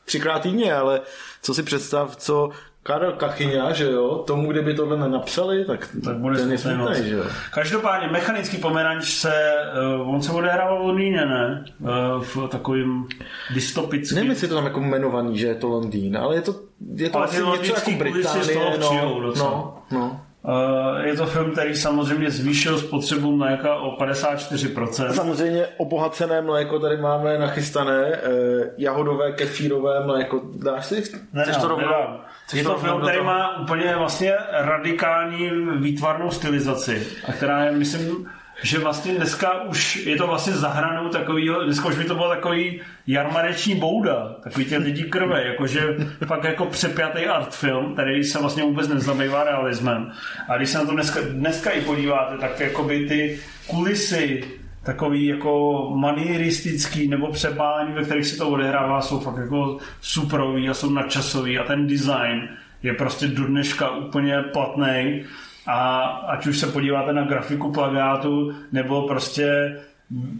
třikrát 0.05 0.39
týdně, 0.39 0.73
ale 0.73 1.01
co 1.41 1.53
si 1.53 1.63
představ, 1.63 2.15
co 2.15 2.49
Karel 2.83 3.11
Kachyňa, 3.11 3.73
že 3.73 3.91
jo, 3.91 4.23
tomu, 4.27 4.51
kdyby 4.51 4.73
tohle 4.73 4.97
nenapsali, 4.97 5.65
tak, 5.65 5.89
tak 6.03 6.17
bude 6.17 6.37
ten 6.37 6.51
je 6.51 6.57
smutný, 6.57 7.09
že 7.09 7.15
jo. 7.15 7.23
Každopádně, 7.53 8.07
mechanický 8.07 8.57
pomeranč 8.57 9.09
se, 9.09 9.53
uh, 10.01 10.15
on 10.15 10.21
se 10.21 10.31
odehrával 10.31 10.83
v 10.83 10.87
Londýně, 10.87 11.25
ne? 11.25 11.65
Uh, 11.79 12.23
v 12.23 12.47
takovým 12.47 13.07
dystopickým... 13.53 14.15
Nevím, 14.15 14.29
jestli 14.31 14.45
je 14.45 14.49
to 14.49 14.55
tam 14.55 14.65
jako 14.65 14.79
jmenovaný, 14.79 15.37
že 15.37 15.47
je 15.47 15.55
to 15.55 15.67
Londýn, 15.67 16.17
ale 16.17 16.35
je 16.35 16.41
to, 16.41 16.55
je 16.95 17.09
to 17.09 17.17
ale 17.17 17.27
asi 17.27 17.41
něco 17.41 17.73
jako 17.73 17.91
Británie, 17.91 18.77
no, 18.79 19.33
no, 19.37 19.83
no. 19.91 20.21
Uh, 20.43 21.05
je 21.05 21.15
to 21.15 21.26
film, 21.26 21.51
který 21.51 21.76
samozřejmě 21.76 22.31
zvýšil 22.31 22.77
spotřebu 22.77 23.38
mléka 23.38 23.76
o 23.76 23.97
54%. 23.97 25.11
Samozřejmě 25.11 25.68
obohacené 25.77 26.41
mléko 26.41 26.80
tady 26.80 26.97
máme 26.97 27.38
nachystané, 27.38 28.07
uh, 28.07 28.63
jahodové, 28.77 29.31
kefírové 29.31 30.05
mléko. 30.05 30.41
Dáš 30.63 30.85
si? 30.85 31.03
Ne, 31.34 31.45
to 31.61 31.68
rovnou? 31.68 32.19
Je 32.53 32.63
to 32.63 32.76
film, 32.76 33.01
který 33.01 33.23
má 33.23 33.59
úplně 33.59 33.95
vlastně 33.95 34.34
radikální 34.51 35.49
výtvarnou 35.76 36.31
stylizaci, 36.31 37.07
a 37.27 37.31
která 37.31 37.63
je, 37.65 37.72
myslím, 37.72 38.27
že 38.63 38.79
vlastně 38.79 39.13
dneska 39.13 39.61
už 39.61 39.95
je 39.95 40.15
to 40.15 40.27
vlastně 40.27 40.53
zahranou 40.53 41.09
takovýho, 41.09 41.63
dneska 41.63 41.88
už 41.88 41.95
by 41.95 42.03
to 42.03 42.15
bylo 42.15 42.29
takový 42.29 42.81
jarmareční 43.07 43.75
bouda, 43.75 44.35
takový 44.43 44.65
těch 44.65 44.79
lidí 44.79 45.03
krve, 45.03 45.43
jakože 45.47 45.81
fakt 46.25 46.43
jako 46.43 46.65
přepjatý 46.65 47.25
art 47.25 47.55
film, 47.55 47.93
který 47.93 48.23
se 48.23 48.39
vlastně 48.39 48.63
vůbec 48.63 48.88
nezabývá 48.88 49.43
realismem. 49.43 50.11
A 50.47 50.57
když 50.57 50.69
se 50.69 50.77
na 50.77 50.85
to 50.85 50.91
dneska, 50.91 51.19
dneska 51.29 51.69
i 51.69 51.81
podíváte, 51.81 52.38
tak 52.38 52.59
jakoby 52.59 53.05
ty 53.07 53.39
kulisy, 53.67 54.43
takový 54.83 55.25
jako 55.25 55.83
manieristický 55.95 57.07
nebo 57.07 57.27
přepálení, 57.31 57.93
ve 57.93 58.03
kterých 58.03 58.27
se 58.27 58.38
to 58.38 58.49
odehrává, 58.49 59.01
jsou 59.01 59.19
fakt 59.19 59.38
jako 59.38 59.77
suprový 60.01 60.69
a 60.69 60.73
jsou 60.73 60.89
nadčasový 60.89 61.59
a 61.59 61.63
ten 61.63 61.88
design 61.88 62.49
je 62.83 62.93
prostě 62.93 63.27
do 63.27 63.45
dneška 63.45 63.89
úplně 63.89 64.41
platný 64.53 65.23
a 65.67 66.01
ať 66.03 66.47
už 66.47 66.59
se 66.59 66.67
podíváte 66.67 67.13
na 67.13 67.23
grafiku 67.23 67.71
plagátu, 67.71 68.55
nebo 68.71 69.07
prostě 69.07 69.77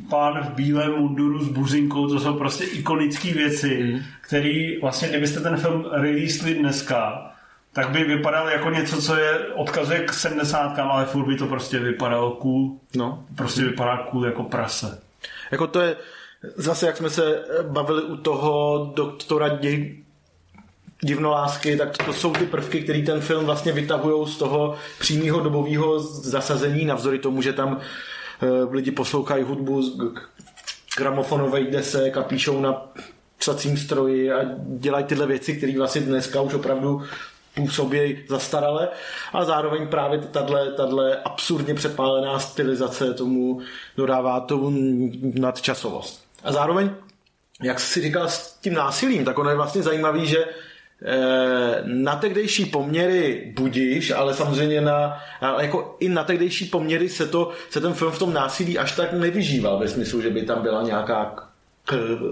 pán 0.10 0.44
v 0.44 0.50
bílém 0.50 0.92
munduru 0.92 1.40
s 1.40 1.50
buzinkou, 1.50 2.08
to 2.08 2.20
jsou 2.20 2.34
prostě 2.34 2.64
ikonické 2.64 3.34
věci, 3.34 3.84
mm. 3.84 4.00
které 4.22 4.80
vlastně, 4.82 5.08
kdybyste 5.08 5.40
ten 5.40 5.58
film 5.58 5.86
releasli 5.92 6.54
dneska, 6.54 7.32
tak 7.74 7.90
by 7.90 8.04
vypadal 8.04 8.50
jako 8.50 8.70
něco, 8.70 9.02
co 9.02 9.16
je 9.16 9.40
odkazuje 9.40 10.00
k 10.00 10.14
70 10.14 10.80
ale 10.80 11.06
furt 11.06 11.26
by 11.26 11.36
to 11.36 11.48
prostě 11.48 11.80
vypadalo 11.80 12.32
cool. 12.32 12.78
No. 12.96 13.26
Prostě 13.36 13.62
vypadá 13.62 13.98
cool 13.98 14.26
jako 14.26 14.44
prase. 14.44 15.02
Jako 15.52 15.68
to 15.68 15.82
je, 15.82 15.96
zase 16.56 16.86
jak 16.86 16.98
jsme 16.98 17.10
se 17.10 17.44
bavili 17.68 18.04
u 18.04 18.18
toho 18.18 18.92
doktora 18.96 19.48
divnolásky, 21.02 21.78
tak 21.78 21.98
to 22.06 22.14
jsou 22.14 22.34
ty 22.34 22.46
prvky, 22.46 22.82
které 22.82 23.02
ten 23.02 23.22
film 23.22 23.46
vlastně 23.46 23.72
vytahují 23.72 24.28
z 24.28 24.38
toho 24.38 24.76
přímého 25.00 25.40
dobového 25.40 26.00
zasazení, 26.00 26.86
navzory 26.86 27.20
tomu, 27.20 27.42
že 27.42 27.54
tam 27.54 27.80
eh, 27.80 28.48
lidi 28.72 28.92
poslouchají 28.92 29.44
hudbu 29.44 29.82
z 29.82 29.98
gramofonové 30.98 31.64
desek 31.64 32.18
a 32.18 32.24
píšou 32.24 32.62
na 32.62 32.92
psacím 33.38 33.78
stroji 33.78 34.32
a 34.32 34.40
dělají 34.68 35.06
tyhle 35.06 35.28
věci, 35.28 35.58
které 35.58 35.78
vlastně 35.78 36.02
dneska 36.02 36.42
už 36.42 36.54
opravdu 36.54 37.04
působí 37.56 38.18
zastarale 38.30 38.90
a 39.34 39.46
zároveň 39.46 39.88
právě 39.88 40.20
tato 40.20 41.00
absurdně 41.26 41.74
přepálená 41.74 42.40
stylizace 42.40 43.14
tomu 43.14 43.62
dodává 43.98 44.40
tomu 44.40 44.72
nadčasovost. 45.22 46.24
A 46.44 46.52
zároveň, 46.52 46.90
jak 47.64 47.80
jsi 47.80 48.02
říkal 48.02 48.28
s 48.28 48.58
tím 48.62 48.74
násilím, 48.74 49.26
tak 49.26 49.40
ono 49.40 49.50
je 49.50 49.56
vlastně 49.56 49.84
zajímavý, 49.84 50.28
že 50.28 50.46
na 51.86 52.16
tehdejší 52.16 52.66
poměry 52.66 53.54
budíš, 53.56 54.12
ale 54.12 54.34
samozřejmě 54.34 54.82
na, 54.82 55.24
jako 55.60 55.98
i 56.00 56.10
na 56.10 56.24
tehdejší 56.24 56.66
poměry 56.66 57.10
se, 57.10 57.28
to, 57.28 57.52
se 57.70 57.82
ten 57.82 57.94
film 57.94 58.12
v 58.12 58.20
tom 58.20 58.34
násilí 58.34 58.78
až 58.78 58.92
tak 58.92 59.14
nevyžíval 59.14 59.80
ve 59.80 59.88
smyslu, 59.88 60.22
že 60.22 60.30
by 60.30 60.42
tam 60.42 60.62
byla 60.62 60.82
nějaká 60.82 61.51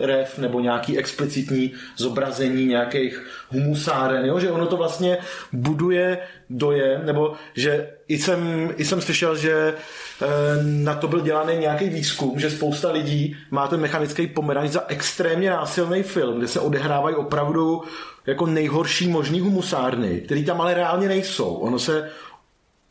krev 0.01 0.37
nebo 0.37 0.59
nějaký 0.59 0.97
explicitní 0.97 1.71
zobrazení 1.97 2.65
nějakých 2.65 3.25
humusáren, 3.49 4.25
jo? 4.25 4.39
že 4.39 4.51
ono 4.51 4.67
to 4.67 4.77
vlastně 4.77 5.17
buduje 5.53 6.17
dojem, 6.49 7.05
nebo 7.05 7.33
že 7.53 7.89
i 8.07 8.17
jsem, 8.17 8.73
i 8.77 8.85
jsem 8.85 9.01
slyšel, 9.01 9.35
že 9.35 9.73
eh, 10.21 10.27
na 10.63 10.95
to 10.95 11.07
byl 11.07 11.21
dělaný 11.21 11.57
nějaký 11.57 11.89
výzkum, 11.89 12.39
že 12.39 12.49
spousta 12.49 12.91
lidí 12.91 13.37
má 13.51 13.67
ten 13.67 13.79
mechanický 13.79 14.27
pomeranč 14.27 14.71
za 14.71 14.83
extrémně 14.87 15.49
násilný 15.49 16.03
film, 16.03 16.37
kde 16.37 16.47
se 16.47 16.59
odehrávají 16.59 17.15
opravdu 17.15 17.81
jako 18.25 18.45
nejhorší 18.45 19.07
možný 19.07 19.39
humusárny, 19.39 20.21
který 20.21 20.45
tam 20.45 20.61
ale 20.61 20.73
reálně 20.73 21.07
nejsou. 21.07 21.53
Ono 21.53 21.79
se 21.79 22.09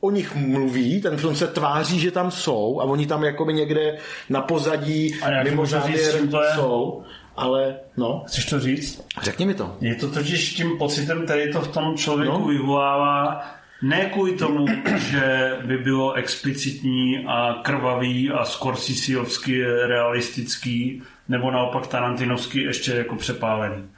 o 0.01 0.11
nich 0.11 0.35
mluví, 0.35 1.01
ten 1.01 1.17
film 1.17 1.37
se 1.37 1.47
tváří, 1.47 2.01
že 2.01 2.11
tam 2.11 2.31
jsou 2.31 2.81
a 2.81 2.85
oni 2.85 3.07
tam 3.07 3.25
jakoby 3.25 3.55
někde 3.55 3.99
na 4.29 4.41
pozadí 4.41 5.15
mimo 5.45 5.67
závěr 5.67 6.15
jsou. 6.55 7.03
Ale 7.37 7.77
no. 7.97 8.25
Chceš 8.27 8.45
to 8.45 8.61
říct? 8.61 9.07
Řekni 9.23 9.47
mi 9.47 9.55
to. 9.55 9.77
Je 9.81 9.95
to 9.95 10.11
totiž 10.11 10.55
tím 10.55 10.79
pocitem, 10.79 11.25
který 11.25 11.53
to 11.53 11.61
v 11.61 11.69
tom 11.69 11.97
člověku 11.97 12.39
no. 12.39 12.47
vyvolává, 12.47 13.45
ne 13.83 14.05
kvůli 14.05 14.33
tomu, 14.33 14.67
že 14.97 15.57
by 15.65 15.79
bylo 15.79 16.13
explicitní 16.13 17.25
a 17.27 17.61
krvavý 17.63 18.31
a 18.31 18.45
scorsisiovsky 18.45 19.65
realistický, 19.65 21.03
nebo 21.29 21.51
naopak 21.51 21.87
Tarantinovský 21.87 22.63
ještě 22.63 22.93
jako 22.93 23.17
přepálený 23.17 23.89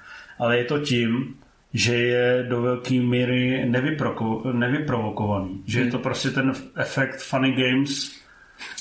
ale 0.41 0.59
je 0.59 0.65
to 0.65 0.79
tím, 0.79 1.35
že 1.75 1.95
je 1.95 2.47
do 2.49 2.63
velké 2.63 2.95
míry 2.95 3.65
nevyprovokovaný. 4.53 5.63
Že 5.67 5.79
hmm. 5.79 5.87
je 5.87 5.93
to 5.93 5.99
prostě 5.99 6.31
ten 6.31 6.53
efekt 6.77 7.23
Funny 7.23 7.53
Games 7.53 8.21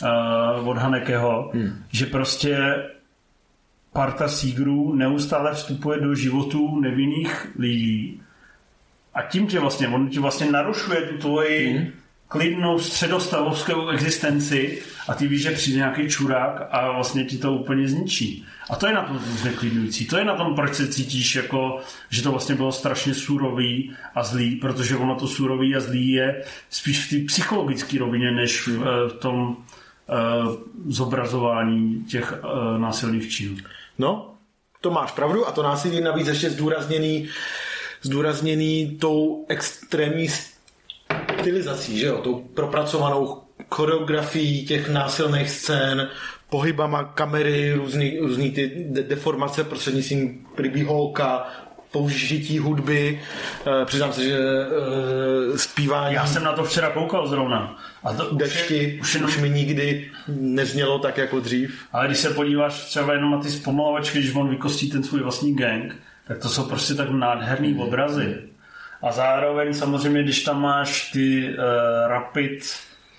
uh, 0.04 0.70
od 0.70 0.78
Hanekeho, 0.78 1.52
hmm. 1.54 1.84
že 1.92 2.06
prostě 2.06 2.58
parta 3.94 4.28
sígrů 4.28 4.96
neustále 4.96 5.54
vstupuje 5.54 6.00
do 6.00 6.16
životů 6.16 6.80
nevinných 6.80 7.48
lidí 7.60 8.22
a 9.14 9.22
tím 9.22 9.48
tě 9.48 9.60
vlastně, 9.60 9.88
on 9.88 10.10
ti 10.10 10.20
vlastně 10.20 10.52
narušuje 10.52 11.02
tu 11.02 11.18
tvoji 11.18 11.74
hmm 11.74 11.99
klidnou 12.30 12.80
středostavovskou 12.80 13.88
existenci 13.88 14.82
a 15.08 15.14
ty 15.14 15.28
víš, 15.28 15.42
že 15.42 15.52
přijde 15.52 15.78
nějaký 15.78 16.10
čurák 16.10 16.68
a 16.72 16.92
vlastně 16.92 17.26
ti 17.26 17.38
to 17.38 17.54
úplně 17.54 17.88
zničí. 17.88 18.46
A 18.70 18.76
to 18.76 18.88
je 18.88 18.94
na 18.94 19.04
tom 19.04 19.20
zneklidňující. 19.20 20.08
To 20.08 20.18
je 20.18 20.26
na 20.26 20.36
tom, 20.36 20.56
proč 20.56 20.76
se 20.76 20.88
cítíš 20.88 21.36
jako, 21.36 21.80
že 22.10 22.24
to 22.24 22.32
vlastně 22.32 22.56
bylo 22.56 22.72
strašně 22.72 23.14
surový 23.14 23.94
a 24.16 24.24
zlý, 24.24 24.56
protože 24.56 24.98
ono 24.98 25.16
to 25.16 25.28
surový 25.28 25.76
a 25.76 25.80
zlý 25.80 26.12
je 26.12 26.44
spíš 26.70 27.06
v 27.06 27.10
té 27.10 27.26
psychologické 27.28 28.00
rovině, 28.00 28.32
než 28.32 28.68
v, 28.68 28.84
eh, 28.84 29.18
tom 29.18 29.48
uh, 29.50 30.56
zobrazování 30.88 32.04
těch 32.04 32.34
uh, 32.44 32.80
násilných 32.80 33.32
činů. 33.32 33.58
No, 33.98 34.34
to 34.82 34.92
máš 34.92 35.12
pravdu 35.12 35.48
a 35.48 35.52
to 35.52 35.64
násilí 35.64 36.02
navíc 36.02 36.28
ještě 36.28 36.50
zdůrazněný 36.50 37.30
zdůrazněný 38.02 38.98
tou 39.02 39.46
extrémní 39.50 40.28
stylizací, 41.50 42.00
že 42.00 42.06
jo, 42.06 42.18
tou 42.18 42.36
propracovanou 42.54 43.42
choreografií 43.72 44.66
těch 44.66 44.90
násilných 44.90 45.50
scén, 45.50 46.10
pohybama 46.50 47.04
kamery, 47.04 47.74
různý, 47.74 48.20
různý 48.20 48.52
ty 48.52 48.86
de- 48.90 49.04
deformace 49.04 49.64
prostřednictvím 49.64 50.46
holka, 50.86 51.48
použití 51.92 52.60
hudby, 52.60 53.22
uh, 53.68 53.86
přiznám 53.86 54.14
se, 54.14 54.24
že 54.24 54.38
uh, 54.40 55.58
zpívání... 55.58 56.16
Já 56.16 56.26
jsem 56.26 56.44
na 56.44 56.54
to 56.54 56.64
včera 56.64 56.90
koukal 56.90 57.28
zrovna. 57.28 57.78
A 58.04 58.14
to 58.14 58.36
dešti 58.36 59.00
už, 59.02 59.16
je, 59.16 59.22
už, 59.22 59.28
už 59.28 59.38
mi 59.38 59.50
nikdy 59.50 60.12
neznělo 60.28 61.00
tak 61.00 61.18
jako 61.18 61.40
dřív. 61.40 61.86
Ale 61.92 62.08
když 62.08 62.18
se 62.18 62.30
podíváš 62.30 62.86
třeba 62.86 63.14
jenom 63.14 63.32
na 63.32 63.40
ty 63.40 63.50
zpomalovačky, 63.50 64.20
když 64.20 64.36
on 64.36 64.50
vykostí 64.50 64.92
ten 64.92 65.04
svůj 65.04 65.22
vlastní 65.22 65.56
gang, 65.56 65.96
tak 66.28 66.38
to 66.38 66.50
jsou 66.50 66.64
prostě 66.64 66.94
tak 66.94 67.10
nádherný 67.10 67.76
obrazy. 67.80 68.38
A 69.02 69.12
zároveň 69.12 69.74
samozřejmě, 69.74 70.24
když 70.24 70.44
tam 70.44 70.62
máš 70.62 71.12
ty 71.12 71.50
uh, 71.50 71.56
rapid, 72.08 72.60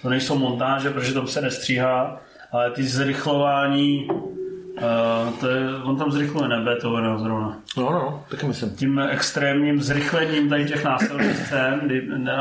to 0.03 0.09
nejsou 0.09 0.39
montáže, 0.39 0.91
protože 0.91 1.15
tam 1.15 1.27
se 1.27 1.41
nestříhá, 1.41 2.21
ale 2.53 2.71
ty 2.71 2.83
zrychlování, 2.83 4.09
uh, 4.11 5.39
to 5.41 5.49
je, 5.49 5.75
on 5.85 5.97
tam 5.99 6.13
zrychluje 6.13 6.49
nebe, 6.49 6.77
to 6.77 7.19
zrovna. 7.19 7.59
No, 7.77 7.93
no, 7.93 8.25
taky 8.31 8.47
myslím. 8.47 8.71
Tím 8.71 8.99
extrémním 8.99 9.83
zrychlením 9.83 10.49
tady 10.49 10.65
těch 10.65 10.85
násilných 10.85 11.37
scén, 11.37 11.81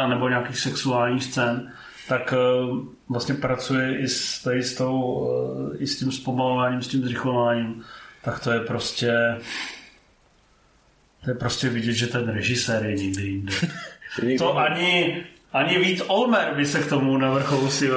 nebo 0.10 0.30
nějakých 0.30 0.60
sexuálních 0.60 1.24
scén, 1.24 1.72
tak 2.10 2.34
uh, 2.34 2.78
vlastně 3.10 3.36
pracuje 3.36 3.99
i 3.99 4.07
s, 4.07 4.44
tady 4.44 4.64
s, 4.64 4.76
tou, 4.76 5.02
uh, 5.02 5.76
i 5.78 5.88
s 5.88 5.99
tím 5.99 6.11
zpomalováním, 6.11 6.82
s 6.82 6.88
tím 6.88 7.03
zrychlováním. 7.03 7.84
Tak 8.22 8.40
to 8.40 8.52
je 8.52 8.60
prostě 8.60 9.38
to 11.24 11.30
je 11.30 11.36
prostě 11.36 11.70
vidět, 11.70 11.94
že 11.94 12.08
ten 12.08 12.30
režisér 12.30 12.86
je 12.86 12.96
někde 12.96 13.22
jinde. 13.22 13.54
to 14.38 14.58
ani, 14.58 15.24
ani 15.54 15.80
Vít 15.80 16.02
Olmer 16.08 16.54
by 16.56 16.66
se 16.66 16.80
k 16.80 16.90
tomu 16.90 17.18
na 17.18 17.32
vrcholu 17.32 17.72
si 17.72 17.90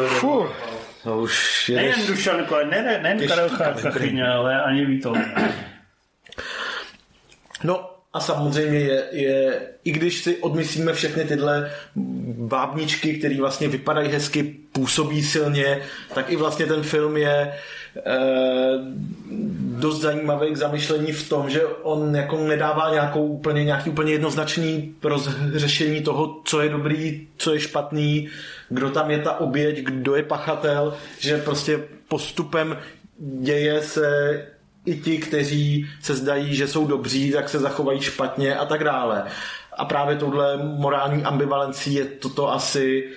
to 1.03 1.19
už 1.19 1.69
je 1.69 1.77
Nejen 1.77 2.07
Dušan 2.07 2.47
ne, 2.70 2.82
ne, 2.82 3.15
ne 3.15 3.27
Karel 3.27 3.51
Kachyně, 3.82 4.27
ale 4.27 4.62
ani 4.62 4.86
Vít 4.86 5.07
Olmer. 5.07 5.55
No, 7.65 7.90
a 8.12 8.20
samozřejmě 8.20 8.78
je, 8.78 9.05
je, 9.12 9.61
i 9.85 9.90
když 9.93 10.19
si 10.19 10.36
odmyslíme 10.36 10.93
všechny 10.93 11.24
tyhle 11.24 11.70
bábničky, 12.36 13.15
které 13.15 13.36
vlastně 13.40 13.69
vypadají 13.69 14.09
hezky, 14.09 14.43
působí 14.73 15.23
silně, 15.23 15.82
tak 16.15 16.31
i 16.31 16.36
vlastně 16.36 16.66
ten 16.66 16.82
film 16.82 17.16
je 17.16 17.53
dost 19.78 20.01
zajímavý 20.01 20.52
k 20.52 20.56
zamyšlení 20.56 21.12
v 21.12 21.28
tom, 21.28 21.51
že 21.51 21.66
on 21.66 22.16
jako 22.16 22.36
nedává 22.36 22.90
nějakou 22.90 23.27
úplně, 23.27 23.64
nějaký 23.64 23.90
úplně 23.90 24.12
jednoznačný 24.12 24.94
rozřešení 25.02 26.02
toho, 26.02 26.40
co 26.44 26.60
je 26.60 26.69
dobrý, 26.69 27.28
co 27.36 27.55
je 27.55 27.60
špatný, 27.60 28.28
kdo 28.69 28.90
tam 28.90 29.10
je 29.10 29.19
ta 29.19 29.40
oběť, 29.40 29.78
kdo 29.78 30.14
je 30.16 30.23
pachatel, 30.23 30.94
že 31.19 31.39
prostě 31.39 31.81
postupem 32.09 32.78
děje 33.19 33.82
se 33.82 34.40
i 34.86 34.97
ti, 34.97 35.19
kteří 35.19 35.86
se 36.02 36.14
zdají, 36.14 36.55
že 36.55 36.69
jsou 36.69 36.86
dobří, 36.86 37.32
tak 37.32 37.48
se 37.48 37.59
zachovají 37.59 38.01
špatně 38.01 38.56
a 38.56 38.64
tak 38.64 38.85
dále. 38.85 39.24
A 39.78 39.85
právě 39.85 40.16
touhle 40.16 40.56
morální 40.56 41.23
ambivalencí 41.23 41.94
je 41.94 42.05
toto 42.05 42.52
asi 42.52 43.09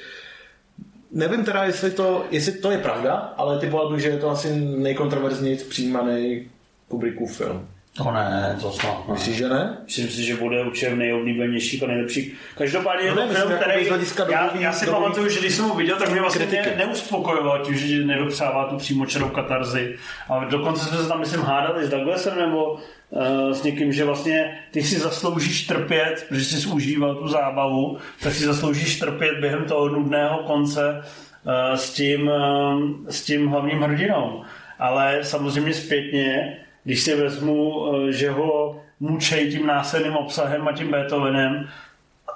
Nevím 1.15 1.45
teda, 1.45 1.63
jestli 1.63 1.91
to, 1.91 2.25
jestli 2.31 2.51
to 2.51 2.71
je 2.71 2.77
pravda, 2.77 3.13
ale 3.15 3.59
typoval 3.59 3.99
že 3.99 4.07
je 4.07 4.17
to 4.17 4.29
asi 4.29 4.55
nejkontroverzněji 4.55 5.57
přijímaný 5.57 6.47
Kubrickův 6.87 7.37
film. 7.37 7.67
To 7.97 8.11
ne, 8.11 8.57
to 8.61 8.71
snad 8.71 9.07
ne. 9.07 9.13
Myslíš, 9.13 9.35
že 9.35 9.49
ne? 9.49 9.77
Myslím 9.83 10.09
si, 10.09 10.23
že 10.23 10.35
bude 10.35 10.63
určitě 10.63 10.95
nejoblíbenější 10.95 11.81
a 11.83 11.87
nejlepší. 11.87 12.33
Každopádně 12.57 13.11
no 13.15 13.21
je 13.21 13.27
to 13.27 13.33
film, 13.33 13.51
který... 13.51 13.87
Já, 14.29 14.57
já 14.59 14.73
si 14.73 14.85
pamatuju, 14.85 15.29
že 15.29 15.39
když 15.39 15.55
jsem 15.55 15.65
ho 15.65 15.75
viděl, 15.75 15.97
tak 15.97 16.11
mě 16.11 16.21
vlastně 16.21 16.45
ne, 16.45 16.73
neuspokojoval 16.77 17.65
tím, 17.65 17.75
že 17.75 18.05
nedopřává 18.05 18.65
tu 18.65 18.77
přímočarou 18.77 19.29
katarzi. 19.29 19.95
A 20.29 20.45
dokonce 20.45 20.85
jsme 20.85 20.97
se 20.97 21.07
tam, 21.07 21.19
myslím, 21.19 21.41
hádali 21.41 21.85
s 21.85 21.89
Douglasem 21.89 22.39
nebo 22.39 22.71
uh, 22.73 23.51
s 23.51 23.63
někým, 23.63 23.93
že 23.93 24.05
vlastně 24.05 24.59
ty 24.71 24.83
si 24.83 24.99
zasloužíš 24.99 25.67
trpět, 25.67 26.25
protože 26.29 26.45
jsi 26.45 26.67
užíval 26.67 27.15
tu 27.15 27.27
zábavu, 27.27 27.97
tak 28.23 28.33
si 28.33 28.45
zasloužíš 28.45 28.99
trpět 28.99 29.39
během 29.39 29.65
toho 29.65 29.89
nudného 29.89 30.37
konce 30.37 31.01
uh, 31.43 31.75
s, 31.75 31.93
tím, 31.93 32.27
uh, 32.27 32.81
s 33.09 33.23
tím 33.23 33.47
hlavním 33.47 33.81
hrdinou. 33.81 34.43
Ale 34.79 35.19
samozřejmě 35.21 35.73
zpětně 35.73 36.57
když 36.85 37.01
si 37.01 37.15
vezmu, 37.15 37.85
eh, 37.87 38.11
že 38.11 38.29
ho 38.29 38.81
mučejí 38.99 39.51
tím 39.51 39.67
násilným 39.67 40.15
obsahem 40.15 40.67
a 40.67 40.73
tím 40.73 40.91
Beethovenem, 40.91 41.67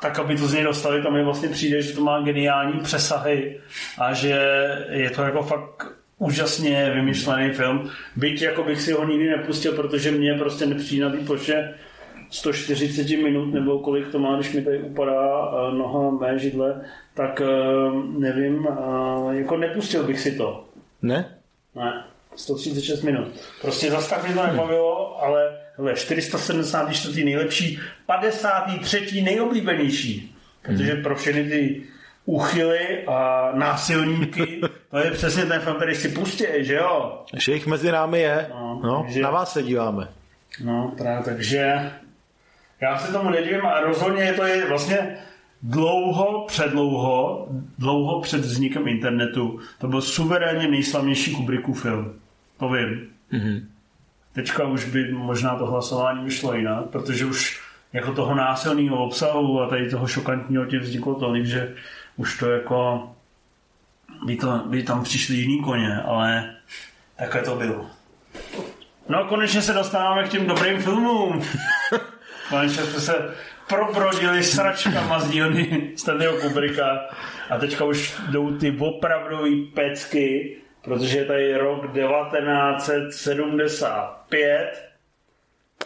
tak 0.02 0.20
aby 0.20 0.36
to 0.36 0.48
z 0.48 0.54
něj 0.54 0.64
dostali, 0.64 1.04
tam 1.04 1.14
mi 1.14 1.24
vlastně 1.24 1.50
přijde, 1.50 1.82
že 1.82 1.96
to 1.96 2.02
má 2.02 2.22
geniální 2.22 2.80
přesahy 2.80 3.60
a 3.98 4.14
že 4.14 4.40
je 4.90 5.10
to 5.10 5.22
jako 5.22 5.44
fakt 5.44 6.00
úžasně 6.18 6.92
vymyšlený 6.96 7.54
film. 7.54 7.90
Byť 8.16 8.42
jako 8.42 8.64
bych 8.64 8.82
si 8.82 8.92
ho 8.92 9.08
nikdy 9.08 9.30
nepustil, 9.30 9.76
protože 9.76 10.12
mě 10.12 10.34
prostě 10.34 10.66
nepřijde 10.66 11.06
na 11.06 11.12
té 11.12 11.18
ploše 11.18 11.74
140 12.30 13.18
minut, 13.24 13.54
nebo 13.54 13.80
kolik 13.80 14.08
to 14.12 14.20
má, 14.20 14.36
když 14.36 14.54
mi 14.54 14.62
tady 14.62 14.80
upadá 14.80 15.52
eh, 15.52 15.76
noha 15.76 16.12
mé 16.12 16.40
židle, 16.40 16.82
tak 17.14 17.42
eh, 17.42 17.46
nevím, 18.18 18.68
jako 19.32 19.58
nepustil 19.58 20.04
bych 20.04 20.20
si 20.20 20.38
to. 20.38 20.66
Ne? 21.02 21.40
Ne. 21.76 22.04
136 22.35 23.01
minut. 23.03 23.27
Prostě 23.61 23.91
zase 23.91 24.10
tak 24.10 24.26
mě 24.26 24.34
to 24.34 24.47
nebavilo, 24.47 25.23
ale 25.23 25.57
hele, 25.77 25.93
474. 25.93 27.23
nejlepší, 27.23 27.80
53. 28.06 29.22
nejoblíbenější. 29.22 30.35
Protože 30.61 30.95
pro 30.95 31.15
všechny 31.15 31.43
ty 31.43 31.84
úchyly 32.26 33.06
a 33.07 33.49
násilníky, 33.53 34.61
to 34.91 34.97
je 34.97 35.11
přesně 35.11 35.45
ten 35.45 35.61
film, 35.61 35.76
který 35.76 35.95
si 35.95 36.10
pustí, 36.10 36.45
že 36.60 36.76
jo? 36.76 37.23
Že 37.34 37.53
jich 37.53 37.68
mezi 37.68 37.91
námi 37.91 38.19
je. 38.19 38.47
No, 38.49 38.81
no 38.84 39.06
že... 39.10 39.22
na 39.22 39.30
vás 39.30 39.53
se 39.53 39.64
díváme. 39.64 40.07
No, 40.64 40.93
právě, 40.97 41.23
takže 41.23 41.91
já 42.81 42.97
se 42.97 43.11
tomu 43.11 43.30
nedivím 43.30 43.65
a 43.65 43.81
rozhodně 43.81 44.23
je 44.23 44.34
to 44.34 44.43
je 44.43 44.68
vlastně 44.68 45.18
dlouho, 45.64 46.45
předlouho, 46.48 47.48
dlouho 47.77 48.22
před 48.22 48.41
vznikem 48.41 48.88
internetu, 48.88 49.60
to 49.80 49.88
byl 49.88 50.02
suverénně 50.02 50.68
nejslavnější 50.68 51.36
Kubrickův 51.36 51.81
film. 51.81 52.14
To 52.57 52.69
vím. 52.69 53.07
Mm-hmm. 53.34 53.64
Teďka 54.34 54.68
už 54.68 54.86
by 54.86 55.11
možná 55.14 55.56
to 55.56 55.65
hlasování 55.65 56.23
vyšlo 56.26 56.53
jinak, 56.53 56.86
protože 56.86 57.26
už 57.26 57.61
jako 57.94 58.14
toho 58.14 58.36
násilného 58.36 59.06
obsahu 59.06 59.61
a 59.61 59.69
tady 59.69 59.90
toho 59.90 60.07
šokantního 60.07 60.65
tě 60.65 60.80
vzniklo 60.80 61.15
tolik, 61.15 61.45
že 61.45 61.76
už 62.18 62.40
to 62.40 62.52
jako 62.52 63.10
by, 64.26 64.36
to, 64.36 64.64
by 64.65 64.84
tam 64.84 65.03
přišli 65.03 65.36
jiný 65.36 65.64
koně, 65.64 66.02
ale 66.02 66.56
takhle 67.18 67.41
to 67.41 67.56
bylo. 67.56 67.86
No 69.10 69.18
a 69.18 69.27
konečně 69.27 69.61
se 69.61 69.73
dostáváme 69.73 70.23
k 70.23 70.30
těm 70.30 70.48
dobrým 70.48 70.81
filmům. 70.81 71.41
konečně 72.49 72.84
jsme 72.84 72.99
se 72.99 73.36
probrodili 73.70 74.44
sračkama 74.44 75.20
z 75.20 75.30
dílny 75.30 75.91
Stanleyho 75.96 76.38
Kubricka 76.38 77.00
a 77.50 77.58
teďka 77.58 77.86
už 77.86 78.22
jdou 78.32 78.58
ty 78.58 78.78
opravdový 78.80 79.66
pecky, 79.66 80.58
protože 80.84 81.18
je 81.18 81.26
tady 81.26 81.58
rok 81.58 81.94
1975 81.94 84.90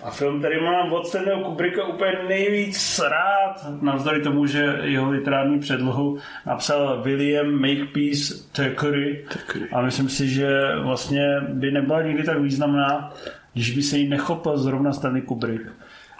a 0.03 0.11
film, 0.11 0.39
který 0.39 0.63
mám 0.63 0.93
od 0.93 1.07
Stanleyho 1.07 1.43
Kubricka 1.43 1.85
úplně 1.85 2.11
nejvíc 2.27 2.99
rád, 2.99 3.81
navzdory 3.81 4.21
tomu, 4.21 4.45
že 4.45 4.79
jeho 4.83 5.11
literární 5.11 5.59
předlohu 5.59 6.17
napsal 6.45 7.01
William 7.01 7.51
Makepeace 7.51 8.33
Thackeray 8.51 9.25
a 9.71 9.81
myslím 9.81 10.09
si, 10.09 10.29
že 10.29 10.75
vlastně 10.83 11.39
by 11.49 11.71
nebyla 11.71 12.01
nikdy 12.01 12.23
tak 12.23 12.39
významná, 12.39 13.13
když 13.53 13.75
by 13.75 13.81
se 13.81 13.97
jí 13.97 14.09
nechopil 14.09 14.57
zrovna 14.57 14.93
Stanley 14.93 15.21
Kubrick. 15.21 15.63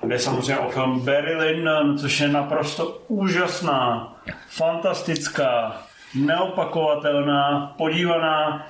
Je 0.09 0.19
samozřejmě 0.19 0.57
o 0.57 0.71
film 0.71 0.99
Barry 0.99 1.35
Lyndon, 1.35 1.97
což 1.97 2.19
je 2.19 2.27
naprosto 2.27 3.01
úžasná, 3.07 4.15
fantastická, 4.47 5.81
neopakovatelná, 6.15 7.73
podívaná, 7.77 8.67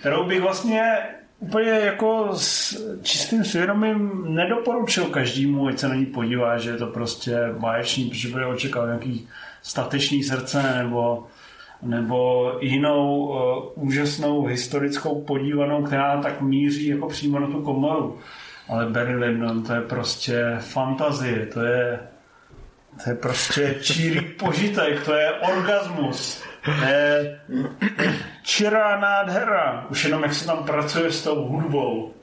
kterou 0.00 0.24
bych 0.24 0.40
vlastně 0.40 0.98
úplně 1.38 1.70
jako 1.70 2.28
s 2.32 2.76
čistým 3.02 3.44
svědomím 3.44 4.24
nedoporučil 4.34 5.04
každému, 5.04 5.66
ať 5.66 5.78
se 5.78 5.88
na 5.88 5.94
ní 5.94 6.06
podívá, 6.06 6.58
že 6.58 6.70
je 6.70 6.76
to 6.76 6.86
prostě 6.86 7.38
báječný, 7.58 8.08
protože 8.08 8.28
bude 8.28 8.46
očekávat 8.46 8.86
nějaký 8.86 9.28
statečný 9.62 10.22
srdce 10.22 10.74
nebo, 10.82 11.26
nebo 11.82 12.52
jinou 12.60 13.26
uh, 13.26 13.38
úžasnou 13.86 14.44
historickou 14.44 15.20
podívanou, 15.20 15.82
která 15.82 16.20
tak 16.22 16.40
míří 16.40 16.86
jako 16.86 17.08
přímo 17.08 17.38
na 17.38 17.46
tu 17.46 17.62
komoru. 17.62 18.18
Ale 18.68 18.86
Barry 18.86 19.16
Lyndon, 19.16 19.62
to 19.62 19.74
je 19.74 19.80
prostě 19.80 20.56
fantazie, 20.60 21.46
to 21.46 21.60
je, 21.60 22.00
to 23.04 23.10
je 23.10 23.16
prostě 23.16 23.76
čírý 23.80 24.20
požitek, 24.20 25.04
to 25.04 25.14
je 25.14 25.32
orgasmus. 25.32 26.42
Eh, 26.82 27.40
čirá 28.42 29.00
nádhera. 29.00 29.86
Už 29.90 30.04
jenom 30.04 30.22
jak 30.22 30.34
se 30.34 30.46
tam 30.46 30.64
pracuje 30.64 31.12
s 31.12 31.22
tou 31.22 31.48
hudbou. 31.48 32.14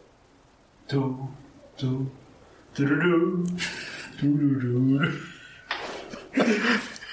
Tu, 0.87 1.29
tu, 1.75 2.11
tu, 2.73 2.85
tu, 2.85 3.43
tu, 4.19 4.37
tu, 4.37 4.59
tu, 4.59 4.59
tu. 4.59 4.99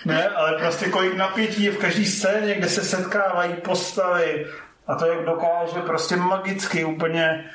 Ne, 0.04 0.28
ale 0.28 0.58
prostě 0.58 0.88
kolik 0.88 1.16
napětí 1.16 1.62
je 1.62 1.72
v 1.72 1.78
každé 1.78 2.04
scéně, 2.04 2.54
kde 2.54 2.68
se 2.68 2.84
setkávají 2.84 3.54
postavy 3.54 4.46
a 4.86 4.94
to, 4.94 5.06
jak 5.06 5.24
dokáže 5.24 5.80
prostě 5.86 6.16
magicky 6.16 6.84
úplně 6.84 7.50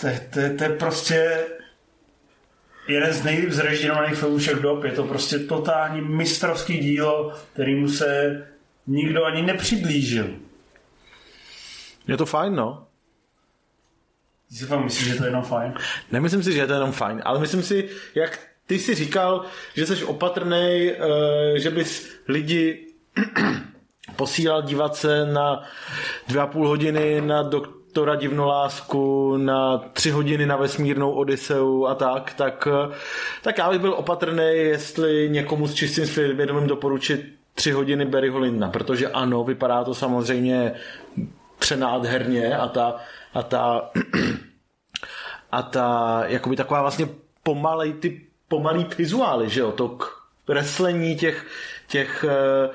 to, 0.00 0.06
to, 0.30 0.56
to 0.58 0.64
je 0.64 0.70
prostě 0.70 1.46
jeden 2.88 3.12
z 3.12 3.24
nejlíp 3.24 3.50
zrežírovaných 3.50 4.14
filmů 4.14 4.38
všech 4.38 4.56
dob. 4.56 4.84
Je 4.84 4.92
to 4.92 5.04
prostě 5.04 5.38
totální 5.38 6.00
mistrovský 6.00 6.78
dílo, 6.78 7.32
kterýmu 7.52 7.88
se 7.88 8.42
nikdo 8.86 9.24
ani 9.24 9.42
nepřiblížil. 9.42 10.30
Je 12.08 12.16
to 12.16 12.26
fajn, 12.26 12.54
no. 12.54 12.86
Ty 14.48 14.54
si 14.56 14.66
fakt 14.66 14.84
myslíš, 14.84 15.08
že 15.08 15.16
to 15.16 15.24
je 15.24 15.28
jenom 15.28 15.42
fajn? 15.42 15.74
Nemyslím 16.12 16.42
si, 16.42 16.52
že 16.52 16.60
je 16.60 16.66
to 16.66 16.72
jenom 16.72 16.92
fajn, 16.92 17.22
ale 17.24 17.40
myslím 17.40 17.62
si, 17.62 17.88
jak 18.14 18.38
ty 18.66 18.78
si 18.78 18.94
říkal, 18.94 19.44
že 19.74 19.86
jsi 19.86 20.04
opatrný, 20.04 20.90
eh, 20.90 21.58
že 21.58 21.70
bys 21.70 22.08
lidi 22.28 22.86
posílal 24.16 24.62
dívat 24.62 24.96
se 24.96 25.26
na 25.26 25.62
dvě 26.28 26.42
a 26.42 26.46
půl 26.46 26.68
hodiny 26.68 27.20
na 27.20 27.42
doktora 27.92 28.14
divnolásku, 28.14 29.36
na 29.36 29.78
tři 29.78 30.10
hodiny 30.10 30.46
na 30.46 30.56
vesmírnou 30.56 31.12
Odiseu 31.12 31.86
a 31.86 31.94
tak, 31.94 32.34
tak, 32.34 32.68
eh, 32.70 32.94
tak 33.42 33.58
já 33.58 33.70
bych 33.70 33.78
byl 33.78 33.92
opatrný, 33.92 34.44
jestli 34.44 35.28
někomu 35.30 35.68
s 35.68 35.74
čistým 35.74 36.06
svědomím 36.06 36.66
doporučit 36.66 37.34
tři 37.54 37.72
hodiny 37.72 38.04
Barryho 38.04 38.38
Lindna, 38.38 38.68
protože 38.68 39.08
ano, 39.08 39.44
vypadá 39.44 39.84
to 39.84 39.94
samozřejmě 39.94 40.72
přenádherně 41.58 42.56
a 42.56 42.68
ta, 42.68 42.96
a 43.34 43.42
ta, 43.42 43.90
a 45.52 45.62
ta 45.62 46.22
jakoby 46.26 46.56
taková 46.56 46.80
vlastně 46.80 47.08
pomalej, 47.42 47.92
ty 47.92 48.20
pomalý 48.48 48.86
vizuály, 48.98 49.50
že 49.50 49.60
jo, 49.60 49.72
to 49.72 49.98
kreslení 50.44 51.16
těch, 51.16 51.46
těch 51.88 52.24
uh, 52.24 52.74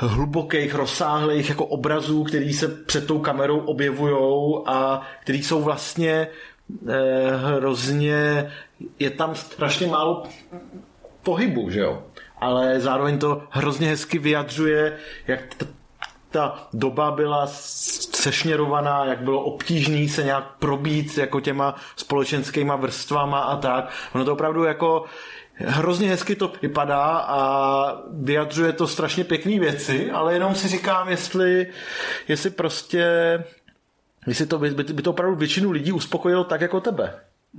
hlubokých, 0.00 0.74
rozsáhlých 0.74 1.48
jako 1.48 1.64
obrazů, 1.66 2.24
který 2.24 2.52
se 2.52 2.68
před 2.68 3.06
tou 3.06 3.18
kamerou 3.18 3.58
objevují 3.58 4.54
a 4.66 5.02
který 5.20 5.42
jsou 5.42 5.62
vlastně 5.62 6.28
uh, 6.82 6.92
hrozně, 7.56 8.50
je 8.98 9.10
tam 9.10 9.34
strašně 9.34 9.86
málo 9.86 10.22
pohybu, 11.22 11.70
že 11.70 11.80
jo? 11.80 12.02
Ale 12.40 12.80
zároveň 12.80 13.18
to 13.18 13.42
hrozně 13.50 13.88
hezky 13.88 14.18
vyjadřuje, 14.18 14.96
jak 15.26 15.54
t- 15.54 15.66
ta 16.30 16.68
doba 16.72 17.10
byla 17.10 17.46
sešněrovaná, 18.20 19.04
jak 19.04 19.20
bylo 19.22 19.42
obtížný 19.42 20.08
se 20.08 20.22
nějak 20.22 20.44
probít 20.58 21.18
jako 21.18 21.40
těma 21.40 21.74
společenskýma 21.96 22.76
vrstvama 22.76 23.40
a 23.40 23.56
tak. 23.56 23.92
Ono 24.14 24.24
to 24.24 24.32
opravdu 24.32 24.64
jako 24.64 25.04
hrozně 25.54 26.08
hezky 26.08 26.36
to 26.36 26.52
vypadá 26.62 27.04
a 27.18 28.02
vyjadřuje 28.12 28.72
to 28.72 28.86
strašně 28.86 29.24
pěkné 29.24 29.58
věci, 29.58 30.10
ale 30.10 30.34
jenom 30.34 30.54
si 30.54 30.68
říkám, 30.68 31.08
jestli, 31.08 31.66
jestli 32.28 32.50
prostě 32.50 33.04
jestli 34.26 34.46
to 34.46 34.58
by, 34.58 34.70
by 34.70 35.02
to 35.02 35.10
opravdu 35.10 35.36
většinu 35.36 35.70
lidí 35.70 35.92
uspokojilo 35.92 36.44
tak 36.44 36.60
jako 36.60 36.80
tebe. 36.80 37.14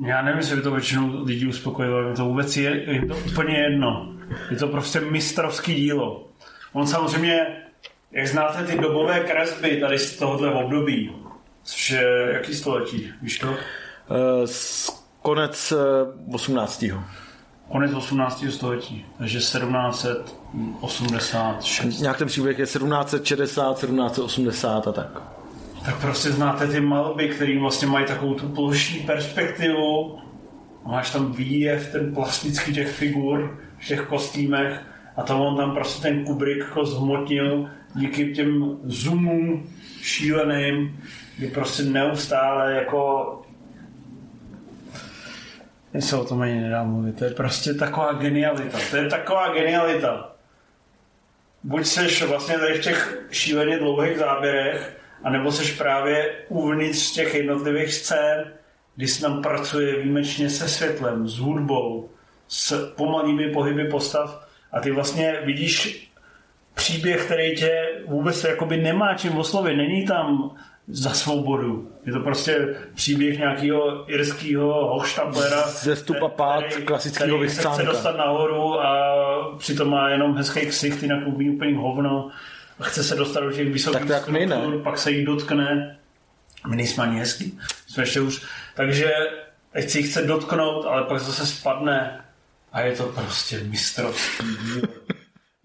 Já 0.06 0.22
nevím, 0.22 0.38
jestli 0.38 0.56
by 0.56 0.62
to 0.62 0.72
většinu 0.72 1.24
lidí 1.24 1.48
uspokojilo, 1.48 2.16
to 2.16 2.26
vůbec 2.26 2.58
je, 2.58 2.92
je 2.92 3.06
to 3.06 3.16
úplně 3.16 3.58
jedno. 3.58 4.14
Je 4.52 4.58
to 4.58 4.68
prostě 4.68 5.00
mistrovský 5.00 5.76
dílo. 5.76 6.28
On 6.74 6.88
samozřejmě, 6.88 7.38
jak 8.12 8.28
znáte 8.28 8.64
ty 8.64 8.78
dobové 8.78 9.20
kresby 9.20 9.78
tady 9.78 10.00
z 10.00 10.18
tohohle 10.18 10.54
období, 10.54 11.16
což 11.64 11.90
je 11.90 12.30
jaký 12.34 12.56
století, 12.56 13.14
víš 13.22 13.40
to? 13.40 13.48
Uh, 13.48 13.58
konec 15.22 15.74
18. 16.34 16.84
Eh, 16.84 17.04
konec 17.72 17.94
18. 17.94 18.46
století, 18.50 19.06
takže 19.18 19.40
1786. 19.40 22.00
Nějak 22.00 22.18
ten 22.18 22.28
příběh 22.28 22.60
je 22.60 22.66
1760, 22.66 23.80
1780 23.80 24.88
a 24.88 24.92
tak. 24.92 25.22
Tak 25.86 26.02
prostě 26.02 26.32
znáte 26.32 26.68
ty 26.68 26.82
malby, 26.82 27.30
které 27.30 27.60
vlastně 27.60 27.88
mají 27.88 28.06
takovou 28.06 28.34
tu 28.34 28.50
plošní 28.50 29.00
perspektivu. 29.00 30.20
Máš 30.86 31.12
tam 31.12 31.32
výjev, 31.32 31.92
ten 31.92 32.14
plastický 32.14 32.74
těch 32.74 32.92
figur, 32.92 33.60
v 33.80 33.88
těch 33.88 34.02
kostýmech 34.02 34.82
a 35.18 35.24
to 35.24 35.40
on 35.40 35.58
tam 35.58 35.74
prostě 35.74 36.02
ten 36.02 36.26
Kubrick 36.26 36.60
jako 36.60 36.86
zhmotnil 36.86 37.70
díky 37.96 38.34
těm 38.34 38.78
zoomům 38.84 39.70
šíleným, 40.02 41.00
kdy 41.38 41.48
prostě 41.48 41.84
neustále 41.84 42.74
jako 42.74 43.38
mně 45.94 46.02
se 46.02 46.16
o 46.16 46.26
tom 46.26 46.42
ani 46.42 46.62
nedá 46.62 46.84
mluvit. 46.84 47.18
To 47.18 47.26
je 47.26 47.32
prostě 47.32 47.74
taková 47.74 48.14
genialita. 48.14 48.78
To 48.92 48.98
je 48.98 49.10
taková 49.10 49.54
genialita. 49.54 50.36
Buď 51.64 51.86
seš 51.86 52.24
vlastně 52.24 52.58
tady 52.58 52.74
v 52.74 52.82
těch 52.82 53.26
šíleně 53.32 53.80
dlouhých 53.80 54.18
záběrech, 54.18 54.98
anebo 55.24 55.52
seš 55.52 55.72
právě 55.72 56.36
uvnitř 56.50 57.12
těch 57.12 57.36
jednotlivých 57.36 57.94
scén, 57.94 58.54
kdy 58.96 59.08
se 59.08 59.22
tam 59.22 59.42
pracuje 59.42 59.96
výjimečně 59.96 60.50
se 60.50 60.70
světlem, 60.70 61.28
s 61.28 61.38
hudbou, 61.38 62.10
s 62.48 62.94
pomalými 62.96 63.50
pohyby 63.50 63.86
postav 63.86 64.48
a 64.72 64.80
ty 64.80 64.92
vlastně 64.92 65.38
vidíš 65.46 66.11
příběh, 66.74 67.26
který 67.26 67.56
tě 67.56 67.88
vůbec 68.08 68.44
jakoby 68.44 68.78
nemá 68.78 69.14
čím 69.14 69.38
oslovit. 69.38 69.78
Není 69.78 70.06
tam 70.06 70.56
za 70.88 71.10
svobodu. 71.10 71.92
Je 72.06 72.14
to 72.14 72.20
prostě 72.20 72.76
příběh 72.96 73.38
nějakého 73.38 74.12
irského 74.12 74.88
hochštaplera. 74.90 75.68
Ze 75.68 75.96
stupa 75.96 76.28
pád 76.30 76.64
klasického 76.86 77.38
vychcánka. 77.38 77.74
chce 77.74 77.84
dostat 77.84 78.18
nahoru 78.18 78.82
a 78.82 79.58
přitom 79.58 79.90
má 79.90 80.10
jenom 80.10 80.38
hezký 80.38 80.66
ksicht, 80.66 81.04
jinak 81.04 81.28
umí 81.28 81.50
úplně 81.50 81.78
hovno. 81.78 82.30
Chce 82.82 83.04
se 83.04 83.16
dostat 83.16 83.40
do 83.40 83.52
těch 83.52 83.74
vysokých 83.74 84.08
tak 84.08 84.22
struktur, 84.22 84.76
my 84.76 84.84
pak 84.84 84.98
se 84.98 85.12
jí 85.12 85.26
dotkne. 85.26 85.98
My 86.68 86.76
nejsme 86.76 87.04
ani 87.04 87.20
hezký, 87.20 87.60
jsme 87.88 88.04
ještě 88.04 88.22
už. 88.22 88.46
Takže 88.76 89.12
teď 89.72 89.90
si 89.90 90.04
chce 90.04 90.22
dotknout, 90.22 90.86
ale 90.86 91.04
pak 91.04 91.20
zase 91.20 91.46
spadne 91.46 92.22
a 92.72 92.82
je 92.82 92.96
to 92.96 93.04
prostě 93.04 93.60
mistrovský 93.64 94.46
díl. 94.46 94.82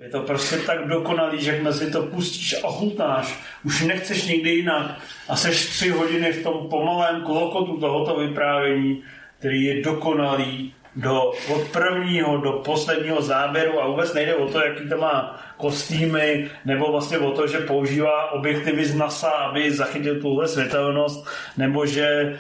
Je 0.00 0.08
to 0.08 0.20
prostě 0.20 0.56
tak 0.56 0.88
dokonalý, 0.88 1.44
že 1.44 1.56
jak 1.56 1.74
si 1.74 1.90
to 1.90 2.02
pustíš 2.02 2.64
a 2.64 2.70
chutnáš, 2.70 3.38
už 3.64 3.82
nechceš 3.82 4.26
nikdy 4.26 4.50
jinak 4.50 4.98
a 5.28 5.36
seš 5.36 5.66
tři 5.66 5.88
hodiny 5.88 6.32
v 6.32 6.42
tom 6.42 6.68
pomalém 6.68 7.22
klokotu 7.22 7.80
tohoto 7.80 8.20
vyprávění, 8.20 9.02
který 9.38 9.64
je 9.64 9.82
dokonalý 9.82 10.74
do, 10.96 11.32
od 11.54 11.68
prvního 11.72 12.36
do 12.36 12.52
posledního 12.52 13.22
záběru. 13.22 13.82
A 13.82 13.86
vůbec 13.86 14.14
nejde 14.14 14.34
o 14.34 14.48
to, 14.48 14.64
jaký 14.64 14.88
to 14.88 14.96
má 14.96 15.40
kostýmy, 15.56 16.50
nebo 16.64 16.92
vlastně 16.92 17.18
o 17.18 17.30
to, 17.30 17.46
že 17.46 17.58
používá 17.58 18.30
objektivy 18.32 18.84
z 18.84 18.94
NASA, 18.94 19.30
aby 19.30 19.70
zachytil 19.70 20.20
tuhle 20.20 20.48
světelnost, 20.48 21.26
nebo 21.56 21.86
že 21.86 22.38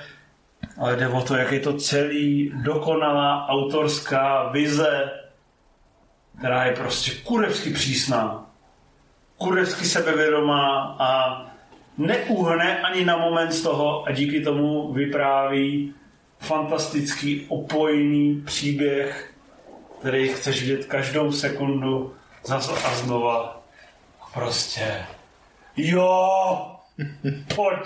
ale 0.78 0.96
jde 0.96 1.08
o 1.08 1.20
to, 1.20 1.36
jak 1.36 1.52
je 1.52 1.60
to 1.60 1.72
celý 1.72 2.52
dokonalá 2.64 3.48
autorská 3.48 4.48
vize, 4.48 5.10
která 6.38 6.64
je 6.64 6.72
prostě 6.72 7.10
kurevsky 7.10 7.70
přísná, 7.70 8.50
kurevsky 9.38 9.84
sebevědomá 9.84 10.96
a 10.98 11.42
neuhne 11.98 12.80
ani 12.80 13.04
na 13.04 13.16
moment 13.16 13.52
z 13.52 13.62
toho 13.62 14.04
a 14.08 14.12
díky 14.12 14.40
tomu 14.40 14.92
vypráví 14.92 15.94
fantastický, 16.38 17.46
opojný 17.48 18.42
příběh, 18.46 19.34
který 20.00 20.28
chceš 20.28 20.62
vidět 20.62 20.86
každou 20.86 21.32
sekundu 21.32 22.14
zase 22.44 22.72
a 22.72 22.94
znova. 22.94 23.62
Prostě 24.34 25.04
jo, 25.76 26.76
Pojď, 27.54 27.78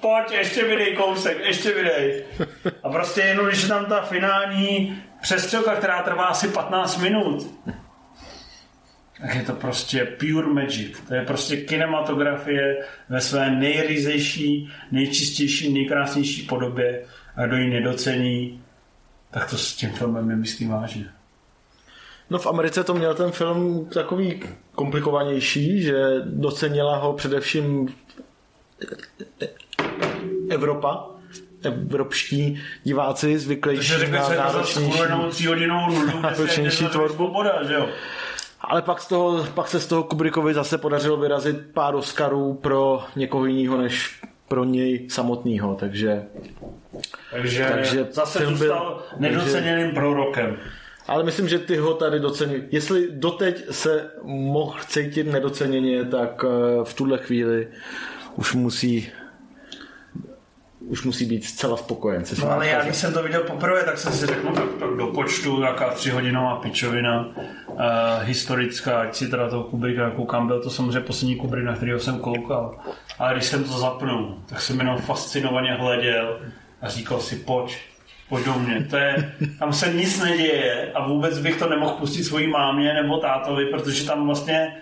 pojď, 0.00 0.30
ještě 0.30 0.64
vydej 0.64 0.96
kousek, 0.96 1.38
ještě 1.46 1.74
vydej. 1.74 2.24
A 2.82 2.88
prostě 2.88 3.20
jenom, 3.20 3.46
když 3.46 3.68
tam 3.68 3.86
ta 3.86 4.00
finální 4.00 5.02
přestřelka, 5.24 5.76
která 5.76 6.02
trvá 6.02 6.24
asi 6.24 6.48
15 6.48 6.98
minut, 6.98 7.54
tak 9.20 9.34
je 9.34 9.42
to 9.42 9.52
prostě 9.52 10.04
pure 10.04 10.46
magic. 10.46 11.00
To 11.08 11.14
je 11.14 11.22
prostě 11.22 11.56
kinematografie 11.56 12.86
ve 13.08 13.20
své 13.20 13.50
nejryzejší, 13.50 14.72
nejčistější, 14.90 15.72
nejkrásnější 15.72 16.42
podobě 16.42 17.04
a 17.36 17.46
kdo 17.46 17.56
ji 17.56 17.70
nedocení, 17.70 18.62
tak 19.30 19.50
to 19.50 19.58
s 19.58 19.76
tím 19.76 19.90
filmem 19.90 20.28
nemyslí 20.28 20.66
vážně. 20.66 21.06
No 22.30 22.38
v 22.38 22.46
Americe 22.46 22.84
to 22.84 22.94
měl 22.94 23.14
ten 23.14 23.30
film 23.30 23.88
takový 23.94 24.42
komplikovanější, 24.74 25.82
že 25.82 25.94
docenila 26.24 26.96
ho 26.96 27.12
především 27.12 27.94
Evropa, 30.50 31.13
evropští 31.64 32.62
diváci 32.84 33.38
zvyklejší 33.38 34.10
na 34.10 34.28
náročnější, 34.28 35.00
náročnější 36.22 36.86
tvorbu. 36.86 37.14
Svoboda, 37.14 37.62
že 37.62 37.74
jo? 37.74 37.88
Ale 38.60 38.82
pak, 38.82 39.00
z 39.00 39.08
toho, 39.08 39.46
pak 39.54 39.68
se 39.68 39.80
z 39.80 39.86
toho 39.86 40.02
Kubrickovi 40.02 40.54
zase 40.54 40.78
podařilo 40.78 41.16
vyrazit 41.16 41.56
pár 41.72 41.94
Oscarů 41.94 42.54
pro 42.54 43.04
někoho 43.16 43.46
jiného 43.46 43.78
než 43.78 44.20
pro 44.48 44.64
něj 44.64 45.06
samotného, 45.10 45.74
takže... 45.74 46.22
Takže, 47.30 47.66
takže 47.72 48.06
zase 48.10 48.46
zůstal 48.46 49.02
byl, 49.18 49.20
nedoceněným 49.20 49.84
takže, 49.84 49.94
prorokem. 49.94 50.56
Ale 51.08 51.24
myslím, 51.24 51.48
že 51.48 51.58
ty 51.58 51.76
ho 51.76 51.94
tady 51.94 52.20
docení. 52.20 52.62
Jestli 52.70 53.08
doteď 53.10 53.64
se 53.70 54.10
mohl 54.22 54.78
cítit 54.86 55.26
nedoceněně, 55.26 56.04
tak 56.04 56.44
eh, 56.44 56.84
v 56.84 56.94
tuhle 56.94 57.18
chvíli 57.18 57.68
už 58.36 58.54
musí 58.54 59.12
už 60.88 61.04
musí 61.04 61.24
být 61.24 61.44
zcela 61.44 61.76
spokojen. 61.76 62.24
Se 62.24 62.40
no 62.40 62.50
ale 62.50 62.68
já, 62.68 62.84
když 62.84 62.96
jsem 62.96 63.12
to 63.12 63.22
viděl 63.22 63.40
poprvé, 63.40 63.82
tak 63.82 63.98
jsem 63.98 64.12
si 64.12 64.26
řekl, 64.26 64.46
no, 64.48 64.52
tak, 64.52 64.64
tak 64.80 64.90
do 64.90 65.06
počtu, 65.06 65.62
jaká 65.62 65.90
třihodinová 65.90 66.56
pičovina 66.56 67.26
uh, 67.26 67.78
historická, 68.22 69.00
ať 69.00 69.14
si 69.14 69.28
teda 69.28 69.48
toho 69.48 69.64
Kubricka 69.64 70.10
koukám, 70.10 70.46
byl 70.46 70.62
to 70.62 70.70
samozřejmě 70.70 71.00
poslední 71.00 71.36
Kubrick, 71.36 71.66
na 71.66 71.76
kterého 71.76 72.00
jsem 72.00 72.18
koukal. 72.18 72.78
Ale 73.18 73.34
když 73.34 73.44
jsem 73.44 73.64
to 73.64 73.72
zapnul, 73.72 74.38
tak 74.46 74.60
jsem 74.60 74.78
jenom 74.78 74.98
fascinovaně 74.98 75.72
hleděl 75.72 76.40
a 76.80 76.88
říkal 76.88 77.20
si, 77.20 77.36
pojď, 77.36 77.76
pojď 78.28 78.44
do 78.44 78.54
mě. 78.54 78.86
To 78.90 78.96
je, 78.96 79.34
tam 79.58 79.72
se 79.72 79.92
nic 79.92 80.20
neděje 80.20 80.92
a 80.94 81.06
vůbec 81.06 81.38
bych 81.38 81.58
to 81.58 81.68
nemohl 81.68 81.92
pustit 81.92 82.24
svojí 82.24 82.46
mámě 82.46 82.94
nebo 82.94 83.18
tátovi, 83.18 83.66
protože 83.66 84.06
tam 84.06 84.26
vlastně 84.26 84.76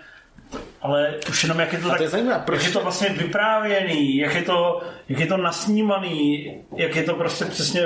ale 0.81 1.15
už 1.29 1.43
jenom 1.43 1.59
jak 1.59 1.73
je 1.73 1.79
to, 1.79 1.89
tak, 1.89 1.97
to 1.97 2.03
je 2.03 2.09
zajímavé, 2.09 2.43
proč 2.45 2.59
jak 2.59 2.67
je 2.67 2.73
to 2.73 2.79
vlastně 2.83 3.09
vyprávěný, 3.09 4.17
jak 4.17 4.35
je 4.35 4.41
to, 4.41 4.81
jak 5.09 5.19
je 5.19 5.25
to 5.25 5.37
nasnímaný, 5.37 6.51
jak 6.75 6.95
je 6.95 7.03
to 7.03 7.13
prostě 7.13 7.45
přesně 7.45 7.81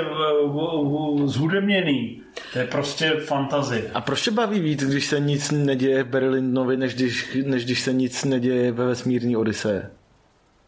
zhudebněný. 1.24 2.22
To 2.52 2.58
je 2.58 2.66
prostě 2.66 3.10
fantazie. 3.10 3.90
A 3.94 4.00
proč 4.00 4.22
tě 4.22 4.30
baví 4.30 4.60
víc, 4.60 4.84
když 4.84 5.06
se 5.06 5.20
nic 5.20 5.50
neděje 5.50 6.04
v 6.04 6.08
Berlinovi, 6.08 6.76
než 6.76 6.94
když, 6.94 7.36
než 7.44 7.64
když 7.64 7.80
se 7.80 7.92
nic 7.92 8.24
neděje 8.24 8.72
ve 8.72 8.86
vesmírní 8.86 9.36
Odyseje? 9.36 9.90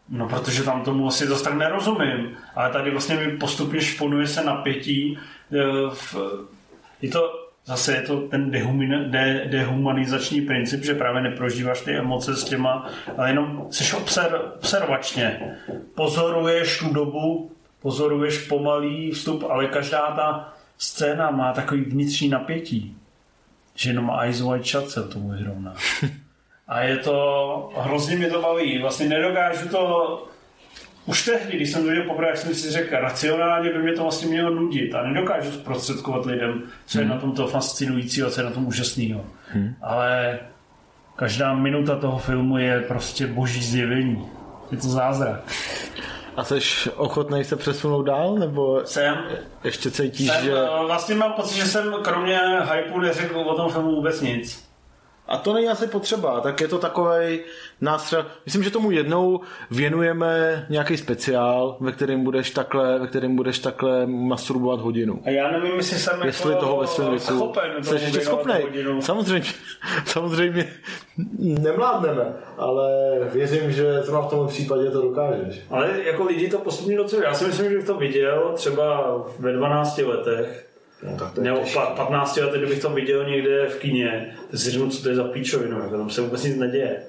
No, 0.09 0.27
protože 0.27 0.63
tam 0.63 0.83
tomu 0.83 1.07
asi 1.07 1.27
zase 1.27 1.43
tak 1.43 1.53
nerozumím. 1.53 2.37
Ale 2.55 2.71
tady 2.71 2.91
vlastně 2.91 3.15
mi 3.15 3.37
postupně 3.37 3.81
šponuje 3.81 4.27
se 4.27 4.43
napětí. 4.43 5.19
E, 5.53 5.57
je 7.01 7.09
to, 7.09 7.50
zase 7.71 7.95
je 7.95 8.01
to 8.01 8.21
ten 8.21 8.51
de, 8.51 9.45
dehumanizační 9.45 10.41
princip, 10.41 10.83
že 10.83 10.95
právě 10.95 11.21
neprožíváš 11.21 11.81
ty 11.81 11.97
emoce 11.97 12.35
s 12.35 12.43
těma, 12.43 12.89
ale 13.17 13.29
jenom 13.29 13.67
jsi 13.69 13.95
obser, 13.95 14.41
observačně. 14.55 15.57
Pozoruješ 15.95 16.79
tu 16.79 16.93
dobu, 16.93 17.51
pozoruješ 17.81 18.37
pomalý 18.37 19.11
vstup, 19.11 19.43
ale 19.49 19.67
každá 19.67 20.11
ta 20.11 20.53
scéna 20.77 21.31
má 21.31 21.53
takový 21.53 21.81
vnitřní 21.81 22.29
napětí, 22.29 22.95
že 23.75 23.89
jenom 23.89 24.11
Eyes 24.21 24.41
Wide 24.41 24.63
Shut 24.63 24.89
se 24.89 25.07
tomu 25.07 25.29
vyrovná. 25.29 25.75
A 26.67 26.81
je 26.81 26.97
to, 26.97 27.73
hrozně 27.77 28.15
mě 28.15 28.29
to 28.29 28.41
baví. 28.41 28.81
Vlastně 28.81 29.09
nedokážu 29.09 29.69
to 29.69 30.23
už 31.05 31.25
tehdy, 31.25 31.57
když 31.57 31.71
jsem 31.71 31.81
to 31.81 31.89
viděl 31.89 32.03
poprvé, 32.03 32.27
jak 32.27 32.37
jsem 32.37 32.55
si 32.55 32.71
řekl, 32.71 32.95
racionálně 32.95 33.69
by 33.69 33.79
mě 33.79 33.93
to 33.93 34.01
vlastně 34.01 34.27
mělo 34.27 34.49
nudit 34.49 34.95
a 34.95 35.03
nedokážu 35.03 35.51
zprostředkovat 35.51 36.25
lidem, 36.25 36.63
co 36.85 36.99
je 36.99 37.05
hmm. 37.05 37.13
na 37.13 37.19
tom 37.19 37.31
to 37.31 37.47
fascinující 37.47 38.23
a 38.23 38.29
co 38.29 38.41
je 38.41 38.45
na 38.45 38.51
tom 38.51 38.67
úžasného. 38.67 39.25
Hmm. 39.47 39.75
Ale 39.81 40.39
každá 41.15 41.53
minuta 41.53 41.95
toho 41.95 42.17
filmu 42.17 42.57
je 42.57 42.79
prostě 42.79 43.27
boží 43.27 43.63
zjevení. 43.63 44.25
Je 44.71 44.77
to 44.77 44.87
zázrak. 44.87 45.39
A 46.35 46.43
jsi 46.43 46.59
ochotný 46.95 47.43
se 47.43 47.55
přesunout 47.55 48.03
dál, 48.03 48.35
nebo 48.35 48.81
jsem, 48.85 49.17
ještě 49.63 49.91
cítíš, 49.91 50.31
jsem, 50.31 50.45
že... 50.45 50.51
Vlastně 50.87 51.15
mám 51.15 51.33
pocit, 51.33 51.55
že 51.55 51.65
jsem 51.65 51.93
kromě 52.03 52.39
hypeu 52.73 52.99
neřekl 52.99 53.39
o 53.39 53.55
tom 53.55 53.71
filmu 53.71 53.95
vůbec 53.95 54.21
nic. 54.21 54.70
A 55.31 55.37
to 55.37 55.53
není 55.53 55.67
asi 55.67 55.87
potřeba, 55.87 56.41
tak 56.41 56.61
je 56.61 56.67
to 56.67 56.79
takový 56.79 57.39
nástřel. 57.81 58.25
Myslím, 58.45 58.63
že 58.63 58.71
tomu 58.71 58.91
jednou 58.91 59.41
věnujeme 59.71 60.65
nějaký 60.69 60.97
speciál, 60.97 61.77
ve 61.79 61.91
kterém 61.91 62.23
budeš 62.23 62.51
takhle, 62.51 62.99
ve 62.99 63.07
kterém 63.07 63.35
budeš 63.35 63.59
takhle 63.59 64.05
masturbovat 64.05 64.79
hodinu. 64.79 65.21
A 65.25 65.29
já 65.29 65.51
nevím, 65.51 65.75
jestli 65.75 65.99
jsem 65.99 66.21
jestli 66.23 66.49
jako 66.49 66.65
toho 66.65 66.79
ve 66.79 66.87
svém 66.87 67.09
věku. 67.09 67.53
Jsi 67.81 67.95
ještě 67.95 68.21
schopný. 68.21 68.53
Samozřejmě, 68.99 69.49
samozřejmě 70.05 70.73
nemládneme, 71.39 72.33
ale 72.57 72.89
věřím, 73.33 73.71
že 73.71 74.01
zrovna 74.01 74.27
v 74.27 74.29
tom 74.29 74.47
případě 74.47 74.91
to 74.91 75.01
dokážeš. 75.01 75.61
Ale 75.69 75.89
jako 76.03 76.23
lidi 76.23 76.49
to 76.49 76.57
postupně 76.57 76.97
docela. 76.97 77.23
Já 77.23 77.33
si 77.33 77.45
myslím, 77.45 77.69
že 77.69 77.75
bych 77.75 77.85
to 77.85 77.97
viděl 77.97 78.51
třeba 78.55 79.15
ve 79.39 79.53
12 79.53 79.97
letech, 79.97 80.70
No, 81.03 81.17
tak 81.17 81.33
to 81.33 81.41
Nebo 81.41 81.61
15 81.95 82.37
let, 82.37 82.53
kdybych 82.53 82.81
to 82.81 82.89
viděl 82.89 83.29
někde 83.29 83.65
v 83.65 83.79
kině, 83.79 84.35
tak 84.51 84.59
si 84.59 84.71
řeknu, 84.71 84.89
co 84.89 85.03
to 85.03 85.09
je 85.09 85.15
za 85.15 85.23
píčovinu, 85.23 85.79
jako 85.79 85.97
tam 85.97 86.09
se 86.09 86.21
vůbec 86.21 86.43
nic 86.43 86.57
neděje. 86.57 87.01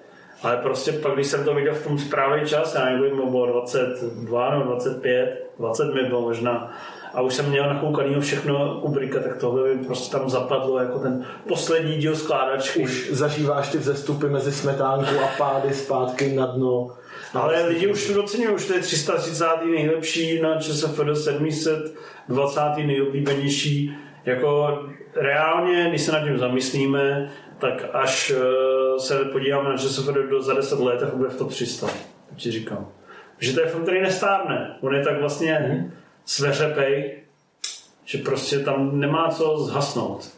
Ale 0.43 0.57
prostě 0.57 0.93
pak, 0.93 1.15
když 1.15 1.27
jsem 1.27 1.45
to 1.45 1.55
viděl 1.55 1.75
v 1.75 1.87
tom 1.87 1.99
správný 1.99 2.49
čas, 2.49 2.75
já 2.75 2.85
nevím, 2.85 3.31
bylo 3.31 3.47
22 3.47 4.51
nebo 4.51 4.65
25, 4.65 5.51
20 5.59 5.95
mi 5.95 6.05
bylo 6.05 6.21
možná, 6.21 6.73
a 7.15 7.21
už 7.21 7.35
jsem 7.35 7.49
měl 7.49 7.69
nakoukanýho 7.69 8.21
všechno 8.21 8.81
Kubricka, 8.81 9.21
tak 9.21 9.37
tohle 9.37 9.75
by 9.75 9.85
prostě 9.85 10.17
tam 10.17 10.31
zapadlo 10.31 10.79
jako 10.79 10.99
ten 10.99 11.27
poslední 11.49 11.97
díl 11.97 12.17
skládačky. 12.17 12.83
Už 12.83 13.11
zažíváš 13.11 13.69
ty 13.69 13.79
vzestupy 13.79 14.27
mezi 14.27 14.53
smetánkou 14.53 15.21
a 15.21 15.31
pády 15.39 15.75
zpátky 15.75 16.33
na 16.33 16.47
dno. 16.47 16.91
Ale 17.35 17.67
lidi 17.67 17.87
už 17.87 18.07
to 18.07 18.15
docenují, 18.15 18.49
už 18.49 18.67
to 18.67 18.75
je 18.75 18.81
330. 18.81 19.45
nejlepší 19.65 20.41
na 20.41 20.61
ČSFD 20.61 21.01
700 21.15 21.95
20. 22.29 22.61
nejoblíbenější. 22.77 23.97
Jako 24.25 24.79
reálně, 25.17 25.87
když 25.89 26.03
se 26.03 26.13
nad 26.13 26.25
tím 26.25 26.39
zamyslíme, 26.39 27.31
tak 27.59 27.85
až 27.93 28.33
eh, 28.37 29.01
se 29.01 29.25
podíváme 29.25 29.69
na 29.69 29.77
ČSFD 29.77 30.15
do 30.31 30.43
za 30.43 30.55
10 30.55 30.79
let, 30.79 31.01
tak 31.01 31.15
bude 31.15 31.29
v 31.29 31.37
top 31.37 31.51
300. 31.51 31.87
Tak 32.29 32.37
ti 32.37 32.51
říkám. 32.51 32.89
Že 33.39 33.53
to 33.53 33.61
je 33.61 33.67
film, 33.67 33.83
který 33.83 34.01
nestárne. 34.01 34.77
On 34.81 34.95
je 34.95 35.05
tak 35.05 35.21
vlastně 35.21 35.87
sveřepej, 36.25 37.19
že 38.05 38.19
prostě 38.19 38.59
tam 38.59 39.01
nemá 39.01 39.29
co 39.29 39.59
zhasnout. 39.59 40.31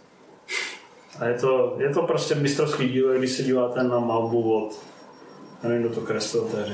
A 1.21 1.25
je 1.25 1.35
to, 1.35 1.77
je 1.79 1.95
to 1.95 2.03
prostě 2.03 2.35
mistrovský 2.35 2.89
díl, 2.89 3.19
když 3.19 3.31
se 3.31 3.43
díváte 3.43 3.83
na 3.83 3.99
malbu 3.99 4.55
od 4.55 4.75
nevím, 5.69 5.83
kdo 5.83 5.95
to 5.95 6.01
kreslil, 6.01 6.45
to 6.45 6.57
je 6.57 6.67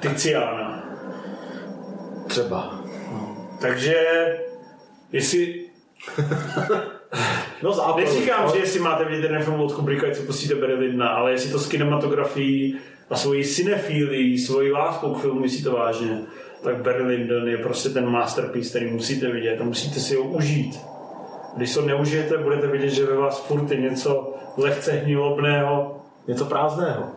Tiziana. 0.00 0.93
Třeba. 2.34 2.84
No. 3.12 3.36
Takže, 3.60 3.94
jestli... 5.12 5.64
no 7.62 7.72
z 7.72 7.80
Neříkám, 7.96 8.50
že 8.52 8.58
jestli 8.58 8.80
máte 8.80 9.04
vidět 9.04 9.28
ten 9.28 9.42
film 9.42 9.60
od 9.60 9.72
Kubricka, 9.72 10.06
co 10.14 10.22
pustíte 10.22 10.54
Berlina, 10.54 11.08
ale 11.08 11.32
jestli 11.32 11.50
to 11.50 11.58
s 11.58 11.68
kinematografií 11.68 12.78
a 13.10 13.16
svojí 13.16 13.44
cinefílí, 13.44 14.38
svojí 14.38 14.72
láskou 14.72 15.14
k 15.14 15.20
filmu 15.20 15.40
myslíte 15.40 15.70
vážně, 15.70 16.20
tak 16.62 16.76
Berlin 16.76 17.48
je 17.48 17.58
prostě 17.58 17.88
ten 17.88 18.06
masterpiece, 18.06 18.70
který 18.70 18.90
musíte 18.90 19.30
vidět 19.30 19.60
a 19.60 19.64
musíte 19.64 20.00
si 20.00 20.16
ho 20.16 20.22
užít. 20.22 20.80
Když 21.56 21.74
to 21.74 21.82
neužijete, 21.82 22.38
budete 22.38 22.66
vidět, 22.66 22.90
že 22.90 23.06
ve 23.06 23.16
vás 23.16 23.46
furt 23.46 23.70
je 23.70 23.80
něco 23.80 24.34
lehce 24.56 24.92
hnilobného, 24.92 26.00
něco 26.28 26.44
prázdného. 26.44 27.10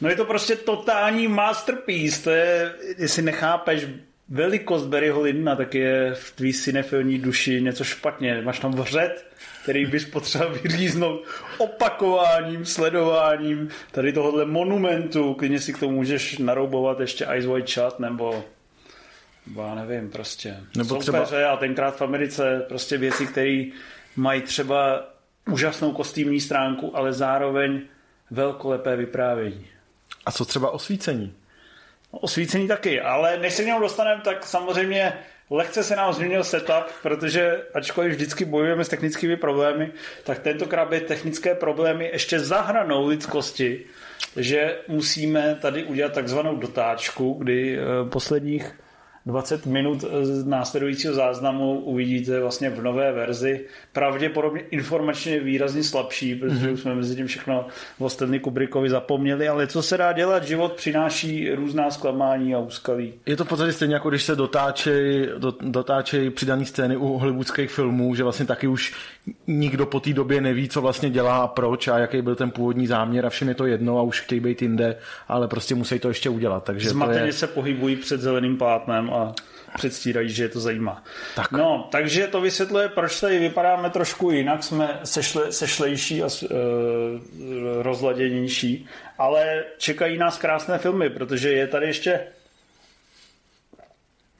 No 0.00 0.08
je 0.08 0.16
to 0.16 0.24
prostě 0.24 0.56
totální 0.56 1.28
masterpiece, 1.28 2.22
to 2.22 2.30
je, 2.30 2.72
jestli 2.98 3.22
nechápeš 3.22 3.86
velikost 4.28 4.86
Barryho 4.86 5.20
Lindna, 5.20 5.56
tak 5.56 5.74
je 5.74 6.14
v 6.14 6.30
tvý 6.36 6.52
cinefilní 6.52 7.18
duši 7.18 7.62
něco 7.62 7.84
špatně. 7.84 8.42
Máš 8.42 8.58
tam 8.58 8.72
vřet, 8.72 9.26
který 9.62 9.86
bys 9.86 10.04
potřeboval 10.04 10.54
vyříznout 10.62 11.24
opakováním, 11.58 12.64
sledováním 12.64 13.68
tady 13.90 14.12
tohohle 14.12 14.44
monumentu. 14.44 15.34
Klidně 15.34 15.60
si 15.60 15.72
k 15.72 15.78
tomu 15.78 15.92
můžeš 15.92 16.38
naroubovat 16.38 17.00
ještě 17.00 17.26
Ice 17.36 17.48
White 17.48 17.68
Shot 17.68 18.00
nebo 18.00 18.44
já 19.56 19.74
nevím, 19.74 20.10
prostě 20.10 20.56
nebo 20.76 20.96
třeba... 20.96 21.26
a 21.50 21.56
tenkrát 21.56 21.96
v 21.96 22.02
Americe 22.02 22.64
prostě 22.68 22.98
věci, 22.98 23.26
které 23.26 23.64
mají 24.16 24.42
třeba 24.42 25.08
úžasnou 25.50 25.92
kostýmní 25.92 26.40
stránku, 26.40 26.96
ale 26.96 27.12
zároveň 27.12 27.80
velkolepé 28.30 28.96
vyprávění. 28.96 29.66
A 30.26 30.32
co 30.32 30.44
třeba 30.44 30.70
osvícení? 30.70 31.34
Osvícení 32.20 32.68
taky, 32.68 33.00
ale 33.00 33.38
než 33.38 33.54
se 33.54 33.62
k 33.62 33.66
němu 33.66 33.80
dostaneme, 33.80 34.22
tak 34.24 34.46
samozřejmě 34.46 35.12
lehce 35.50 35.84
se 35.84 35.96
nám 35.96 36.12
změnil 36.12 36.44
setup, 36.44 36.84
protože 37.02 37.62
ačkoliv 37.74 38.12
vždycky 38.12 38.44
bojujeme 38.44 38.84
s 38.84 38.88
technickými 38.88 39.36
problémy, 39.36 39.92
tak 40.24 40.38
tentokrát 40.38 40.88
by 40.88 41.00
technické 41.00 41.54
problémy 41.54 42.10
ještě 42.12 42.40
zahranou 42.40 43.06
lidskosti, 43.06 43.84
že 44.36 44.78
musíme 44.88 45.58
tady 45.62 45.84
udělat 45.84 46.12
takzvanou 46.12 46.56
dotáčku, 46.56 47.32
kdy 47.32 47.78
eh, 47.78 48.10
posledních 48.10 48.74
20 49.26 49.66
minut 49.66 50.04
z 50.22 50.46
následujícího 50.46 51.14
záznamu 51.14 51.80
uvidíte 51.80 52.40
vlastně 52.40 52.70
v 52.70 52.82
nové 52.82 53.12
verzi. 53.12 53.64
Pravděpodobně 53.92 54.60
informačně 54.70 55.40
výrazně 55.40 55.84
slabší, 55.84 56.34
protože 56.34 56.66
mm-hmm. 56.66 56.72
už 56.72 56.80
jsme 56.80 56.94
mezi 56.94 57.16
tím 57.16 57.26
všechno 57.26 57.66
o 57.98 58.08
Stanley 58.08 58.40
Kubrickovi 58.40 58.90
zapomněli, 58.90 59.48
ale 59.48 59.66
co 59.66 59.82
se 59.82 59.96
dá 59.96 60.12
dělat, 60.12 60.44
život 60.44 60.72
přináší 60.72 61.54
různá 61.54 61.90
zklamání 61.90 62.54
a 62.54 62.58
úskalí. 62.58 63.14
Je 63.26 63.36
to 63.36 63.44
v 63.44 63.48
podstatě 63.48 63.72
stejně 63.72 63.94
jako 63.94 64.10
když 64.10 64.22
se 64.22 64.36
dotáčejí 64.36 65.28
do, 65.38 65.54
dotáčej 65.60 66.30
přidané 66.30 66.64
scény 66.64 66.96
u 66.96 67.18
hollywoodských 67.18 67.70
filmů, 67.70 68.14
že 68.14 68.22
vlastně 68.22 68.46
taky 68.46 68.66
už 68.66 68.94
nikdo 69.46 69.86
po 69.86 70.00
té 70.00 70.12
době 70.12 70.40
neví, 70.40 70.68
co 70.68 70.80
vlastně 70.80 71.10
dělá 71.10 71.36
a 71.36 71.48
proč 71.48 71.88
a 71.88 71.98
jaký 71.98 72.22
byl 72.22 72.34
ten 72.34 72.50
původní 72.50 72.86
záměr 72.86 73.26
a 73.26 73.30
všem 73.30 73.48
je 73.48 73.54
to 73.54 73.66
jedno 73.66 73.98
a 73.98 74.02
už 74.02 74.20
chtějí 74.20 74.40
být 74.40 74.62
jinde, 74.62 74.96
ale 75.28 75.48
prostě 75.48 75.74
musí 75.74 75.98
to 75.98 76.08
ještě 76.08 76.30
udělat. 76.30 76.64
Takže 76.64 76.90
Zmateně 76.90 77.20
to 77.20 77.26
je... 77.26 77.32
se 77.32 77.46
pohybují 77.46 77.96
před 77.96 78.20
zeleným 78.20 78.56
plátnem 78.56 79.10
a 79.14 79.34
předstírají, 79.74 80.30
že 80.30 80.44
je 80.44 80.48
to 80.48 80.60
zajímá. 80.60 81.04
Tak. 81.34 81.52
No, 81.52 81.88
takže 81.90 82.26
to 82.26 82.40
vysvětluje, 82.40 82.88
proč 82.88 83.20
tady 83.20 83.38
vypadáme 83.38 83.90
trošku 83.90 84.30
jinak, 84.30 84.64
jsme 84.64 85.00
sešle, 85.04 85.52
sešlejší 85.52 86.22
a 86.22 86.26
uh, 86.26 86.50
rozladěnější, 87.82 88.86
ale 89.18 89.64
čekají 89.78 90.18
nás 90.18 90.38
krásné 90.38 90.78
filmy, 90.78 91.10
protože 91.10 91.52
je 91.52 91.66
tady 91.66 91.86
ještě 91.86 92.20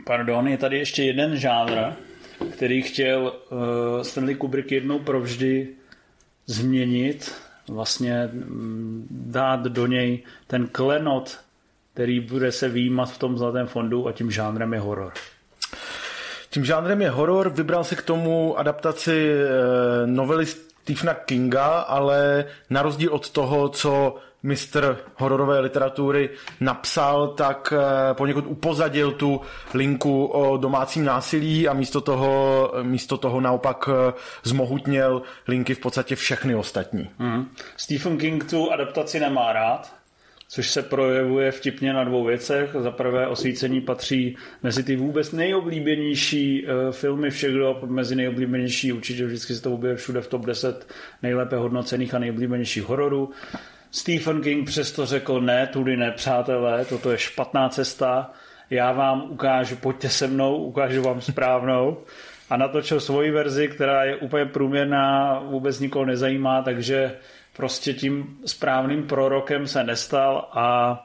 Pardon, 0.05 0.49
je 0.49 0.59
tady 0.59 0.79
ještě 0.79 1.03
jeden 1.03 1.37
žánr, 1.37 1.93
který 2.51 2.83
chtěl 2.83 3.33
uh, 3.51 4.03
Stanley 4.03 4.35
Kubrick 4.35 4.73
jednou 4.73 4.99
provždy 4.99 5.69
změnit, 6.47 7.35
vlastně 7.69 8.31
um, 8.33 9.07
dát 9.11 9.61
do 9.61 9.87
něj 9.87 10.23
ten 10.47 10.67
klenot, 10.67 11.42
který 11.95 12.21
bude 12.21 12.53
se 12.53 12.69
výjímat 12.69 13.11
v 13.11 13.19
tom 13.19 13.39
Zlatém 13.39 13.67
fondu 13.67 14.09
a 14.09 14.13
tím 14.13 14.31
žánrem 14.31 14.73
je 14.73 14.81
horor. 14.81 15.13
Tím 16.51 16.65
žánrem 16.65 17.03
je 17.03 17.11
horor, 17.11 17.51
vybral 17.51 17.85
se 17.85 17.97
k 17.97 18.03
tomu 18.03 18.59
adaptaci 18.59 19.33
uh, 19.35 20.07
novely 20.07 20.47
Stephena 20.47 21.15
Kinga, 21.15 21.67
ale 21.67 22.45
na 22.71 22.83
rozdíl 22.83 23.13
od 23.13 23.31
toho, 23.31 23.69
co 23.69 24.17
mistr 24.43 24.99
hororové 25.17 25.61
literatury 25.61 26.31
napsal, 26.61 27.29
tak 27.29 27.75
eh, 27.77 28.15
poněkud 28.15 28.47
upozadil 28.47 29.13
tu 29.13 29.41
linku 29.75 30.25
o 30.25 30.57
domácím 30.57 31.05
násilí 31.05 31.69
a 31.69 31.73
místo 31.73 32.01
toho, 32.01 32.73
místo 32.83 33.17
toho 33.17 33.41
naopak 33.41 33.89
eh, 33.89 34.13
zmohutněl 34.43 35.23
linky 35.49 35.75
v 35.75 35.79
podstatě 35.79 36.17
všechny 36.17 36.55
ostatní. 36.55 37.11
Mm. 37.19 37.51
Stephen 37.77 38.19
King 38.19 38.51
tu 38.51 38.73
adaptaci 38.73 39.21
nemá 39.21 39.53
rád, 39.53 40.02
což 40.53 40.71
se 40.71 40.83
projevuje 40.83 41.53
vtipně 41.53 41.93
na 41.93 42.05
dvou 42.05 42.25
věcech. 42.25 42.71
Za 42.79 42.91
prvé 42.91 43.27
osvícení 43.27 43.81
patří 43.81 44.37
mezi 44.63 44.85
ty 44.85 44.97
vůbec 44.97 45.33
nejoblíbenější 45.33 46.67
uh, 46.67 46.93
filmy 46.93 47.31
všech 47.31 47.53
dob, 47.53 47.83
mezi 47.83 48.17
nejoblíbenější, 48.17 48.93
určitě 48.93 49.27
vždycky 49.27 49.55
se 49.55 49.63
to 49.63 49.73
objeví 49.73 49.97
všude 49.97 50.21
v 50.21 50.29
top 50.29 50.47
10 50.47 50.93
nejlépe 51.23 51.57
hodnocených 51.57 52.15
a 52.15 52.19
nejoblíbenějších 52.19 52.83
hororů. 52.83 53.31
Stephen 53.91 54.41
King 54.41 54.67
přesto 54.67 55.07
řekl, 55.07 55.41
ne, 55.41 55.67
tudy 55.67 55.97
ne, 55.97 56.11
přátelé, 56.11 56.85
toto 56.85 57.11
je 57.11 57.19
špatná 57.19 57.69
cesta, 57.69 58.31
já 58.71 58.93
vám 58.93 59.31
ukážu, 59.31 59.77
pojďte 59.77 60.09
se 60.09 60.27
mnou, 60.27 60.57
ukážu 60.57 61.03
vám 61.03 61.21
správnou. 61.21 61.97
A 62.51 62.57
natočil 62.57 63.01
svoji 63.01 63.31
verzi, 63.31 63.69
která 63.69 64.05
je 64.05 64.17
úplně 64.17 64.45
průměrná, 64.45 65.39
vůbec 65.41 65.81
nikoho 65.81 66.05
nezajímá, 66.05 66.63
takže 66.63 67.13
prostě 67.57 67.95
tím 67.95 68.39
správným 68.47 69.03
prorokem 69.03 69.67
se 69.67 69.85
nestal 69.85 70.49
a 70.53 70.99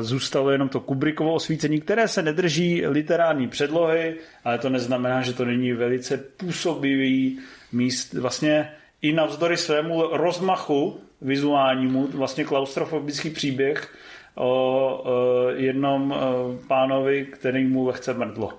zůstalo 0.00 0.50
jenom 0.50 0.68
to 0.68 0.80
Kubrickovo 0.80 1.34
osvícení, 1.34 1.80
které 1.80 2.08
se 2.08 2.22
nedrží 2.22 2.86
literární 2.86 3.48
předlohy, 3.48 4.16
ale 4.44 4.58
to 4.58 4.68
neznamená, 4.68 5.22
že 5.22 5.32
to 5.32 5.44
není 5.44 5.72
velice 5.72 6.16
působivý 6.16 7.38
míst. 7.72 8.14
Vlastně 8.14 8.72
i 9.02 9.12
navzdory 9.12 9.56
svému 9.56 10.16
rozmachu 10.16 11.00
vizuálnímu, 11.20 12.06
vlastně 12.06 12.44
klaustrofobický 12.44 13.30
příběh 13.30 13.94
o 14.34 15.04
jednom 15.56 16.14
pánovi, 16.68 17.26
který 17.26 17.66
mu 17.66 17.86
lehce 17.86 18.14
mrdlo. 18.14 18.52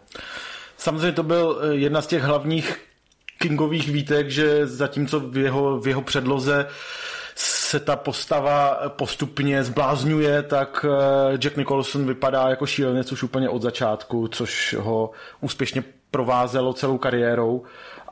Samozřejmě 0.77 1.11
to 1.11 1.23
byl 1.23 1.59
e, 1.61 1.75
jedna 1.75 2.01
z 2.01 2.07
těch 2.07 2.23
hlavních 2.23 2.86
Kingových 3.37 3.89
výtek, 3.89 4.29
že 4.29 4.67
zatímco 4.67 5.19
v 5.19 5.37
jeho, 5.37 5.79
v 5.79 5.87
jeho 5.87 6.01
předloze 6.01 6.67
se 7.35 7.79
ta 7.79 7.95
postava 7.95 8.89
postupně 8.89 9.63
zblázňuje, 9.63 10.43
tak 10.43 10.85
e, 11.33 11.37
Jack 11.37 11.57
Nicholson 11.57 12.07
vypadá 12.07 12.49
jako 12.49 12.65
šílenec 12.65 13.11
už 13.11 13.23
úplně 13.23 13.49
od 13.49 13.61
začátku, 13.61 14.27
což 14.27 14.75
ho 14.79 15.11
úspěšně 15.41 15.83
provázelo 16.11 16.73
celou 16.73 16.97
kariérou 16.97 17.65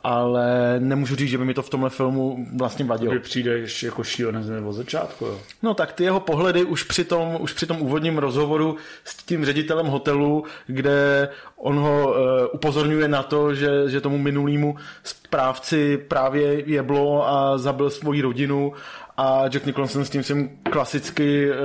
ale 0.06 0.76
nemůžu 0.80 1.16
říct, 1.16 1.30
že 1.30 1.38
by 1.38 1.46
mi 1.46 1.54
to 1.54 1.62
v 1.62 1.70
tomhle 1.70 1.90
filmu 1.90 2.48
vlastně 2.58 2.86
vadilo. 2.86 3.14
By 3.14 3.20
přijde 3.20 3.58
ještě 3.58 3.86
jako 3.86 4.04
šílenec 4.04 4.50
nebo 4.50 4.74
začátku, 4.74 5.26
jo. 5.26 5.40
No 5.64 5.74
tak 5.74 5.94
ty 5.94 6.04
jeho 6.04 6.20
pohledy 6.20 6.64
už 6.64 6.84
při, 6.84 7.04
tom, 7.04 7.38
už 7.40 7.54
při 7.54 7.66
tom 7.66 7.82
úvodním 7.82 8.18
rozhovoru 8.18 8.78
s 9.04 9.18
tím 9.18 9.46
ředitelem 9.46 9.86
hotelu, 9.86 10.44
kde 10.68 11.30
on 11.66 11.80
ho 11.80 12.10
uh, 12.10 12.16
upozorňuje 12.52 13.08
na 13.08 13.24
to, 13.24 13.54
že, 13.54 13.90
že 13.90 14.02
tomu 14.02 14.18
minulýmu 14.18 14.76
správci 15.04 15.98
právě 15.98 16.70
jeblo 16.70 17.28
a 17.30 17.58
zabil 17.58 17.90
svoji 17.90 18.22
rodinu 18.22 18.74
a 19.18 19.48
Jack 19.48 19.66
Nicholson 19.66 20.06
s 20.06 20.10
tím 20.10 20.24
svým 20.24 20.60
klasicky 20.72 21.50
e, 21.50 21.56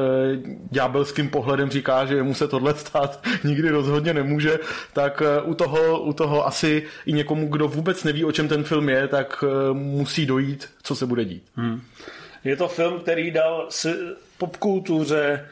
ďábelským 0.71 1.29
pohledem 1.29 1.71
říká, 1.71 2.07
že 2.07 2.23
mu 2.23 2.35
se 2.35 2.49
tohle 2.49 2.75
stát 2.75 3.27
nikdy 3.45 3.71
rozhodně 3.71 4.15
nemůže, 4.15 4.59
tak 4.93 5.23
e, 5.23 5.43
u, 5.43 5.55
toho, 5.55 6.01
u 6.01 6.13
toho 6.13 6.47
asi 6.47 6.87
i 7.07 7.13
někomu, 7.13 7.49
kdo 7.49 7.69
vůbec 7.69 8.05
neví, 8.05 8.25
o 8.25 8.33
čem 8.33 8.49
ten 8.49 8.65
film 8.65 8.89
je, 8.89 9.09
tak 9.09 9.45
e, 9.45 9.75
musí 9.75 10.27
dojít, 10.27 10.69
co 10.83 10.95
se 10.95 11.07
bude 11.07 11.25
dít. 11.25 11.43
Hmm. 11.55 11.81
Je 12.45 12.57
to 12.57 12.69
film, 12.69 13.01
který 13.01 13.31
dal 13.31 13.69
popkultuře 14.39 15.47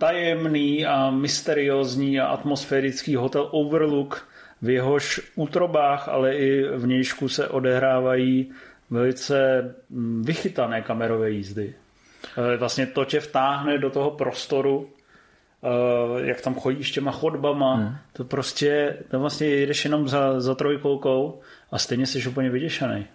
tajemný 0.00 0.86
a 0.86 1.10
mysteriózní 1.10 2.20
a 2.20 2.26
atmosférický 2.26 3.16
hotel 3.16 3.48
Overlook, 3.50 4.28
v 4.64 4.68
jehož 4.70 5.20
útrobách, 5.34 6.08
ale 6.08 6.34
i 6.36 6.68
v 6.76 6.86
nějšku 6.86 7.28
se 7.28 7.48
odehrávají 7.48 8.50
velice 8.90 9.60
mm, 9.90 10.22
vychytané 10.24 10.82
kamerové 10.82 11.30
jízdy. 11.30 11.74
E, 12.54 12.56
vlastně 12.56 12.86
to 12.86 13.04
tě 13.04 13.20
vtáhne 13.20 13.78
do 13.78 13.90
toho 13.90 14.10
prostoru, 14.10 14.90
e, 15.62 16.26
jak 16.26 16.40
tam 16.40 16.54
chodíš 16.54 16.90
těma 16.90 17.10
chodbama, 17.10 17.74
hmm. 17.74 17.96
to 18.12 18.24
prostě, 18.24 18.96
to 19.10 19.20
vlastně 19.20 19.46
jedeš 19.46 19.84
jenom 19.84 20.08
za, 20.08 20.40
za 20.40 20.54
trojkolkou 20.54 21.40
a 21.70 21.78
stejně 21.78 22.06
jsi 22.06 22.28
úplně 22.28 22.50
vyděšený. 22.50 23.06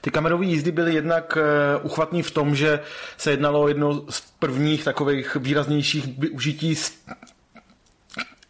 Ty 0.00 0.10
kamerové 0.10 0.44
jízdy 0.44 0.72
byly 0.72 0.94
jednak 0.94 1.36
e, 1.36 1.40
uchvatní 1.82 2.22
v 2.22 2.30
tom, 2.30 2.56
že 2.56 2.80
se 3.16 3.30
jednalo 3.30 3.62
o 3.62 3.68
jedno 3.68 4.04
z 4.10 4.20
prvních 4.38 4.84
takových 4.84 5.36
výraznějších 5.36 6.18
využití 6.18 6.74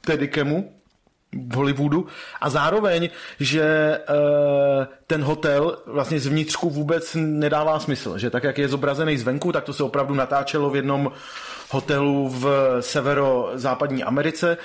Steadicemu, 0.03 0.77
v 1.33 1.55
Hollywoodu. 1.55 2.07
A 2.41 2.51
zároveň, 2.51 3.11
že 3.41 3.63
e, 3.63 4.01
ten 5.07 5.23
hotel 5.23 5.79
vlastně 5.87 6.21
zvnitřku 6.21 6.71
vůbec 6.71 7.17
nedává 7.21 7.81
smysl, 7.81 8.19
že 8.19 8.31
tak, 8.31 8.45
jak 8.45 8.59
je 8.59 8.69
zobrazený 8.69 9.19
zvenku, 9.19 9.53
tak 9.53 9.65
to 9.65 9.73
se 9.73 9.83
opravdu 9.83 10.15
natáčelo 10.15 10.71
v 10.71 10.77
jednom 10.77 11.13
hotelu 11.71 12.29
v 12.29 12.77
severozápadní 12.81 14.05
Americe 14.05 14.57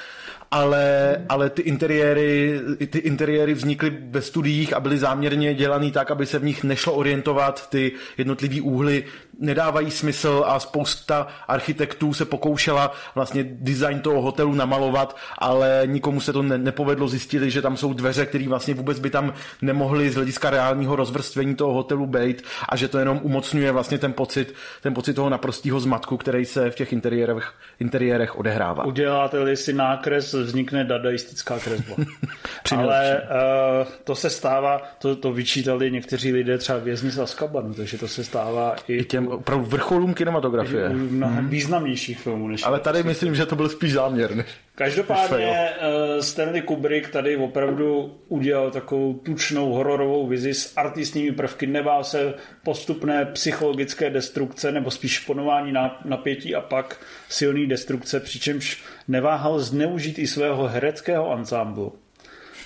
ale, 0.51 1.17
ale 1.29 1.49
ty, 1.49 1.61
interiéry, 1.61 2.59
ty 2.89 2.99
interiéry 2.99 3.53
vznikly 3.53 3.89
ve 3.89 4.21
studiích 4.21 4.73
a 4.73 4.79
byly 4.79 4.97
záměrně 4.97 5.53
dělaný 5.53 5.91
tak, 5.91 6.11
aby 6.11 6.25
se 6.25 6.39
v 6.39 6.43
nich 6.43 6.63
nešlo 6.63 6.93
orientovat. 6.93 7.69
Ty 7.69 7.91
jednotlivý 8.17 8.61
úhly 8.61 9.03
nedávají 9.39 9.91
smysl 9.91 10.43
a 10.47 10.59
spousta 10.59 11.27
architektů 11.47 12.13
se 12.13 12.25
pokoušela 12.25 12.91
vlastně 13.15 13.43
design 13.43 13.99
toho 13.99 14.21
hotelu 14.21 14.53
namalovat, 14.53 15.17
ale 15.37 15.81
nikomu 15.85 16.19
se 16.19 16.33
to 16.33 16.41
ne, 16.41 16.57
nepovedlo. 16.57 17.07
Zjistili, 17.07 17.51
že 17.51 17.61
tam 17.61 17.77
jsou 17.77 17.93
dveře, 17.93 18.25
které 18.25 18.47
vlastně 18.47 18.73
vůbec 18.73 18.99
by 18.99 19.09
tam 19.09 19.33
nemohly 19.61 20.09
z 20.09 20.15
hlediska 20.15 20.49
reálního 20.49 20.95
rozvrstvení 20.95 21.55
toho 21.55 21.73
hotelu 21.73 22.05
být 22.05 22.43
a 22.69 22.75
že 22.75 22.87
to 22.87 22.99
jenom 22.99 23.19
umocňuje 23.23 23.71
vlastně 23.71 23.97
ten 23.97 24.13
pocit, 24.13 24.55
ten 24.81 24.93
pocit 24.93 25.13
toho 25.13 25.29
naprostého 25.29 25.79
zmatku, 25.79 26.17
který 26.17 26.45
se 26.45 26.71
v 26.71 26.75
těch 26.75 26.93
interiérech, 26.93 27.53
interiérech 27.79 28.39
odehrává. 28.39 28.85
Uděláte-li 28.85 29.57
si 29.57 29.73
nákres 29.73 30.33
vznikne 30.33 30.83
dadaistická 30.83 31.59
kresba. 31.59 31.95
Ale 32.77 33.21
uh, 33.21 33.87
to 34.03 34.15
se 34.15 34.29
stává, 34.29 34.81
to, 34.99 35.15
to 35.15 35.33
vyčítali 35.33 35.91
někteří 35.91 36.33
lidé 36.33 36.57
třeba 36.57 36.79
vězni 36.79 37.11
z 37.11 37.19
Azkabanu, 37.19 37.73
takže 37.73 37.97
to 37.97 38.07
se 38.07 38.23
stává 38.23 38.75
i, 38.87 38.95
I 38.95 39.05
těm 39.05 39.30
opravdu 39.31 39.65
vrcholům 39.65 40.13
kinematografie. 40.13 40.89
Mnohem 40.89 41.45
mm-hmm. 41.45 41.49
významnějších 41.49 42.19
filmů. 42.19 42.47
Než 42.47 42.63
Ale 42.63 42.79
tady 42.79 43.03
myslím, 43.03 43.35
že 43.35 43.45
to 43.45 43.55
byl 43.55 43.69
spíš 43.69 43.93
záměr. 43.93 44.35
Než 44.35 44.45
Každopádně 44.75 45.69
uh, 45.69 46.21
Stanley 46.21 46.61
Kubrick 46.61 47.09
tady 47.09 47.37
opravdu 47.37 48.17
udělal 48.27 48.71
takovou 48.71 49.13
tučnou 49.13 49.73
hororovou 49.73 50.27
vizi 50.27 50.53
s 50.53 50.77
artistními 50.77 51.31
prvky, 51.31 51.67
nebál 51.67 52.03
se 52.03 52.33
postupné 52.63 53.25
psychologické 53.25 54.09
destrukce 54.09 54.71
nebo 54.71 54.91
spíš 54.91 55.19
ponování 55.19 55.73
napětí 56.05 56.55
a 56.55 56.61
pak 56.61 56.99
silný 57.29 57.67
destrukce, 57.67 58.19
přičemž 58.19 58.83
neváhal 59.07 59.59
zneužít 59.59 60.19
i 60.19 60.27
svého 60.27 60.67
hereckého 60.67 61.31
ansámblu. 61.31 62.00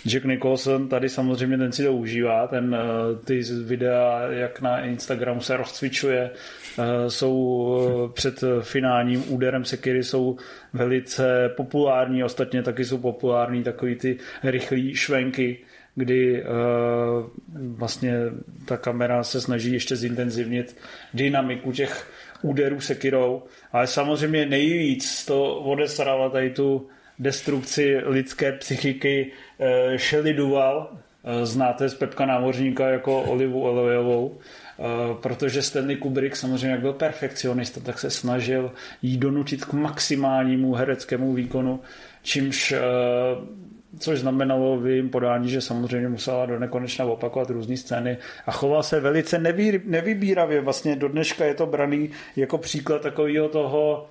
Jack 0.05 0.25
Nicholson 0.25 0.87
tady 0.89 1.09
samozřejmě 1.09 1.57
ten 1.57 1.71
si 1.71 1.83
to 1.83 1.93
užívá, 1.93 2.47
ten, 2.47 2.75
eh, 2.75 3.25
ty 3.25 3.41
videa, 3.63 4.21
jak 4.29 4.61
na 4.61 4.79
Instagramu 4.79 5.41
se 5.41 5.57
rozcvičuje, 5.57 6.29
eh, 6.79 7.09
jsou 7.09 8.09
eh, 8.09 8.13
před 8.13 8.43
finálním 8.61 9.23
úderem 9.33 9.65
sekiry 9.65 10.03
jsou 10.03 10.37
velice 10.73 11.49
populární, 11.57 12.23
ostatně 12.23 12.63
taky 12.63 12.85
jsou 12.85 12.97
populární 12.97 13.63
takový 13.63 13.95
ty 13.95 14.17
rychlý 14.43 14.95
švenky, 14.95 15.57
kdy 15.97 16.43
vlastně 17.53 18.13
ta 18.65 18.77
kamera 18.77 19.23
se 19.23 19.41
snaží 19.41 19.73
ještě 19.73 19.95
zintenzivnit 19.95 20.77
dynamiku 21.13 21.71
těch 21.71 22.11
úderů 22.41 22.81
sekirou, 22.81 23.43
ale 23.71 23.87
samozřejmě 23.87 24.45
nejvíc 24.45 25.25
to 25.25 25.55
odesrala 25.55 26.29
tady 26.29 26.49
tu 26.49 26.87
destrukci 27.19 27.97
lidské 28.05 28.51
psychiky 28.51 29.31
Shelley 29.97 30.33
Duval, 30.33 30.89
uh, 30.91 31.45
znáte 31.45 31.89
z 31.89 31.95
Pepka 31.95 32.25
námořníka 32.25 32.89
jako 32.89 33.21
Olivu 33.21 33.61
Olejovou, 33.61 34.27
uh, 34.27 35.17
protože 35.21 35.61
Stanley 35.61 35.95
Kubrick 35.95 36.35
samozřejmě 36.35 36.69
jak 36.69 36.81
byl 36.81 36.93
perfekcionista, 36.93 37.79
tak 37.79 37.99
se 37.99 38.09
snažil 38.09 38.71
jí 39.01 39.17
donutit 39.17 39.65
k 39.65 39.73
maximálnímu 39.73 40.73
hereckému 40.73 41.33
výkonu, 41.33 41.79
čímž 42.23 42.73
což 43.99 44.19
znamenalo 44.19 44.77
v 44.77 44.87
jejím 44.87 45.09
podání, 45.09 45.49
že 45.49 45.61
samozřejmě 45.61 46.09
musela 46.09 46.45
do 46.45 46.59
nekonečna 46.59 47.05
opakovat 47.05 47.49
různé 47.49 47.77
scény 47.77 48.17
a 48.45 48.51
choval 48.51 48.83
se 48.83 48.99
velice 48.99 49.39
nevý, 49.39 49.81
nevybíravě. 49.85 50.61
Vlastně 50.61 50.95
do 50.95 51.07
dneška 51.07 51.45
je 51.45 51.53
to 51.53 51.65
braný 51.65 52.09
jako 52.35 52.57
příklad 52.57 53.01
takového 53.01 53.49
toho 53.49 54.07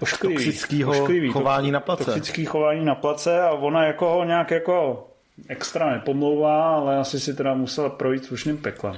ošklivý, 0.00 0.34
toxického 0.34 0.90
ošklivý, 0.90 1.32
chování 1.32 1.70
na 1.70 1.80
place. 1.80 2.04
Toxický 2.04 2.44
chování 2.44 2.84
na 2.84 2.94
place 2.94 3.42
a 3.42 3.50
ona 3.50 3.86
jako 3.86 4.08
ho 4.10 4.24
nějak 4.24 4.50
jako 4.50 5.06
extra 5.48 5.90
nepomlouvá, 5.90 6.76
ale 6.76 6.96
asi 6.96 7.20
si 7.20 7.34
teda 7.34 7.54
musela 7.54 7.88
projít 7.88 8.24
slušným 8.24 8.58
peklem. 8.58 8.96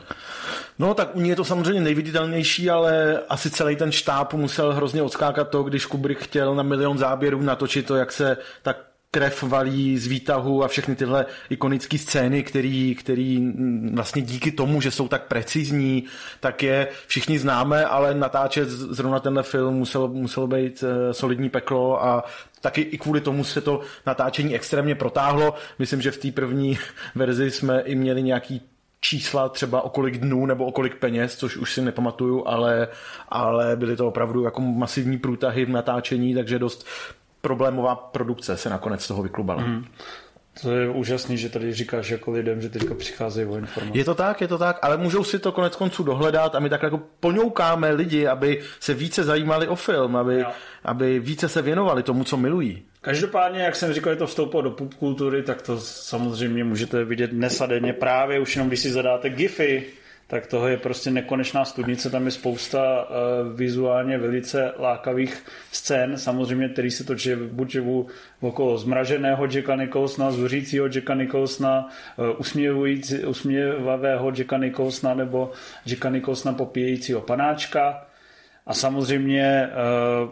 No 0.78 0.94
tak 0.94 1.16
u 1.16 1.20
ní 1.20 1.28
je 1.28 1.36
to 1.36 1.44
samozřejmě 1.44 1.80
nejviditelnější, 1.80 2.70
ale 2.70 3.20
asi 3.28 3.50
celý 3.50 3.76
ten 3.76 3.92
štáb 3.92 4.34
musel 4.34 4.72
hrozně 4.72 5.02
odskákat 5.02 5.48
to, 5.48 5.62
když 5.62 5.86
Kubrick 5.86 6.20
chtěl 6.20 6.54
na 6.54 6.62
milion 6.62 6.98
záběrů 6.98 7.42
natočit 7.42 7.86
to, 7.86 7.96
jak 7.96 8.12
se 8.12 8.36
tak 8.62 8.76
krev 9.14 9.42
valí 9.42 9.98
z 9.98 10.06
výtahu 10.06 10.64
a 10.64 10.68
všechny 10.68 10.96
tyhle 10.96 11.26
ikonické 11.50 11.98
scény, 11.98 12.42
který, 12.42 12.94
který 12.94 13.52
vlastně 13.92 14.22
díky 14.22 14.52
tomu, 14.52 14.80
že 14.80 14.90
jsou 14.90 15.08
tak 15.08 15.26
precizní, 15.26 16.04
tak 16.40 16.62
je 16.62 16.88
všichni 17.06 17.38
známe, 17.38 17.84
ale 17.84 18.14
natáčet 18.14 18.68
zrovna 18.68 19.20
tenhle 19.20 19.42
film 19.42 19.74
muselo, 19.74 20.08
muselo 20.08 20.46
být 20.46 20.84
eh, 20.86 21.14
solidní 21.14 21.50
peklo 21.50 22.04
a 22.04 22.24
taky 22.60 22.80
i 22.80 22.98
kvůli 22.98 23.20
tomu 23.20 23.44
se 23.44 23.60
to 23.60 23.80
natáčení 24.06 24.54
extrémně 24.54 24.94
protáhlo. 24.94 25.54
Myslím, 25.78 26.02
že 26.02 26.10
v 26.10 26.16
té 26.16 26.32
první 26.32 26.78
verzi 27.14 27.50
jsme 27.50 27.80
i 27.80 27.94
měli 27.94 28.22
nějaký 28.22 28.62
čísla 29.00 29.48
třeba 29.48 29.82
o 29.82 29.88
kolik 29.88 30.18
dnů 30.18 30.46
nebo 30.46 30.66
o 30.66 30.72
kolik 30.72 30.96
peněz, 30.96 31.36
což 31.36 31.56
už 31.56 31.72
si 31.72 31.82
nepamatuju, 31.82 32.42
ale, 32.46 32.88
ale 33.28 33.76
byly 33.76 33.96
to 33.96 34.08
opravdu 34.08 34.44
jako 34.44 34.60
masivní 34.60 35.18
průtahy 35.18 35.64
v 35.64 35.70
natáčení, 35.70 36.34
takže 36.34 36.58
dost 36.58 36.86
problémová 37.44 37.94
produkce 37.94 38.56
se 38.56 38.70
nakonec 38.70 39.04
z 39.04 39.08
toho 39.08 39.22
vyklubala. 39.22 39.62
Mm. 39.62 39.84
To 40.62 40.70
je 40.70 40.88
úžasný, 40.88 41.36
že 41.36 41.48
tady 41.48 41.74
říkáš 41.74 42.10
jako 42.10 42.30
lidem, 42.30 42.62
že 42.62 42.68
teďka 42.68 42.94
přicházejí 42.94 43.46
o 43.46 43.58
informace. 43.58 43.98
Je 43.98 44.04
to 44.04 44.14
tak, 44.14 44.40
je 44.40 44.48
to 44.48 44.58
tak, 44.58 44.78
ale 44.82 44.96
můžou 44.96 45.24
si 45.24 45.38
to 45.38 45.52
konec 45.52 45.76
konců 45.76 46.02
dohledat 46.02 46.54
a 46.54 46.58
my 46.60 46.70
tak 46.70 46.82
jako 46.82 47.00
poňoukáme 47.20 47.90
lidi, 47.90 48.26
aby 48.26 48.62
se 48.80 48.94
více 48.94 49.24
zajímali 49.24 49.68
o 49.68 49.74
film, 49.74 50.16
aby, 50.16 50.44
aby 50.84 51.18
více 51.18 51.48
se 51.48 51.62
věnovali 51.62 52.02
tomu, 52.02 52.24
co 52.24 52.36
milují. 52.36 52.82
Každopádně, 53.00 53.62
jak 53.62 53.76
jsem 53.76 53.92
říkal, 53.92 54.12
je 54.12 54.16
to 54.16 54.26
vstoupilo 54.26 54.62
do 54.62 54.70
popkultury, 54.70 55.42
tak 55.42 55.62
to 55.62 55.80
samozřejmě 55.80 56.64
můžete 56.64 57.04
vidět 57.04 57.30
dnes 57.30 57.60
a 57.60 57.66
denně 57.66 57.92
právě 57.92 58.40
už 58.40 58.56
jenom, 58.56 58.68
když 58.68 58.80
si 58.80 58.92
zadáte 58.92 59.30
GIFy, 59.30 59.86
tak 60.26 60.46
toho 60.46 60.68
je 60.68 60.76
prostě 60.76 61.10
nekonečná 61.10 61.64
studnice, 61.64 62.10
tam 62.10 62.24
je 62.24 62.30
spousta 62.30 63.02
uh, 63.02 63.56
vizuálně 63.56 64.18
velice 64.18 64.72
lákavých 64.78 65.44
scén, 65.72 66.18
samozřejmě, 66.18 66.68
který 66.68 66.90
se 66.90 67.04
točí 67.04 67.34
buď 67.34 67.76
v, 67.76 68.06
okolo 68.40 68.78
zmraženého 68.78 69.46
Jacka 69.46 69.76
Nicholsona, 69.76 70.30
zuřícího 70.30 70.86
Jacka 70.86 71.14
Nicholsona, 71.14 71.88
uh, 72.16 73.26
usměvavého 73.26 74.32
Jacka 74.36 74.58
Nicholsona 74.58 75.14
nebo 75.14 75.52
Jacka 75.86 76.10
Nicholsona 76.10 76.54
popíjejícího 76.54 77.20
panáčka. 77.20 78.06
A 78.66 78.74
samozřejmě, 78.74 79.68
uh, 80.24 80.30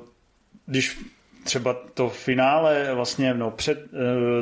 když 0.66 0.98
třeba 1.44 1.77
to 1.94 2.09
finále, 2.09 2.94
vlastně 2.94 3.35
no, 3.35 3.51
před 3.51 3.78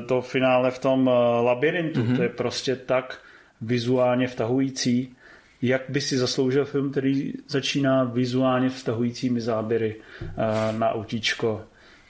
to 0.06 0.20
finále 0.20 0.70
v 0.70 0.78
tom 0.78 1.10
labirintu, 1.43 2.01
mm-hmm. 2.01 2.16
to 2.16 2.22
je 2.22 2.28
prostě 2.28 2.77
tak 2.77 3.18
vizuálně 3.60 4.27
vtahující, 4.27 5.16
jak 5.62 5.82
by 5.88 6.00
si 6.00 6.18
zasloužil 6.18 6.64
film, 6.64 6.90
který 6.90 7.32
začíná 7.48 8.04
vizuálně 8.04 8.68
vztahujícími 8.68 9.40
záběry 9.40 9.96
eh, 10.22 10.72
na 10.78 10.90
autíčko. 10.90 11.62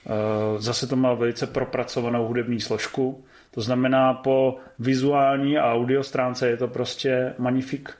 Eh, 0.06 0.10
zase 0.58 0.86
to 0.86 0.96
má 0.96 1.14
velice 1.14 1.46
propracovanou 1.46 2.26
hudební 2.26 2.60
složku, 2.60 3.24
to 3.50 3.60
znamená 3.60 4.14
po 4.14 4.58
vizuální 4.78 5.58
a 5.58 5.72
audio 5.72 6.02
stránce 6.02 6.48
je 6.48 6.56
to 6.56 6.68
prostě 6.68 7.34
magnifik. 7.38 7.90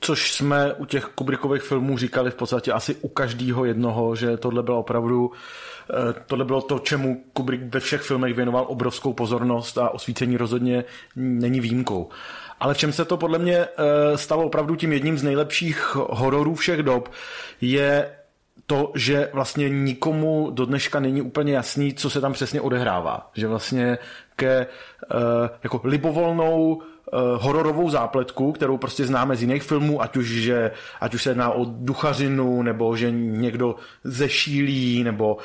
Což 0.00 0.32
jsme 0.32 0.74
u 0.74 0.84
těch 0.84 1.04
Kubrickových 1.04 1.62
filmů 1.62 1.98
říkali 1.98 2.30
v 2.30 2.34
podstatě 2.34 2.72
asi 2.72 2.94
u 2.94 3.08
každého 3.08 3.64
jednoho, 3.64 4.16
že 4.16 4.36
tohle 4.36 4.62
bylo 4.62 4.78
opravdu 4.78 5.32
eh, 5.90 6.14
tohle 6.26 6.44
bylo 6.44 6.62
to, 6.62 6.78
čemu 6.78 7.24
Kubrick 7.32 7.62
ve 7.74 7.80
všech 7.80 8.00
filmech 8.00 8.34
věnoval 8.34 8.66
obrovskou 8.68 9.12
pozornost 9.12 9.78
a 9.78 9.90
osvícení 9.90 10.36
rozhodně 10.36 10.84
není 11.16 11.60
výjimkou. 11.60 12.08
Ale 12.60 12.74
v 12.74 12.78
čem 12.78 12.92
se 12.92 13.04
to 13.04 13.16
podle 13.16 13.38
mě 13.38 13.56
eh, 13.58 13.68
stalo 14.18 14.44
opravdu 14.44 14.76
tím 14.76 14.92
jedním 14.92 15.18
z 15.18 15.22
nejlepších 15.22 15.94
hororů 15.94 16.54
všech 16.54 16.82
dob, 16.82 17.12
je 17.60 18.10
to, 18.66 18.92
že 18.94 19.30
vlastně 19.32 19.68
nikomu 19.68 20.50
do 20.50 20.66
dneška 20.66 21.00
není 21.00 21.22
úplně 21.22 21.52
jasný, 21.52 21.94
co 21.94 22.10
se 22.10 22.20
tam 22.20 22.32
přesně 22.32 22.60
odehrává. 22.60 23.30
Že 23.34 23.46
vlastně 23.46 23.98
ke 24.36 24.52
eh, 24.56 24.66
jako 25.62 25.80
libovolnou 25.84 26.82
eh, 26.82 27.16
hororovou 27.36 27.90
zápletku, 27.90 28.52
kterou 28.52 28.76
prostě 28.76 29.04
známe 29.04 29.36
z 29.36 29.40
jiných 29.42 29.62
filmů, 29.62 30.02
ať 30.02 30.16
už, 30.16 30.26
že, 30.26 30.70
ať 31.00 31.14
už 31.14 31.22
se 31.22 31.30
jedná 31.30 31.50
o 31.50 31.64
duchařinu, 31.64 32.62
nebo 32.62 32.96
že 32.96 33.10
někdo 33.10 33.74
zešílí, 34.04 35.04
nebo 35.04 35.36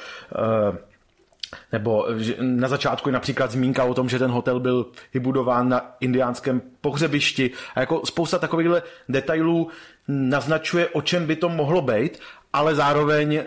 nebo 1.72 2.08
na 2.40 2.68
začátku 2.68 3.10
je 3.10 3.14
například 3.14 3.52
zmínka 3.52 3.84
o 3.84 3.94
tom, 3.94 4.10
že 4.10 4.20
ten 4.20 4.32
hotel 4.32 4.60
byl 4.60 4.86
vybudován 5.14 5.70
na 5.70 5.96
indiánském 6.00 6.62
pohřebišti. 6.82 7.52
A 7.76 7.80
jako 7.80 8.02
spousta 8.06 8.40
takovýchhle 8.40 8.84
detailů 9.10 9.68
naznačuje, 10.08 10.88
o 10.88 11.02
čem 11.02 11.28
by 11.28 11.36
to 11.36 11.50
mohlo 11.50 11.82
být, 11.82 12.20
ale 12.54 12.76
zároveň, 12.76 13.36
uh, 13.36 13.44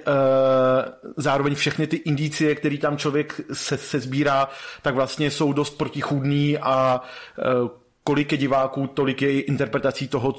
zároveň 1.16 1.54
všechny 1.54 1.86
ty 1.86 1.96
indicie, 1.96 2.54
které 2.54 2.78
tam 2.78 2.96
člověk 2.96 3.40
se, 3.52 3.76
se 3.76 4.00
sbírá, 4.00 4.48
tak 4.82 4.94
vlastně 4.94 5.30
jsou 5.30 5.52
dost 5.52 5.70
protichůdný 5.70 6.58
a 6.58 7.00
uh, 7.62 7.70
kolik 8.04 8.32
je 8.32 8.38
diváků, 8.38 8.86
tolik 8.86 9.22
je 9.22 9.40
interpretací 9.40 10.08
toho, 10.08 10.34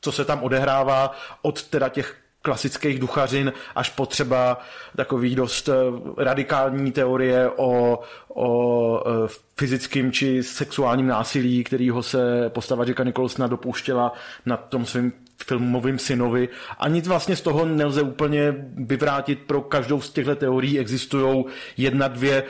co 0.00 0.12
se 0.12 0.24
tam 0.24 0.42
odehrává, 0.42 1.16
od 1.42 1.62
teda 1.62 1.88
těch 1.88 2.16
klasických 2.44 2.98
duchařin 2.98 3.52
až 3.74 3.90
po 3.90 4.06
třeba 4.06 4.60
takový 4.96 5.34
dost 5.34 5.68
eh, 5.68 5.72
radikální 6.18 6.92
teorie 6.92 7.50
o, 7.56 8.00
o 8.34 9.00
eh, 9.06 9.28
fyzickém 9.58 10.12
či 10.12 10.42
sexuálním 10.42 11.06
násilí, 11.06 11.64
kterýho 11.64 12.02
se 12.02 12.50
postava 12.54 12.84
Jacka 12.84 13.04
Nicholsona 13.04 13.46
dopouštěla 13.46 14.12
na 14.46 14.56
tom 14.56 14.86
svém 14.86 15.12
filmovým 15.46 15.98
synovi. 15.98 16.48
A 16.78 16.88
nic 16.88 17.08
vlastně 17.08 17.36
z 17.36 17.40
toho 17.40 17.64
nelze 17.64 18.02
úplně 18.02 18.54
vyvrátit. 18.74 19.38
Pro 19.46 19.60
každou 19.60 20.00
z 20.00 20.10
těchto 20.10 20.36
teorií 20.36 20.78
existují 20.78 21.44
jedna, 21.76 22.08
dvě, 22.08 22.44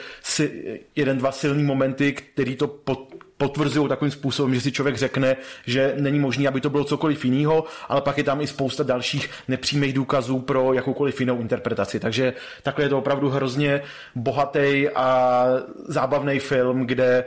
jeden, 0.96 1.18
dva 1.18 1.32
silný 1.32 1.64
momenty, 1.64 2.12
který 2.12 2.56
to 2.56 2.68
pod, 2.68 3.13
potvrzují 3.38 3.88
takovým 3.88 4.10
způsobem, 4.10 4.54
že 4.54 4.60
si 4.60 4.72
člověk 4.72 4.96
řekne, 4.96 5.36
že 5.66 5.94
není 5.98 6.18
možné, 6.18 6.48
aby 6.48 6.60
to 6.60 6.70
bylo 6.70 6.84
cokoliv 6.84 7.24
jiného, 7.24 7.64
ale 7.88 8.00
pak 8.00 8.18
je 8.18 8.24
tam 8.24 8.40
i 8.40 8.46
spousta 8.46 8.82
dalších 8.82 9.30
nepřímých 9.48 9.92
důkazů 9.92 10.38
pro 10.38 10.72
jakoukoliv 10.72 11.20
jinou 11.20 11.40
interpretaci. 11.40 12.00
Takže 12.00 12.34
takhle 12.62 12.84
je 12.84 12.88
to 12.88 12.98
opravdu 12.98 13.30
hrozně 13.30 13.82
bohatý 14.14 14.88
a 14.94 15.46
zábavný 15.88 16.38
film, 16.38 16.86
kde 16.86 17.24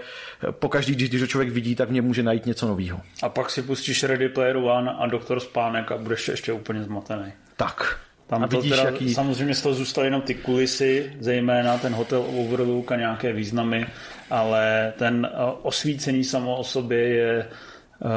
po 0.51 0.69
každý, 0.69 0.95
když 0.95 1.21
ho 1.21 1.27
člověk 1.27 1.49
vidí, 1.49 1.75
tak 1.75 1.89
v 1.89 1.91
něm 1.91 2.05
může 2.05 2.23
najít 2.23 2.45
něco 2.45 2.67
nového. 2.67 3.01
A 3.23 3.29
pak 3.29 3.49
si 3.49 3.61
pustíš 3.61 4.03
Ready 4.03 4.29
Player 4.29 4.57
One 4.57 4.91
a 4.91 5.07
Doktor 5.07 5.39
Spánek 5.39 5.91
a 5.91 5.97
budeš 5.97 6.27
ještě 6.27 6.53
úplně 6.53 6.83
zmatený. 6.83 7.33
Tak. 7.57 7.99
Tam 8.27 8.43
a 8.43 8.47
to 8.47 8.57
vidíš, 8.57 8.71
teda, 8.71 8.83
jaký... 8.83 9.13
samozřejmě 9.13 9.55
z 9.55 9.61
toho 9.61 9.75
zůstaly 9.75 10.07
jenom 10.07 10.21
ty 10.21 10.35
kulisy, 10.35 11.13
zejména 11.19 11.77
ten 11.77 11.93
hotel 11.93 12.25
Overlook 12.37 12.91
a 12.91 12.95
nějaké 12.95 13.33
významy, 13.33 13.87
ale 14.29 14.93
ten 14.97 15.29
eh, 15.31 15.37
osvícení 15.61 16.23
samo 16.23 16.57
o 16.57 16.63
sobě 16.63 16.99
je 16.99 17.39
eh, 17.39 18.07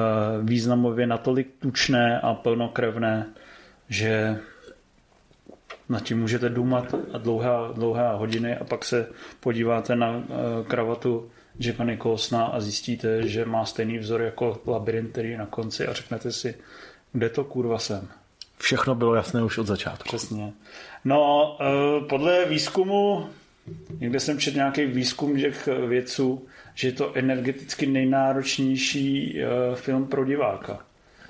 významově 0.43 1.07
natolik 1.07 1.49
tučné 1.59 2.21
a 2.21 2.35
plnokrevné, 2.35 3.27
že 3.89 4.39
nad 5.89 6.03
tím 6.03 6.21
můžete 6.21 6.49
důmat 6.49 6.95
a 7.13 7.19
dlouhá, 7.19 7.73
dlouhá 7.75 8.15
hodiny 8.15 8.57
a 8.57 8.65
pak 8.65 8.85
se 8.85 9.09
podíváte 9.41 9.97
na 9.97 10.15
eh, 10.17 10.25
kravatu 10.69 11.31
Jacka 11.59 11.85
Nicholsona 11.85 12.45
a 12.45 12.61
zjistíte, 12.61 13.29
že 13.29 13.45
má 13.45 13.65
stejný 13.65 13.99
vzor 13.99 14.23
jako 14.23 14.61
labirint, 14.67 15.13
který 15.13 15.31
je 15.31 15.39
na 15.39 15.47
konci 15.47 15.87
a 15.87 15.93
řeknete 15.93 16.33
si, 16.33 16.55
kde 17.13 17.29
to 17.29 17.45
kurva 17.45 17.79
jsem. 17.79 18.09
Všechno 18.59 18.95
bylo 18.95 19.15
jasné 19.15 19.43
už 19.43 19.59
od 19.59 19.67
začátku. 19.67 20.09
Přesně. 20.09 20.53
No, 21.05 21.59
podle 22.09 22.45
výzkumu 22.45 23.29
Někde 23.99 24.21
jsem 24.21 24.39
četl 24.39 24.57
nějaký 24.57 24.87
výzkum 24.87 25.41
těch 25.41 25.69
vědců, 25.87 26.47
že 26.75 26.89
je 26.89 26.93
to 26.93 27.17
energeticky 27.17 27.87
nejnáročnější 27.87 29.35
uh, 29.35 29.77
film 29.77 30.07
pro 30.07 30.25
diváka. 30.25 30.85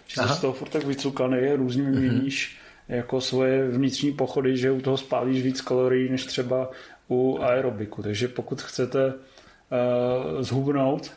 Že 0.06 0.20
se 0.20 0.28
z 0.28 0.40
toho 0.40 0.52
furt 0.52 0.68
tak 0.68 0.84
vycukaný 0.84 1.36
je, 1.36 1.56
různě 1.56 1.82
mm-hmm. 1.82 1.98
měníš 1.98 2.58
jako 2.88 3.20
svoje 3.20 3.68
vnitřní 3.68 4.12
pochody, 4.12 4.56
že 4.56 4.70
u 4.70 4.80
toho 4.80 4.96
spálíš 4.96 5.42
víc 5.42 5.60
kalorií 5.60 6.10
než 6.10 6.24
třeba 6.24 6.70
u 7.08 7.38
aerobiku. 7.42 8.02
Takže 8.02 8.28
pokud 8.28 8.62
chcete 8.62 9.06
uh, 9.06 10.42
zhubnout, 10.42 11.12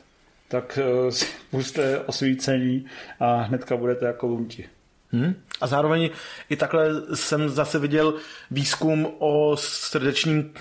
tak 0.47 0.79
uh, 1.03 1.09
si 1.09 1.25
puste 1.49 1.99
osvícení 1.99 2.85
a 3.19 3.41
hnedka 3.41 3.77
budete 3.77 4.05
jako 4.05 4.27
lunti. 4.27 4.65
Hmm. 5.11 5.35
A 5.61 5.67
zároveň 5.67 6.09
i 6.49 6.55
takhle 6.55 6.89
jsem 7.13 7.49
zase 7.49 7.79
viděl 7.79 8.13
výzkum 8.51 9.07
o 9.19 9.57
srdečním 9.57 10.53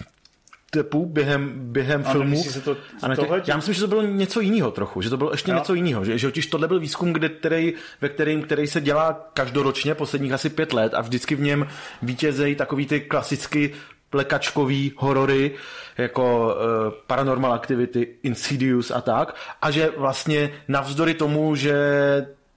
stepu 0.75 1.07
během, 1.07 1.53
během 1.55 2.03
A 2.07 2.13
filmu. 2.13 2.43
si 2.43 2.61
to 2.61 2.77
A 3.03 3.09
ne, 3.09 3.17
tohle? 3.17 3.43
já 3.47 3.57
myslím, 3.57 3.75
že 3.75 3.81
to 3.81 3.87
bylo 3.87 4.03
něco 4.03 4.41
jiného 4.41 4.71
trochu, 4.71 5.03
že 5.03 5.11
to 5.11 5.17
bylo 5.17 5.31
ještě 5.31 5.51
Jo. 5.51 5.57
něco 5.57 5.75
jiného, 5.75 6.05
že, 6.05 6.19
že 6.19 6.27
totiž 6.27 6.47
tohle 6.47 6.69
byl 6.69 6.81
výzkum, 6.81 7.13
kde, 7.13 7.29
který, 7.29 7.75
ve 8.01 8.09
kterým, 8.09 8.43
který 8.43 8.67
se 8.67 8.81
dělá 8.81 9.31
každoročně 9.35 9.95
posledních 9.95 10.33
asi 10.33 10.51
pět 10.51 10.73
let 10.73 10.95
a 10.95 11.01
vždycky 11.01 11.35
v 11.35 11.41
něm 11.41 11.67
vítězejí 12.03 12.55
takový 12.55 12.87
ty 12.87 13.01
klasicky 13.01 13.73
plekačkový 14.11 14.93
horory, 14.97 15.55
jako 15.99 16.55
uh, 16.55 16.93
Paranormal 17.07 17.53
Activity, 17.53 18.09
Insidious 18.23 18.91
a 18.91 19.01
tak, 19.01 19.37
a 19.63 19.71
že 19.71 19.91
vlastně 19.97 20.53
navzdory 20.69 21.15
tomu, 21.15 21.57
že 21.57 21.77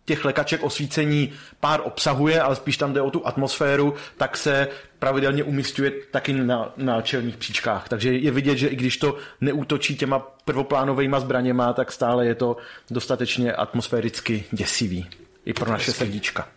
těch 0.06 0.26
lekaček 0.26 0.64
osvícení 0.64 1.34
pár 1.60 1.82
obsahuje, 1.84 2.42
ale 2.42 2.56
spíš 2.56 2.78
tam 2.78 2.94
jde 2.94 3.02
o 3.02 3.12
tu 3.12 3.28
atmosféru, 3.28 3.94
tak 4.18 4.38
se 4.38 4.68
pravidelně 5.00 5.44
umistuje 5.44 5.92
taky 6.12 6.34
na, 6.34 6.74
na 6.78 7.02
čelních 7.02 7.38
příčkách. 7.38 7.90
Takže 7.90 8.14
je 8.14 8.32
vidět, 8.32 8.58
že 8.58 8.68
i 8.68 8.76
když 8.76 8.98
to 8.98 9.18
neútočí 9.42 9.98
těma 9.98 10.20
prvoplánovými 10.20 11.16
zbraněma, 11.20 11.74
tak 11.74 11.92
stále 11.92 12.26
je 12.26 12.36
to 12.36 12.58
dostatečně 12.90 13.54
atmosféricky 13.54 14.44
děsivý. 14.52 15.10
I 15.46 15.54
pro 15.54 15.72
naše 15.72 15.92
srdíčka. 15.92 16.48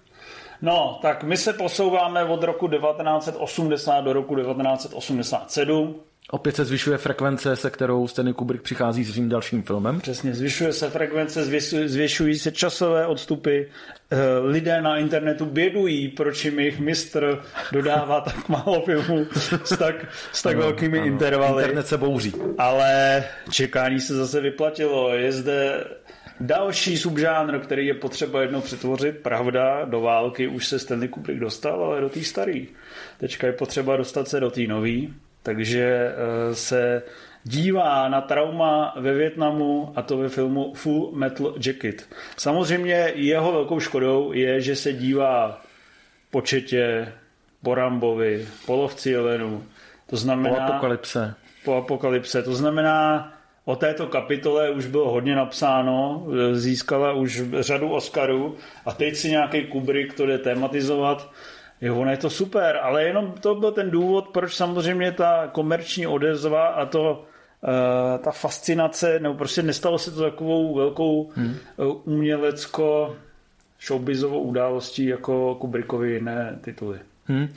No, 0.63 0.99
tak 1.03 1.25
my 1.25 1.37
se 1.37 1.53
posouváme 1.53 2.25
od 2.25 2.43
roku 2.43 2.69
1980 2.69 4.01
do 4.01 4.13
roku 4.13 4.37
1987. 4.37 6.01
Opět 6.31 6.57
se 6.57 6.65
zvyšuje 6.65 6.99
frekvence, 6.99 7.57
se 7.57 7.71
kterou 7.71 8.09
Stanley 8.09 8.35
Kubrick 8.35 8.63
přichází 8.65 9.05
s 9.05 9.13
svým 9.13 9.29
dalším 9.29 9.63
filmem. 9.63 10.01
Přesně, 10.01 10.35
zvyšuje 10.35 10.73
se 10.73 10.91
frekvence, 10.91 11.43
zvěsu- 11.45 11.87
zvětšují 11.87 12.39
se 12.39 12.53
časové 12.53 13.07
odstupy. 13.07 13.63
Eh, 14.11 14.17
Lidé 14.43 14.83
na 14.83 14.97
internetu 14.97 15.47
bědují, 15.47 16.09
proč 16.09 16.45
jim 16.45 16.59
jejich 16.59 16.81
mistr 16.81 17.43
dodává 17.73 18.21
tak 18.25 18.49
málo 18.49 18.83
filmů 18.85 19.27
s 19.65 19.77
tak, 19.79 20.07
s 20.33 20.43
tak 20.43 20.57
velkými 20.57 20.99
intervaly. 20.99 21.63
Internet 21.63 21.87
se 21.87 21.99
bouří. 21.99 22.33
Ale 22.59 23.25
čekání 23.51 24.01
se 24.01 24.15
zase 24.15 24.41
vyplatilo. 24.41 25.15
Je 25.15 25.33
zde 25.33 25.85
další 26.41 26.99
subžánr, 26.99 27.59
který 27.59 27.87
je 27.87 27.95
potřeba 27.95 28.43
jednou 28.43 28.61
přetvořit. 28.61 29.19
Pravda, 29.19 29.85
do 29.85 30.01
války 30.01 30.49
už 30.49 30.67
se 30.67 30.79
Stanley 30.79 31.09
Kubrick 31.09 31.41
dostal, 31.41 31.85
ale 31.85 32.01
do 32.01 32.09
té 32.09 32.21
staré. 32.25 32.61
Teďka 33.19 33.47
je 33.47 33.53
potřeba 33.53 33.97
dostat 33.97 34.29
se 34.29 34.41
do 34.41 34.51
té 34.51 34.61
nový. 34.61 35.15
Takže 35.43 36.13
eh, 36.15 36.55
se 36.55 37.03
dívá 37.45 38.09
na 38.09 38.21
trauma 38.21 38.95
ve 39.01 39.15
Větnamu 39.15 39.93
a 39.97 40.03
to 40.03 40.17
ve 40.17 40.29
filmu 40.29 40.73
Full 40.75 41.11
Metal 41.15 41.55
Jacket. 41.67 42.09
Samozřejmě 42.37 43.13
jeho 43.15 43.53
velkou 43.53 43.81
škodou 43.81 44.33
je, 44.33 44.61
že 44.61 44.77
se 44.77 44.93
dívá 44.93 45.61
po 46.31 46.41
Četě, 46.41 47.13
po 47.63 47.75
Rambovi, 47.75 48.49
po 48.67 48.77
Lovci 48.77 49.11
Jelenu. 49.11 49.59
To 50.07 50.11
Po 50.11 50.17
znamená 50.17 50.57
apokalypse. 50.67 51.35
po 51.65 51.77
apokalypse. 51.77 52.43
To 52.43 52.55
znamená, 52.55 53.33
o 53.65 53.77
této 53.77 54.07
kapitole 54.07 54.71
už 54.71 54.87
bylo 54.87 55.11
hodně 55.11 55.37
napsáno, 55.37 56.27
získala 56.53 57.13
už 57.13 57.43
řadu 57.61 57.89
Oscarů 57.91 58.57
a 58.87 58.93
teď 58.93 59.17
si 59.17 59.31
nějaký 59.31 59.67
Kubrick 59.67 60.15
to 60.15 60.27
jde 60.27 60.39
tematizovat. 60.39 61.31
Jo, 61.81 61.97
ono 61.97 62.11
je 62.11 62.17
to 62.17 62.31
super, 62.31 62.77
ale 62.83 63.05
jenom 63.05 63.33
to 63.33 63.55
byl 63.55 63.73
ten 63.73 63.91
důvod, 63.91 64.29
proč 64.29 64.55
samozřejmě 64.55 65.13
ta 65.13 65.49
komerční 65.53 66.07
odezva 66.07 66.67
a 66.67 66.87
to 66.87 67.27
uh, 67.63 68.25
ta 68.25 68.31
fascinace, 68.31 69.21
nebo 69.21 69.35
prostě 69.35 69.63
nestalo 69.63 69.99
se 69.99 70.11
to 70.11 70.23
takovou 70.23 70.75
velkou 70.75 71.31
hmm. 71.35 71.57
umělecko 72.05 73.17
showbizovou 73.81 74.41
událostí 74.41 75.07
jako 75.07 75.55
Kubrickovi 75.55 76.13
jiné 76.13 76.59
tituly. 76.61 76.99
Hmm. 77.25 77.49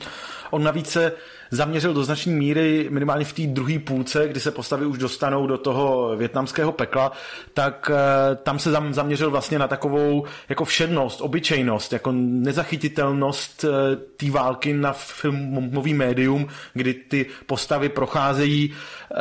On 0.50 0.62
navíc 0.62 0.90
se 0.90 1.12
zaměřil 1.52 1.94
do 1.94 2.04
značné 2.04 2.32
míry, 2.32 2.86
minimálně 2.90 3.24
v 3.24 3.32
té 3.32 3.42
druhé 3.42 3.78
půlce, 3.78 4.28
kdy 4.28 4.40
se 4.40 4.50
postavy 4.50 4.86
už 4.86 4.98
dostanou 4.98 5.46
do 5.46 5.58
toho 5.58 6.16
větnamského 6.16 6.72
pekla, 6.72 7.12
tak 7.54 7.90
eh, 7.94 8.36
tam 8.36 8.58
se 8.58 8.72
zam- 8.72 8.92
zaměřil 8.92 9.30
vlastně 9.30 9.58
na 9.58 9.68
takovou 9.68 10.24
jako 10.48 10.64
všednost, 10.64 11.20
obyčejnost, 11.20 11.92
jako 11.92 12.12
nezachytitelnost 12.12 13.64
eh, 13.64 13.96
té 13.96 14.30
války 14.30 14.72
na 14.72 14.92
filmový 14.92 15.94
médium, 15.94 16.48
kdy 16.74 16.94
ty 16.94 17.26
postavy 17.46 17.88
procházejí 17.88 18.72
eh, 18.72 19.16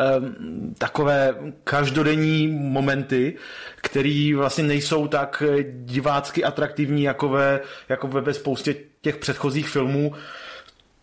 takové 0.78 1.36
každodenní 1.64 2.48
momenty, 2.48 3.36
které 3.76 4.32
vlastně 4.36 4.64
nejsou 4.64 5.08
tak 5.08 5.44
divácky 5.72 6.44
atraktivní 6.44 7.04
jako 7.04 7.30
ve, 7.30 7.60
jako 7.90 8.08
ve 8.08 8.34
spoustě 8.34 8.76
těch 9.02 9.18
předchozích 9.18 9.70
filmů, 9.70 10.14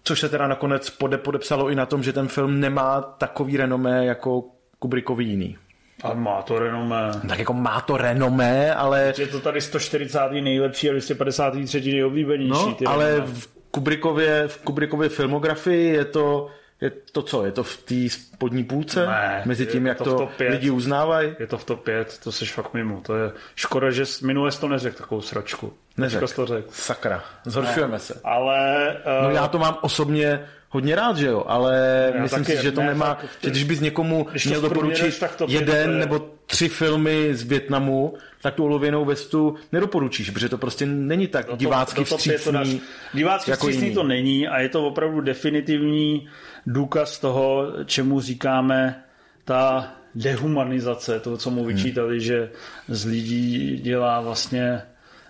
což 0.08 0.20
se 0.20 0.28
teda 0.28 0.46
nakonec 0.48 0.90
pode, 0.90 1.18
podepsalo 1.18 1.68
i 1.70 1.74
na 1.74 1.86
tom, 1.86 2.02
že 2.02 2.12
ten 2.12 2.28
film 2.28 2.60
nemá 2.60 3.00
takový 3.00 3.56
renomé 3.56 4.04
jako 4.06 4.44
Kubrickovi 4.78 5.24
jiný. 5.24 5.56
A 6.02 6.14
má 6.14 6.42
to 6.42 6.58
renomé. 6.58 7.10
Tak 7.28 7.38
jako 7.38 7.52
má 7.52 7.80
to 7.80 7.96
renomé, 7.96 8.74
ale, 8.74 9.12
Je 9.18 9.26
to 9.26 9.40
tady 9.40 9.60
140. 9.60 10.18
nejlepší 10.30 10.88
a 10.88 10.92
253. 10.92 11.92
nejoblíbenější. 11.92 12.50
no, 12.66 12.74
ty 12.74 12.84
ale 12.84 13.10
renomé. 13.14 13.32
v 13.32 13.48
Kubrickově, 13.70 14.48
v 14.48 14.58
Kubrickově 14.58 15.08
filmografii 15.08 15.88
je 15.94 16.04
to, 16.04 16.48
je 16.80 16.92
to 17.12 17.22
co? 17.22 17.44
Je 17.44 17.52
to 17.52 17.62
v 17.62 17.76
té 17.76 17.94
spodní 18.08 18.64
půlce? 18.64 19.06
Ne, 19.06 19.42
Mezi 19.46 19.66
tím, 19.66 19.86
jak 19.86 19.98
to 19.98 20.18
to, 20.18 20.26
pět. 20.36 20.50
lidi 20.50 20.70
uznávají? 20.70 21.34
Je 21.38 21.46
to 21.46 21.58
v 21.58 21.64
top 21.64 21.82
5, 21.84 22.18
to 22.24 22.32
seš 22.32 22.52
fakt 22.52 22.74
mimo. 22.74 23.00
To 23.00 23.16
je 23.16 23.32
škoda, 23.54 23.90
že 23.90 24.04
minule 24.22 24.52
jsi 24.52 24.60
to 24.60 24.68
neřekl, 24.68 24.98
takovou 24.98 25.20
sračku. 25.20 25.72
Neřek. 25.98 26.28
Jsi 26.28 26.34
to 26.34 26.46
řekl. 26.46 26.68
Sakra, 26.72 27.24
zhoršujeme 27.44 27.98
se. 27.98 28.20
Ale 28.24 28.96
No 29.22 29.28
uh, 29.28 29.34
já 29.34 29.48
to 29.48 29.58
mám 29.58 29.78
osobně 29.80 30.40
hodně 30.70 30.94
rád, 30.94 31.16
že 31.16 31.26
jo, 31.26 31.44
ale 31.46 32.10
Já 32.14 32.22
myslím 32.22 32.44
taky, 32.44 32.56
si, 32.56 32.62
že 32.62 32.72
to 32.72 32.80
ne, 32.80 32.86
nemá, 32.86 33.06
fakt, 33.06 33.26
že 33.42 33.50
když 33.50 33.64
bys 33.64 33.80
někomu 33.80 34.26
když 34.30 34.42
to 34.42 34.48
měl 34.48 34.60
doporučit 34.60 35.18
tak 35.18 35.36
to 35.36 35.46
to 35.46 35.52
jeden 35.52 35.90
je- 35.90 35.96
nebo 35.98 36.28
tři 36.46 36.68
filmy 36.68 37.34
z 37.34 37.42
Větnamu, 37.42 38.14
tak 38.42 38.54
tu 38.54 38.64
olověnou 38.64 39.04
vestu 39.04 39.54
nedoporučíš, 39.72 40.30
protože 40.30 40.48
to 40.48 40.58
prostě 40.58 40.86
není 40.86 41.26
tak 41.26 41.46
do 41.46 41.50
to- 41.52 41.56
divácky 41.56 42.00
do 42.00 42.04
to 42.06 42.16
vstřícný. 42.16 42.80
Divácky 43.14 43.50
jako 43.50 43.66
vstřícný 43.66 43.84
jiný. 43.86 43.94
to 43.94 44.02
není 44.02 44.48
a 44.48 44.58
je 44.60 44.68
to 44.68 44.86
opravdu 44.86 45.20
definitivní 45.20 46.28
důkaz 46.66 47.18
toho, 47.18 47.66
čemu 47.84 48.20
říkáme 48.20 49.02
ta 49.44 49.92
dehumanizace, 50.14 51.20
to, 51.20 51.36
co 51.36 51.50
mu 51.50 51.64
vyčítali, 51.64 52.10
hmm. 52.10 52.20
že 52.20 52.50
z 52.88 53.04
lidí 53.04 53.76
dělá 53.82 54.20
vlastně 54.20 54.82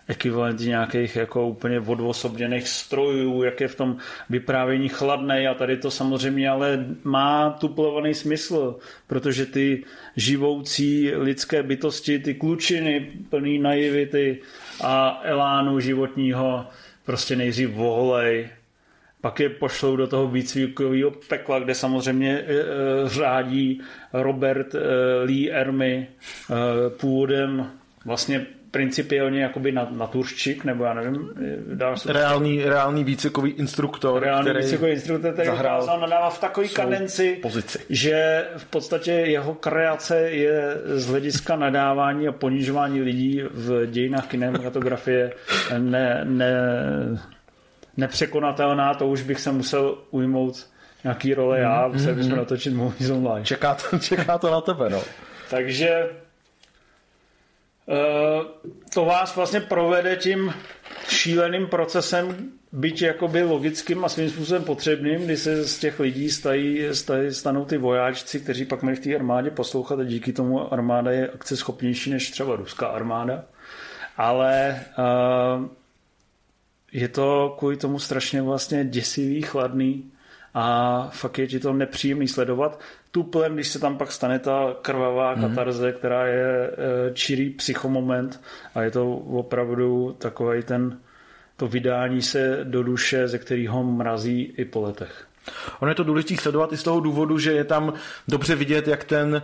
ekvivalenty 0.08 0.66
nějakých 0.66 1.16
jako 1.16 1.48
úplně 1.48 1.80
odvosobněných 1.80 2.68
strojů, 2.68 3.42
jak 3.42 3.60
je 3.60 3.68
v 3.68 3.74
tom 3.74 3.96
vyprávění 4.30 4.88
chladné 4.88 5.48
a 5.48 5.54
tady 5.54 5.76
to 5.76 5.90
samozřejmě 5.90 6.50
ale 6.50 6.86
má 7.04 7.50
tuplovaný 7.50 8.14
smysl, 8.14 8.76
protože 9.06 9.46
ty 9.46 9.84
živoucí 10.16 11.10
lidské 11.14 11.62
bytosti, 11.62 12.18
ty 12.18 12.34
klučiny 12.34 13.12
plný 13.30 13.58
naivity 13.58 14.38
a 14.80 15.20
elánu 15.24 15.80
životního 15.80 16.66
prostě 17.04 17.36
nejdřív 17.36 17.70
voholej, 17.70 18.48
pak 19.20 19.40
je 19.40 19.48
pošlou 19.48 19.96
do 19.96 20.06
toho 20.06 20.28
výcvikového 20.28 21.10
pekla, 21.10 21.58
kde 21.58 21.74
samozřejmě 21.74 22.38
e, 22.38 22.42
e, 22.42 22.64
řádí 23.08 23.80
Robert 24.12 24.74
e, 24.74 24.78
Lee 25.24 25.50
Ermy 25.50 26.06
e, 26.06 26.90
původem 26.90 27.70
vlastně 28.04 28.46
principiálně 28.70 29.42
jakoby 29.42 29.72
na, 29.72 29.88
naturščik, 29.90 30.64
nebo 30.64 30.84
já 30.84 30.94
nevím, 30.94 31.30
dá 31.74 31.96
se 31.96 32.12
Reálný, 32.12 32.64
reálný 32.64 33.04
výcvikový 33.04 33.50
instruktor, 33.50 34.22
reálný 34.22 34.50
který 34.50 34.64
výcvikový 34.64 34.92
instruktor, 34.92 35.32
který 35.32 35.46
zahrál 35.46 35.80
dokázal 35.80 36.00
nadávat 36.00 36.30
v 36.30 36.40
takové 36.40 36.68
kadenci, 36.68 37.38
pozici. 37.42 37.78
že 37.90 38.44
v 38.56 38.64
podstatě 38.64 39.12
jeho 39.12 39.54
kreace 39.54 40.20
je 40.20 40.76
z 40.84 41.06
hlediska 41.06 41.56
nadávání 41.56 42.28
a 42.28 42.32
ponižování 42.32 43.00
lidí 43.00 43.42
v 43.50 43.86
dějinách 43.86 44.26
kinematografie 44.26 45.32
ne, 45.78 46.20
ne, 46.24 46.54
nepřekonatelná, 47.96 48.94
to 48.94 49.08
už 49.08 49.22
bych 49.22 49.40
se 49.40 49.52
musel 49.52 49.98
ujmout 50.10 50.66
nějaký 51.04 51.34
role 51.34 51.60
já, 51.60 51.88
museli 51.88 52.14
bychom 52.14 52.36
natočit 52.36 52.74
Movies 52.74 53.10
Online. 53.10 53.44
Čeká 53.44 53.74
to, 53.74 53.98
čeká 54.02 54.38
to 54.38 54.50
na 54.50 54.60
tebe, 54.60 54.90
no. 54.90 55.02
Takže 55.50 56.06
to 58.94 59.04
vás 59.04 59.36
vlastně 59.36 59.60
provede 59.60 60.16
tím 60.16 60.54
šíleným 61.08 61.66
procesem, 61.66 62.52
byť 62.72 63.02
jakoby 63.02 63.42
logickým 63.42 64.04
a 64.04 64.08
svým 64.08 64.30
způsobem 64.30 64.64
potřebným, 64.64 65.24
kdy 65.24 65.36
se 65.36 65.64
z 65.64 65.78
těch 65.78 66.00
lidí 66.00 66.30
stají, 66.30 66.82
stají, 66.92 67.34
stanou 67.34 67.64
ty 67.64 67.76
vojáčci, 67.76 68.40
kteří 68.40 68.64
pak 68.64 68.82
mají 68.82 68.96
v 68.96 69.00
té 69.00 69.14
armádě 69.14 69.50
poslouchat 69.50 70.00
a 70.00 70.04
díky 70.04 70.32
tomu 70.32 70.72
armáda 70.72 71.10
je 71.10 71.28
akceschopnější 71.28 72.10
než 72.10 72.30
třeba 72.30 72.56
ruská 72.56 72.86
armáda. 72.86 73.44
Ale 74.16 74.84
uh, 74.98 75.66
je 76.92 77.08
to 77.08 77.56
kvůli 77.58 77.76
tomu 77.76 77.98
strašně 77.98 78.42
vlastně 78.42 78.84
děsivý, 78.84 79.42
chladný 79.42 80.10
a 80.54 81.08
fakt 81.12 81.38
je 81.38 81.46
ti 81.46 81.60
to 81.60 81.72
nepříjemný 81.72 82.28
sledovat. 82.28 82.80
Tuplem, 83.10 83.54
když 83.54 83.68
se 83.68 83.78
tam 83.78 83.98
pak 83.98 84.12
stane 84.12 84.38
ta 84.38 84.76
krvavá 84.82 85.34
Mhm. 85.34 85.48
katarze, 85.48 85.92
která 85.92 86.26
je 86.26 86.70
eh, 86.70 87.14
čirý 87.14 87.50
psychomoment 87.50 88.40
a 88.74 88.82
je 88.82 88.90
to 88.90 89.12
opravdu 89.16 90.16
takový 90.18 90.62
ten 90.62 90.98
to 91.56 91.68
vydání 91.68 92.22
se 92.22 92.60
do 92.64 92.82
duše, 92.82 93.28
ze 93.28 93.38
kterého 93.38 93.82
mrazí 93.84 94.42
i 94.56 94.64
po 94.64 94.80
letech. 94.80 95.24
Ono 95.80 95.90
je 95.90 95.94
to 95.94 96.04
důležité 96.04 96.36
sledovat 96.42 96.72
i 96.72 96.76
z 96.76 96.82
toho 96.82 97.00
důvodu, 97.00 97.38
že 97.38 97.52
je 97.52 97.64
tam 97.64 97.92
dobře 98.28 98.54
vidět, 98.54 98.88
jak 98.88 99.04
ten 99.04 99.42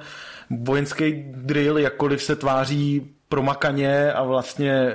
vojenský 0.50 1.24
drill, 1.34 1.78
jakkoliv 1.78 2.22
se 2.22 2.36
tváří 2.36 3.10
promakaně 3.28 4.12
a 4.12 4.22
vlastně 4.22 4.94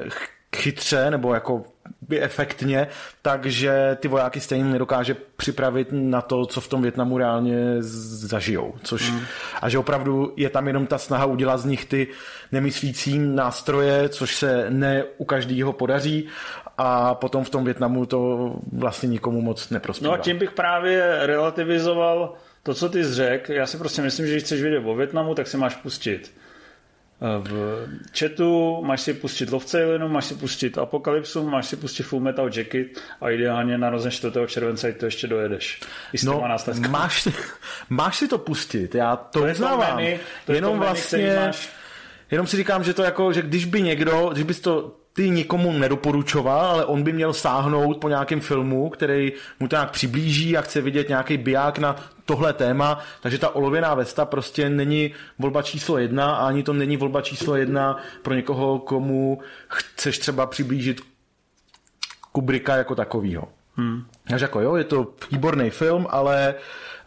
chytře, 0.56 1.12
nebo 1.12 1.34
jako 1.34 1.64
by 2.02 2.22
efektně, 2.22 2.88
takže 3.22 3.98
ty 4.00 4.08
vojáky 4.08 4.40
stejně 4.40 4.64
nedokáže 4.64 5.16
připravit 5.38 5.88
na 5.92 6.22
to, 6.22 6.46
co 6.46 6.62
v 6.62 6.68
tom 6.68 6.82
Větnamu 6.82 7.18
reálně 7.18 7.76
zažijou. 7.80 8.74
Což, 8.84 9.12
mm. 9.12 9.20
A 9.62 9.70
že 9.70 9.78
opravdu 9.78 10.34
je 10.36 10.50
tam 10.50 10.68
jenom 10.68 10.88
ta 10.88 10.98
snaha 10.98 11.26
udělat 11.26 11.58
z 11.58 11.66
nich 11.66 11.86
ty 11.86 12.08
nemyslící 12.52 13.20
nástroje, 13.20 14.10
což 14.10 14.36
se 14.36 14.66
ne 14.70 15.04
u 15.18 15.26
každého 15.26 15.74
podaří 15.74 16.28
a 16.78 17.16
potom 17.16 17.44
v 17.44 17.50
tom 17.50 17.66
Větnamu 17.66 18.06
to 18.06 18.54
vlastně 18.74 19.10
nikomu 19.10 19.42
moc 19.42 19.70
neprospívá. 19.70 20.12
No 20.12 20.20
a 20.20 20.24
tím 20.24 20.38
bych 20.38 20.52
právě 20.52 21.18
relativizoval 21.22 22.34
to, 22.64 22.74
co 22.74 22.90
ty 22.90 23.04
zřek. 23.04 23.50
Já 23.50 23.66
si 23.66 23.78
prostě 23.78 24.02
myslím, 24.02 24.26
že 24.26 24.32
když 24.32 24.44
chceš 24.44 24.62
vědět 24.62 24.84
o 24.86 24.96
Větnamu, 24.96 25.36
tak 25.36 25.48
si 25.48 25.58
máš 25.58 25.76
pustit 25.76 26.32
v 27.22 27.86
chatu, 28.20 28.82
máš 28.86 29.02
si 29.02 29.14
pustit 29.14 29.52
Lovce 29.52 29.80
Jelinu, 29.80 30.08
máš 30.08 30.26
si 30.26 30.36
pustit 30.36 30.78
Apokalypsu, 30.78 31.50
máš 31.50 31.66
si 31.66 31.76
pustit 31.76 32.04
Full 32.04 32.22
Metal 32.22 32.50
Jacket 32.54 32.88
a 33.22 33.30
ideálně 33.30 33.78
narozen 33.78 34.12
4. 34.12 34.34
července, 34.48 34.92
to 34.92 35.06
ještě 35.06 35.28
dojedeš. 35.28 35.82
I 36.14 36.18
s 36.18 36.24
no, 36.24 36.44
máš, 36.90 37.28
máš 37.90 38.18
si 38.18 38.28
to 38.28 38.38
pustit, 38.38 38.96
já 38.96 39.16
to, 39.16 39.40
to 39.40 39.52
uznávám. 39.52 39.90
To, 39.90 39.96
menu, 39.96 40.20
to 40.46 40.54
jenom 40.54 40.72
to 40.72 40.80
menu, 40.80 40.92
vlastně, 40.92 41.36
máš... 41.46 41.70
jenom 42.32 42.48
si 42.48 42.58
říkám, 42.58 42.84
že 42.84 42.94
to 42.94 43.04
jako, 43.04 43.34
že 43.34 43.42
když 43.42 43.66
by 43.66 43.82
někdo, 43.82 44.30
když 44.34 44.44
bys 44.44 44.60
to 44.60 44.99
ty 45.20 45.30
nikomu 45.30 45.72
nedoporučoval, 45.72 46.66
ale 46.66 46.86
on 46.86 47.04
by 47.04 47.14
měl 47.14 47.34
sáhnout 47.34 47.98
po 47.98 48.10
nějakém 48.10 48.40
filmu, 48.42 48.90
který 48.90 49.34
mu 49.60 49.68
to 49.68 49.76
nějak 49.76 49.92
přiblíží 49.92 50.58
a 50.58 50.62
chce 50.62 50.82
vidět 50.82 51.10
nějaký 51.10 51.38
biják 51.38 51.80
na 51.80 51.96
tohle 52.26 52.54
téma, 52.54 53.00
takže 53.22 53.38
ta 53.38 53.56
olověná 53.56 53.96
vesta 53.96 54.26
prostě 54.26 54.70
není 54.70 55.14
volba 55.40 55.62
číslo 55.62 55.98
jedna 55.98 56.36
a 56.36 56.48
ani 56.48 56.64
to 56.64 56.74
není 56.74 56.98
volba 56.98 57.22
číslo 57.22 57.56
jedna 57.56 57.98
pro 58.22 58.34
někoho, 58.34 58.80
komu 58.80 59.40
chceš 59.68 60.20
třeba 60.20 60.46
přiblížit 60.46 61.02
Kubrika 62.32 62.76
jako 62.76 62.96
takovýho. 62.96 63.48
Hmm. 63.76 64.04
Takže 64.30 64.46
jako 64.46 64.62
jo, 64.62 64.76
je 64.76 64.84
to 64.84 65.14
výborný 65.32 65.70
film, 65.70 66.08
ale 66.10 66.56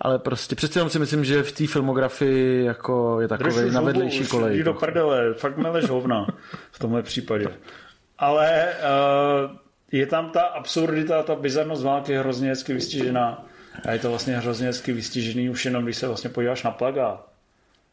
ale 0.00 0.18
prostě 0.18 0.56
přece 0.56 0.78
jenom 0.78 0.90
si 0.90 0.98
myslím, 0.98 1.24
že 1.24 1.42
v 1.42 1.52
té 1.52 1.66
filmografii 1.66 2.64
jako 2.64 3.20
je 3.20 3.28
takový 3.28 3.70
na 3.70 3.80
vedlejší 3.80 4.26
kolej. 4.26 4.62
do 4.62 4.74
prdele, 4.74 5.34
fakt 5.34 5.56
meleš 5.56 5.88
hovna 5.88 6.26
v 6.70 6.78
tomhle 6.78 7.02
případě 7.02 7.48
ale 8.22 8.68
uh, 8.78 9.56
je 9.92 10.06
tam 10.06 10.30
ta 10.30 10.42
absurdita, 10.42 11.22
ta 11.22 11.34
bizarnost 11.34 11.82
války 11.82 12.16
hrozně 12.16 12.48
hezky 12.48 12.74
vystižená. 12.74 13.46
A 13.84 13.92
je 13.92 13.98
to 13.98 14.10
vlastně 14.10 14.36
hrozně 14.36 14.66
hezky 14.66 14.92
vystižený 14.92 15.50
už 15.50 15.64
jenom, 15.64 15.84
když 15.84 15.96
se 15.96 16.08
vlastně 16.08 16.30
podíváš 16.30 16.62
na 16.62 16.70
plagát. 16.70 17.26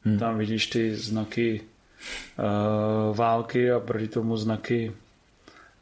Hmm. 0.03 0.19
Tam 0.19 0.37
vidíš 0.37 0.67
ty 0.67 0.95
znaky 0.95 1.61
uh, 2.39 3.17
války 3.17 3.71
a 3.71 3.79
proti 3.79 4.07
tomu 4.07 4.37
znaky 4.37 4.91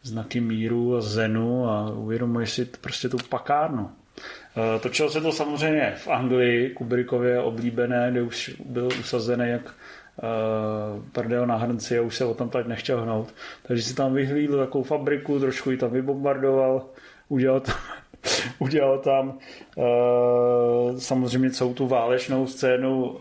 znaky 0.04 0.40
míru 0.40 0.96
a 0.96 1.02
zenu 1.02 1.70
a 1.70 1.90
uvědomuješ 1.92 2.52
si 2.52 2.66
prostě 2.66 3.10
tu 3.10 3.18
pakárnu. 3.30 3.84
Uh, 3.84 4.82
točilo 4.82 5.10
se 5.10 5.22
to 5.22 5.32
samozřejmě 5.32 5.94
v 5.98 6.08
Anglii, 6.08 6.70
Kubrickově 6.70 7.40
oblíbené, 7.40 8.12
kde 8.12 8.22
už 8.22 8.56
byl 8.66 8.90
usazený 9.00 9.50
jak 9.50 9.74
uh, 10.24 11.04
prdel 11.12 11.48
na 11.48 11.56
hrnci 11.56 12.00
a 12.00 12.02
už 12.02 12.16
se 12.16 12.26
o 12.26 12.34
tom 12.34 12.50
tak 12.50 12.68
nechtěl 12.68 13.02
hnout. 13.02 13.34
Takže 13.68 13.84
si 13.84 13.96
tam 13.96 14.14
vyhlídl 14.14 14.58
takovou 14.58 14.84
fabriku, 14.84 15.40
trošku 15.40 15.72
ji 15.72 15.78
tam 15.78 15.90
vybombardoval, 15.92 16.86
udělal 17.30 17.60
tam, 17.60 17.76
udělal 18.60 19.00
tam 19.00 19.38
uh, 19.76 20.98
samozřejmě 20.98 21.52
celou 21.52 21.74
tu 21.74 21.88
válečnou 21.88 22.48
scénu 22.48 23.06
uh, 23.06 23.18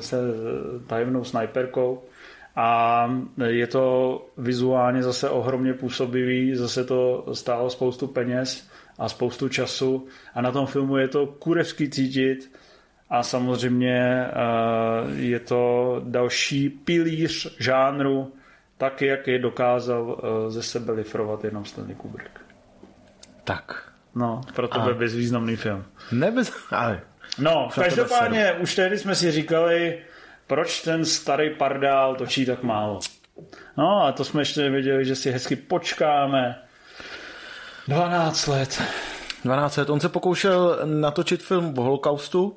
se 0.00 0.16
tajemnou 0.86 1.24
snajperkou 1.24 2.02
a 2.60 3.10
je 3.46 3.66
to 3.66 4.26
vizuálně 4.38 5.02
zase 5.02 5.30
ohromně 5.30 5.74
působivý, 5.74 6.54
zase 6.54 6.84
to 6.84 7.24
stálo 7.32 7.70
spoustu 7.70 8.06
peněz 8.06 8.68
a 8.98 9.08
spoustu 9.08 9.48
času 9.48 10.06
a 10.34 10.40
na 10.40 10.52
tom 10.52 10.66
filmu 10.66 10.96
je 10.96 11.08
to 11.08 11.26
kurevsky 11.26 11.88
cítit, 11.88 12.50
a 13.10 13.22
samozřejmě 13.22 14.26
eh, 14.26 14.32
je 15.14 15.40
to 15.40 15.94
další 16.04 16.68
pilíř 16.68 17.56
žánru, 17.58 18.32
tak 18.78 19.02
jak 19.02 19.26
je 19.26 19.38
dokázal 19.38 20.20
eh, 20.22 20.50
ze 20.50 20.62
sebe 20.62 20.92
lifrovat 20.92 21.44
jenom 21.44 21.64
Stanley 21.64 21.94
Kubrick. 21.94 22.30
Tak. 23.44 23.92
No, 24.14 24.40
proto 24.54 24.80
byl 24.80 24.94
bezvýznamný 24.94 25.56
film. 25.56 25.84
Nebez... 26.12 26.52
Ale... 26.70 27.00
No, 27.38 27.68
každopádně 27.74 28.52
už 28.52 28.74
tehdy 28.74 28.98
jsme 28.98 29.14
si 29.14 29.30
říkali, 29.30 29.98
proč 30.46 30.82
ten 30.82 31.04
starý 31.04 31.50
pardál 31.50 32.14
točí 32.14 32.46
tak 32.46 32.62
málo. 32.62 33.00
No 33.76 34.04
a 34.04 34.12
to 34.12 34.24
jsme 34.24 34.40
ještě 34.40 34.60
nevěděli, 34.60 35.04
že 35.04 35.16
si 35.16 35.30
hezky 35.30 35.56
počkáme 35.56 36.58
12 37.88 38.46
let. 38.46 38.82
12 39.44 39.76
let. 39.76 39.90
On 39.90 40.00
se 40.00 40.08
pokoušel 40.08 40.80
natočit 40.84 41.42
film 41.42 41.78
o 41.78 41.82
holokaustu, 41.82 42.56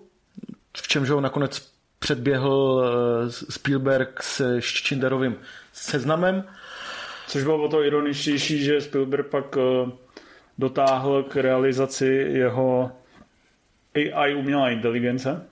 v 0.77 0.87
čemž 0.87 1.09
ho 1.09 1.21
nakonec 1.21 1.71
předběhl 1.99 2.83
eh, 2.83 3.31
Spielberg 3.31 4.23
se 4.23 4.61
Schindlerovým 4.61 5.35
seznamem. 5.73 6.43
Což 7.27 7.43
bylo 7.43 7.63
o 7.63 7.67
to 7.69 7.83
ironičtější, 7.83 8.63
že 8.63 8.81
Spielberg 8.81 9.27
pak 9.27 9.57
eh, 9.57 9.91
dotáhl 10.57 11.23
k 11.23 11.35
realizaci 11.35 12.05
jeho 12.31 12.91
AI 13.95 14.35
umělá 14.35 14.69
inteligence 14.69 15.50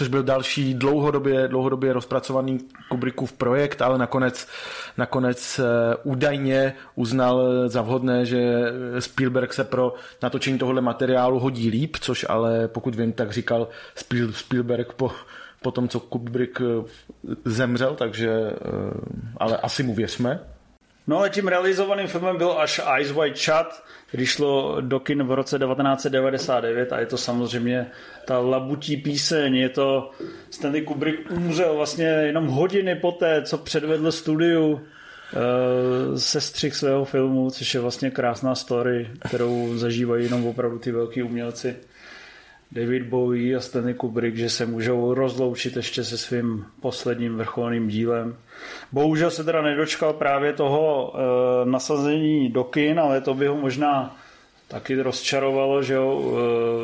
což 0.00 0.08
byl 0.08 0.22
další 0.22 0.74
dlouhodobě, 0.74 1.48
dlouhodobě 1.48 1.92
rozpracovaný 1.92 2.58
Kubrickův 2.88 3.32
projekt, 3.32 3.82
ale 3.82 3.98
nakonec, 3.98 4.48
nakonec 4.96 5.58
eh, 5.58 5.96
údajně 6.02 6.74
uznal 6.94 7.68
za 7.68 7.82
vhodné, 7.82 8.26
že 8.26 8.64
Spielberg 8.98 9.52
se 9.52 9.64
pro 9.64 9.94
natočení 10.22 10.58
tohohle 10.58 10.80
materiálu 10.80 11.38
hodí 11.38 11.70
líp, 11.70 11.96
což 12.00 12.26
ale 12.28 12.68
pokud 12.68 12.94
vím, 12.94 13.12
tak 13.12 13.32
říkal 13.32 13.68
Spielberg 14.32 14.92
po, 14.92 15.12
po 15.62 15.70
tom, 15.70 15.88
co 15.88 16.00
Kubrick 16.00 16.60
eh, 16.60 16.84
zemřel, 17.44 17.94
takže 17.94 18.30
eh, 18.30 18.56
ale 19.36 19.56
asi 19.56 19.82
mu 19.82 19.94
věřme. 19.94 20.40
No 21.10 21.18
ale 21.18 21.30
tím 21.30 21.48
realizovaným 21.48 22.06
filmem 22.06 22.36
byl 22.38 22.52
až 22.58 22.80
Eyes 22.96 23.10
Wide 23.10 23.36
Shut, 23.36 23.82
který 24.06 24.26
šlo 24.26 24.80
do 24.80 25.00
kin 25.00 25.22
v 25.22 25.32
roce 25.32 25.58
1999 25.58 26.92
a 26.92 27.00
je 27.00 27.06
to 27.06 27.18
samozřejmě 27.18 27.86
ta 28.24 28.38
labutí 28.38 28.96
píseň, 28.96 29.54
je 29.54 29.68
to 29.68 30.10
Stanley 30.50 30.82
Kubrick 30.82 31.30
umřel 31.30 31.74
vlastně 31.74 32.04
jenom 32.04 32.46
hodiny 32.46 32.94
poté, 32.94 33.42
co 33.42 33.58
předvedl 33.58 34.12
studiu 34.12 34.80
eh, 34.80 36.18
sestřih 36.18 36.76
svého 36.76 37.04
filmu, 37.04 37.50
což 37.50 37.74
je 37.74 37.80
vlastně 37.80 38.10
krásná 38.10 38.54
story, 38.54 39.10
kterou 39.28 39.78
zažívají 39.78 40.24
jenom 40.24 40.46
opravdu 40.46 40.78
ty 40.78 40.92
velký 40.92 41.22
umělci. 41.22 41.76
David 42.72 43.02
Bowie 43.02 43.56
a 43.56 43.60
Stanley 43.60 43.94
Kubrick, 43.94 44.36
že 44.36 44.50
se 44.50 44.66
můžou 44.66 45.14
rozloučit 45.14 45.76
ještě 45.76 46.04
se 46.04 46.18
svým 46.18 46.64
posledním 46.80 47.36
vrcholným 47.36 47.88
dílem. 47.88 48.36
Bohužel 48.92 49.30
se 49.30 49.44
teda 49.44 49.62
nedočkal 49.62 50.12
právě 50.12 50.52
toho 50.52 51.14
e, 51.14 51.70
nasazení 51.70 52.48
do 52.48 52.64
kin, 52.64 53.00
ale 53.00 53.20
to 53.20 53.34
by 53.34 53.46
ho 53.46 53.56
možná 53.56 54.16
taky 54.68 55.02
rozčarovalo, 55.02 55.82
že 55.82 55.94
jo, 55.94 56.22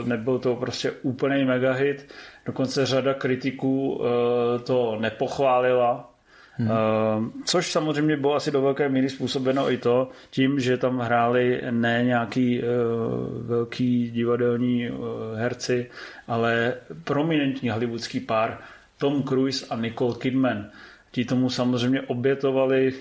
e, 0.05 0.09
nebyl 0.09 0.39
to 0.39 0.57
prostě 0.57 0.91
úplný 1.03 1.45
megahit. 1.45 2.09
Dokonce 2.47 2.87
řada 2.87 3.15
kritiků 3.15 4.01
e, 4.01 4.59
to 4.59 4.97
nepochválila, 5.01 6.17
Hmm. 6.59 7.33
Což 7.45 7.73
samozřejmě 7.73 8.17
bylo 8.17 8.35
asi 8.35 8.51
do 8.51 8.63
velké 8.63 8.89
míry 8.89 9.11
způsobeno 9.11 9.71
i 9.71 9.79
to 9.79 10.11
tím, 10.31 10.61
že 10.61 10.77
tam 10.77 10.99
hráli 10.99 11.63
ne 11.71 12.03
nějaký 12.05 12.61
uh, 12.61 12.67
velký 13.47 14.11
divadelní 14.11 14.91
uh, 14.91 14.99
herci, 15.35 15.91
ale 16.29 16.75
prominentní 17.05 17.71
hollywoodský 17.71 18.21
pár 18.21 18.59
Tom 18.99 19.23
Cruise 19.23 19.67
a 19.71 19.77
Nicole 19.77 20.15
Kidman. 20.19 20.71
Ti 21.17 21.25
tomu 21.25 21.51
samozřejmě 21.51 22.01
obětovali 22.03 22.95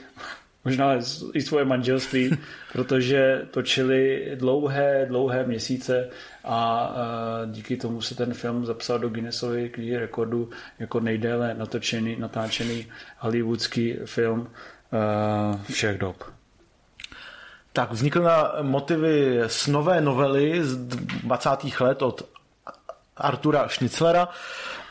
možná 0.65 0.93
i 1.33 1.41
svoje 1.41 1.65
manželství, 1.65 2.37
protože 2.73 3.47
točili 3.51 4.31
dlouhé, 4.35 5.05
dlouhé 5.09 5.43
měsíce 5.43 6.09
a 6.43 6.91
díky 7.45 7.77
tomu 7.77 8.01
se 8.01 8.15
ten 8.15 8.33
film 8.33 8.65
zapsal 8.65 8.99
do 8.99 9.09
Guinnessovy 9.09 9.69
knihy 9.69 9.97
rekordu 9.97 10.49
jako 10.79 10.99
nejdéle 10.99 11.53
natočený, 11.53 12.15
natáčený 12.19 12.87
hollywoodský 13.17 13.95
film 14.05 14.49
všech 15.71 15.97
dob. 15.97 16.23
Tak 17.73 17.91
vznikl 17.91 18.21
na 18.21 18.53
motivy 18.61 19.41
z 19.47 19.67
nové 19.67 20.01
novely 20.01 20.63
z 20.63 20.77
20. 20.77 21.49
let 21.79 22.01
od 22.01 22.29
Artura 23.17 23.67
Schnitzlera 23.69 24.29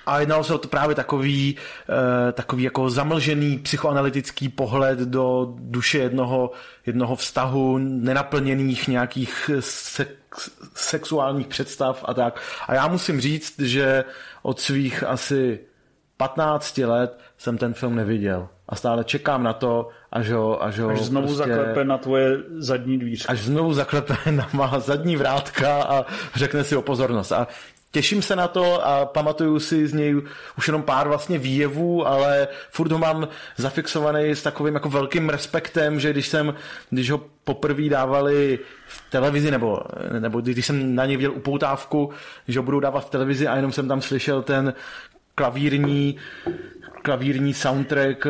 A 0.06 0.20
jednalo 0.20 0.44
se 0.44 0.54
o 0.54 0.58
to 0.58 0.68
právě 0.68 0.94
takový, 0.94 1.56
uh, 1.88 2.32
takový 2.32 2.62
jako 2.62 2.90
zamlžený 2.90 3.58
psychoanalytický 3.58 4.48
pohled 4.48 4.98
do 4.98 5.54
duše 5.58 5.98
jednoho, 5.98 6.50
jednoho 6.86 7.16
vztahu, 7.16 7.78
nenaplněných 7.78 8.88
nějakých 8.88 9.50
sex, 9.60 10.08
sexuálních 10.74 11.46
představ 11.46 12.04
a 12.04 12.14
tak. 12.14 12.40
A 12.68 12.74
já 12.74 12.88
musím 12.88 13.20
říct, 13.20 13.60
že 13.60 14.04
od 14.42 14.60
svých 14.60 15.02
asi 15.02 15.60
15 16.16 16.78
let 16.78 17.18
jsem 17.38 17.58
ten 17.58 17.74
film 17.74 17.96
neviděl. 17.96 18.48
A 18.68 18.76
stále 18.76 19.04
čekám 19.04 19.42
na 19.42 19.52
to, 19.52 19.88
až 20.12 20.30
ho... 20.30 20.62
Až, 20.62 20.78
ho 20.78 20.88
až 20.88 21.00
znovu 21.00 21.26
prostě, 21.26 21.48
zaklepe 21.48 21.84
na 21.84 21.98
tvoje 21.98 22.38
zadní 22.56 22.98
dvířka. 22.98 23.32
Až 23.32 23.40
znovu 23.40 23.74
zaklepe 23.74 24.16
na 24.30 24.48
má 24.52 24.80
zadní 24.80 25.16
vrátka 25.16 25.82
a 25.82 26.06
řekne 26.34 26.64
si 26.64 26.76
o 26.76 26.82
pozornost. 26.82 27.32
A 27.32 27.46
těším 27.94 28.22
se 28.22 28.36
na 28.36 28.48
to 28.48 28.86
a 28.86 29.06
pamatuju 29.06 29.58
si 29.60 29.86
z 29.86 29.92
něj 29.92 30.22
už 30.58 30.66
jenom 30.66 30.82
pár 30.82 31.08
vlastně 31.08 31.38
výjevů, 31.38 32.06
ale 32.06 32.48
furt 32.70 32.92
ho 32.92 32.98
mám 32.98 33.28
zafixovaný 33.56 34.30
s 34.30 34.42
takovým 34.42 34.74
jako 34.74 34.88
velkým 34.90 35.28
respektem, 35.28 36.00
že 36.00 36.10
když 36.10 36.28
jsem, 36.28 36.54
když 36.90 37.10
ho 37.10 37.20
poprvé 37.44 37.88
dávali 37.88 38.58
v 38.86 39.10
televizi, 39.10 39.50
nebo, 39.50 39.80
nebo 40.18 40.40
když 40.40 40.66
jsem 40.66 40.94
na 40.94 41.06
něj 41.06 41.16
viděl 41.16 41.32
upoutávku, 41.32 42.10
že 42.48 42.58
ho 42.58 42.62
budou 42.62 42.80
dávat 42.80 43.06
v 43.06 43.10
televizi 43.10 43.46
a 43.46 43.56
jenom 43.56 43.72
jsem 43.72 43.88
tam 43.88 44.00
slyšel 44.00 44.42
ten 44.42 44.74
klavírní, 45.34 46.16
klavírní 47.02 47.54
soundtrack 47.54 48.26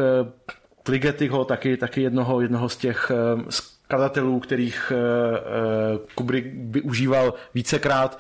Kligetyho, 0.83 1.45
taky, 1.45 1.77
taky 1.77 2.03
jednoho, 2.03 2.41
jednoho 2.41 2.69
z 2.69 2.77
těch 2.77 3.11
eh, 3.11 3.43
skladatelů, 3.51 4.41
kterých 4.41 4.93
eh, 4.95 4.99
eh, 5.39 5.99
Kubrick 6.15 6.47
využíval 6.55 7.35
vícekrát, 7.55 8.19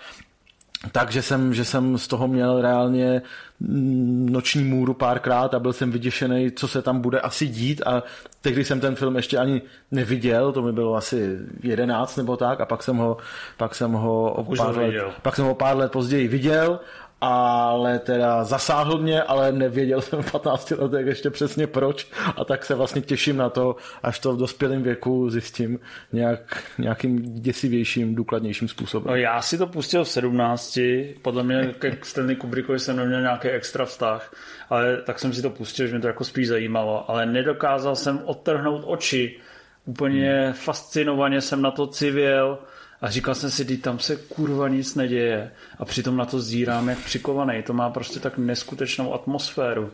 takže 0.92 1.22
jsem, 1.22 1.54
že 1.54 1.64
jsem 1.64 1.98
z 1.98 2.08
toho 2.08 2.28
měl 2.28 2.62
reálně 2.62 3.22
mm, 3.60 4.28
noční 4.30 4.64
můru 4.64 4.94
párkrát 4.94 5.54
a 5.54 5.58
byl 5.58 5.72
jsem 5.72 5.90
vyděšený, 5.90 6.50
co 6.50 6.68
se 6.68 6.82
tam 6.82 7.00
bude 7.00 7.20
asi 7.20 7.46
dít. 7.46 7.82
A 7.86 8.02
tehdy 8.40 8.64
jsem 8.64 8.80
ten 8.80 8.94
film 8.94 9.16
ještě 9.16 9.38
ani 9.38 9.62
neviděl, 9.90 10.52
to 10.52 10.62
mi 10.62 10.72
bylo 10.72 10.94
asi 10.94 11.38
jedenáct 11.62 12.16
nebo 12.16 12.36
tak 12.36 12.60
a 12.60 12.66
pak 12.66 12.82
jsem 12.82 12.96
ho, 12.96 13.16
pak 13.56 13.74
jsem 13.74 13.92
ho, 13.92 14.32
o 14.32 14.56
pár, 14.56 14.76
let, 14.76 14.94
pak 15.22 15.36
jsem 15.36 15.44
ho 15.44 15.54
pár 15.54 15.76
let 15.76 15.92
později 15.92 16.28
viděl 16.28 16.80
ale 17.24 17.98
teda 17.98 18.44
zasáhl 18.44 18.98
mě, 18.98 19.22
ale 19.22 19.52
nevěděl 19.52 20.00
jsem 20.00 20.22
v 20.22 20.32
15 20.32 20.70
letech 20.70 21.06
ještě 21.06 21.30
přesně 21.30 21.66
proč. 21.66 22.06
A 22.36 22.44
tak 22.44 22.64
se 22.64 22.74
vlastně 22.74 23.02
těším 23.02 23.36
na 23.36 23.50
to, 23.50 23.76
až 24.02 24.18
to 24.18 24.32
v 24.32 24.38
dospělém 24.38 24.82
věku 24.82 25.30
zjistím 25.30 25.80
nějak, 26.12 26.62
nějakým 26.78 27.40
děsivějším, 27.40 28.14
důkladnějším 28.14 28.68
způsobem. 28.68 29.10
No, 29.10 29.16
já 29.16 29.42
si 29.42 29.58
to 29.58 29.66
pustil 29.66 30.04
v 30.04 30.08
17, 30.08 30.78
podle 31.22 31.42
mě 31.42 31.74
ke 31.78 31.98
Stanley 32.02 32.36
Kubrickovi 32.36 32.78
jsem 32.78 32.96
neměl 32.96 33.20
nějaký 33.20 33.48
extra 33.48 33.84
vztah, 33.84 34.34
ale 34.70 34.96
tak 34.96 35.18
jsem 35.18 35.32
si 35.32 35.42
to 35.42 35.50
pustil, 35.50 35.86
že 35.86 35.92
mě 35.92 36.00
to 36.00 36.06
jako 36.06 36.24
spíš 36.24 36.48
zajímalo, 36.48 37.10
ale 37.10 37.26
nedokázal 37.26 37.96
jsem 37.96 38.20
odtrhnout 38.24 38.82
oči, 38.86 39.36
úplně 39.84 40.42
hmm. 40.44 40.52
fascinovaně 40.52 41.40
jsem 41.40 41.62
na 41.62 41.70
to 41.70 41.86
civěl, 41.86 42.58
a 43.04 43.10
říkal 43.10 43.34
jsem 43.34 43.50
si, 43.50 43.76
tam 43.76 43.98
se 43.98 44.16
kurva 44.16 44.68
nic 44.68 44.94
neděje. 44.94 45.50
A 45.78 45.84
přitom 45.84 46.16
na 46.16 46.24
to 46.24 46.40
zírám 46.40 46.88
jak 46.88 46.98
přikovaný. 46.98 47.62
To 47.62 47.72
má 47.72 47.90
prostě 47.90 48.20
tak 48.20 48.38
neskutečnou 48.38 49.14
atmosféru. 49.14 49.90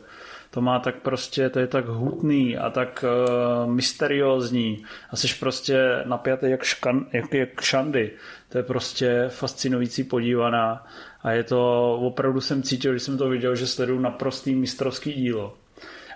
To 0.51 0.61
má 0.61 0.79
tak 0.79 0.95
prostě, 0.97 1.51
to 1.51 1.59
je 1.59 1.67
tak 1.67 1.87
hutný 1.89 2.57
a 2.57 2.71
tak 2.71 3.05
uh, 3.05 3.73
mysteriózní. 3.73 4.85
A 5.11 5.17
jsi 5.17 5.29
prostě 5.41 6.03
napjatý 6.05 6.51
jak, 6.51 6.63
škan, 6.63 7.07
jak, 7.13 7.35
jak 7.35 7.61
šandy. 7.61 8.11
To 8.49 8.59
je 8.59 8.65
prostě 8.65 9.25
fascinující 9.29 10.05
podívaná. 10.05 10.87
A 11.23 11.33
je 11.33 11.45
to, 11.45 11.93
opravdu 12.01 12.41
jsem 12.41 12.63
cítil, 12.63 12.93
když 12.93 13.03
jsem 13.03 13.19
to 13.19 13.29
viděl, 13.29 13.57
že 13.57 13.67
sleduju 13.67 14.01
naprostý 14.01 14.55
mistrovský 14.55 15.13
dílo. 15.13 15.55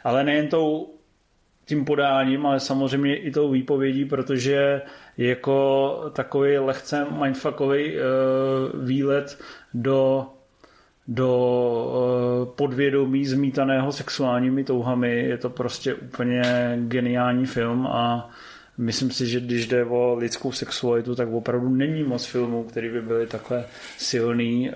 Ale 0.05 0.25
nejen 0.25 0.49
tou 0.49 0.95
tím 1.67 1.85
podáním, 1.85 2.47
ale 2.47 2.61
samozřejmě 2.61 3.17
i 3.17 3.31
tou 3.31 3.51
výpovědí, 3.51 4.05
protože 4.05 4.83
jako 5.19 6.11
takový 6.13 6.59
lehce 6.59 7.07
mindfuckový 7.23 7.93
uh, 7.95 8.85
výlet 8.85 9.39
do 9.75 10.27
do 11.09 11.31
uh, 12.47 12.55
podvědomí 12.55 13.27
zmítaného 13.27 13.93
sexuálními 13.93 14.65
touhami. 14.65 15.19
Je 15.19 15.39
to 15.39 15.51
prostě 15.51 15.95
úplně 15.95 16.43
geniální 16.89 17.47
film 17.47 17.87
a 17.87 18.31
myslím 18.79 19.11
si, 19.11 19.27
že 19.27 19.41
když 19.41 19.67
jde 19.67 19.85
o 19.85 20.15
lidskou 20.15 20.53
sexualitu, 20.53 21.15
tak 21.15 21.29
opravdu 21.29 21.69
není 21.69 22.03
moc 22.03 22.27
filmů, 22.27 22.65
který 22.65 22.89
by 22.89 23.03
byly 23.03 23.27
takhle 23.27 23.65
silný, 23.99 24.71
uh, 24.71 24.75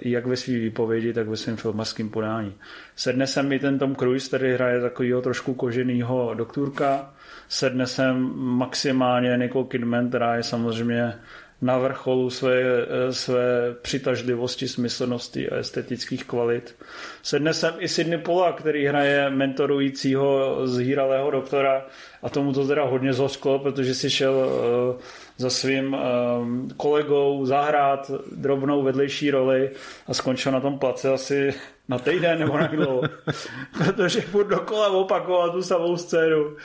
jak 0.00 0.26
ve 0.26 0.36
své 0.36 0.54
výpovědi, 0.54 1.12
tak 1.12 1.28
ve 1.28 1.36
svém 1.36 1.56
filmarském 1.56 2.08
podání. 2.08 2.54
Sedne 2.96 3.26
se 3.26 3.42
mi 3.42 3.58
ten 3.58 3.78
Tom 3.78 3.96
Cruise, 3.96 4.28
který 4.28 4.52
hraje 4.52 4.80
takového 4.80 5.22
trošku 5.22 5.54
koženýho 5.54 6.34
doktorka, 6.34 7.14
sedne 7.48 7.86
sem 7.86 8.32
maximálně 8.34 9.38
Nicole 9.38 9.64
Kidman, 9.64 10.08
která 10.08 10.36
je 10.36 10.42
samozřejmě 10.42 11.14
na 11.62 11.78
vrcholu 11.78 12.30
své, 12.30 12.62
své 13.10 13.74
přitažlivosti, 13.82 14.68
smyslnosti 14.68 15.50
a 15.50 15.56
estetických 15.56 16.24
kvalit. 16.24 16.76
Sedne 17.22 17.54
sem 17.54 17.74
i 17.78 17.88
Sidney 17.88 18.18
Pola, 18.18 18.52
který 18.52 18.86
hraje 18.86 19.30
mentorujícího 19.30 20.60
zhýralého 20.66 21.30
doktora 21.30 21.86
a 22.22 22.28
tomu 22.28 22.52
to 22.52 22.66
teda 22.66 22.84
hodně 22.84 23.12
zosklo, 23.12 23.58
protože 23.58 23.94
si 23.94 24.10
šel 24.10 24.34
uh, 24.34 25.00
za 25.38 25.50
svým 25.50 25.96
um, 25.96 26.68
kolegou 26.76 27.46
zahrát 27.46 28.10
drobnou 28.36 28.82
vedlejší 28.82 29.30
roli 29.30 29.70
a 30.06 30.14
skončil 30.14 30.52
na 30.52 30.60
tom 30.60 30.78
place 30.78 31.12
asi 31.12 31.54
na 31.88 31.98
týden 31.98 32.38
nebo 32.38 32.58
na 32.58 32.66
kdo, 32.66 33.02
protože 33.78 34.20
furt 34.20 34.48
dokola 34.48 34.88
opakoval 34.88 35.50
tu 35.50 35.62
samou 35.62 35.96
scénu 35.96 36.56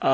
a, 0.00 0.10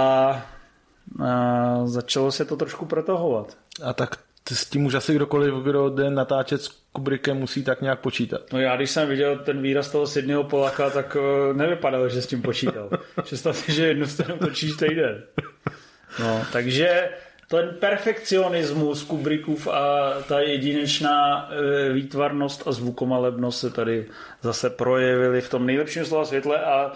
a 1.24 1.80
začalo 1.84 2.32
se 2.32 2.44
to 2.44 2.56
trošku 2.56 2.86
protahovat. 2.86 3.56
A 3.82 3.92
tak 3.92 4.16
s 4.52 4.70
tím 4.70 4.86
už 4.86 4.94
asi 4.94 5.14
kdokoliv, 5.14 5.54
kdo 5.54 5.88
jde 5.88 6.10
natáčet 6.10 6.62
s 6.62 6.68
Kubrickem, 6.92 7.36
musí 7.36 7.64
tak 7.64 7.80
nějak 7.80 8.00
počítat. 8.00 8.40
No 8.52 8.60
já, 8.60 8.76
když 8.76 8.90
jsem 8.90 9.08
viděl 9.08 9.38
ten 9.38 9.62
výraz 9.62 9.90
toho 9.90 10.06
Sydneyho 10.06 10.44
Polaka, 10.44 10.90
tak 10.90 11.16
uh, 11.16 11.56
nevypadalo, 11.56 12.08
že 12.08 12.22
s 12.22 12.26
tím 12.26 12.42
počítal. 12.42 12.90
Představ 13.22 13.56
si, 13.56 13.72
že 13.72 13.86
jednu 13.86 14.06
scénu 14.06 14.38
točíš 14.38 14.76
týden. 14.76 15.22
No, 16.20 16.42
takže 16.52 17.08
ten 17.54 17.76
perfekcionismus 17.78 19.02
Kubrickův 19.04 19.66
a 19.66 20.10
ta 20.28 20.40
jedinečná 20.40 21.48
e, 21.50 21.92
výtvarnost 21.92 22.68
a 22.68 22.72
zvukomalebnost 22.72 23.60
se 23.60 23.70
tady 23.70 24.06
zase 24.42 24.70
projevily 24.70 25.40
v 25.40 25.50
tom 25.50 25.66
nejlepším 25.66 26.04
slova 26.04 26.24
světle 26.24 26.64
a 26.64 26.92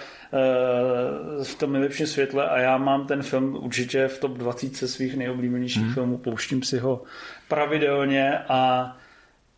e, 1.40 1.44
v 1.44 1.55
tom 1.55 1.72
nejlepším 1.72 2.06
světle 2.06 2.48
a 2.48 2.59
já 2.59 2.78
mám 2.78 3.06
ten 3.06 3.22
film 3.22 3.59
určitě 3.60 4.09
v 4.09 4.18
top 4.18 4.32
20 4.32 4.76
svých 4.76 5.16
nejoblíbenějších 5.16 5.82
hmm. 5.82 5.94
filmů, 5.94 6.18
pouštím 6.18 6.62
si 6.62 6.78
ho 6.78 7.02
pravidelně 7.48 8.39
a 8.48 8.97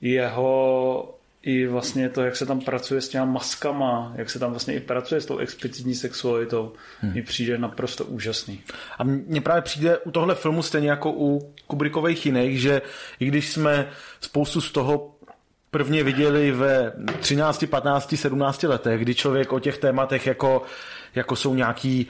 jeho 0.01 1.20
i 1.43 1.67
vlastně 1.67 2.09
to, 2.09 2.23
jak 2.23 2.37
se 2.37 2.47
tam 2.47 2.61
pracuje 2.61 3.01
s 3.01 3.09
těma 3.09 3.25
maskama, 3.25 4.13
jak 4.17 4.31
se 4.31 4.39
tam 4.39 4.51
vlastně 4.51 4.75
i 4.75 4.81
pracuje 4.81 5.21
s 5.21 5.27
tou 5.27 5.39
explicitní 5.39 5.95
sexualitou, 5.95 6.73
hmm. 7.01 7.15
mi 7.15 7.23
přijde 7.23 7.59
naprosto 7.59 8.05
úžasný. 8.05 8.61
A 8.99 9.05
mně 9.05 9.41
právě 9.41 9.63
přijde 9.63 9.99
u 9.99 10.11
tohle 10.11 10.35
filmu 10.35 10.63
stejně 10.63 10.91
jako 10.91 11.13
u 11.13 11.55
Kubrickových 11.67 12.27
jiných, 12.27 12.61
že 12.61 12.83
i 13.21 13.27
když 13.27 13.53
jsme 13.53 13.89
spoustu 14.21 14.61
z 14.61 14.73
toho 14.73 15.15
prvně 15.71 16.05
viděli 16.05 16.53
ve 16.53 16.93
13, 17.21 17.65
15, 17.71 18.15
17 18.17 18.63
letech, 18.63 19.01
kdy 19.01 19.15
člověk 19.15 19.53
o 19.53 19.61
těch 19.61 19.79
tématech 19.79 20.27
jako, 20.27 20.63
jako 21.15 21.37
jsou 21.37 21.55
nějaký 21.55 22.09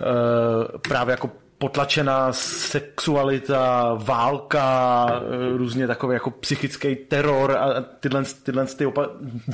uh, 0.00 0.78
právě 0.88 1.10
jako 1.10 1.30
potlačená 1.62 2.32
sexualita, 2.32 3.94
válka, 3.94 5.06
eh, 5.10 5.56
různě 5.56 5.86
takový 5.86 6.14
jako 6.14 6.30
psychický 6.30 6.96
teror 6.96 7.56
a 7.58 7.84
tyhle, 8.00 8.24
tyhle 8.42 8.66
ty 8.66 8.86
opa- 8.86 9.10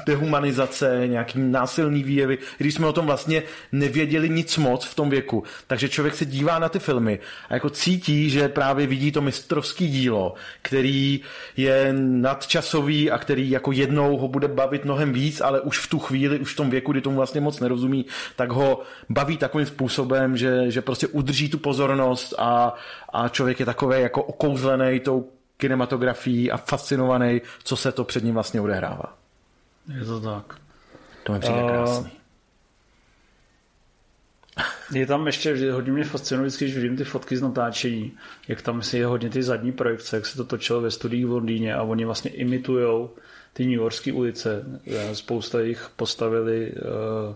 dehumanizace, 0.06 1.02
nějaký 1.06 1.38
násilný 1.38 2.02
výjevy, 2.02 2.38
když 2.58 2.74
jsme 2.74 2.86
o 2.86 2.92
tom 2.92 3.06
vlastně 3.06 3.42
nevěděli 3.72 4.28
nic 4.28 4.56
moc 4.56 4.84
v 4.84 4.94
tom 4.94 5.10
věku. 5.10 5.42
Takže 5.66 5.88
člověk 5.88 6.14
se 6.14 6.24
dívá 6.24 6.58
na 6.58 6.68
ty 6.68 6.78
filmy 6.78 7.18
a 7.48 7.54
jako 7.54 7.70
cítí, 7.70 8.30
že 8.30 8.48
právě 8.48 8.86
vidí 8.86 9.12
to 9.12 9.20
mistrovský 9.20 9.88
dílo, 9.88 10.34
který 10.62 11.20
je 11.56 11.92
nadčasový 11.98 13.10
a 13.10 13.18
který 13.18 13.50
jako 13.50 13.72
jednou 13.72 14.16
ho 14.16 14.28
bude 14.28 14.48
bavit 14.48 14.84
mnohem 14.84 15.12
víc, 15.12 15.40
ale 15.40 15.60
už 15.60 15.78
v 15.78 15.90
tu 15.90 15.98
chvíli, 15.98 16.38
už 16.38 16.52
v 16.52 16.56
tom 16.56 16.70
věku, 16.70 16.92
kdy 16.92 17.00
tomu 17.00 17.16
vlastně 17.16 17.40
moc 17.40 17.60
nerozumí, 17.60 18.06
tak 18.36 18.52
ho 18.52 18.80
baví 19.08 19.36
takovým 19.36 19.66
způsobem, 19.66 20.36
že, 20.36 20.70
že 20.70 20.82
prostě 20.82 21.06
udrží 21.06 21.48
tu 21.48 21.58
pozornost 21.58 21.97
pozornost 21.98 22.34
a, 22.38 22.74
a 23.12 23.28
člověk 23.28 23.60
je 23.60 23.66
takový 23.66 24.00
jako 24.00 24.22
okouzlený 24.22 25.00
tou 25.00 25.28
kinematografií 25.56 26.50
a 26.50 26.56
fascinovaný, 26.56 27.40
co 27.64 27.76
se 27.76 27.92
to 27.92 28.04
před 28.04 28.24
ním 28.24 28.34
vlastně 28.34 28.60
odehrává. 28.60 29.18
Je 29.98 30.04
to 30.04 30.20
tak. 30.20 30.54
To 31.24 31.32
mi 31.32 31.40
přijde 31.40 31.62
uh, 31.62 31.68
krásný. 31.68 32.10
Je 34.92 35.06
tam 35.06 35.26
ještě, 35.26 35.72
hodně 35.72 35.92
mě 35.92 36.04
fascinuje, 36.04 36.50
když 36.58 36.74
vidím 36.74 36.96
ty 36.96 37.04
fotky 37.04 37.36
z 37.36 37.42
natáčení, 37.42 38.12
jak 38.48 38.62
tam 38.62 38.82
si 38.82 38.98
je 38.98 39.06
hodně 39.06 39.30
ty 39.30 39.42
zadní 39.42 39.72
projekce, 39.72 40.16
jak 40.16 40.26
se 40.26 40.36
to 40.36 40.44
točilo 40.44 40.80
ve 40.80 40.90
studiích 40.90 41.26
v 41.26 41.30
Londýně 41.30 41.74
a 41.74 41.82
oni 41.82 42.04
vlastně 42.04 42.30
imitujou 42.30 43.10
ty 43.52 43.64
New 43.64 43.74
Yorkské 43.74 44.12
ulice. 44.12 44.64
Spousta 45.12 45.60
jich 45.60 45.90
postavili 45.96 46.72
uh, 46.72 47.34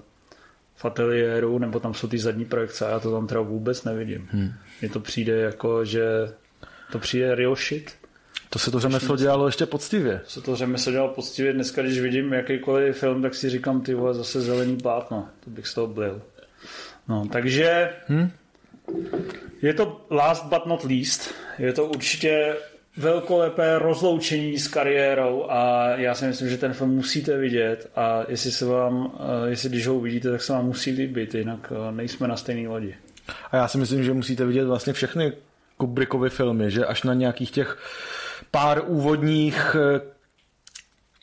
v 0.83 0.85
ateliéru, 0.85 1.59
nebo 1.59 1.81
tam 1.81 1.95
jsou 1.95 2.09
ty 2.09 2.19
zadní 2.19 2.45
projekce 2.45 2.87
a 2.87 2.91
já 2.91 3.01
to 3.01 3.13
tam 3.13 3.27
teda 3.27 3.41
vůbec 3.41 3.85
nevidím. 3.85 4.29
Hmm. 4.31 4.53
Mně 4.81 4.91
to 4.91 5.01
přijde 5.01 5.37
jako, 5.41 5.85
že 5.85 6.05
to 6.93 6.99
přijde 6.99 7.35
real 7.35 7.57
shit. 7.57 7.93
To 8.51 8.59
se 8.59 8.71
to 8.71 8.81
řemeslo 8.81 9.17
dělalo 9.17 9.47
ještě 9.47 9.67
poctivě. 9.67 10.21
Se 10.27 10.41
to 10.41 10.57
řemeslo 10.57 10.93
dělalo 10.93 11.15
poctivě. 11.15 11.53
Dneska, 11.53 11.83
když 11.83 12.01
vidím 12.01 12.33
jakýkoliv 12.33 12.99
film, 12.99 13.23
tak 13.23 13.35
si 13.35 13.51
říkám, 13.51 13.81
ty 13.81 13.95
vole, 13.95 14.15
zase 14.15 14.41
zelený 14.41 14.77
plátno. 14.77 15.29
To 15.45 15.51
bych 15.51 15.67
z 15.67 15.75
toho 15.75 15.87
byl. 15.87 16.23
No, 17.09 17.29
takže 17.33 17.91
hmm? 18.07 18.31
je 19.63 19.75
to 19.75 20.07
last 20.11 20.45
but 20.45 20.67
not 20.67 20.85
least. 20.85 21.35
Je 21.59 21.73
to 21.73 21.85
určitě 21.85 22.57
velkolepé 22.97 23.79
rozloučení 23.79 24.59
s 24.59 24.69
kariérou 24.69 25.51
a 25.51 25.89
já 25.97 26.15
si 26.15 26.25
myslím, 26.25 26.49
že 26.49 26.59
ten 26.59 26.73
film 26.73 26.91
musíte 26.91 27.37
vidět 27.37 27.91
a 27.97 28.21
jestli 28.29 28.53
se 28.53 28.65
vám, 28.65 29.13
eh, 29.15 29.51
jestli 29.51 29.69
když 29.69 29.87
ho 29.87 29.95
uvidíte, 29.95 30.31
tak 30.31 30.43
se 30.43 30.53
vám 30.53 30.67
musí 30.67 30.91
líbit, 30.91 31.35
jinak 31.35 31.73
eh, 31.73 31.93
nejsme 31.93 32.29
na 32.29 32.37
stejné 32.37 32.69
lodi. 32.69 32.95
A 33.51 33.57
já 33.57 33.69
si 33.69 33.79
myslím, 33.79 34.05
že 34.05 34.13
musíte 34.13 34.45
vidět 34.45 34.65
vlastně 34.65 34.93
všechny 34.93 35.33
Kubrickovy 35.77 36.31
filmy, 36.31 36.71
že 36.71 36.87
až 36.87 37.03
na 37.03 37.15
nějakých 37.15 37.51
těch 37.51 37.79
pár 38.51 38.83
úvodních 38.87 39.77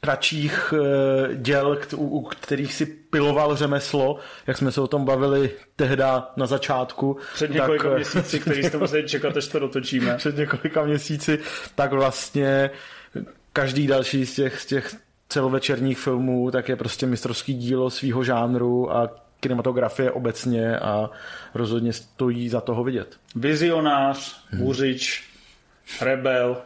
kratších 0.10 0.74
eh, 0.74 1.36
děl, 1.36 1.80
u 1.96 2.22
kterých 2.22 2.74
si 2.74 2.86
piloval 2.86 3.56
řemeslo, 3.56 4.20
jak 4.48 4.58
jsme 4.58 4.72
se 4.72 4.82
o 4.82 4.88
tom 4.88 5.06
bavili 5.06 5.52
tehda 5.76 6.32
na 6.38 6.46
začátku. 6.46 7.18
Před 7.34 7.54
několika 7.54 7.84
tak, 7.84 7.96
měsíci, 7.96 8.40
který 8.40 8.64
jste 8.64 8.78
museli 8.78 9.08
čekat, 9.08 9.38
až 9.38 9.48
to 9.48 9.60
dotočíme. 9.60 10.14
Před 10.18 10.38
několika 10.38 10.84
měsíci, 10.84 11.40
tak 11.76 11.92
vlastně 11.92 12.70
každý 13.54 13.88
další 13.88 14.26
z 14.26 14.36
těch, 14.36 14.62
z 14.62 14.66
těch 14.66 14.96
celovečerních 15.30 16.00
filmů, 16.00 16.52
tak 16.52 16.70
je 16.70 16.76
prostě 16.76 17.06
mistrovský 17.06 17.54
dílo 17.54 17.90
svého 17.90 18.24
žánru 18.24 18.96
a 18.96 19.10
kinematografie 19.40 20.12
obecně 20.12 20.80
a 20.80 21.10
rozhodně 21.54 21.94
stojí 21.94 22.50
za 22.50 22.62
toho 22.62 22.84
vidět. 22.84 23.18
Vizionář, 23.36 24.46
hmm. 24.50 24.74
rebel, 26.02 26.58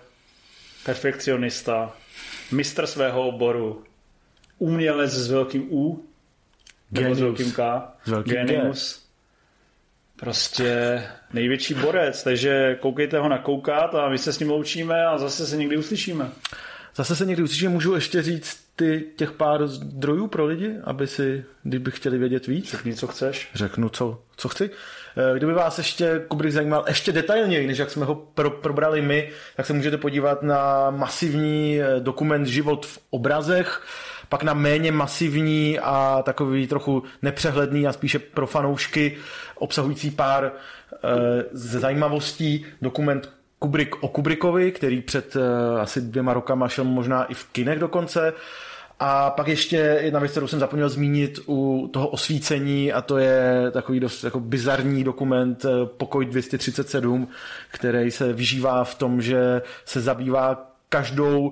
perfekcionista, 0.85 1.93
mistr 2.51 2.87
svého 2.87 3.27
oboru, 3.27 3.83
umělec 4.57 5.11
s 5.11 5.31
velkým 5.31 5.67
U, 5.73 6.05
nebo 6.91 7.15
s 7.15 7.19
velkým 7.19 7.51
K, 7.51 7.81
s 8.05 8.07
velkým 8.07 8.33
genius. 8.33 8.95
G. 8.95 9.03
Prostě 10.15 11.03
největší 11.33 11.73
borec, 11.73 12.23
takže 12.23 12.77
koukejte 12.79 13.19
ho 13.19 13.29
nakoukat 13.29 13.95
a 13.95 14.09
my 14.09 14.17
se 14.17 14.33
s 14.33 14.39
ním 14.39 14.49
loučíme 14.49 15.05
a 15.05 15.17
zase 15.17 15.47
se 15.47 15.57
někdy 15.57 15.77
uslyšíme. 15.77 16.29
Zase 16.95 17.15
se 17.15 17.25
někdy 17.25 17.43
uslyšíme, 17.43 17.73
můžu 17.73 17.95
ještě 17.95 18.21
říct 18.21 18.63
ty 18.75 19.05
těch 19.15 19.31
pár 19.31 19.67
zdrojů 19.67 20.27
pro 20.27 20.45
lidi, 20.45 20.75
aby 20.83 21.07
si, 21.07 21.45
kdyby 21.63 21.91
chtěli 21.91 22.17
vědět 22.17 22.47
víc. 22.47 22.71
Řekni, 22.71 22.95
co 22.95 23.07
chceš. 23.07 23.49
Řeknu, 23.53 23.89
co, 23.89 24.21
co 24.35 24.49
chci. 24.49 24.69
Eh, 25.17 25.37
kdyby 25.37 25.53
vás 25.53 25.77
ještě 25.77 26.25
Kubrick 26.27 26.53
zajímal 26.53 26.85
ještě 26.87 27.11
detailněji, 27.11 27.67
než 27.67 27.77
jak 27.77 27.91
jsme 27.91 28.05
ho 28.05 28.15
pro, 28.15 28.49
probrali 28.49 29.01
my, 29.01 29.29
tak 29.55 29.65
se 29.65 29.73
můžete 29.73 29.97
podívat 29.97 30.43
na 30.43 30.89
masivní 30.89 31.81
eh, 31.81 31.99
dokument 31.99 32.45
Život 32.45 32.85
v 32.85 32.99
obrazech, 33.09 33.81
pak 34.29 34.43
na 34.43 34.53
méně 34.53 34.91
masivní 34.91 35.79
a 35.79 36.21
takový 36.25 36.67
trochu 36.67 37.03
nepřehledný 37.21 37.87
a 37.87 37.93
spíše 37.93 38.19
pro 38.19 38.47
fanoušky 38.47 39.17
obsahující 39.55 40.11
pár 40.11 40.45
e, 40.45 40.51
zajímavostí 41.51 42.65
dokument 42.81 43.29
Kubrick 43.59 44.03
o 44.03 44.07
Kubrickovi, 44.07 44.71
který 44.71 45.01
před 45.01 45.35
e, 45.35 45.39
asi 45.79 46.01
dvěma 46.01 46.33
rokama 46.33 46.67
šel 46.67 46.83
možná 46.83 47.23
i 47.23 47.33
v 47.33 47.43
kinech 47.43 47.79
dokonce. 47.79 48.33
A 48.99 49.29
pak 49.29 49.47
ještě 49.47 49.75
jedna 50.01 50.19
věc, 50.19 50.31
kterou 50.31 50.47
jsem 50.47 50.59
zapomněl 50.59 50.89
zmínit 50.89 51.39
u 51.47 51.89
toho 51.93 52.07
osvícení 52.07 52.93
a 52.93 53.01
to 53.01 53.17
je 53.17 53.71
takový 53.71 53.99
dost 53.99 54.23
jako 54.23 54.39
bizarní 54.39 55.03
dokument 55.03 55.65
eh, 55.65 55.85
Pokoj 55.85 56.25
237, 56.25 57.27
který 57.71 58.11
se 58.11 58.33
vyžívá 58.33 58.83
v 58.83 58.95
tom, 58.95 59.21
že 59.21 59.61
se 59.85 60.01
zabývá 60.01 60.73
každou 60.89 61.51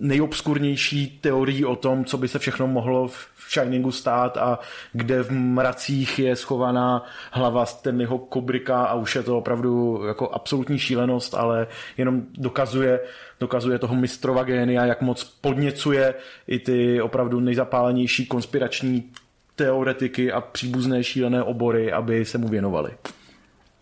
nejobskurnější 0.00 1.18
teorií 1.20 1.64
o 1.64 1.76
tom, 1.76 2.04
co 2.04 2.18
by 2.18 2.28
se 2.28 2.38
všechno 2.38 2.66
mohlo 2.66 3.08
v 3.08 3.37
Shiningu 3.48 3.92
stát 3.92 4.36
a 4.36 4.58
kde 4.92 5.22
v 5.22 5.30
mracích 5.30 6.18
je 6.18 6.36
schovaná 6.36 7.04
hlava 7.32 7.66
Stanleyho 7.66 8.18
Kubricka 8.18 8.84
a 8.84 8.94
už 8.94 9.16
je 9.16 9.22
to 9.22 9.38
opravdu 9.38 10.02
jako 10.06 10.30
absolutní 10.30 10.78
šílenost, 10.78 11.34
ale 11.34 11.66
jenom 11.96 12.22
dokazuje, 12.38 13.00
dokazuje 13.40 13.78
toho 13.78 13.94
mistrova 13.94 14.42
génia, 14.42 14.84
jak 14.84 15.02
moc 15.02 15.24
podněcuje 15.24 16.14
i 16.46 16.58
ty 16.58 17.00
opravdu 17.02 17.40
nejzapálenější 17.40 18.26
konspirační 18.26 19.12
teoretiky 19.56 20.32
a 20.32 20.40
příbuzné 20.40 21.04
šílené 21.04 21.42
obory, 21.42 21.92
aby 21.92 22.24
se 22.24 22.38
mu 22.38 22.48
věnovali. 22.48 22.90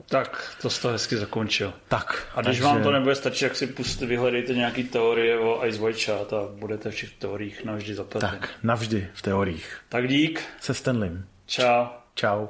Tak, 0.09 0.57
to 0.63 0.71
jste 0.71 0.89
hezky 0.93 1.17
zakončil. 1.17 1.75
Tak. 1.89 2.29
A 2.35 2.41
když 2.41 2.57
takže... 2.57 2.63
vám 2.63 2.83
to 2.83 2.93
nebude 2.93 3.15
stačit, 3.15 3.45
jak 3.45 3.57
si 3.57 3.67
pustit, 3.67 4.07
vyhledejte 4.07 4.55
nějaký 4.55 4.85
teorie 4.85 5.39
o 5.39 5.67
Ice 5.67 5.81
White 5.81 6.03
Chat 6.03 6.33
a 6.33 6.43
budete 6.53 6.91
v 6.91 7.01
těch 7.01 7.11
teoriích 7.13 7.65
navždy 7.65 7.95
zapadli. 7.95 8.29
Tak, 8.29 8.51
navždy 8.63 9.09
v 9.15 9.23
teoriích. 9.23 9.79
Tak 9.89 10.09
dík. 10.09 10.43
Se 10.61 10.75
Stanleym. 10.75 11.27
Čau. 11.47 11.87
Čau. 12.15 12.47